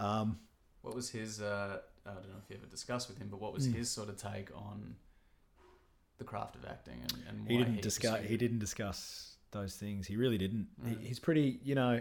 out. 0.00 0.04
Um, 0.04 0.38
What 0.82 0.94
was 0.94 1.10
his? 1.10 1.40
Uh, 1.40 1.78
I 2.06 2.10
don't 2.10 2.28
know 2.28 2.36
if 2.42 2.50
you 2.50 2.56
ever 2.56 2.66
discussed 2.66 3.08
with 3.08 3.18
him, 3.18 3.28
but 3.28 3.40
what 3.40 3.52
was 3.52 3.66
Hmm. 3.66 3.72
his 3.74 3.90
sort 3.90 4.08
of 4.08 4.16
take 4.16 4.50
on 4.56 4.96
the 6.18 6.24
craft 6.24 6.56
of 6.56 6.64
acting 6.64 7.00
and, 7.02 7.12
and 7.28 7.48
he 7.48 7.56
didn't 7.56 7.82
discuss. 7.82 8.12
pursued 8.16 8.30
He 8.30 8.36
didn't 8.36 8.58
discuss 8.58 9.36
those 9.52 9.76
things. 9.76 10.06
He 10.06 10.16
really 10.16 10.38
didn't. 10.38 10.68
He, 10.84 10.94
Mm. 10.94 11.00
he's 11.04 11.18
pretty. 11.18 11.60
You 11.62 11.74
know, 11.76 12.00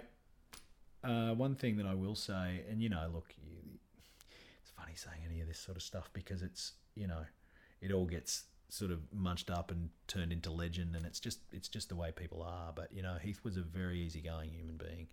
uh, 1.03 1.33
one 1.35 1.55
thing 1.55 1.77
that 1.77 1.85
I 1.85 1.93
will 1.93 2.15
say, 2.15 2.63
and 2.69 2.81
you 2.81 2.89
know, 2.89 3.09
look, 3.13 3.33
you, 3.37 3.57
saying 4.99 5.21
any 5.25 5.41
of 5.41 5.47
this 5.47 5.59
sort 5.59 5.77
of 5.77 5.83
stuff 5.83 6.09
because 6.13 6.41
it's 6.41 6.73
you 6.95 7.07
know, 7.07 7.25
it 7.81 7.91
all 7.91 8.05
gets 8.05 8.43
sort 8.69 8.91
of 8.91 8.99
munched 9.11 9.49
up 9.49 9.71
and 9.71 9.89
turned 10.07 10.31
into 10.31 10.51
legend, 10.51 10.95
and 10.95 11.05
it's 11.05 11.19
just 11.19 11.39
it's 11.51 11.67
just 11.67 11.89
the 11.89 11.95
way 11.95 12.11
people 12.15 12.43
are. 12.43 12.71
But 12.73 12.91
you 12.93 13.01
know, 13.01 13.15
Heath 13.21 13.39
was 13.43 13.57
a 13.57 13.61
very 13.61 13.99
easygoing 14.01 14.51
human 14.51 14.77
being, 14.77 15.07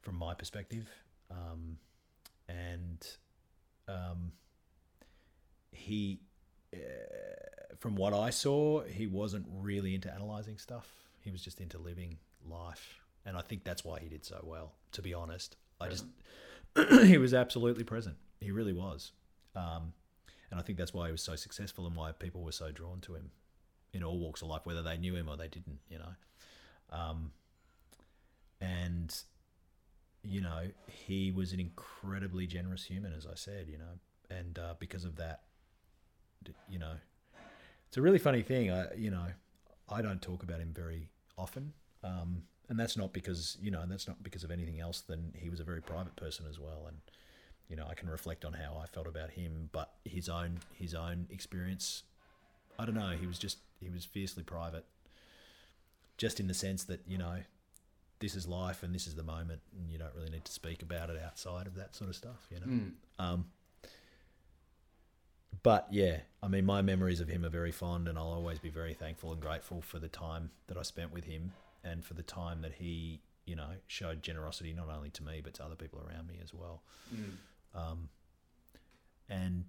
from 0.00 0.16
my 0.16 0.34
perspective, 0.34 0.88
um, 1.30 1.78
and 2.48 3.06
um, 3.88 4.32
he 5.72 6.20
uh, 6.74 6.78
from 7.78 7.96
what 7.96 8.12
I 8.14 8.30
saw, 8.30 8.82
he 8.82 9.06
wasn't 9.06 9.46
really 9.52 9.94
into 9.94 10.12
analyzing 10.12 10.58
stuff. 10.58 10.88
He 11.20 11.30
was 11.30 11.42
just 11.42 11.60
into 11.60 11.78
living 11.78 12.18
life, 12.48 13.00
and 13.26 13.36
I 13.36 13.42
think 13.42 13.64
that's 13.64 13.84
why 13.84 14.00
he 14.00 14.08
did 14.08 14.24
so 14.24 14.40
well. 14.44 14.72
To 14.92 15.02
be 15.02 15.14
honest, 15.14 15.56
I 15.80 15.88
just 15.88 16.06
he 17.04 17.18
was 17.18 17.34
absolutely 17.34 17.84
present. 17.84 18.16
He 18.40 18.50
really 18.50 18.72
was, 18.72 19.12
um, 19.56 19.92
and 20.50 20.58
I 20.58 20.62
think 20.62 20.78
that's 20.78 20.94
why 20.94 21.06
he 21.06 21.12
was 21.12 21.22
so 21.22 21.36
successful 21.36 21.86
and 21.86 21.96
why 21.96 22.12
people 22.12 22.42
were 22.42 22.52
so 22.52 22.70
drawn 22.70 23.00
to 23.02 23.14
him 23.14 23.30
in 23.92 24.02
all 24.04 24.18
walks 24.18 24.42
of 24.42 24.48
life, 24.48 24.62
whether 24.64 24.82
they 24.82 24.96
knew 24.96 25.14
him 25.14 25.28
or 25.28 25.36
they 25.36 25.48
didn't. 25.48 25.78
You 25.90 25.98
know, 25.98 26.96
um, 26.96 27.32
and 28.60 29.14
you 30.22 30.40
know 30.40 30.68
he 30.86 31.30
was 31.30 31.52
an 31.52 31.60
incredibly 31.60 32.46
generous 32.46 32.84
human, 32.84 33.12
as 33.12 33.26
I 33.26 33.34
said. 33.34 33.66
You 33.68 33.78
know, 33.78 34.36
and 34.36 34.58
uh, 34.58 34.74
because 34.78 35.04
of 35.04 35.16
that, 35.16 35.42
you 36.68 36.78
know, 36.78 36.94
it's 37.88 37.96
a 37.96 38.02
really 38.02 38.18
funny 38.18 38.42
thing. 38.42 38.70
I, 38.70 38.94
you 38.96 39.10
know, 39.10 39.26
I 39.88 40.02
don't 40.02 40.22
talk 40.22 40.42
about 40.42 40.60
him 40.60 40.72
very 40.74 41.08
often, 41.36 41.72
um, 42.04 42.42
and 42.68 42.78
that's 42.78 42.96
not 42.96 43.12
because 43.12 43.56
you 43.60 43.70
know, 43.70 43.84
that's 43.86 44.06
not 44.06 44.22
because 44.22 44.44
of 44.44 44.50
anything 44.50 44.80
else 44.80 45.00
than 45.00 45.32
he 45.36 45.50
was 45.50 45.60
a 45.60 45.64
very 45.64 45.82
private 45.82 46.16
person 46.16 46.46
as 46.48 46.58
well, 46.58 46.84
and 46.86 46.98
you 47.68 47.76
know, 47.76 47.86
I 47.88 47.94
can 47.94 48.08
reflect 48.08 48.44
on 48.44 48.54
how 48.54 48.80
I 48.82 48.86
felt 48.86 49.06
about 49.06 49.30
him, 49.30 49.68
but 49.72 49.92
his 50.04 50.28
own 50.28 50.60
his 50.74 50.94
own 50.94 51.26
experience, 51.30 52.02
I 52.78 52.86
don't 52.86 52.94
know. 52.94 53.10
He 53.10 53.26
was 53.26 53.38
just 53.38 53.58
he 53.80 53.90
was 53.90 54.04
fiercely 54.04 54.42
private, 54.42 54.84
just 56.16 56.40
in 56.40 56.48
the 56.48 56.54
sense 56.54 56.84
that 56.84 57.00
you 57.06 57.18
know, 57.18 57.38
this 58.20 58.34
is 58.34 58.48
life 58.48 58.82
and 58.82 58.94
this 58.94 59.06
is 59.06 59.14
the 59.14 59.22
moment, 59.22 59.60
and 59.78 59.90
you 59.90 59.98
don't 59.98 60.14
really 60.14 60.30
need 60.30 60.44
to 60.46 60.52
speak 60.52 60.82
about 60.82 61.10
it 61.10 61.20
outside 61.24 61.66
of 61.66 61.74
that 61.76 61.94
sort 61.94 62.10
of 62.10 62.16
stuff. 62.16 62.46
You 62.50 62.60
know. 62.60 62.66
Mm. 62.66 62.92
Um, 63.18 63.44
but 65.62 65.88
yeah, 65.90 66.18
I 66.42 66.48
mean, 66.48 66.64
my 66.64 66.82
memories 66.82 67.20
of 67.20 67.28
him 67.28 67.44
are 67.44 67.50
very 67.50 67.72
fond, 67.72 68.08
and 68.08 68.18
I'll 68.18 68.32
always 68.32 68.58
be 68.58 68.70
very 68.70 68.94
thankful 68.94 69.32
and 69.32 69.40
grateful 69.40 69.82
for 69.82 69.98
the 69.98 70.08
time 70.08 70.50
that 70.68 70.78
I 70.78 70.82
spent 70.82 71.12
with 71.12 71.24
him 71.24 71.52
and 71.84 72.04
for 72.04 72.14
the 72.14 72.22
time 72.22 72.62
that 72.62 72.74
he, 72.74 73.20
you 73.44 73.56
know, 73.56 73.70
showed 73.86 74.22
generosity 74.22 74.72
not 74.72 74.88
only 74.88 75.10
to 75.10 75.22
me 75.22 75.40
but 75.42 75.54
to 75.54 75.64
other 75.64 75.74
people 75.74 76.00
around 76.00 76.28
me 76.28 76.38
as 76.42 76.54
well. 76.54 76.82
Mm. 77.14 77.32
Um, 77.74 78.08
and 79.28 79.64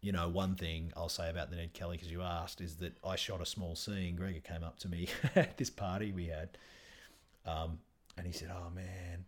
you 0.00 0.10
know, 0.10 0.28
one 0.28 0.56
thing 0.56 0.92
I'll 0.96 1.08
say 1.08 1.30
about 1.30 1.50
the 1.50 1.56
Ned 1.56 1.74
Kelly, 1.74 1.96
because 1.96 2.10
you 2.10 2.22
asked, 2.22 2.60
is 2.60 2.76
that 2.76 2.94
I 3.04 3.14
shot 3.14 3.40
a 3.40 3.46
small 3.46 3.76
scene. 3.76 4.16
Gregor 4.16 4.40
came 4.40 4.64
up 4.64 4.78
to 4.80 4.88
me 4.88 5.08
at 5.36 5.56
this 5.58 5.70
party 5.70 6.10
we 6.12 6.26
had, 6.26 6.48
um, 7.46 7.78
and 8.16 8.26
he 8.26 8.32
said, 8.32 8.50
"Oh 8.52 8.70
man, 8.74 9.24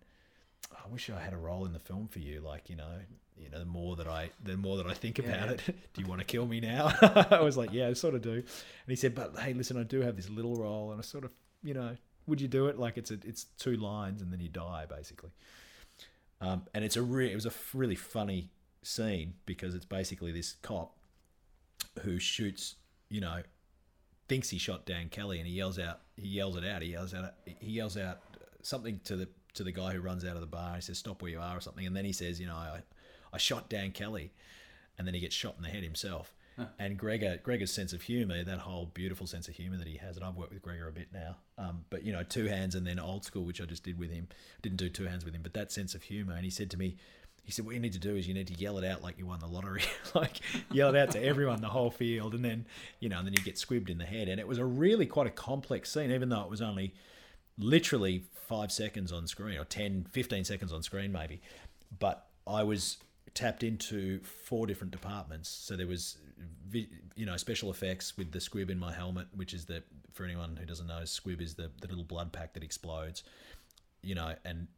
I 0.72 0.88
wish 0.88 1.10
I 1.10 1.20
had 1.20 1.32
a 1.32 1.36
role 1.38 1.64
in 1.64 1.72
the 1.72 1.78
film 1.78 2.08
for 2.08 2.18
you. 2.18 2.40
Like, 2.40 2.68
you 2.68 2.76
know, 2.76 2.98
you 3.36 3.50
know, 3.50 3.60
the 3.60 3.64
more 3.64 3.94
that 3.96 4.08
I, 4.08 4.30
the 4.42 4.56
more 4.56 4.76
that 4.78 4.86
I 4.86 4.94
think 4.94 5.18
Yeah, 5.18 5.26
about 5.26 5.46
yeah. 5.46 5.52
it, 5.52 5.62
do 5.94 6.02
you 6.02 6.08
want 6.08 6.20
to 6.20 6.26
kill 6.26 6.46
me 6.46 6.60
now?" 6.60 6.92
I 7.30 7.40
was 7.40 7.56
like, 7.56 7.72
"Yeah, 7.72 7.88
I 7.88 7.92
sort 7.92 8.14
of 8.14 8.22
do." 8.22 8.32
And 8.32 8.44
he 8.88 8.96
said, 8.96 9.14
"But 9.14 9.38
hey, 9.38 9.54
listen, 9.54 9.76
I 9.78 9.84
do 9.84 10.00
have 10.00 10.16
this 10.16 10.28
little 10.28 10.56
role, 10.56 10.90
and 10.90 10.98
I 10.98 11.02
sort 11.02 11.24
of, 11.24 11.30
you 11.62 11.74
know, 11.74 11.96
would 12.26 12.40
you 12.40 12.48
do 12.48 12.66
it? 12.66 12.78
Like, 12.78 12.98
it's 12.98 13.12
a, 13.12 13.18
it's 13.24 13.44
two 13.58 13.76
lines, 13.76 14.22
and 14.22 14.32
then 14.32 14.40
you 14.40 14.48
die, 14.48 14.86
basically." 14.88 15.30
Um, 16.40 16.62
and 16.74 16.84
it's 16.84 16.96
a 16.96 17.02
re- 17.02 17.30
it 17.30 17.34
was 17.34 17.46
a 17.46 17.52
really 17.72 17.94
funny 17.94 18.50
scene 18.82 19.34
because 19.46 19.74
it's 19.74 19.84
basically 19.84 20.32
this 20.32 20.56
cop 20.62 20.96
who 22.02 22.18
shoots, 22.18 22.76
you 23.08 23.20
know, 23.20 23.42
thinks 24.28 24.50
he 24.50 24.58
shot 24.58 24.86
Dan 24.86 25.08
Kelly, 25.08 25.38
and 25.38 25.46
he 25.46 25.54
yells 25.54 25.78
out, 25.78 26.00
he 26.16 26.28
yells 26.28 26.56
it 26.56 26.64
out, 26.64 26.82
he 26.82 26.90
yells 26.90 27.14
out, 27.14 27.34
he 27.44 27.70
yells 27.72 27.96
out 27.96 28.20
something 28.62 29.00
to 29.04 29.16
the 29.16 29.28
to 29.54 29.62
the 29.62 29.72
guy 29.72 29.92
who 29.92 30.00
runs 30.00 30.24
out 30.24 30.34
of 30.34 30.40
the 30.40 30.46
bar. 30.46 30.74
He 30.74 30.80
says, 30.80 30.98
"Stop 30.98 31.22
where 31.22 31.30
you 31.30 31.40
are," 31.40 31.56
or 31.56 31.60
something, 31.60 31.86
and 31.86 31.96
then 31.96 32.04
he 32.04 32.12
says, 32.12 32.40
"You 32.40 32.46
know, 32.46 32.56
I, 32.56 32.80
I 33.32 33.38
shot 33.38 33.70
Dan 33.70 33.92
Kelly," 33.92 34.32
and 34.98 35.06
then 35.06 35.14
he 35.14 35.20
gets 35.20 35.34
shot 35.34 35.54
in 35.56 35.62
the 35.62 35.68
head 35.68 35.84
himself. 35.84 36.34
And 36.78 36.96
Gregor, 36.96 37.38
Gregor's 37.42 37.72
sense 37.72 37.92
of 37.92 38.02
humor, 38.02 38.44
that 38.44 38.58
whole 38.58 38.90
beautiful 38.94 39.26
sense 39.26 39.48
of 39.48 39.54
humor 39.54 39.76
that 39.76 39.86
he 39.86 39.96
has, 39.96 40.16
and 40.16 40.24
I've 40.24 40.36
worked 40.36 40.52
with 40.52 40.62
Gregor 40.62 40.88
a 40.88 40.92
bit 40.92 41.08
now, 41.12 41.36
um, 41.58 41.84
but 41.90 42.04
you 42.04 42.12
know, 42.12 42.22
two 42.22 42.46
hands 42.46 42.74
and 42.74 42.86
then 42.86 42.98
old 42.98 43.24
school, 43.24 43.44
which 43.44 43.60
I 43.60 43.64
just 43.64 43.82
did 43.82 43.98
with 43.98 44.10
him. 44.10 44.28
Didn't 44.62 44.78
do 44.78 44.88
two 44.88 45.04
hands 45.04 45.24
with 45.24 45.34
him, 45.34 45.42
but 45.42 45.54
that 45.54 45.72
sense 45.72 45.94
of 45.94 46.02
humor. 46.02 46.34
And 46.34 46.44
he 46.44 46.50
said 46.50 46.70
to 46.70 46.78
me, 46.78 46.96
he 47.42 47.52
said, 47.52 47.66
"What 47.66 47.74
you 47.74 47.80
need 47.80 47.92
to 47.92 47.98
do 47.98 48.16
is 48.16 48.26
you 48.26 48.34
need 48.34 48.46
to 48.46 48.54
yell 48.54 48.78
it 48.78 48.84
out 48.84 49.02
like 49.02 49.18
you 49.18 49.26
won 49.26 49.40
the 49.40 49.46
lottery, 49.46 49.82
like 50.14 50.40
yell 50.72 50.94
it 50.94 50.96
out 50.96 51.10
to 51.12 51.22
everyone, 51.22 51.60
the 51.60 51.68
whole 51.68 51.90
field, 51.90 52.34
and 52.34 52.44
then 52.44 52.66
you 53.00 53.08
know, 53.08 53.18
and 53.18 53.26
then 53.26 53.34
you 53.34 53.42
get 53.42 53.56
squibbed 53.56 53.90
in 53.90 53.98
the 53.98 54.06
head." 54.06 54.28
And 54.28 54.40
it 54.40 54.48
was 54.48 54.58
a 54.58 54.64
really 54.64 55.06
quite 55.06 55.26
a 55.26 55.30
complex 55.30 55.90
scene, 55.90 56.10
even 56.10 56.28
though 56.28 56.42
it 56.42 56.50
was 56.50 56.62
only 56.62 56.94
literally 57.58 58.24
five 58.48 58.72
seconds 58.72 59.12
on 59.12 59.26
screen 59.26 59.58
or 59.58 59.64
10, 59.64 60.06
15 60.10 60.44
seconds 60.44 60.72
on 60.72 60.82
screen 60.82 61.12
maybe. 61.12 61.40
But 61.98 62.26
I 62.46 62.62
was 62.62 62.98
tapped 63.34 63.62
into 63.62 64.20
four 64.20 64.66
different 64.66 64.92
departments. 64.92 65.48
So 65.48 65.76
there 65.76 65.86
was, 65.88 66.18
you 66.72 67.26
know, 67.26 67.36
special 67.36 67.70
effects 67.70 68.16
with 68.16 68.30
the 68.32 68.40
squib 68.40 68.70
in 68.70 68.78
my 68.78 68.92
helmet, 68.92 69.26
which 69.34 69.52
is 69.52 69.64
the, 69.64 69.82
for 70.12 70.24
anyone 70.24 70.56
who 70.56 70.64
doesn't 70.64 70.86
know, 70.86 71.04
squib 71.04 71.40
is 71.40 71.54
the, 71.54 71.70
the 71.80 71.88
little 71.88 72.04
blood 72.04 72.32
pack 72.32 72.54
that 72.54 72.62
explodes, 72.62 73.24
you 74.02 74.14
know, 74.14 74.34
and 74.44 74.68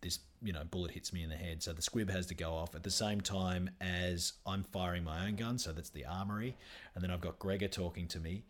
this, 0.00 0.20
you 0.40 0.52
know, 0.52 0.64
bullet 0.70 0.92
hits 0.92 1.12
me 1.12 1.22
in 1.22 1.28
the 1.28 1.36
head. 1.36 1.62
So 1.62 1.72
the 1.72 1.82
squib 1.82 2.08
has 2.08 2.26
to 2.26 2.34
go 2.34 2.52
off 2.54 2.74
at 2.74 2.82
the 2.82 2.90
same 2.90 3.20
time 3.20 3.68
as 3.80 4.32
I'm 4.46 4.62
firing 4.62 5.04
my 5.04 5.26
own 5.26 5.36
gun. 5.36 5.58
So 5.58 5.72
that's 5.72 5.90
the 5.90 6.06
armory. 6.06 6.56
And 6.94 7.02
then 7.02 7.10
I've 7.10 7.20
got 7.20 7.38
Gregor 7.38 7.68
talking 7.68 8.06
to 8.08 8.20
me. 8.20 8.44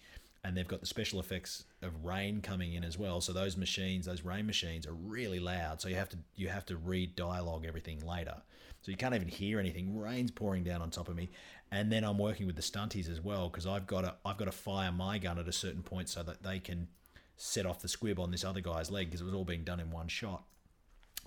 and 0.45 0.57
they've 0.57 0.69
got 0.69 0.81
the 0.81 0.87
special 0.87 1.21
effects 1.21 1.65
of 1.83 2.05
rain 2.05 2.41
coming 2.41 2.75
in 2.75 2.85
as 2.85 2.97
well. 2.99 3.21
So 3.21 3.33
those 3.33 3.57
machines, 3.57 4.07
those 4.07 4.23
rain 4.23 4.47
machines, 4.47 4.87
are 4.87 4.93
really 4.93 5.41
loud. 5.41 5.81
So 5.81 5.89
you 5.89 5.97
have 5.97 6.09
to 6.11 6.19
you 6.37 6.49
have 6.49 6.65
to 6.67 6.77
read 6.77 7.17
dialogue 7.17 7.65
everything 7.67 8.01
later. 8.07 8.37
So 8.83 8.91
you 8.91 8.97
can't 8.97 9.15
even 9.15 9.29
hear 9.29 9.59
anything. 9.59 9.99
Rain's 9.99 10.31
pouring 10.31 10.65
down 10.65 10.83
on 10.83 10.91
top 10.91 11.09
of 11.09 11.17
me, 11.17 11.31
and 11.71 11.91
then 11.91 12.05
I'm 12.05 12.19
working 12.19 12.47
with 12.47 12.57
the 12.57 12.63
stunties 12.63 13.11
as 13.11 13.21
well 13.21 13.49
because 13.49 13.67
I've 13.67 13.87
got 13.87 14.03
to 14.03 14.15
I've 14.25 14.37
got 14.37 14.47
to 14.47 14.53
fire 14.53 14.93
my 14.93 15.19
gun 15.19 15.39
at 15.39 15.49
a 15.49 15.53
certain 15.53 15.83
point 15.83 16.09
so 16.09 16.23
that 16.23 16.43
they 16.43 16.59
can 16.59 16.89
set 17.37 17.67
off 17.67 17.81
the 17.81 17.89
squib 17.89 18.19
on 18.19 18.31
this 18.31 18.45
other 18.45 18.61
guy's 18.61 18.91
leg 18.91 19.09
because 19.09 19.21
it 19.21 19.25
was 19.25 19.35
all 19.35 19.45
being 19.45 19.65
done 19.65 19.81
in 19.81 19.91
one 19.91 20.09
shot. 20.09 20.45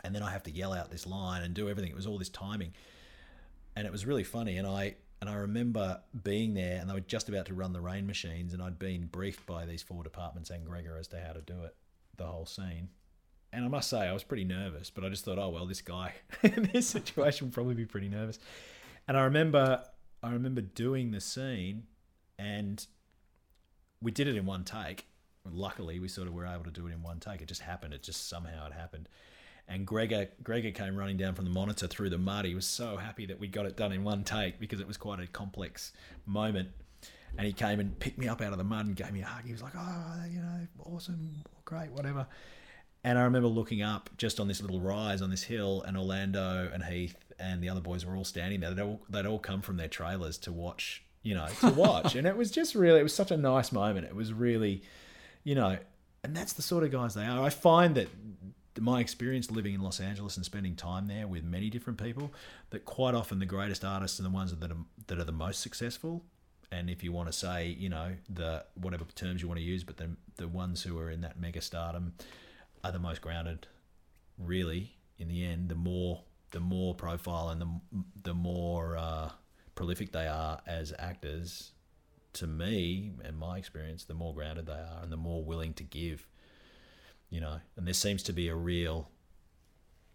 And 0.03 0.15
then 0.15 0.23
I 0.23 0.31
have 0.31 0.43
to 0.43 0.51
yell 0.51 0.73
out 0.73 0.91
this 0.91 1.05
line 1.05 1.43
and 1.43 1.53
do 1.53 1.69
everything. 1.69 1.91
It 1.91 1.95
was 1.95 2.07
all 2.07 2.17
this 2.17 2.29
timing, 2.29 2.73
and 3.75 3.85
it 3.85 3.91
was 3.91 4.05
really 4.05 4.23
funny. 4.23 4.57
And 4.57 4.67
I 4.67 4.95
and 5.21 5.29
I 5.29 5.35
remember 5.35 6.01
being 6.23 6.55
there, 6.55 6.79
and 6.79 6.89
they 6.89 6.93
were 6.93 6.99
just 7.01 7.29
about 7.29 7.45
to 7.47 7.53
run 7.53 7.73
the 7.73 7.81
rain 7.81 8.07
machines, 8.07 8.53
and 8.53 8.61
I'd 8.63 8.79
been 8.79 9.05
briefed 9.05 9.45
by 9.45 9.65
these 9.65 9.83
four 9.83 10.03
departments 10.03 10.49
and 10.49 10.65
Gregor 10.65 10.97
as 10.97 11.07
to 11.09 11.21
how 11.21 11.33
to 11.33 11.41
do 11.41 11.63
it, 11.63 11.75
the 12.17 12.25
whole 12.25 12.47
scene. 12.47 12.89
And 13.53 13.65
I 13.65 13.67
must 13.67 13.89
say, 13.89 13.99
I 13.99 14.13
was 14.13 14.23
pretty 14.23 14.45
nervous, 14.45 14.89
but 14.89 15.03
I 15.03 15.09
just 15.09 15.25
thought, 15.25 15.37
oh 15.37 15.49
well, 15.49 15.65
this 15.65 15.81
guy 15.81 16.13
in 16.43 16.69
this 16.73 16.87
situation 16.87 17.47
would 17.47 17.53
probably 17.53 17.75
be 17.75 17.85
pretty 17.85 18.09
nervous. 18.09 18.39
And 19.07 19.17
I 19.17 19.23
remember, 19.23 19.83
I 20.23 20.31
remember 20.31 20.61
doing 20.61 21.11
the 21.11 21.19
scene, 21.19 21.83
and 22.39 22.85
we 24.01 24.11
did 24.11 24.27
it 24.27 24.35
in 24.35 24.45
one 24.45 24.63
take. 24.63 25.05
Luckily, 25.43 25.99
we 25.99 26.07
sort 26.07 26.27
of 26.27 26.33
were 26.33 26.45
able 26.45 26.63
to 26.63 26.71
do 26.71 26.87
it 26.87 26.93
in 26.93 27.01
one 27.01 27.19
take. 27.19 27.41
It 27.41 27.47
just 27.47 27.61
happened. 27.61 27.93
It 27.93 28.03
just 28.03 28.29
somehow 28.29 28.67
it 28.67 28.73
happened. 28.73 29.09
And 29.67 29.85
Gregor, 29.85 30.27
Gregor 30.43 30.71
came 30.71 30.95
running 30.95 31.17
down 31.17 31.33
from 31.33 31.45
the 31.45 31.51
monitor 31.51 31.87
through 31.87 32.09
the 32.09 32.17
mud. 32.17 32.45
He 32.45 32.55
was 32.55 32.65
so 32.65 32.97
happy 32.97 33.25
that 33.27 33.39
we 33.39 33.47
got 33.47 33.65
it 33.65 33.77
done 33.77 33.91
in 33.91 34.03
one 34.03 34.23
take 34.23 34.59
because 34.59 34.79
it 34.79 34.87
was 34.87 34.97
quite 34.97 35.19
a 35.19 35.27
complex 35.27 35.93
moment. 36.25 36.69
And 37.37 37.47
he 37.47 37.53
came 37.53 37.79
and 37.79 37.97
picked 37.97 38.17
me 38.17 38.27
up 38.27 38.41
out 38.41 38.51
of 38.51 38.57
the 38.57 38.63
mud 38.63 38.85
and 38.85 38.95
gave 38.95 39.13
me 39.13 39.21
a 39.21 39.25
hug. 39.25 39.45
He 39.45 39.53
was 39.53 39.61
like, 39.61 39.73
"Oh, 39.77 40.23
you 40.29 40.41
know, 40.41 40.67
awesome, 40.85 41.43
great, 41.63 41.91
whatever." 41.91 42.27
And 43.03 43.17
I 43.17 43.23
remember 43.23 43.47
looking 43.47 43.81
up 43.81 44.09
just 44.17 44.39
on 44.39 44.47
this 44.47 44.61
little 44.61 44.79
rise 44.79 45.21
on 45.21 45.29
this 45.29 45.43
hill, 45.43 45.81
and 45.87 45.97
Orlando 45.97 46.69
and 46.71 46.83
Heath 46.83 47.15
and 47.39 47.61
the 47.61 47.69
other 47.69 47.81
boys 47.81 48.05
were 48.05 48.15
all 48.15 48.23
standing 48.23 48.59
there. 48.59 48.73
They'd 48.73 48.83
all, 48.83 49.01
they'd 49.09 49.25
all 49.25 49.39
come 49.39 49.61
from 49.61 49.77
their 49.77 49.87
trailers 49.87 50.37
to 50.39 50.51
watch, 50.51 51.03
you 51.23 51.33
know, 51.33 51.47
to 51.61 51.71
watch. 51.71 52.15
and 52.17 52.27
it 52.27 52.37
was 52.37 52.51
just 52.51 52.75
really, 52.75 52.99
it 52.99 53.03
was 53.03 53.15
such 53.15 53.31
a 53.31 53.37
nice 53.37 53.71
moment. 53.71 54.05
It 54.05 54.15
was 54.15 54.31
really, 54.31 54.83
you 55.43 55.55
know, 55.55 55.77
and 56.23 56.35
that's 56.35 56.53
the 56.53 56.61
sort 56.61 56.83
of 56.83 56.91
guys 56.91 57.15
they 57.15 57.25
are. 57.25 57.43
I 57.43 57.49
find 57.49 57.95
that 57.95 58.09
my 58.79 58.99
experience 58.99 59.49
living 59.49 59.73
in 59.73 59.81
Los 59.81 59.99
Angeles 59.99 60.37
and 60.37 60.45
spending 60.45 60.75
time 60.75 61.07
there 61.07 61.27
with 61.27 61.43
many 61.43 61.69
different 61.69 62.01
people, 62.01 62.31
that 62.69 62.85
quite 62.85 63.15
often 63.15 63.39
the 63.39 63.45
greatest 63.45 63.83
artists 63.83 64.19
are 64.19 64.23
the 64.23 64.29
ones 64.29 64.55
that 64.55 64.71
are, 64.71 64.77
that 65.07 65.17
are 65.17 65.23
the 65.23 65.31
most 65.31 65.61
successful. 65.61 66.23
And 66.71 66.89
if 66.89 67.03
you 67.03 67.11
want 67.11 67.27
to 67.27 67.33
say, 67.33 67.67
you 67.67 67.89
know, 67.89 68.13
the 68.29 68.63
whatever 68.75 69.03
terms 69.15 69.41
you 69.41 69.47
want 69.47 69.59
to 69.59 69.65
use, 69.65 69.83
but 69.83 69.97
the 69.97 70.15
the 70.37 70.47
ones 70.47 70.81
who 70.81 70.97
are 70.97 71.11
in 71.11 71.19
that 71.19 71.37
mega 71.37 71.59
stardom 71.59 72.13
are 72.83 72.91
the 72.91 72.99
most 72.99 73.21
grounded. 73.21 73.67
Really, 74.37 74.97
in 75.17 75.27
the 75.27 75.45
end, 75.45 75.69
the 75.69 75.75
more 75.75 76.23
the 76.51 76.59
more 76.59 76.93
profile 76.95 77.49
and 77.49 77.61
the 77.61 77.69
the 78.23 78.33
more 78.33 78.97
uh, 78.97 79.29
prolific 79.75 80.11
they 80.11 80.27
are 80.27 80.61
as 80.67 80.93
actors, 80.99 81.71
to 82.33 82.47
me 82.47 83.11
and 83.23 83.37
my 83.37 83.57
experience, 83.57 84.03
the 84.03 84.13
more 84.13 84.33
grounded 84.33 84.65
they 84.65 84.73
are 84.73 84.99
and 85.01 85.11
the 85.11 85.17
more 85.17 85.43
willing 85.43 85.73
to 85.75 85.83
give. 85.83 86.27
You 87.29 87.39
know, 87.39 87.59
and 87.77 87.87
there 87.87 87.93
seems 87.93 88.23
to 88.23 88.33
be 88.33 88.49
a 88.49 88.55
real, 88.55 89.09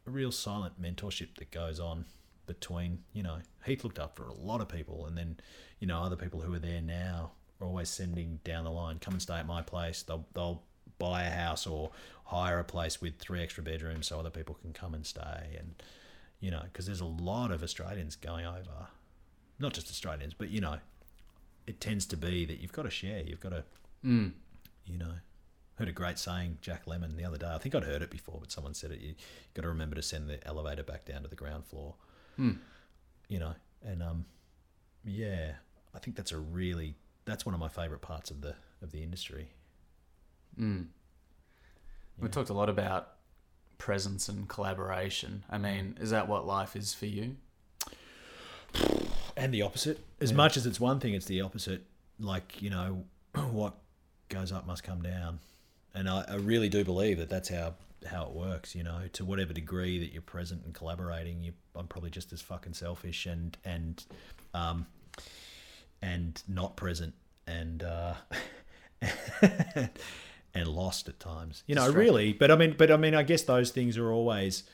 a 0.07 0.11
real 0.11 0.31
silent 0.31 0.81
mentorship 0.81 1.37
that 1.39 1.51
goes 1.51 1.81
on 1.81 2.05
between. 2.47 3.05
You 3.13 3.23
know, 3.23 3.39
Heath 3.65 3.85
looked 3.85 3.99
up 3.99 4.17
for 4.17 4.25
a 4.29 4.35
lot 4.35 4.61
of 4.61 4.69
people, 4.69 5.07
and 5.07 5.17
then, 5.17 5.39
you 5.79 5.87
know, 5.87 6.03
other 6.03 6.17
people 6.17 6.41
who 6.41 6.53
are 6.53 6.59
there 6.59 6.83
now 6.83 7.33
are 7.61 7.67
always 7.67 7.89
sending 7.89 8.41
down 8.45 8.65
the 8.65 8.71
line, 8.71 8.99
come 8.99 9.15
and 9.15 9.23
stay 9.23 9.37
at 9.37 9.47
my 9.47 9.63
place. 9.63 10.03
They'll 10.03 10.27
they'll 10.35 10.63
buy 10.99 11.23
a 11.25 11.31
house 11.31 11.67
or 11.67 11.91
hire 12.25 12.59
a 12.59 12.65
place 12.65 13.01
with 13.01 13.19
three 13.19 13.43
extra 13.43 13.63
bedrooms 13.63 14.07
so 14.09 14.19
other 14.19 14.31
people 14.31 14.57
can 14.61 14.73
come 14.73 14.95
and 14.95 15.07
stay 15.07 15.57
and 15.59 15.75
you 16.41 16.51
know 16.51 16.63
because 16.65 16.87
there's 16.87 17.01
a 17.01 17.05
lot 17.05 17.51
of 17.51 17.63
australians 17.63 18.17
going 18.17 18.45
over. 18.47 18.89
Not 19.59 19.73
just 19.75 19.89
australians 19.89 20.35
but 20.35 20.49
you 20.51 20.61
know 20.61 20.79
it 21.67 21.81
tends 21.81 22.07
to 22.07 22.17
be 22.17 22.45
that 22.47 22.61
you've 22.61 22.73
got 22.73 22.83
to 22.83 22.91
share 22.91 23.23
you've 23.25 23.41
got 23.41 23.51
to 23.51 23.65
Mm. 24.05 24.33
you 24.85 24.99
know. 24.99 25.13
Heard 25.77 25.89
a 25.89 25.93
great 25.93 26.19
saying 26.19 26.59
jack 26.63 26.87
Lemmon 26.87 27.17
the 27.17 27.25
other 27.25 27.37
day. 27.39 27.49
I 27.53 27.59
think 27.59 27.75
i'd 27.75 27.85
heard 27.85 28.03
it 28.03 28.11
before 28.11 28.39
but 28.41 28.51
someone 28.53 28.73
said 28.75 28.91
it 28.93 29.01
you 29.01 29.15
got 29.55 29.63
to 29.63 29.69
remember 29.69 29.95
to 29.97 30.03
send 30.03 30.29
the 30.29 30.45
elevator 30.47 30.83
back 30.83 31.05
down 31.05 31.23
to 31.23 31.29
the 31.29 31.37
ground 31.37 31.65
floor. 31.67 31.95
Mm. 32.39 32.59
you 33.29 33.39
know 33.39 33.55
and 33.85 34.03
um 34.03 34.25
yeah 35.05 35.53
i 35.95 35.99
think 35.99 36.17
that's 36.17 36.33
a 36.33 36.39
really 36.39 36.95
that's 37.25 37.45
one 37.47 37.55
of 37.55 37.61
my 37.61 37.69
favorite 37.69 38.01
parts 38.03 38.31
of 38.31 38.41
the 38.41 38.55
of 38.83 38.91
the 38.93 39.03
industry 39.03 39.49
Mm. 40.61 40.87
We 42.21 42.29
talked 42.29 42.49
a 42.51 42.55
lot 42.55 42.69
about 42.69 43.09
presence 43.79 44.29
and 44.29 44.49
collaboration. 44.49 45.45
I 45.51 45.59
mean, 45.59 45.99
is 46.01 46.11
that 46.11 46.29
what 46.29 46.47
life 46.47 46.75
is 46.77 46.95
for 46.95 47.07
you? 47.07 47.37
and 49.37 49.53
the 49.53 49.63
opposite. 49.63 49.99
As 50.21 50.31
Yeah. 50.31 50.37
much 50.37 50.57
as 50.57 50.67
it's 50.67 50.81
one 50.81 51.01
thing, 51.01 51.15
it's 51.15 51.27
the 51.27 51.41
opposite. 51.41 51.83
Like 52.19 52.61
you 52.63 52.71
know, 52.71 53.05
what 53.35 53.75
goes 54.29 54.51
up 54.53 54.67
must 54.67 54.83
come 54.83 55.03
down, 55.03 55.39
and 55.95 56.09
I, 56.09 56.25
I 56.29 56.35
really 56.37 56.69
do 56.69 56.85
believe 56.85 57.19
that 57.19 57.29
that's 57.29 57.49
how 57.51 57.75
how 58.07 58.25
it 58.27 58.33
works. 58.33 58.75
You 58.75 58.83
know, 58.83 59.03
to 59.15 59.25
whatever 59.25 59.53
degree 59.53 59.99
that 59.99 60.13
you're 60.13 60.23
present 60.23 60.65
and 60.65 60.73
collaborating, 60.75 61.43
you 61.43 61.53
I'm 61.75 61.87
probably 61.87 62.11
just 62.11 62.33
as 62.33 62.41
fucking 62.41 62.75
selfish 62.75 63.27
and 63.27 63.57
and 63.65 64.03
um 64.55 64.87
and 66.03 66.43
not 66.49 66.77
present 66.77 67.15
and 67.47 67.83
uh 67.83 68.15
and 70.57 70.69
lost 70.69 71.09
at 71.09 71.21
times. 71.21 71.63
You 71.67 71.75
know, 71.75 71.91
really. 71.91 72.33
But 72.33 72.51
I 72.51 72.57
mean, 72.57 72.75
but 72.77 72.91
I 72.91 72.97
mean, 72.97 73.15
I 73.15 73.23
guess 73.23 73.43
those 73.43 73.71
things 73.71 73.99
are 73.99 74.11
always, 74.11 74.65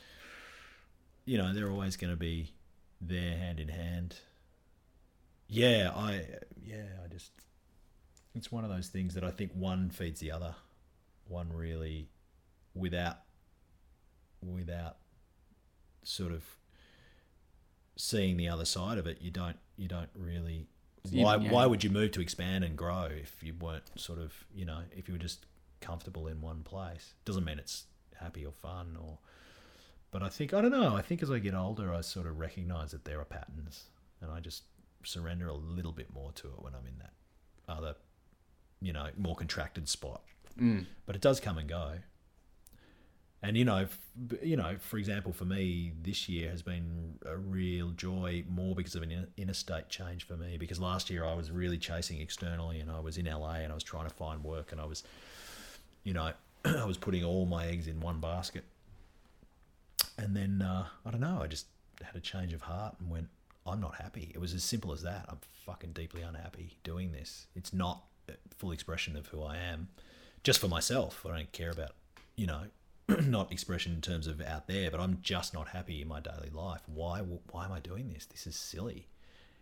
you 1.25 1.37
know, 1.37 1.53
they're 1.53 1.69
always 1.69 1.95
going 1.95 2.11
to 2.11 2.17
be 2.17 2.51
there 3.01 3.37
hand 3.37 3.59
in 3.59 3.67
hand. 3.67 4.15
Yeah, 5.47 5.91
I 5.95 6.23
yeah, 6.61 6.85
I 7.03 7.07
just 7.07 7.31
it's 8.33 8.51
one 8.51 8.63
of 8.63 8.69
those 8.69 8.87
things 8.87 9.13
that 9.13 9.23
I 9.23 9.31
think 9.31 9.51
one 9.53 9.89
feeds 9.89 10.19
the 10.19 10.31
other. 10.31 10.55
One 11.27 11.51
really 11.53 12.09
without 12.75 13.19
without 14.41 14.97
sort 16.03 16.31
of 16.31 16.43
seeing 17.95 18.37
the 18.37 18.49
other 18.49 18.65
side 18.65 18.97
of 18.97 19.07
it, 19.07 19.19
you 19.21 19.31
don't 19.31 19.57
you 19.77 19.87
don't 19.87 20.09
really 20.15 20.67
why 21.11 21.35
and 21.35 21.51
why 21.51 21.65
would 21.65 21.83
you 21.83 21.89
move 21.89 22.11
to 22.11 22.21
expand 22.21 22.63
and 22.63 22.77
grow 22.77 23.09
if 23.11 23.43
you 23.43 23.53
weren't 23.59 23.83
sort 23.95 24.19
of, 24.19 24.45
you 24.55 24.65
know, 24.65 24.79
if 24.95 25.07
you 25.07 25.13
were 25.13 25.19
just 25.19 25.45
comfortable 25.83 26.27
in 26.27 26.41
one 26.41 26.63
place? 26.63 27.13
Doesn't 27.25 27.45
mean 27.45 27.59
it's 27.59 27.85
happy 28.19 28.45
or 28.45 28.51
fun 28.51 28.97
or 28.99 29.17
but 30.13 30.21
I 30.21 30.29
think 30.29 30.53
I 30.53 30.61
don't 30.61 30.71
know. 30.71 30.95
I 30.95 31.01
think 31.01 31.23
as 31.23 31.31
I 31.31 31.39
get 31.39 31.55
older, 31.55 31.91
I 31.91 32.01
sort 32.01 32.27
of 32.27 32.39
recognize 32.39 32.91
that 32.91 33.03
there 33.03 33.19
are 33.19 33.25
patterns, 33.25 33.85
and 34.21 34.31
I 34.31 34.39
just 34.39 34.61
surrender 35.03 35.47
a 35.47 35.55
little 35.55 35.91
bit 35.91 36.13
more 36.13 36.31
to 36.33 36.47
it 36.47 36.61
when 36.61 36.75
I'm 36.75 36.85
in 36.85 36.99
that 36.99 37.13
other, 37.67 37.95
you 38.79 38.93
know, 38.93 39.07
more 39.17 39.35
contracted 39.35 39.89
spot. 39.89 40.21
Mm. 40.59 40.85
But 41.07 41.15
it 41.15 41.21
does 41.21 41.39
come 41.39 41.57
and 41.57 41.67
go. 41.67 41.93
And 43.41 43.57
you 43.57 43.65
know, 43.65 43.77
f- 43.79 43.99
you 44.43 44.55
know, 44.55 44.77
for 44.79 44.97
example, 44.99 45.33
for 45.33 45.45
me, 45.45 45.93
this 46.01 46.29
year 46.29 46.51
has 46.51 46.61
been 46.61 47.15
a 47.25 47.35
real 47.35 47.89
joy, 47.89 48.45
more 48.47 48.75
because 48.75 48.93
of 48.93 49.01
an 49.01 49.11
in- 49.11 49.27
interstate 49.35 49.89
change 49.89 50.27
for 50.27 50.37
me. 50.37 50.57
Because 50.57 50.79
last 50.79 51.09
year 51.09 51.25
I 51.25 51.33
was 51.33 51.49
really 51.49 51.79
chasing 51.79 52.21
externally, 52.21 52.79
and 52.79 52.91
I 52.91 52.99
was 52.99 53.17
in 53.17 53.25
LA, 53.25 53.55
and 53.55 53.71
I 53.71 53.75
was 53.75 53.83
trying 53.83 54.07
to 54.07 54.13
find 54.13 54.43
work, 54.43 54.71
and 54.71 54.79
I 54.79 54.85
was, 54.85 55.03
you 56.03 56.13
know, 56.13 56.31
I 56.65 56.85
was 56.85 56.97
putting 56.97 57.23
all 57.23 57.45
my 57.45 57.67
eggs 57.67 57.87
in 57.87 57.99
one 57.99 58.19
basket 58.19 58.63
and 60.17 60.35
then 60.35 60.61
uh, 60.61 60.85
I 61.05 61.11
don't 61.11 61.21
know. 61.21 61.39
I 61.41 61.47
just 61.47 61.67
had 62.01 62.15
a 62.15 62.19
change 62.19 62.53
of 62.53 62.61
heart 62.61 62.95
and 62.99 63.09
went. 63.09 63.27
I'm 63.65 63.79
not 63.79 63.95
happy. 63.95 64.31
It 64.33 64.39
was 64.39 64.53
as 64.53 64.63
simple 64.63 64.91
as 64.91 65.03
that. 65.03 65.25
I'm 65.29 65.39
fucking 65.65 65.93
deeply 65.93 66.21
unhappy 66.21 66.77
doing 66.83 67.13
this. 67.13 67.47
It's 67.55 67.71
not 67.71 68.03
full 68.57 68.71
expression 68.71 69.15
of 69.15 69.27
who 69.27 69.41
I 69.41 69.55
am, 69.57 69.87
just 70.43 70.59
for 70.59 70.67
myself. 70.67 71.25
I 71.25 71.37
don't 71.37 71.51
care 71.53 71.71
about, 71.71 71.91
you 72.35 72.45
know, 72.45 72.63
not 73.21 73.53
expression 73.53 73.93
in 73.93 74.01
terms 74.01 74.27
of 74.27 74.41
out 74.41 74.67
there, 74.67 74.91
but 74.91 74.99
I'm 74.99 75.19
just 75.21 75.53
not 75.53 75.69
happy 75.69 76.01
in 76.01 76.09
my 76.09 76.19
daily 76.19 76.49
life. 76.51 76.81
Why? 76.93 77.21
Why 77.51 77.65
am 77.65 77.71
I 77.71 77.79
doing 77.79 78.09
this? 78.13 78.25
This 78.25 78.45
is 78.47 78.55
silly. 78.57 79.07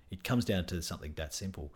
It 0.10 0.24
comes 0.24 0.46
down 0.46 0.66
to 0.66 0.82
something 0.82 1.14
that 1.16 1.34
simple. 1.34 1.72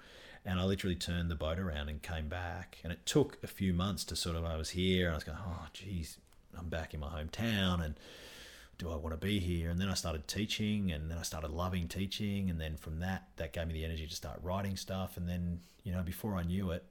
And 0.45 0.59
I 0.59 0.63
literally 0.63 0.95
turned 0.95 1.31
the 1.31 1.35
boat 1.35 1.57
around 1.57 1.89
and 1.89 2.01
came 2.01 2.27
back. 2.27 2.77
And 2.83 2.93
it 2.93 3.05
took 3.05 3.37
a 3.43 3.47
few 3.47 3.73
months 3.73 4.03
to 4.05 4.15
sort 4.15 4.35
of, 4.35 4.45
I 4.45 4.55
was 4.57 4.69
here 4.71 5.05
and 5.07 5.13
I 5.13 5.17
was 5.17 5.23
going, 5.23 5.39
oh, 5.43 5.65
geez, 5.73 6.17
I'm 6.57 6.69
back 6.69 6.93
in 6.93 6.99
my 6.99 7.07
hometown 7.07 7.83
and 7.83 7.95
do 8.77 8.91
I 8.91 8.95
want 8.95 9.19
to 9.19 9.25
be 9.25 9.39
here? 9.39 9.69
And 9.69 9.79
then 9.79 9.89
I 9.89 9.95
started 9.95 10.27
teaching 10.27 10.91
and 10.91 11.09
then 11.09 11.17
I 11.17 11.23
started 11.23 11.49
loving 11.49 11.87
teaching. 11.87 12.49
And 12.49 12.61
then 12.61 12.77
from 12.77 12.99
that, 12.99 13.29
that 13.37 13.53
gave 13.53 13.67
me 13.67 13.73
the 13.73 13.85
energy 13.85 14.05
to 14.05 14.15
start 14.15 14.39
writing 14.43 14.77
stuff. 14.77 15.17
And 15.17 15.27
then, 15.27 15.61
you 15.83 15.91
know, 15.91 16.03
before 16.03 16.35
I 16.35 16.43
knew 16.43 16.69
it, 16.71 16.83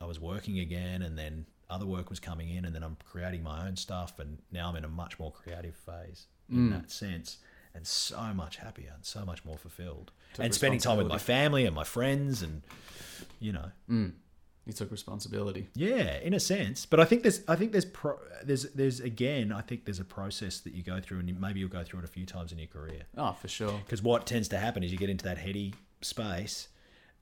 I 0.00 0.06
was 0.06 0.18
working 0.18 0.58
again 0.58 1.02
and 1.02 1.18
then 1.18 1.46
other 1.68 1.84
work 1.86 2.08
was 2.08 2.20
coming 2.20 2.48
in 2.48 2.64
and 2.64 2.74
then 2.74 2.82
I'm 2.82 2.96
creating 3.04 3.42
my 3.42 3.66
own 3.66 3.76
stuff. 3.76 4.18
And 4.18 4.38
now 4.50 4.68
I'm 4.70 4.76
in 4.76 4.84
a 4.84 4.88
much 4.88 5.18
more 5.18 5.32
creative 5.32 5.74
phase 5.76 6.26
in 6.48 6.68
Mm. 6.68 6.70
that 6.70 6.90
sense 6.90 7.38
and 7.76 7.86
so 7.86 8.32
much 8.34 8.56
happier 8.56 8.92
and 8.94 9.04
so 9.04 9.24
much 9.24 9.44
more 9.44 9.58
fulfilled. 9.58 10.10
Took 10.34 10.44
and 10.44 10.54
spending 10.54 10.80
time 10.80 10.98
with 10.98 11.06
my 11.06 11.18
family 11.18 11.66
and 11.66 11.74
my 11.74 11.84
friends 11.84 12.42
and, 12.42 12.62
you 13.38 13.52
know, 13.52 13.70
Mm. 13.90 14.12
You 14.66 14.72
took 14.72 14.90
responsibility. 14.90 15.68
Yeah, 15.76 16.18
in 16.18 16.34
a 16.34 16.40
sense, 16.40 16.86
but 16.86 16.98
I 16.98 17.04
think 17.04 17.22
there's, 17.22 17.40
I 17.46 17.54
think 17.54 17.70
there's, 17.70 17.84
pro, 17.84 18.18
there's, 18.42 18.64
there's 18.72 18.98
again, 18.98 19.52
I 19.52 19.60
think 19.60 19.84
there's 19.84 20.00
a 20.00 20.04
process 20.04 20.58
that 20.60 20.74
you 20.74 20.82
go 20.82 21.00
through, 21.00 21.20
and 21.20 21.28
you, 21.28 21.36
maybe 21.36 21.60
you'll 21.60 21.68
go 21.68 21.84
through 21.84 22.00
it 22.00 22.04
a 22.04 22.08
few 22.08 22.26
times 22.26 22.50
in 22.50 22.58
your 22.58 22.66
career. 22.66 23.02
Oh, 23.16 23.32
for 23.40 23.46
sure. 23.46 23.78
Because 23.84 24.02
what 24.02 24.26
tends 24.26 24.48
to 24.48 24.58
happen 24.58 24.82
is 24.82 24.90
you 24.90 24.98
get 24.98 25.08
into 25.08 25.24
that 25.24 25.38
heady 25.38 25.74
space, 26.00 26.66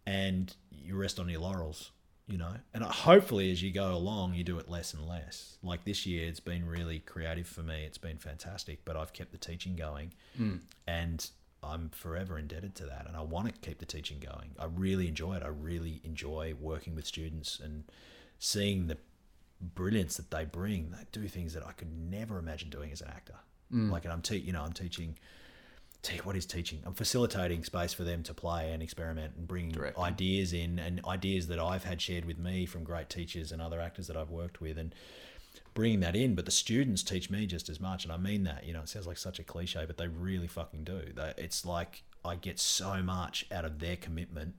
and 0.06 0.54
you 0.70 0.96
rest 0.96 1.20
on 1.20 1.28
your 1.28 1.40
laurels, 1.40 1.90
you 2.26 2.38
know. 2.38 2.54
And 2.72 2.82
hopefully, 2.84 3.50
as 3.50 3.62
you 3.62 3.70
go 3.72 3.94
along, 3.94 4.34
you 4.34 4.44
do 4.44 4.58
it 4.58 4.68
less 4.68 4.94
and 4.94 5.06
less. 5.06 5.58
Like 5.62 5.84
this 5.84 6.06
year, 6.06 6.28
it's 6.28 6.40
been 6.40 6.66
really 6.66 7.00
creative 7.00 7.46
for 7.46 7.62
me. 7.62 7.84
It's 7.84 7.98
been 7.98 8.18
fantastic, 8.18 8.84
but 8.84 8.96
I've 8.96 9.12
kept 9.12 9.32
the 9.32 9.38
teaching 9.38 9.76
going, 9.76 10.12
hmm. 10.36 10.56
and 10.86 11.28
I'm 11.62 11.90
forever 11.90 12.38
indebted 12.38 12.74
to 12.76 12.86
that. 12.86 13.06
And 13.06 13.16
I 13.16 13.22
want 13.22 13.46
to 13.46 13.52
keep 13.60 13.78
the 13.78 13.86
teaching 13.86 14.18
going. 14.20 14.50
I 14.58 14.66
really 14.66 15.08
enjoy 15.08 15.34
it. 15.36 15.42
I 15.42 15.48
really 15.48 16.00
enjoy 16.04 16.54
working 16.60 16.94
with 16.94 17.06
students 17.06 17.60
and 17.62 17.84
seeing 18.38 18.86
the 18.86 18.98
brilliance 19.60 20.16
that 20.16 20.30
they 20.30 20.44
bring. 20.44 20.90
They 20.90 21.04
do 21.12 21.26
things 21.28 21.54
that 21.54 21.66
I 21.66 21.72
could 21.72 21.96
never 22.10 22.38
imagine 22.38 22.70
doing 22.70 22.92
as 22.92 23.00
an 23.00 23.08
actor. 23.08 23.36
Hmm. 23.70 23.90
Like, 23.90 24.04
and 24.04 24.12
I'm 24.12 24.22
te- 24.22 24.38
you 24.38 24.52
know, 24.52 24.62
I'm 24.62 24.72
teaching. 24.72 25.16
What 26.22 26.36
is 26.36 26.46
teaching? 26.46 26.82
I'm 26.84 26.94
facilitating 26.94 27.64
space 27.64 27.92
for 27.92 28.04
them 28.04 28.22
to 28.24 28.34
play 28.34 28.72
and 28.72 28.82
experiment 28.82 29.34
and 29.36 29.48
bring 29.48 29.70
Directing. 29.70 30.02
ideas 30.02 30.52
in 30.52 30.78
and 30.78 31.00
ideas 31.06 31.46
that 31.48 31.58
I've 31.58 31.84
had 31.84 32.00
shared 32.00 32.24
with 32.24 32.38
me 32.38 32.66
from 32.66 32.84
great 32.84 33.08
teachers 33.08 33.52
and 33.52 33.62
other 33.62 33.80
actors 33.80 34.06
that 34.08 34.16
I've 34.16 34.30
worked 34.30 34.60
with 34.60 34.78
and 34.78 34.94
bringing 35.72 36.00
that 36.00 36.14
in. 36.14 36.34
But 36.34 36.44
the 36.44 36.50
students 36.50 37.02
teach 37.02 37.30
me 37.30 37.46
just 37.46 37.68
as 37.68 37.80
much, 37.80 38.04
and 38.04 38.12
I 38.12 38.16
mean 38.16 38.44
that. 38.44 38.64
You 38.66 38.72
know, 38.74 38.80
it 38.80 38.88
sounds 38.88 39.06
like 39.06 39.18
such 39.18 39.38
a 39.38 39.44
cliche, 39.44 39.84
but 39.86 39.96
they 39.96 40.08
really 40.08 40.46
fucking 40.46 40.84
do. 40.84 41.12
They, 41.14 41.32
it's 41.38 41.64
like 41.64 42.02
I 42.24 42.36
get 42.36 42.58
so 42.58 43.02
much 43.02 43.46
out 43.50 43.64
of 43.64 43.78
their 43.78 43.96
commitment, 43.96 44.54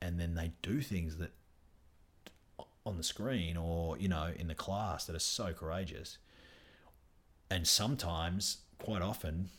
and 0.00 0.20
then 0.20 0.34
they 0.34 0.52
do 0.62 0.80
things 0.80 1.16
that 1.16 1.32
on 2.84 2.96
the 2.96 3.02
screen 3.02 3.56
or 3.56 3.98
you 3.98 4.08
know 4.08 4.32
in 4.36 4.48
the 4.48 4.54
class 4.54 5.04
that 5.04 5.14
are 5.14 5.20
so 5.20 5.52
courageous 5.52 6.16
and 7.50 7.66
sometimes 7.66 8.58
quite 8.78 9.02
often 9.02 9.50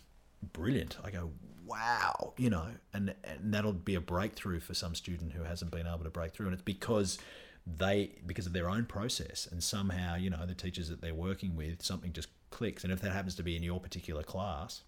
brilliant. 0.42 0.98
I 1.04 1.12
go 1.12 1.32
wow 1.66 2.34
you 2.36 2.50
know 2.50 2.66
and 2.96 3.14
and 3.24 3.54
that'll 3.54 3.72
be 3.72 3.94
a 3.94 4.02
breakthrough 4.02 4.60
for 4.60 4.74
some 4.74 4.96
student 4.96 5.32
who 5.34 5.44
hasn't 5.44 5.70
been 5.70 5.86
able 5.86 6.04
to 6.04 6.10
break 6.10 6.34
through. 6.34 6.48
And 6.48 6.54
it's 6.54 6.64
because 6.64 7.20
they 7.66 8.12
because 8.26 8.48
of 8.48 8.54
their 8.54 8.70
own 8.70 8.86
process 8.86 9.48
and 9.52 9.64
somehow 9.64 10.16
you 10.16 10.30
know 10.30 10.46
the 10.46 10.56
teachers 10.56 10.90
that 10.90 11.02
they're 11.02 11.14
working 11.14 11.56
with 11.56 11.84
something 11.84 12.14
just 12.14 12.30
clicks. 12.50 12.84
And 12.84 12.92
if 12.92 13.02
that 13.02 13.12
happens 13.12 13.36
to 13.36 13.44
be 13.44 13.56
in 13.56 13.64
your 13.64 13.80
particular 13.80 14.24
class 14.24 14.82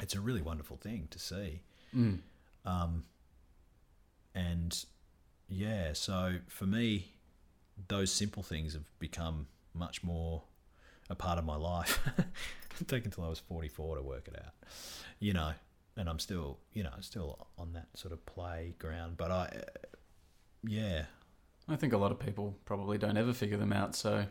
it's 0.00 0.14
a 0.14 0.20
really 0.20 0.42
wonderful 0.42 0.76
thing 0.76 1.06
to 1.10 1.18
see. 1.18 1.60
Um, 2.64 3.04
and 4.34 4.84
yeah 5.48 5.92
so 5.92 6.36
for 6.48 6.64
me 6.66 7.12
those 7.88 8.10
simple 8.10 8.42
things 8.42 8.72
have 8.72 8.84
become 8.98 9.46
much 9.74 10.02
more 10.02 10.42
a 11.10 11.14
part 11.14 11.38
of 11.38 11.44
my 11.44 11.56
life. 11.56 12.00
it 12.80 12.88
took 12.88 13.04
until 13.04 13.24
I 13.24 13.28
was 13.28 13.38
44 13.38 13.96
to 13.96 14.02
work 14.02 14.28
it 14.28 14.36
out, 14.36 14.52
you 15.18 15.32
know, 15.32 15.52
and 15.96 16.08
I'm 16.08 16.18
still, 16.18 16.58
you 16.72 16.82
know, 16.82 16.92
still 17.00 17.46
on 17.58 17.72
that 17.74 17.88
sort 17.94 18.12
of 18.12 18.24
playground. 18.26 19.16
But 19.16 19.30
I, 19.30 19.44
uh, 19.44 19.86
yeah, 20.64 21.04
I 21.68 21.76
think 21.76 21.92
a 21.92 21.98
lot 21.98 22.12
of 22.12 22.18
people 22.18 22.56
probably 22.64 22.98
don't 22.98 23.16
ever 23.16 23.32
figure 23.32 23.58
them 23.58 23.72
out. 23.72 23.94
So, 23.94 24.24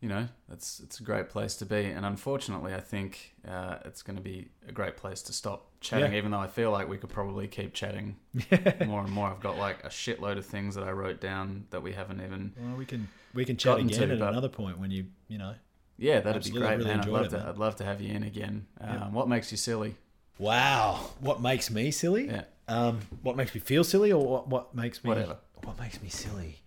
you 0.00 0.08
know, 0.08 0.26
it's 0.50 0.80
it's 0.80 0.98
a 1.00 1.02
great 1.02 1.28
place 1.30 1.54
to 1.56 1.66
be. 1.66 1.84
And 1.86 2.04
unfortunately, 2.04 2.74
I 2.74 2.80
think 2.80 3.34
uh, 3.48 3.78
it's 3.84 4.02
going 4.02 4.16
to 4.16 4.22
be 4.22 4.48
a 4.68 4.72
great 4.72 4.96
place 4.96 5.22
to 5.22 5.32
stop 5.32 5.70
chatting. 5.80 6.12
Yeah. 6.12 6.18
Even 6.18 6.32
though 6.32 6.40
I 6.40 6.48
feel 6.48 6.70
like 6.70 6.88
we 6.88 6.98
could 6.98 7.10
probably 7.10 7.46
keep 7.48 7.72
chatting 7.72 8.16
more 8.86 9.02
and 9.02 9.10
more. 9.10 9.28
I've 9.28 9.40
got 9.40 9.58
like 9.58 9.84
a 9.84 9.88
shitload 9.88 10.38
of 10.38 10.46
things 10.46 10.74
that 10.74 10.84
I 10.84 10.90
wrote 10.90 11.20
down 11.20 11.66
that 11.70 11.82
we 11.82 11.92
haven't 11.92 12.20
even. 12.20 12.52
well, 12.60 12.76
we 12.76 12.84
can 12.84 13.08
we 13.32 13.44
can 13.44 13.56
chat 13.56 13.78
again 13.78 14.08
to, 14.08 14.14
at 14.14 14.22
another 14.22 14.48
point 14.48 14.78
when 14.78 14.90
you 14.90 15.06
you 15.28 15.38
know. 15.38 15.54
Yeah, 16.02 16.20
that'd 16.20 16.36
Absolutely, 16.36 16.60
be 16.62 16.66
great, 16.66 16.76
really 16.78 16.90
man. 16.90 17.00
I'd 17.00 17.08
love 17.08 17.26
it, 17.26 17.28
to. 17.30 17.36
man. 17.38 17.46
I'd 17.48 17.58
love 17.58 17.76
to 17.76 17.84
have 17.84 18.00
you 18.00 18.12
in 18.14 18.22
again. 18.24 18.66
Um, 18.80 18.88
Yeah. 18.90 19.08
What 19.10 19.28
makes 19.28 19.50
you 19.52 19.56
silly? 19.56 19.94
Wow, 20.38 21.10
what 21.20 21.40
makes 21.40 21.70
me 21.70 21.90
silly? 21.92 22.26
Yeah. 22.26 22.44
Um, 22.66 23.00
what 23.22 23.36
makes 23.36 23.54
me 23.54 23.60
feel 23.60 23.84
silly, 23.84 24.10
or 24.12 24.26
what 24.26 24.48
what 24.48 24.74
makes 24.74 25.02
me 25.04 25.08
Whatever. 25.08 25.36
What 25.62 25.78
makes 25.78 26.02
me 26.02 26.08
silly? 26.08 26.58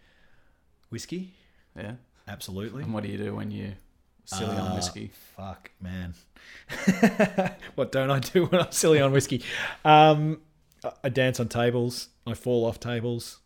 Whiskey, 0.89 1.33
Yeah. 1.75 1.95
absolutely. 2.27 2.83
And 2.83 2.93
what 2.93 3.03
do 3.03 3.09
you 3.09 3.17
do 3.17 3.35
when 3.35 3.51
you 3.51 3.73
silly 4.23 4.55
on 4.55 4.71
Uh, 4.71 4.75
whiskey? 4.75 5.11
Fuck, 5.35 5.71
man. 5.81 6.13
what 7.75 7.91
don't 7.91 8.09
I 8.11 8.19
do 8.19 8.45
when 8.45 8.61
I'm 8.61 8.71
silly 8.71 9.01
on 9.01 9.11
whiskey? 9.11 9.43
Um, 9.83 10.41
I 11.03 11.09
dance 11.09 11.39
on 11.39 11.49
tables. 11.49 12.09
I 12.27 12.33
fall 12.35 12.65
off 12.65 12.79
tables. 12.79 13.39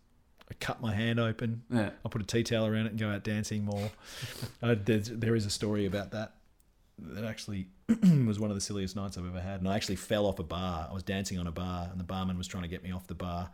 I 0.50 0.56
cut 0.56 0.82
my 0.82 0.94
hand 0.94 1.20
open. 1.20 1.64
Yeah. 1.70 1.92
I 2.04 2.10
put 2.10 2.22
a 2.22 2.26
tea 2.26 2.44
towel 2.44 2.66
around 2.66 2.88
it 2.88 2.92
and 2.92 3.00
go 3.00 3.10
out 3.10 3.24
dancing 3.24 3.66
more. 3.66 3.92
there's, 4.62 5.10
there 5.10 5.36
is 5.36 5.46
a 5.46 5.50
story 5.50 5.86
about 5.86 6.12
that. 6.12 6.36
That 6.98 7.24
actually 7.24 7.68
was 8.26 8.40
one 8.40 8.50
of 8.50 8.56
the 8.56 8.62
silliest 8.62 8.96
nights 8.96 9.18
I've 9.18 9.26
ever 9.26 9.40
had. 9.40 9.60
And 9.60 9.70
I 9.70 9.76
actually 9.76 9.96
fell 9.96 10.26
off 10.26 10.40
a 10.40 10.44
bar. 10.44 10.88
I 10.90 10.94
was 10.94 11.04
dancing 11.04 11.38
on 11.40 11.48
a 11.48 11.52
bar, 11.52 11.88
and 11.92 12.00
the 12.00 12.04
barman 12.04 12.38
was 12.38 12.48
trying 12.48 12.64
to 12.64 12.70
get 12.70 12.84
me 12.84 12.92
off 12.92 13.08
the 13.08 13.16
bar. 13.16 13.50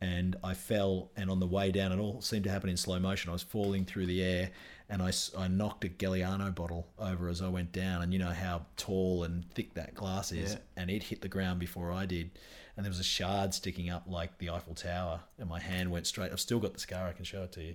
And 0.00 0.36
I 0.42 0.54
fell, 0.54 1.10
and 1.16 1.30
on 1.30 1.40
the 1.40 1.46
way 1.46 1.70
down, 1.70 1.92
it 1.92 1.98
all 1.98 2.20
seemed 2.20 2.44
to 2.44 2.50
happen 2.50 2.68
in 2.68 2.76
slow 2.76 2.98
motion. 2.98 3.30
I 3.30 3.32
was 3.32 3.42
falling 3.42 3.84
through 3.84 4.06
the 4.06 4.22
air, 4.22 4.50
and 4.88 5.02
I, 5.02 5.12
I 5.38 5.48
knocked 5.48 5.84
a 5.84 5.88
Galliano 5.88 6.54
bottle 6.54 6.88
over 6.98 7.28
as 7.28 7.40
I 7.40 7.48
went 7.48 7.72
down. 7.72 8.02
And 8.02 8.12
you 8.12 8.18
know 8.18 8.30
how 8.30 8.66
tall 8.76 9.24
and 9.24 9.48
thick 9.52 9.74
that 9.74 9.94
glass 9.94 10.32
is. 10.32 10.54
Yeah. 10.54 10.58
And 10.76 10.90
it 10.90 11.04
hit 11.04 11.20
the 11.20 11.28
ground 11.28 11.60
before 11.60 11.92
I 11.92 12.06
did. 12.06 12.30
And 12.76 12.84
there 12.84 12.90
was 12.90 12.98
a 13.00 13.04
shard 13.04 13.54
sticking 13.54 13.88
up 13.88 14.04
like 14.08 14.38
the 14.38 14.50
Eiffel 14.50 14.74
Tower, 14.74 15.20
and 15.38 15.48
my 15.48 15.60
hand 15.60 15.90
went 15.90 16.06
straight. 16.06 16.32
I've 16.32 16.40
still 16.40 16.58
got 16.58 16.72
the 16.74 16.80
scar. 16.80 17.06
I 17.06 17.12
can 17.12 17.24
show 17.24 17.42
it 17.44 17.52
to 17.52 17.62
you 17.62 17.74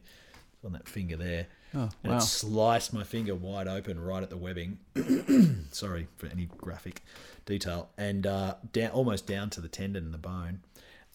on 0.66 0.74
that 0.74 0.88
finger 0.90 1.16
there. 1.16 1.48
Oh, 1.74 1.90
And 2.04 2.12
wow. 2.12 2.18
it 2.18 2.22
sliced 2.22 2.92
my 2.94 3.04
finger 3.04 3.34
wide 3.34 3.68
open 3.68 3.98
right 4.00 4.22
at 4.22 4.30
the 4.30 4.36
webbing. 4.36 4.80
Sorry 5.72 6.08
for 6.18 6.28
any 6.28 6.50
graphic 6.58 7.02
detail. 7.46 7.90
And 7.98 8.28
uh, 8.28 8.56
down, 8.74 8.92
almost 8.92 9.26
down 9.26 9.50
to 9.52 9.62
the 9.62 9.70
tendon 9.70 10.04
and 10.04 10.14
the 10.14 10.18
bone. 10.18 10.60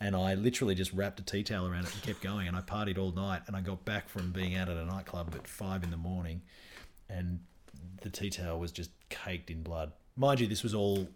And 0.01 0.17
I 0.17 0.35
literally 0.35 0.75
just 0.75 0.93
wrapped 0.93 1.21
a 1.21 1.23
tea 1.23 1.43
towel 1.43 1.67
around 1.67 1.85
it 1.85 1.93
and 1.93 2.03
kept 2.03 2.23
going. 2.23 2.49
And 2.49 2.57
I 2.57 2.61
partied 2.63 2.99
all 2.99 3.13
night. 3.13 3.43
And 3.47 3.55
I 3.57 3.61
got 3.61 3.85
back 3.85 4.09
from 4.09 4.33
being 4.33 4.55
out 4.55 4.69
at 4.69 4.77
a 4.77 4.85
nightclub 4.85 5.35
at 5.35 5.47
five 5.47 5.83
in 5.85 5.91
the 5.91 5.97
morning. 5.97 6.41
And 7.09 7.41
the 8.03 8.09
tea 8.11 8.31
towel 8.31 8.59
was 8.59 8.73
just 8.73 8.91
caked 9.11 9.51
in 9.51 9.63
blood. 9.63 9.93
Mind 10.17 10.41
you, 10.41 10.47
this 10.47 10.63
was 10.63 10.75
all 10.75 11.07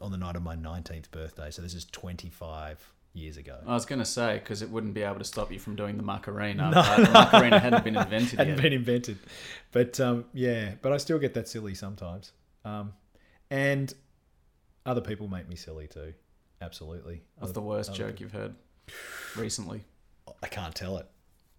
on 0.00 0.10
the 0.12 0.18
night 0.18 0.36
of 0.36 0.42
my 0.42 0.56
19th 0.56 1.10
birthday. 1.10 1.50
So 1.50 1.62
this 1.62 1.74
is 1.74 1.84
25 1.86 2.92
years 3.14 3.36
ago. 3.38 3.56
I 3.66 3.72
was 3.72 3.86
going 3.86 3.98
to 3.98 4.04
say 4.04 4.34
because 4.38 4.60
it 4.62 4.70
wouldn't 4.70 4.92
be 4.94 5.02
able 5.02 5.18
to 5.18 5.24
stop 5.24 5.50
you 5.50 5.58
from 5.58 5.74
doing 5.76 5.96
the 5.96 6.02
Macarena. 6.02 6.70
but 6.72 6.96
the 7.06 7.10
Macarena 7.12 7.58
hadn't 7.58 7.84
been 7.84 7.96
invented 7.96 8.38
hadn't 8.38 8.54
yet. 8.54 8.62
been 8.62 8.72
invented. 8.74 9.18
But 9.72 9.98
um, 10.00 10.26
yeah, 10.34 10.72
but 10.82 10.92
I 10.92 10.98
still 10.98 11.18
get 11.18 11.34
that 11.34 11.48
silly 11.48 11.74
sometimes. 11.74 12.32
Um, 12.64 12.92
and 13.50 13.92
other 14.84 15.00
people 15.00 15.28
make 15.28 15.48
me 15.48 15.56
silly 15.56 15.86
too. 15.86 16.12
Absolutely. 16.60 17.22
What's 17.36 17.50
Other- 17.50 17.60
the 17.60 17.66
worst 17.66 17.94
joke 17.94 18.20
you've 18.20 18.32
heard 18.32 18.54
recently? 19.36 19.84
I 20.42 20.48
can't 20.48 20.74
tell 20.74 20.98
it. 20.98 21.06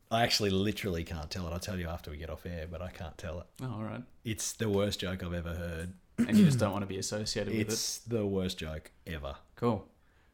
I 0.10 0.24
actually 0.24 0.52
literally 0.52 1.04
can't 1.04 1.30
tell 1.30 1.46
it. 1.48 1.52
I'll 1.52 1.60
tell 1.60 1.78
you 1.78 1.88
after 1.90 2.12
we 2.12 2.18
get 2.18 2.30
off 2.30 2.46
air, 2.46 2.66
but 2.70 2.82
I 2.82 2.90
can't 2.90 3.18
tell 3.18 3.40
it. 3.42 3.46
Oh, 3.62 3.74
all 3.78 3.84
right. 3.84 4.02
It's 4.24 4.54
the 4.54 4.70
worst 4.70 5.02
joke 5.02 5.22
I've 5.24 5.34
ever 5.34 5.54
heard. 5.54 5.94
And 6.18 6.36
you 6.38 6.46
just 6.46 6.58
don't 6.60 6.72
want 6.72 6.82
to 6.84 6.88
be 6.88 6.98
associated 6.98 7.54
with 7.54 7.62
it. 7.62 7.68
It's 7.72 8.00
the 8.00 8.26
worst 8.26 8.58
joke 8.58 8.92
ever. 9.06 9.36
Cool. 9.56 9.88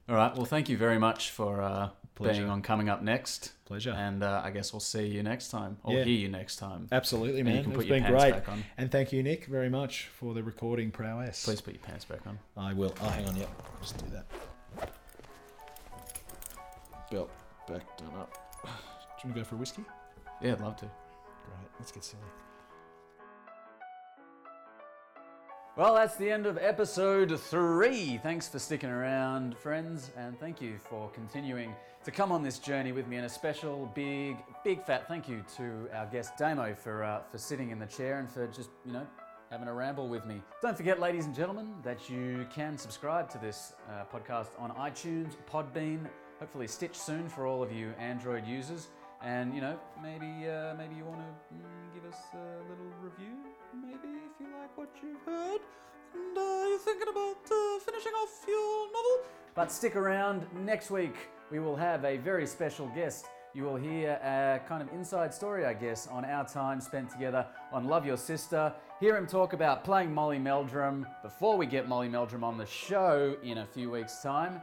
All 0.07 0.15
right. 0.15 0.35
Well, 0.35 0.45
thank 0.45 0.69
you 0.69 0.77
very 0.77 0.97
much 0.97 1.29
for 1.31 1.61
uh, 1.61 1.89
Pleasure. 2.15 2.41
being 2.41 2.49
on 2.49 2.61
coming 2.61 2.87
up 2.89 3.01
next. 3.01 3.51
Pleasure. 3.65 3.91
And 3.91 4.23
uh, 4.23 4.41
I 4.43 4.51
guess 4.51 4.71
we'll 4.73 4.79
see 4.79 5.07
you 5.07 5.23
next 5.23 5.49
time 5.49 5.77
or 5.83 5.93
Yeah. 5.93 6.03
hear 6.03 6.13
you 6.13 6.29
next 6.29 6.55
time. 6.57 6.87
Absolutely, 6.91 7.39
And 7.41 7.49
man. 7.49 7.57
you 7.57 7.63
can 7.63 7.71
it's 7.71 7.77
put 7.77 7.85
your 7.87 7.95
been 7.97 8.03
pants 8.03 8.21
great. 8.23 8.33
back 8.33 8.49
on. 8.49 8.63
And 8.77 8.91
thank 8.91 9.11
you, 9.11 9.23
Nick, 9.23 9.45
very 9.45 9.69
much 9.69 10.07
for 10.07 10.33
the 10.33 10.43
recording 10.43 10.89
prowess. 10.91 11.43
Please 11.45 11.61
put 11.61 11.73
your 11.73 11.83
pants 11.83 12.05
back 12.05 12.25
on. 12.27 12.39
I 12.55 12.73
will. 12.73 12.93
Oh, 13.01 13.09
hang 13.09 13.25
on. 13.25 13.35
Yep. 13.35 13.49
Just 13.81 13.97
do 13.97 14.05
that. 14.11 14.25
Belt 17.11 17.29
back 17.67 17.97
done 17.97 18.13
up. 18.19 18.33
Do 18.63 18.69
you 18.69 18.73
want 19.25 19.35
to 19.35 19.41
go 19.41 19.43
for 19.43 19.55
a 19.55 19.57
whiskey? 19.57 19.83
Yeah, 20.41 20.53
I'd 20.53 20.61
love 20.61 20.75
to. 20.77 20.85
Great. 20.85 21.69
Let's 21.79 21.91
get 21.91 22.03
silly. 22.03 22.23
Well, 25.75 25.95
that's 25.95 26.17
the 26.17 26.29
end 26.29 26.45
of 26.45 26.59
episode 26.59 27.39
three. 27.39 28.19
Thanks 28.21 28.47
for 28.47 28.59
sticking 28.59 28.91
around, 28.91 29.57
friends, 29.57 30.11
and 30.15 30.39
thank 30.39 30.61
you 30.61 30.77
for 30.77 31.09
continuing 31.09 31.73
to 32.03 32.11
come 32.11 32.31
on 32.31 32.43
this 32.43 32.59
journey 32.59 32.91
with 32.91 33.07
me. 33.07 33.15
And 33.15 33.25
a 33.25 33.29
special, 33.29 33.91
big, 33.95 34.37
big 34.63 34.83
fat 34.83 35.07
thank 35.07 35.27
you 35.27 35.43
to 35.57 35.89
our 35.95 36.05
guest 36.05 36.37
Damo 36.37 36.75
for 36.75 37.03
uh, 37.03 37.21
for 37.31 37.39
sitting 37.39 37.71
in 37.71 37.79
the 37.79 37.87
chair 37.87 38.19
and 38.19 38.29
for 38.29 38.45
just 38.45 38.69
you 38.85 38.93
know 38.93 39.07
having 39.49 39.67
a 39.67 39.73
ramble 39.73 40.07
with 40.07 40.27
me. 40.27 40.43
Don't 40.61 40.77
forget, 40.77 40.99
ladies 40.99 41.25
and 41.25 41.33
gentlemen, 41.33 41.73
that 41.81 42.07
you 42.07 42.45
can 42.53 42.77
subscribe 42.77 43.27
to 43.31 43.39
this 43.39 43.73
uh, 43.89 44.03
podcast 44.15 44.49
on 44.59 44.69
iTunes, 44.75 45.31
Podbean, 45.51 46.07
hopefully 46.39 46.67
Stitch 46.67 46.95
soon 46.95 47.27
for 47.27 47.47
all 47.47 47.63
of 47.63 47.71
you 47.71 47.95
Android 47.97 48.45
users. 48.45 48.89
And 49.23 49.55
you 49.55 49.61
know, 49.61 49.79
maybe 50.03 50.47
uh, 50.47 50.75
maybe 50.77 50.93
you 50.93 51.03
want 51.03 51.21
to 51.21 51.55
mm, 51.55 51.95
give 51.95 52.05
us 52.05 52.19
a 52.35 52.69
little 52.69 52.93
review, 53.01 53.33
maybe 53.73 54.22
if 54.33 54.45
you 54.45 54.53
like 54.59 54.77
what 54.77 54.89
you've 55.01 55.21
heard, 55.25 55.61
and 56.13 56.37
uh, 56.37 56.67
you're 56.67 56.79
thinking 56.79 57.09
about 57.09 57.37
uh, 57.51 57.79
finishing 57.79 58.13
off 58.13 58.45
your 58.47 58.87
novel. 58.87 59.25
But 59.55 59.71
stick 59.71 59.95
around. 59.95 60.45
Next 60.65 60.89
week 60.89 61.15
we 61.51 61.59
will 61.59 61.75
have 61.75 62.03
a 62.05 62.17
very 62.17 62.47
special 62.47 62.87
guest 62.95 63.25
you 63.55 63.63
will 63.65 63.75
hear 63.75 64.13
a 64.13 64.67
kind 64.67 64.81
of 64.81 64.91
inside 64.91 65.31
story, 65.31 65.63
I 65.63 65.75
guess, 65.75 66.07
on 66.07 66.25
our 66.25 66.43
time 66.43 66.81
spent 66.81 67.11
together 67.11 67.45
on 67.71 67.85
Love 67.85 68.03
Your 68.03 68.17
Sister. 68.17 68.73
Hear 68.99 69.15
him 69.15 69.27
talk 69.27 69.53
about 69.53 69.83
playing 69.83 70.11
Molly 70.11 70.39
Meldrum 70.39 71.05
before 71.21 71.55
we 71.55 71.67
get 71.67 71.87
Molly 71.87 72.09
Meldrum 72.09 72.43
on 72.43 72.57
the 72.57 72.65
show 72.65 73.37
in 73.43 73.59
a 73.59 73.65
few 73.65 73.91
weeks' 73.91 74.23
time. 74.23 74.59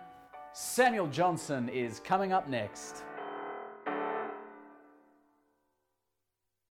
Samuel 0.54 1.06
Johnson 1.06 1.68
is 1.68 2.00
coming 2.00 2.32
up 2.32 2.48
next. 2.48 3.04